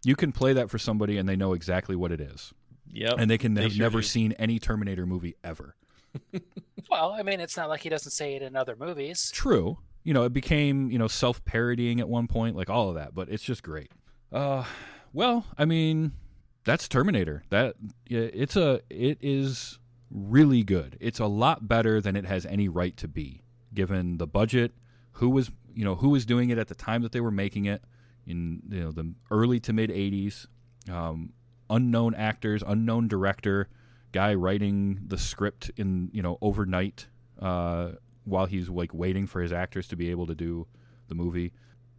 you 0.04 0.14
can 0.16 0.32
play 0.32 0.52
that 0.52 0.70
for 0.70 0.78
somebody 0.78 1.18
and 1.18 1.28
they 1.28 1.36
know 1.36 1.52
exactly 1.52 1.96
what 1.96 2.12
it 2.12 2.20
is 2.20 2.52
Yep. 2.92 3.14
and 3.18 3.28
they 3.30 3.38
can 3.38 3.54
They 3.54 3.62
have 3.64 3.72
sure 3.72 3.82
never 3.82 3.98
do. 4.00 4.06
seen 4.06 4.32
any 4.32 4.58
terminator 4.60 5.04
movie 5.06 5.34
ever 5.42 5.74
Well, 6.90 7.12
I 7.12 7.22
mean, 7.22 7.40
it's 7.40 7.56
not 7.56 7.68
like 7.68 7.80
he 7.80 7.88
doesn't 7.88 8.12
say 8.12 8.36
it 8.36 8.42
in 8.42 8.54
other 8.56 8.76
movies. 8.76 9.30
True. 9.32 9.78
You 10.04 10.12
know, 10.12 10.24
it 10.24 10.32
became, 10.32 10.90
you 10.90 10.98
know, 10.98 11.08
self 11.08 11.44
parodying 11.44 11.98
at 11.98 12.08
one 12.08 12.28
point, 12.28 12.56
like 12.56 12.68
all 12.70 12.90
of 12.90 12.94
that, 12.96 13.14
but 13.14 13.28
it's 13.28 13.42
just 13.42 13.62
great. 13.62 13.90
Uh 14.32 14.64
well, 15.12 15.46
I 15.56 15.64
mean, 15.64 16.12
that's 16.64 16.88
Terminator. 16.88 17.42
That 17.50 17.76
it's 18.06 18.56
a 18.56 18.80
it 18.90 19.18
is 19.22 19.78
really 20.10 20.62
good. 20.62 20.96
It's 21.00 21.20
a 21.20 21.26
lot 21.26 21.66
better 21.66 22.00
than 22.00 22.16
it 22.16 22.26
has 22.26 22.44
any 22.46 22.68
right 22.68 22.96
to 22.98 23.08
be, 23.08 23.42
given 23.72 24.18
the 24.18 24.26
budget, 24.26 24.72
who 25.12 25.30
was 25.30 25.50
you 25.74 25.84
know, 25.84 25.94
who 25.96 26.10
was 26.10 26.24
doing 26.26 26.50
it 26.50 26.58
at 26.58 26.68
the 26.68 26.74
time 26.74 27.02
that 27.02 27.12
they 27.12 27.20
were 27.20 27.30
making 27.30 27.64
it 27.64 27.82
in 28.26 28.62
you 28.68 28.80
know 28.80 28.92
the 28.92 29.12
early 29.30 29.58
to 29.60 29.72
mid 29.72 29.90
eighties. 29.90 30.46
Um 30.90 31.32
unknown 31.70 32.14
actors, 32.14 32.62
unknown 32.66 33.08
director, 33.08 33.68
guy 34.14 34.32
writing 34.34 35.00
the 35.06 35.18
script 35.18 35.70
in, 35.76 36.08
you 36.12 36.22
know, 36.22 36.38
overnight 36.40 37.08
uh 37.40 37.90
while 38.24 38.46
he's 38.46 38.68
like 38.70 38.94
waiting 38.94 39.26
for 39.26 39.42
his 39.42 39.52
actors 39.52 39.86
to 39.88 39.96
be 39.96 40.10
able 40.10 40.26
to 40.26 40.34
do 40.34 40.66
the 41.08 41.14
movie. 41.14 41.52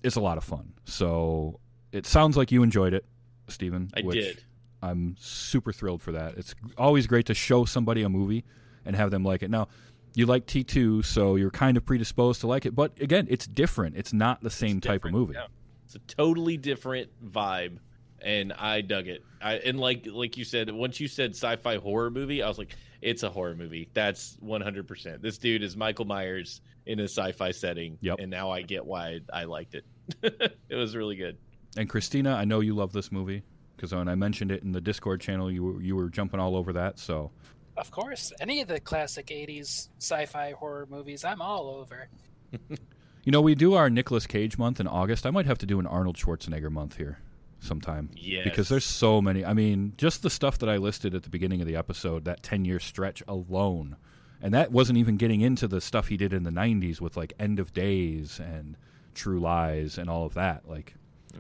It's 0.04 0.16
a 0.16 0.22
lot 0.22 0.38
of 0.38 0.44
fun. 0.44 0.74
So 0.86 1.60
it 1.92 2.06
sounds 2.08 2.36
like 2.38 2.52
you 2.52 2.64
enjoyed 2.64 2.94
it, 2.94 3.06
Stephen. 3.48 3.92
I 3.96 4.02
did. 4.02 4.44
I'm 4.82 5.16
super 5.20 5.72
thrilled 5.72 6.02
for 6.02 6.12
that. 6.14 6.38
It's 6.38 6.56
always 6.78 7.06
great 7.08 7.26
to 7.28 7.34
show 7.34 7.66
somebody 7.66 8.02
a 8.02 8.10
movie 8.10 8.44
and 8.86 8.96
have 8.96 9.12
them 9.12 9.24
like 9.24 9.44
it. 9.44 9.50
Now, 9.50 9.68
you 10.16 10.26
like 10.26 10.46
T2, 10.46 11.04
so 11.04 11.36
you're 11.36 11.52
kind 11.52 11.76
of 11.78 11.86
predisposed 11.86 12.42
to 12.42 12.48
like 12.48 12.66
it, 12.66 12.74
but 12.76 13.00
again, 13.02 13.28
it's 13.30 13.48
different. 13.48 13.98
It's 13.98 14.14
not 14.14 14.42
the 14.42 14.50
same 14.50 14.80
type 14.80 15.06
of 15.06 15.12
movie. 15.12 15.34
yeah. 15.34 15.48
It's 15.86 15.96
a 15.96 16.00
totally 16.00 16.58
different 16.58 17.10
vibe, 17.24 17.78
and 18.26 18.52
I 18.54 18.82
dug 18.82 19.08
it. 19.08 19.24
I 19.42 19.54
and 19.58 19.80
like 19.80 20.08
like 20.12 20.36
you 20.36 20.44
said, 20.44 20.70
once 20.72 21.00
you 21.00 21.08
said 21.08 21.32
sci-fi 21.32 21.78
horror 21.78 22.10
movie, 22.10 22.42
I 22.42 22.48
was 22.48 22.58
like, 22.58 22.76
it's 23.02 23.24
a 23.24 23.30
horror 23.30 23.56
movie. 23.56 23.88
That's 23.94 24.36
one 24.42 24.62
hundred 24.62 24.88
percent. 24.88 25.22
This 25.22 25.38
dude 25.38 25.64
is 25.64 25.78
Michael 25.78 26.06
Myers 26.06 26.60
in 26.88 27.00
a 27.00 27.04
sci-fi 27.04 27.52
setting. 27.52 27.98
Yep. 28.02 28.18
And 28.20 28.30
now 28.30 28.50
I 28.50 28.64
get 28.64 28.84
why 28.84 29.20
I 29.32 29.44
liked 29.44 29.76
it. 29.76 29.86
it 30.24 30.76
was 30.76 30.96
really 30.96 31.16
good. 31.16 31.38
And 31.78 31.88
Christina, 31.88 32.34
I 32.34 32.46
know 32.46 32.62
you 32.62 32.74
love 32.74 32.92
this 32.92 33.12
movie 33.12 33.44
because 33.76 33.94
when 33.94 34.10
I 34.10 34.16
mentioned 34.16 34.52
it 34.52 34.64
in 34.64 34.72
the 34.72 34.82
Discord 34.82 35.22
channel, 35.22 35.52
you 35.52 35.64
were, 35.64 35.82
you 35.82 35.96
were 35.96 36.10
jumping 36.10 36.40
all 36.40 36.56
over 36.56 36.74
that. 36.74 36.98
So 36.98 37.32
Of 37.78 37.92
course, 37.92 38.34
any 38.40 38.62
of 38.62 38.68
the 38.68 38.80
classic 38.80 39.28
'80s 39.28 39.90
sci-fi 40.00 40.52
horror 40.52 40.88
movies, 40.90 41.24
I'm 41.24 41.42
all 41.42 41.70
over. 41.70 42.10
You 43.24 43.32
know, 43.32 43.42
we 43.42 43.56
do 43.56 43.74
our 43.74 43.90
Nicolas 43.90 44.28
Cage 44.28 44.60
month 44.60 44.80
in 44.80 44.86
August. 44.86 45.26
I 45.26 45.32
might 45.32 45.48
have 45.48 45.58
to 45.58 45.66
do 45.66 45.80
an 45.80 45.88
Arnold 45.88 46.16
Schwarzenegger 46.16 46.70
month 46.70 46.98
here 46.98 47.18
sometime. 47.66 48.10
Yes. 48.16 48.44
Because 48.46 48.70
there's 48.70 48.86
so 48.86 49.22
many. 49.22 49.44
I 49.44 49.54
mean, 49.54 49.94
just 49.98 50.22
the 50.22 50.30
stuff 50.30 50.60
that 50.60 50.70
I 50.70 50.78
listed 50.78 51.14
at 51.16 51.24
the 51.24 51.30
beginning 51.30 51.60
of 51.62 51.68
the 51.68 51.76
episode, 51.76 52.26
that 52.26 52.44
10 52.44 52.64
year 52.66 52.80
stretch 52.80 53.22
alone. 53.28 53.98
And 54.42 54.54
that 54.54 54.72
wasn't 54.72 54.98
even 55.00 55.18
getting 55.18 55.42
into 55.42 55.68
the 55.68 55.82
stuff 55.82 56.08
he 56.08 56.18
did 56.18 56.32
in 56.34 56.44
the 56.44 56.52
90s 56.52 57.02
with 57.02 57.18
like 57.18 57.34
End 57.40 57.60
of 57.60 57.74
Days 57.74 58.40
and 58.40 58.78
True 59.16 59.40
Lies 59.40 59.98
and 59.98 60.10
all 60.10 60.26
of 60.26 60.36
that. 60.36 60.68
Like 60.70 60.94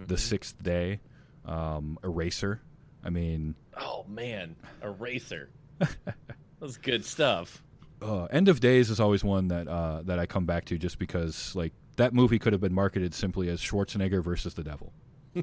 The 0.07 0.17
Sixth 0.17 0.61
Day, 0.61 0.99
um, 1.45 1.97
Eraser. 2.03 2.61
I 3.03 3.09
mean, 3.11 3.55
Oh 3.77 4.05
man, 4.07 4.55
Eraser. 4.83 5.49
That's 6.59 6.77
good 6.77 7.05
stuff. 7.05 7.61
uh, 8.01 8.25
End 8.25 8.47
of 8.49 8.59
Days 8.59 8.89
is 8.89 8.99
always 8.99 9.23
one 9.23 9.49
that 9.49 9.67
uh, 9.67 10.01
that 10.03 10.19
I 10.19 10.25
come 10.25 10.45
back 10.45 10.65
to 10.65 10.77
just 10.77 10.97
because 10.97 11.53
like 11.55 11.73
that 11.97 12.13
movie 12.13 12.39
could 12.39 12.53
have 12.53 12.61
been 12.61 12.73
marketed 12.73 13.13
simply 13.13 13.49
as 13.49 13.61
Schwarzenegger 13.61 14.23
versus 14.23 14.53
the 14.55 14.63
devil. 14.63 14.93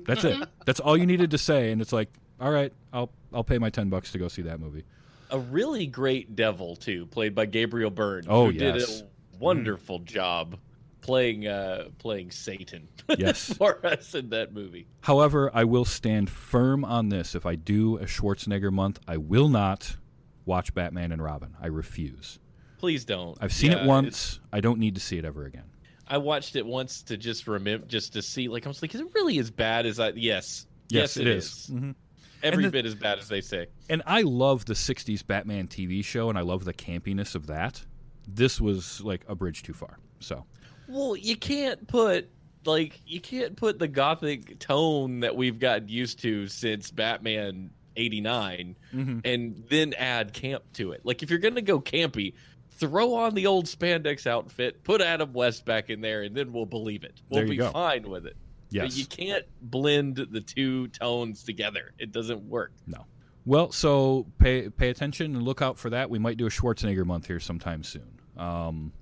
That's 0.06 0.24
it. 0.24 0.48
That's 0.66 0.80
all 0.80 0.96
you 0.96 1.06
needed 1.06 1.30
to 1.32 1.38
say, 1.38 1.70
and 1.72 1.80
it's 1.82 1.92
like, 1.92 2.08
all 2.40 2.50
right, 2.50 2.72
I'll 2.92 3.10
I'll 3.32 3.44
pay 3.44 3.58
my 3.58 3.70
ten 3.70 3.88
bucks 3.90 4.12
to 4.12 4.18
go 4.18 4.28
see 4.28 4.42
that 4.42 4.58
movie. 4.60 4.84
A 5.30 5.38
really 5.38 5.86
great 5.86 6.34
devil 6.36 6.76
too, 6.76 7.06
played 7.06 7.34
by 7.34 7.46
Gabriel 7.46 7.90
Byrne. 7.90 8.24
Oh, 8.28 8.46
who 8.46 8.52
did 8.52 8.76
yes. 8.76 9.00
a 9.02 9.36
wonderful 9.38 9.98
job 10.00 10.58
playing 11.00 11.46
uh 11.48 11.88
playing 11.98 12.30
Satan 12.30 12.86
Yes. 13.18 13.52
for 13.58 13.84
us 13.84 14.14
in 14.14 14.28
that 14.30 14.52
movie. 14.52 14.86
However, 15.00 15.50
I 15.52 15.64
will 15.64 15.84
stand 15.84 16.30
firm 16.30 16.84
on 16.84 17.08
this. 17.08 17.34
If 17.34 17.44
I 17.46 17.56
do 17.56 17.96
a 17.98 18.04
Schwarzenegger 18.04 18.70
month, 18.72 19.00
I 19.08 19.16
will 19.16 19.48
not 19.48 19.96
watch 20.44 20.72
Batman 20.74 21.12
and 21.12 21.22
Robin. 21.22 21.54
I 21.60 21.66
refuse. 21.68 22.38
Please 22.78 23.04
don't. 23.04 23.36
I've 23.40 23.52
seen 23.52 23.70
Yeah, 23.72 23.78
it 23.78 23.80
it's- 23.80 23.88
once. 23.88 24.40
I 24.52 24.60
don't 24.60 24.78
need 24.78 24.94
to 24.96 25.00
see 25.00 25.16
it 25.18 25.24
ever 25.24 25.44
again. 25.46 25.64
I 26.08 26.18
watched 26.18 26.56
it 26.56 26.66
once 26.66 27.02
to 27.04 27.16
just 27.16 27.46
remember, 27.46 27.86
just 27.86 28.12
to 28.14 28.22
see. 28.22 28.48
Like 28.48 28.66
I 28.66 28.68
was 28.68 28.82
like, 28.82 28.94
is 28.94 29.00
it 29.00 29.06
really 29.14 29.38
as 29.38 29.50
bad 29.50 29.86
as 29.86 30.00
I? 30.00 30.10
Yes, 30.10 30.66
yes, 30.88 31.16
it 31.16 31.26
is. 31.26 31.70
Mhm. 31.72 31.94
Every 32.42 32.64
the- 32.64 32.70
bit 32.70 32.86
as 32.86 32.94
bad 32.94 33.18
as 33.18 33.28
they 33.28 33.40
say. 33.40 33.66
And 33.88 34.02
I 34.06 34.22
love 34.22 34.64
the 34.64 34.74
'60s 34.74 35.22
Batman 35.26 35.68
TV 35.68 36.04
show, 36.04 36.28
and 36.28 36.36
I 36.36 36.42
love 36.42 36.64
the 36.64 36.74
campiness 36.74 37.34
of 37.34 37.46
that. 37.46 37.84
This 38.26 38.60
was 38.60 39.00
like 39.00 39.24
a 39.28 39.34
bridge 39.34 39.62
too 39.62 39.72
far. 39.74 39.98
So 40.20 40.44
Well, 40.88 41.16
you 41.16 41.36
can't 41.36 41.86
put 41.86 42.28
like 42.64 43.00
you 43.06 43.20
can't 43.20 43.56
put 43.56 43.78
the 43.78 43.88
gothic 43.88 44.58
tone 44.58 45.20
that 45.20 45.34
we've 45.34 45.58
gotten 45.58 45.88
used 45.88 46.20
to 46.20 46.46
since 46.48 46.90
Batman 46.90 47.70
89 47.96 48.76
Mm-hmm. 48.94 49.18
and 49.24 49.64
then 49.68 49.94
add 49.94 50.32
camp 50.32 50.62
to 50.74 50.92
it. 50.92 51.00
Like 51.04 51.22
if 51.22 51.30
you're 51.30 51.38
going 51.38 51.54
to 51.56 51.62
go 51.62 51.80
campy, 51.80 52.34
throw 52.88 53.14
on 53.14 53.34
the 53.34 53.46
old 53.46 53.66
spandex 53.66 54.26
outfit, 54.26 54.82
put 54.82 55.00
Adam 55.00 55.32
West 55.32 55.64
back 55.64 55.88
in 55.90 56.00
there, 56.00 56.22
and 56.22 56.36
then 56.36 56.52
we'll 56.52 56.66
believe 56.66 57.04
it. 57.04 57.20
We'll 57.30 57.48
be 57.48 57.56
go. 57.56 57.70
fine 57.70 58.08
with 58.08 58.26
it. 58.26 58.36
But 58.70 58.74
Yes. 58.74 58.96
you 58.96 59.06
can't 59.06 59.44
blend 59.60 60.16
the 60.16 60.40
two 60.40 60.88
tones 60.88 61.44
together. 61.44 61.92
It 61.98 62.10
doesn't 62.10 62.42
work. 62.48 62.72
No. 62.86 63.04
Well, 63.44 63.70
so 63.70 64.26
pay 64.38 64.68
pay 64.70 64.88
attention 64.88 65.34
and 65.36 65.42
look 65.44 65.62
out 65.62 65.78
for 65.78 65.90
that. 65.90 66.10
We 66.10 66.18
might 66.18 66.36
do 66.36 66.46
a 66.46 66.50
Schwarzenegger 66.50 67.04
month 67.04 67.26
here 67.26 67.38
sometime 67.40 67.82
soon. 67.82 68.18
Um, 68.36 68.92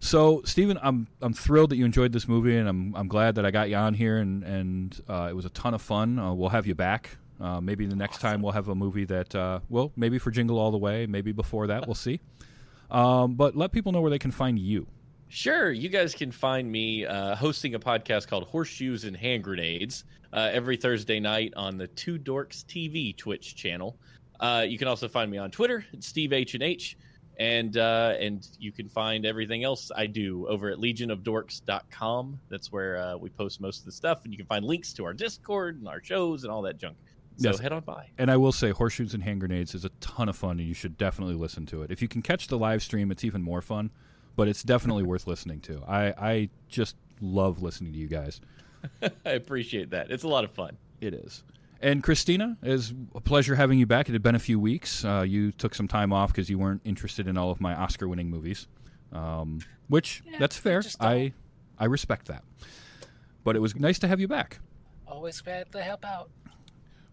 so, 0.00 0.42
Stephen, 0.44 0.78
I'm 0.82 1.08
I'm 1.20 1.32
thrilled 1.34 1.70
that 1.70 1.76
you 1.76 1.84
enjoyed 1.84 2.12
this 2.12 2.26
movie, 2.28 2.56
and 2.56 2.68
I'm 2.68 2.94
I'm 2.94 3.08
glad 3.08 3.34
that 3.36 3.44
I 3.44 3.50
got 3.50 3.68
you 3.68 3.76
on 3.76 3.94
here, 3.94 4.18
and 4.18 4.42
and 4.44 5.00
uh, 5.08 5.26
it 5.30 5.34
was 5.36 5.44
a 5.44 5.50
ton 5.50 5.74
of 5.74 5.82
fun. 5.82 6.18
Uh, 6.18 6.32
we'll 6.32 6.48
have 6.50 6.66
you 6.66 6.74
back. 6.74 7.16
Uh, 7.40 7.60
maybe 7.60 7.86
the 7.86 7.94
next 7.96 8.20
time 8.20 8.42
we'll 8.42 8.50
have 8.52 8.66
a 8.66 8.74
movie 8.74 9.04
that, 9.04 9.32
uh, 9.32 9.60
well, 9.68 9.92
maybe 9.94 10.18
for 10.18 10.32
Jingle 10.32 10.58
All 10.58 10.72
the 10.72 10.76
Way, 10.78 11.06
maybe 11.06 11.30
before 11.30 11.68
that, 11.68 11.86
we'll 11.86 11.94
see. 11.94 12.20
Um, 12.90 13.34
but 13.34 13.56
let 13.56 13.72
people 13.72 13.92
know 13.92 14.00
where 14.00 14.10
they 14.10 14.18
can 14.18 14.30
find 14.30 14.58
you. 14.58 14.86
Sure, 15.28 15.70
you 15.70 15.90
guys 15.90 16.14
can 16.14 16.32
find 16.32 16.70
me 16.70 17.04
uh, 17.04 17.36
hosting 17.36 17.74
a 17.74 17.78
podcast 17.78 18.28
called 18.28 18.44
Horseshoes 18.44 19.04
and 19.04 19.14
Hand 19.14 19.44
Grenades 19.44 20.04
uh, 20.32 20.48
every 20.52 20.76
Thursday 20.76 21.20
night 21.20 21.52
on 21.54 21.76
the 21.76 21.86
Two 21.88 22.18
Dorks 22.18 22.64
TV 22.64 23.14
Twitch 23.14 23.54
channel. 23.54 23.98
Uh, 24.40 24.64
you 24.66 24.78
can 24.78 24.88
also 24.88 25.06
find 25.06 25.30
me 25.30 25.36
on 25.36 25.50
Twitter, 25.50 25.84
it's 25.92 26.06
Steve 26.06 26.32
H 26.32 26.54
and 26.54 26.62
H, 26.62 26.96
and 27.38 27.76
uh, 27.76 28.14
and 28.18 28.48
you 28.58 28.72
can 28.72 28.88
find 28.88 29.26
everything 29.26 29.64
else 29.64 29.90
I 29.94 30.06
do 30.06 30.46
over 30.48 30.70
at 30.70 30.78
legionofdorks.com. 30.78 32.40
That's 32.48 32.72
where 32.72 32.96
uh, 32.96 33.16
we 33.16 33.28
post 33.28 33.60
most 33.60 33.80
of 33.80 33.84
the 33.84 33.92
stuff, 33.92 34.24
and 34.24 34.32
you 34.32 34.38
can 34.38 34.46
find 34.46 34.64
links 34.64 34.94
to 34.94 35.04
our 35.04 35.12
Discord 35.12 35.78
and 35.78 35.88
our 35.88 36.02
shows 36.02 36.44
and 36.44 36.52
all 36.52 36.62
that 36.62 36.78
junk. 36.78 36.96
So 37.38 37.50
Yes. 37.50 37.58
head 37.60 37.72
on 37.72 37.82
by. 37.82 38.08
And 38.18 38.30
I 38.30 38.36
will 38.36 38.52
say, 38.52 38.70
Horseshoes 38.70 39.14
and 39.14 39.22
Hand 39.22 39.40
Grenades 39.40 39.74
is 39.74 39.84
a 39.84 39.90
ton 40.00 40.28
of 40.28 40.36
fun, 40.36 40.58
and 40.58 40.66
you 40.68 40.74
should 40.74 40.98
definitely 40.98 41.36
listen 41.36 41.66
to 41.66 41.82
it. 41.82 41.90
If 41.90 42.02
you 42.02 42.08
can 42.08 42.20
catch 42.20 42.48
the 42.48 42.58
live 42.58 42.82
stream, 42.82 43.10
it's 43.12 43.22
even 43.24 43.42
more 43.42 43.62
fun, 43.62 43.90
but 44.36 44.48
it's 44.48 44.62
definitely 44.64 45.04
worth 45.04 45.26
listening 45.26 45.60
to. 45.62 45.82
I, 45.86 46.06
I 46.18 46.48
just 46.68 46.96
love 47.20 47.62
listening 47.62 47.92
to 47.92 47.98
you 47.98 48.08
guys. 48.08 48.40
I 49.24 49.30
appreciate 49.30 49.90
that. 49.90 50.10
It's 50.10 50.24
a 50.24 50.28
lot 50.28 50.42
of 50.44 50.50
fun. 50.50 50.76
It 51.00 51.14
is. 51.14 51.44
And 51.80 52.02
Christina, 52.02 52.56
it's 52.62 52.92
a 53.14 53.20
pleasure 53.20 53.54
having 53.54 53.78
you 53.78 53.86
back. 53.86 54.08
It 54.08 54.12
had 54.12 54.22
been 54.22 54.34
a 54.34 54.40
few 54.40 54.58
weeks. 54.58 55.04
Uh, 55.04 55.24
you 55.26 55.52
took 55.52 55.76
some 55.76 55.86
time 55.86 56.12
off 56.12 56.32
because 56.32 56.50
you 56.50 56.58
weren't 56.58 56.80
interested 56.84 57.28
in 57.28 57.38
all 57.38 57.52
of 57.52 57.60
my 57.60 57.72
Oscar-winning 57.74 58.28
movies, 58.28 58.66
um, 59.12 59.60
which 59.86 60.22
Yeah, 60.26 60.38
that's 60.40 60.56
fair. 60.56 60.80
just. 60.82 61.00
I 61.00 61.32
I 61.78 61.84
respect 61.84 62.26
that. 62.26 62.42
But 63.44 63.54
it 63.54 63.60
was 63.60 63.76
nice 63.76 64.00
to 64.00 64.08
have 64.08 64.18
you 64.18 64.26
back. 64.26 64.58
Always 65.06 65.40
glad 65.40 65.70
to 65.70 65.80
help 65.80 66.04
out, 66.04 66.30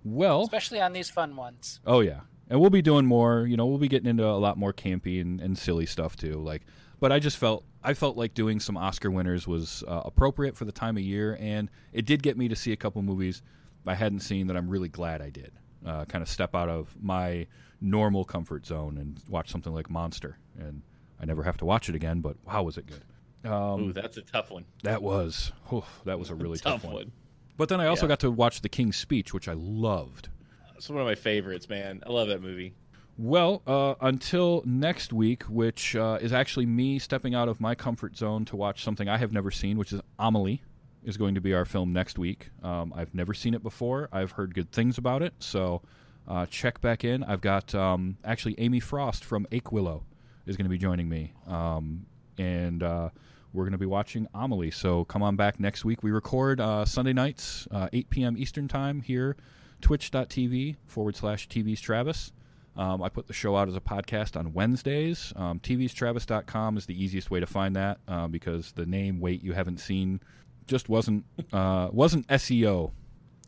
Well, 0.05 0.43
especially 0.43 0.79
on 0.79 0.93
these 0.93 1.09
fun 1.09 1.35
ones. 1.35 1.81
Oh 1.85 1.99
yeah, 1.99 2.21
and 2.49 2.61
we'll 2.61 2.69
be 2.69 2.81
doing 2.83 3.05
more. 3.05 3.45
You 3.47 3.57
know, 3.57 3.65
we'll 3.65 3.79
be 3.79 3.87
getting 3.87 4.07
into 4.07 4.25
a 4.25 4.37
lot 4.37 4.57
more 4.57 4.71
campy 4.71 5.19
and, 5.19 5.41
and 5.41 5.57
silly 5.57 5.85
stuff 5.87 6.15
too. 6.15 6.33
Like, 6.33 6.61
but 6.99 7.11
I 7.11 7.19
just 7.19 7.37
felt 7.37 7.65
I 7.83 7.93
felt 7.95 8.15
like 8.15 8.33
doing 8.33 8.59
some 8.59 8.77
Oscar 8.77 9.09
winners 9.11 9.47
was 9.47 9.83
uh, 9.87 10.01
appropriate 10.05 10.55
for 10.55 10.65
the 10.65 10.71
time 10.71 10.95
of 10.95 11.03
year, 11.03 11.37
and 11.41 11.69
it 11.91 12.05
did 12.05 12.23
get 12.23 12.37
me 12.37 12.47
to 12.47 12.55
see 12.55 12.71
a 12.71 12.75
couple 12.77 13.01
movies 13.01 13.41
I 13.87 13.95
hadn't 13.95 14.21
seen 14.21 14.47
that 14.47 14.55
I'm 14.57 14.69
really 14.69 14.89
glad 14.89 15.21
I 15.21 15.29
did. 15.29 15.51
Uh, 15.85 16.05
kind 16.05 16.21
of 16.21 16.29
step 16.29 16.55
out 16.55 16.69
of 16.69 16.95
my 17.01 17.45
normal 17.81 18.25
comfort 18.25 18.65
zone 18.65 18.97
and 18.97 19.19
watch 19.29 19.51
something 19.51 19.73
like 19.73 19.89
Monster, 19.89 20.37
and 20.57 20.81
I 21.19 21.25
never 21.25 21.43
have 21.43 21.57
to 21.57 21.65
watch 21.65 21.89
it 21.89 21.95
again. 21.95 22.21
But 22.21 22.37
wow, 22.45 22.63
was 22.63 22.77
it 22.77 22.85
good? 22.87 23.03
Um, 23.51 23.89
Ooh, 23.89 23.93
that's 23.93 24.17
a 24.17 24.21
tough 24.21 24.49
one. 24.49 24.65
that 24.83 25.01
was 25.03 25.51
whew, 25.69 25.83
that 26.05 26.17
was 26.17 26.29
a 26.29 26.35
really 26.35 26.57
tough, 26.59 26.81
tough 26.81 26.85
one. 26.85 26.93
one. 26.93 27.11
But 27.57 27.69
then 27.69 27.79
I 27.79 27.87
also 27.87 28.05
Yeah. 28.05 28.09
got 28.09 28.19
to 28.21 28.31
watch 28.31 28.61
The 28.61 28.69
King's 28.69 28.97
Speech, 28.97 29.33
which 29.33 29.47
I 29.47 29.53
loved. 29.53 30.29
It's 30.75 30.89
one 30.89 30.99
of 30.99 31.05
my 31.07 31.15
favorites, 31.15 31.69
man. 31.69 32.03
I 32.05 32.11
love 32.11 32.27
that 32.27 32.41
movie. 32.41 32.73
Well, 33.17 33.61
uh, 33.65 33.95
until 34.01 34.61
next 34.65 35.13
week, 35.13 35.43
which 35.43 35.95
uh, 35.95 36.17
is 36.21 36.33
actually 36.33 36.65
me 36.65 36.99
stepping 36.99 37.33
out 37.33 37.47
of 37.47 37.61
my 37.61 37.73
comfort 37.73 38.17
zone 38.17 38.43
to 38.45 38.57
watch 38.57 38.83
something 38.83 39.07
I 39.07 39.17
have 39.17 39.31
never 39.31 39.51
seen, 39.51 39.77
which 39.77 39.93
is 39.93 40.01
Amelie, 40.19 40.61
is 41.03 41.15
going 41.15 41.33
to 41.35 41.41
be 41.41 41.53
our 41.53 41.63
film 41.63 41.93
next 41.93 42.19
week. 42.19 42.49
Um, 42.61 42.91
I've 42.93 43.13
never 43.15 43.33
seen 43.33 43.53
it 43.53 43.63
before. 43.63 44.09
I've 44.11 44.31
heard 44.31 44.53
good 44.53 44.69
things 44.71 44.97
about 44.97 45.21
it, 45.21 45.33
so 45.39 45.81
uh, 46.27 46.45
check 46.47 46.81
back 46.81 47.05
in. 47.05 47.23
I've 47.23 47.39
got 47.39 47.73
um, 47.73 48.17
actually 48.25 48.55
Amy 48.57 48.81
Frost 48.81 49.23
from 49.23 49.47
Ake 49.53 49.71
Willow 49.71 50.03
is 50.45 50.57
going 50.57 50.65
to 50.65 50.69
be 50.69 50.77
joining 50.77 51.07
me, 51.07 51.31
um, 51.47 52.05
and 52.37 52.83
uh, 52.83 53.09
we're 53.55 53.63
going 53.63 53.71
to 53.71 53.77
be 53.77 53.85
watching 53.85 54.27
Amelie. 54.33 54.71
So 54.71 55.05
come 55.05 55.23
on 55.23 55.35
back 55.35 55.59
next 55.59 55.85
week. 55.85 56.03
We 56.03 56.11
record 56.11 56.59
uh, 56.59 56.85
Sunday 56.85 57.13
nights, 57.13 57.67
uh, 57.71 57.87
8 57.93 58.09
p.m. 58.09 58.37
Eastern 58.37 58.67
Time 58.67 59.01
here, 59.01 59.37
twitch.tv 59.81 60.75
forward 60.85 61.15
slash 61.15 61.47
TV's 61.47 61.81
Travis. 61.81 62.31
Um, 62.77 63.01
I 63.01 63.09
put 63.09 63.27
the 63.27 63.33
show 63.33 63.55
out 63.55 63.69
as 63.69 63.75
a 63.75 63.81
podcast 63.81 64.37
on 64.37 64.53
Wednesdays. 64.53 65.31
Um, 65.37 65.59
TV'stravis.com 65.59 66.77
is 66.77 66.85
the 66.85 67.01
easiest 67.01 67.31
way 67.31 67.39
to 67.39 67.45
find 67.45 67.75
that 67.77 67.99
uh, 68.07 68.27
because 68.27 68.73
the 68.73 68.85
name 68.85 69.21
"Wait 69.21 69.41
You 69.41 69.53
Haven't 69.53 69.79
Seen" 69.79 70.19
just 70.67 70.89
wasn't 70.89 71.23
uh, 71.53 71.87
wasn't 71.93 72.27
SEO 72.27 72.91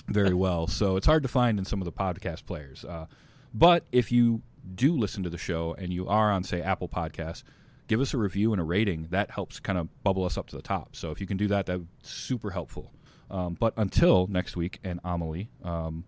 very 0.08 0.34
well, 0.34 0.68
so 0.68 0.96
it's 0.96 1.06
hard 1.06 1.24
to 1.24 1.30
find 1.30 1.60
in 1.60 1.66
some 1.66 1.82
of 1.82 1.86
the 1.86 1.92
podcast 1.92 2.46
players. 2.46 2.86
Uh, 2.86 3.08
but 3.54 3.84
if 3.92 4.14
you 4.14 4.42
do 4.76 4.96
listen 4.98 5.24
to 5.24 5.30
the 5.30 5.38
show 5.38 5.76
and 5.78 5.92
you 5.92 6.08
are 6.08 6.32
on, 6.32 6.44
say, 6.44 6.62
Apple 6.62 6.88
Podcasts, 6.88 7.44
give 7.88 8.02
us 8.02 8.14
a 8.14 8.18
review 8.18 8.52
and 8.52 8.62
a 8.62 8.64
rating. 8.64 9.08
That 9.12 9.32
helps 9.32 9.60
kind 9.60 9.78
of 9.78 10.04
bubble 10.04 10.26
us 10.26 10.38
up 10.38 10.48
to 10.48 10.56
the 10.56 10.62
top. 10.62 10.96
So 10.96 11.12
if 11.12 11.20
you 11.20 11.28
can 11.28 11.38
do 11.38 11.48
that, 11.48 11.66
that's 11.66 11.82
super 12.04 12.52
helpful. 12.52 12.92
Um, 13.30 13.56
but 13.60 13.74
until 13.78 14.28
next 14.28 14.56
week 14.56 14.80
and 14.84 15.00
Amelie, 15.04 15.50
um, 15.64 16.06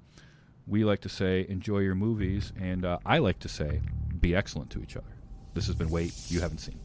we 0.68 0.86
like 0.86 1.02
to 1.02 1.10
say 1.10 1.46
enjoy 1.50 1.80
your 1.80 1.96
movies, 1.96 2.54
and 2.60 2.86
uh, 2.86 3.00
I 3.06 3.18
like 3.18 3.40
to 3.40 3.50
say 3.50 3.82
be 4.20 4.36
excellent 4.36 4.70
to 4.72 4.82
each 4.82 4.96
other. 4.96 5.08
This 5.54 5.66
has 5.68 5.76
been 5.76 5.90
Wait 5.90 6.14
You 6.28 6.42
Haven't 6.42 6.60
Seen. 6.60 6.80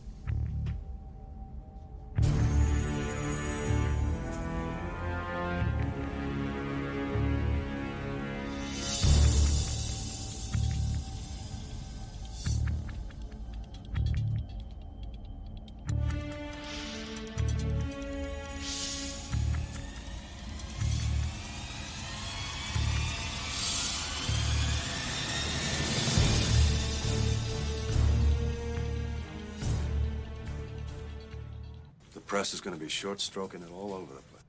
Short 33.05 33.21
stroking 33.21 33.61
it 33.61 33.71
all 33.71 33.93
over 33.93 34.15
the 34.15 34.23
place. 34.23 34.43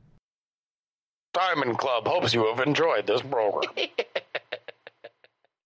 Diamond 1.34 1.78
Club 1.78 2.08
hopes 2.08 2.34
you 2.34 2.46
have 2.46 2.66
enjoyed 2.66 3.06
this 3.06 3.22
program. 3.22 3.70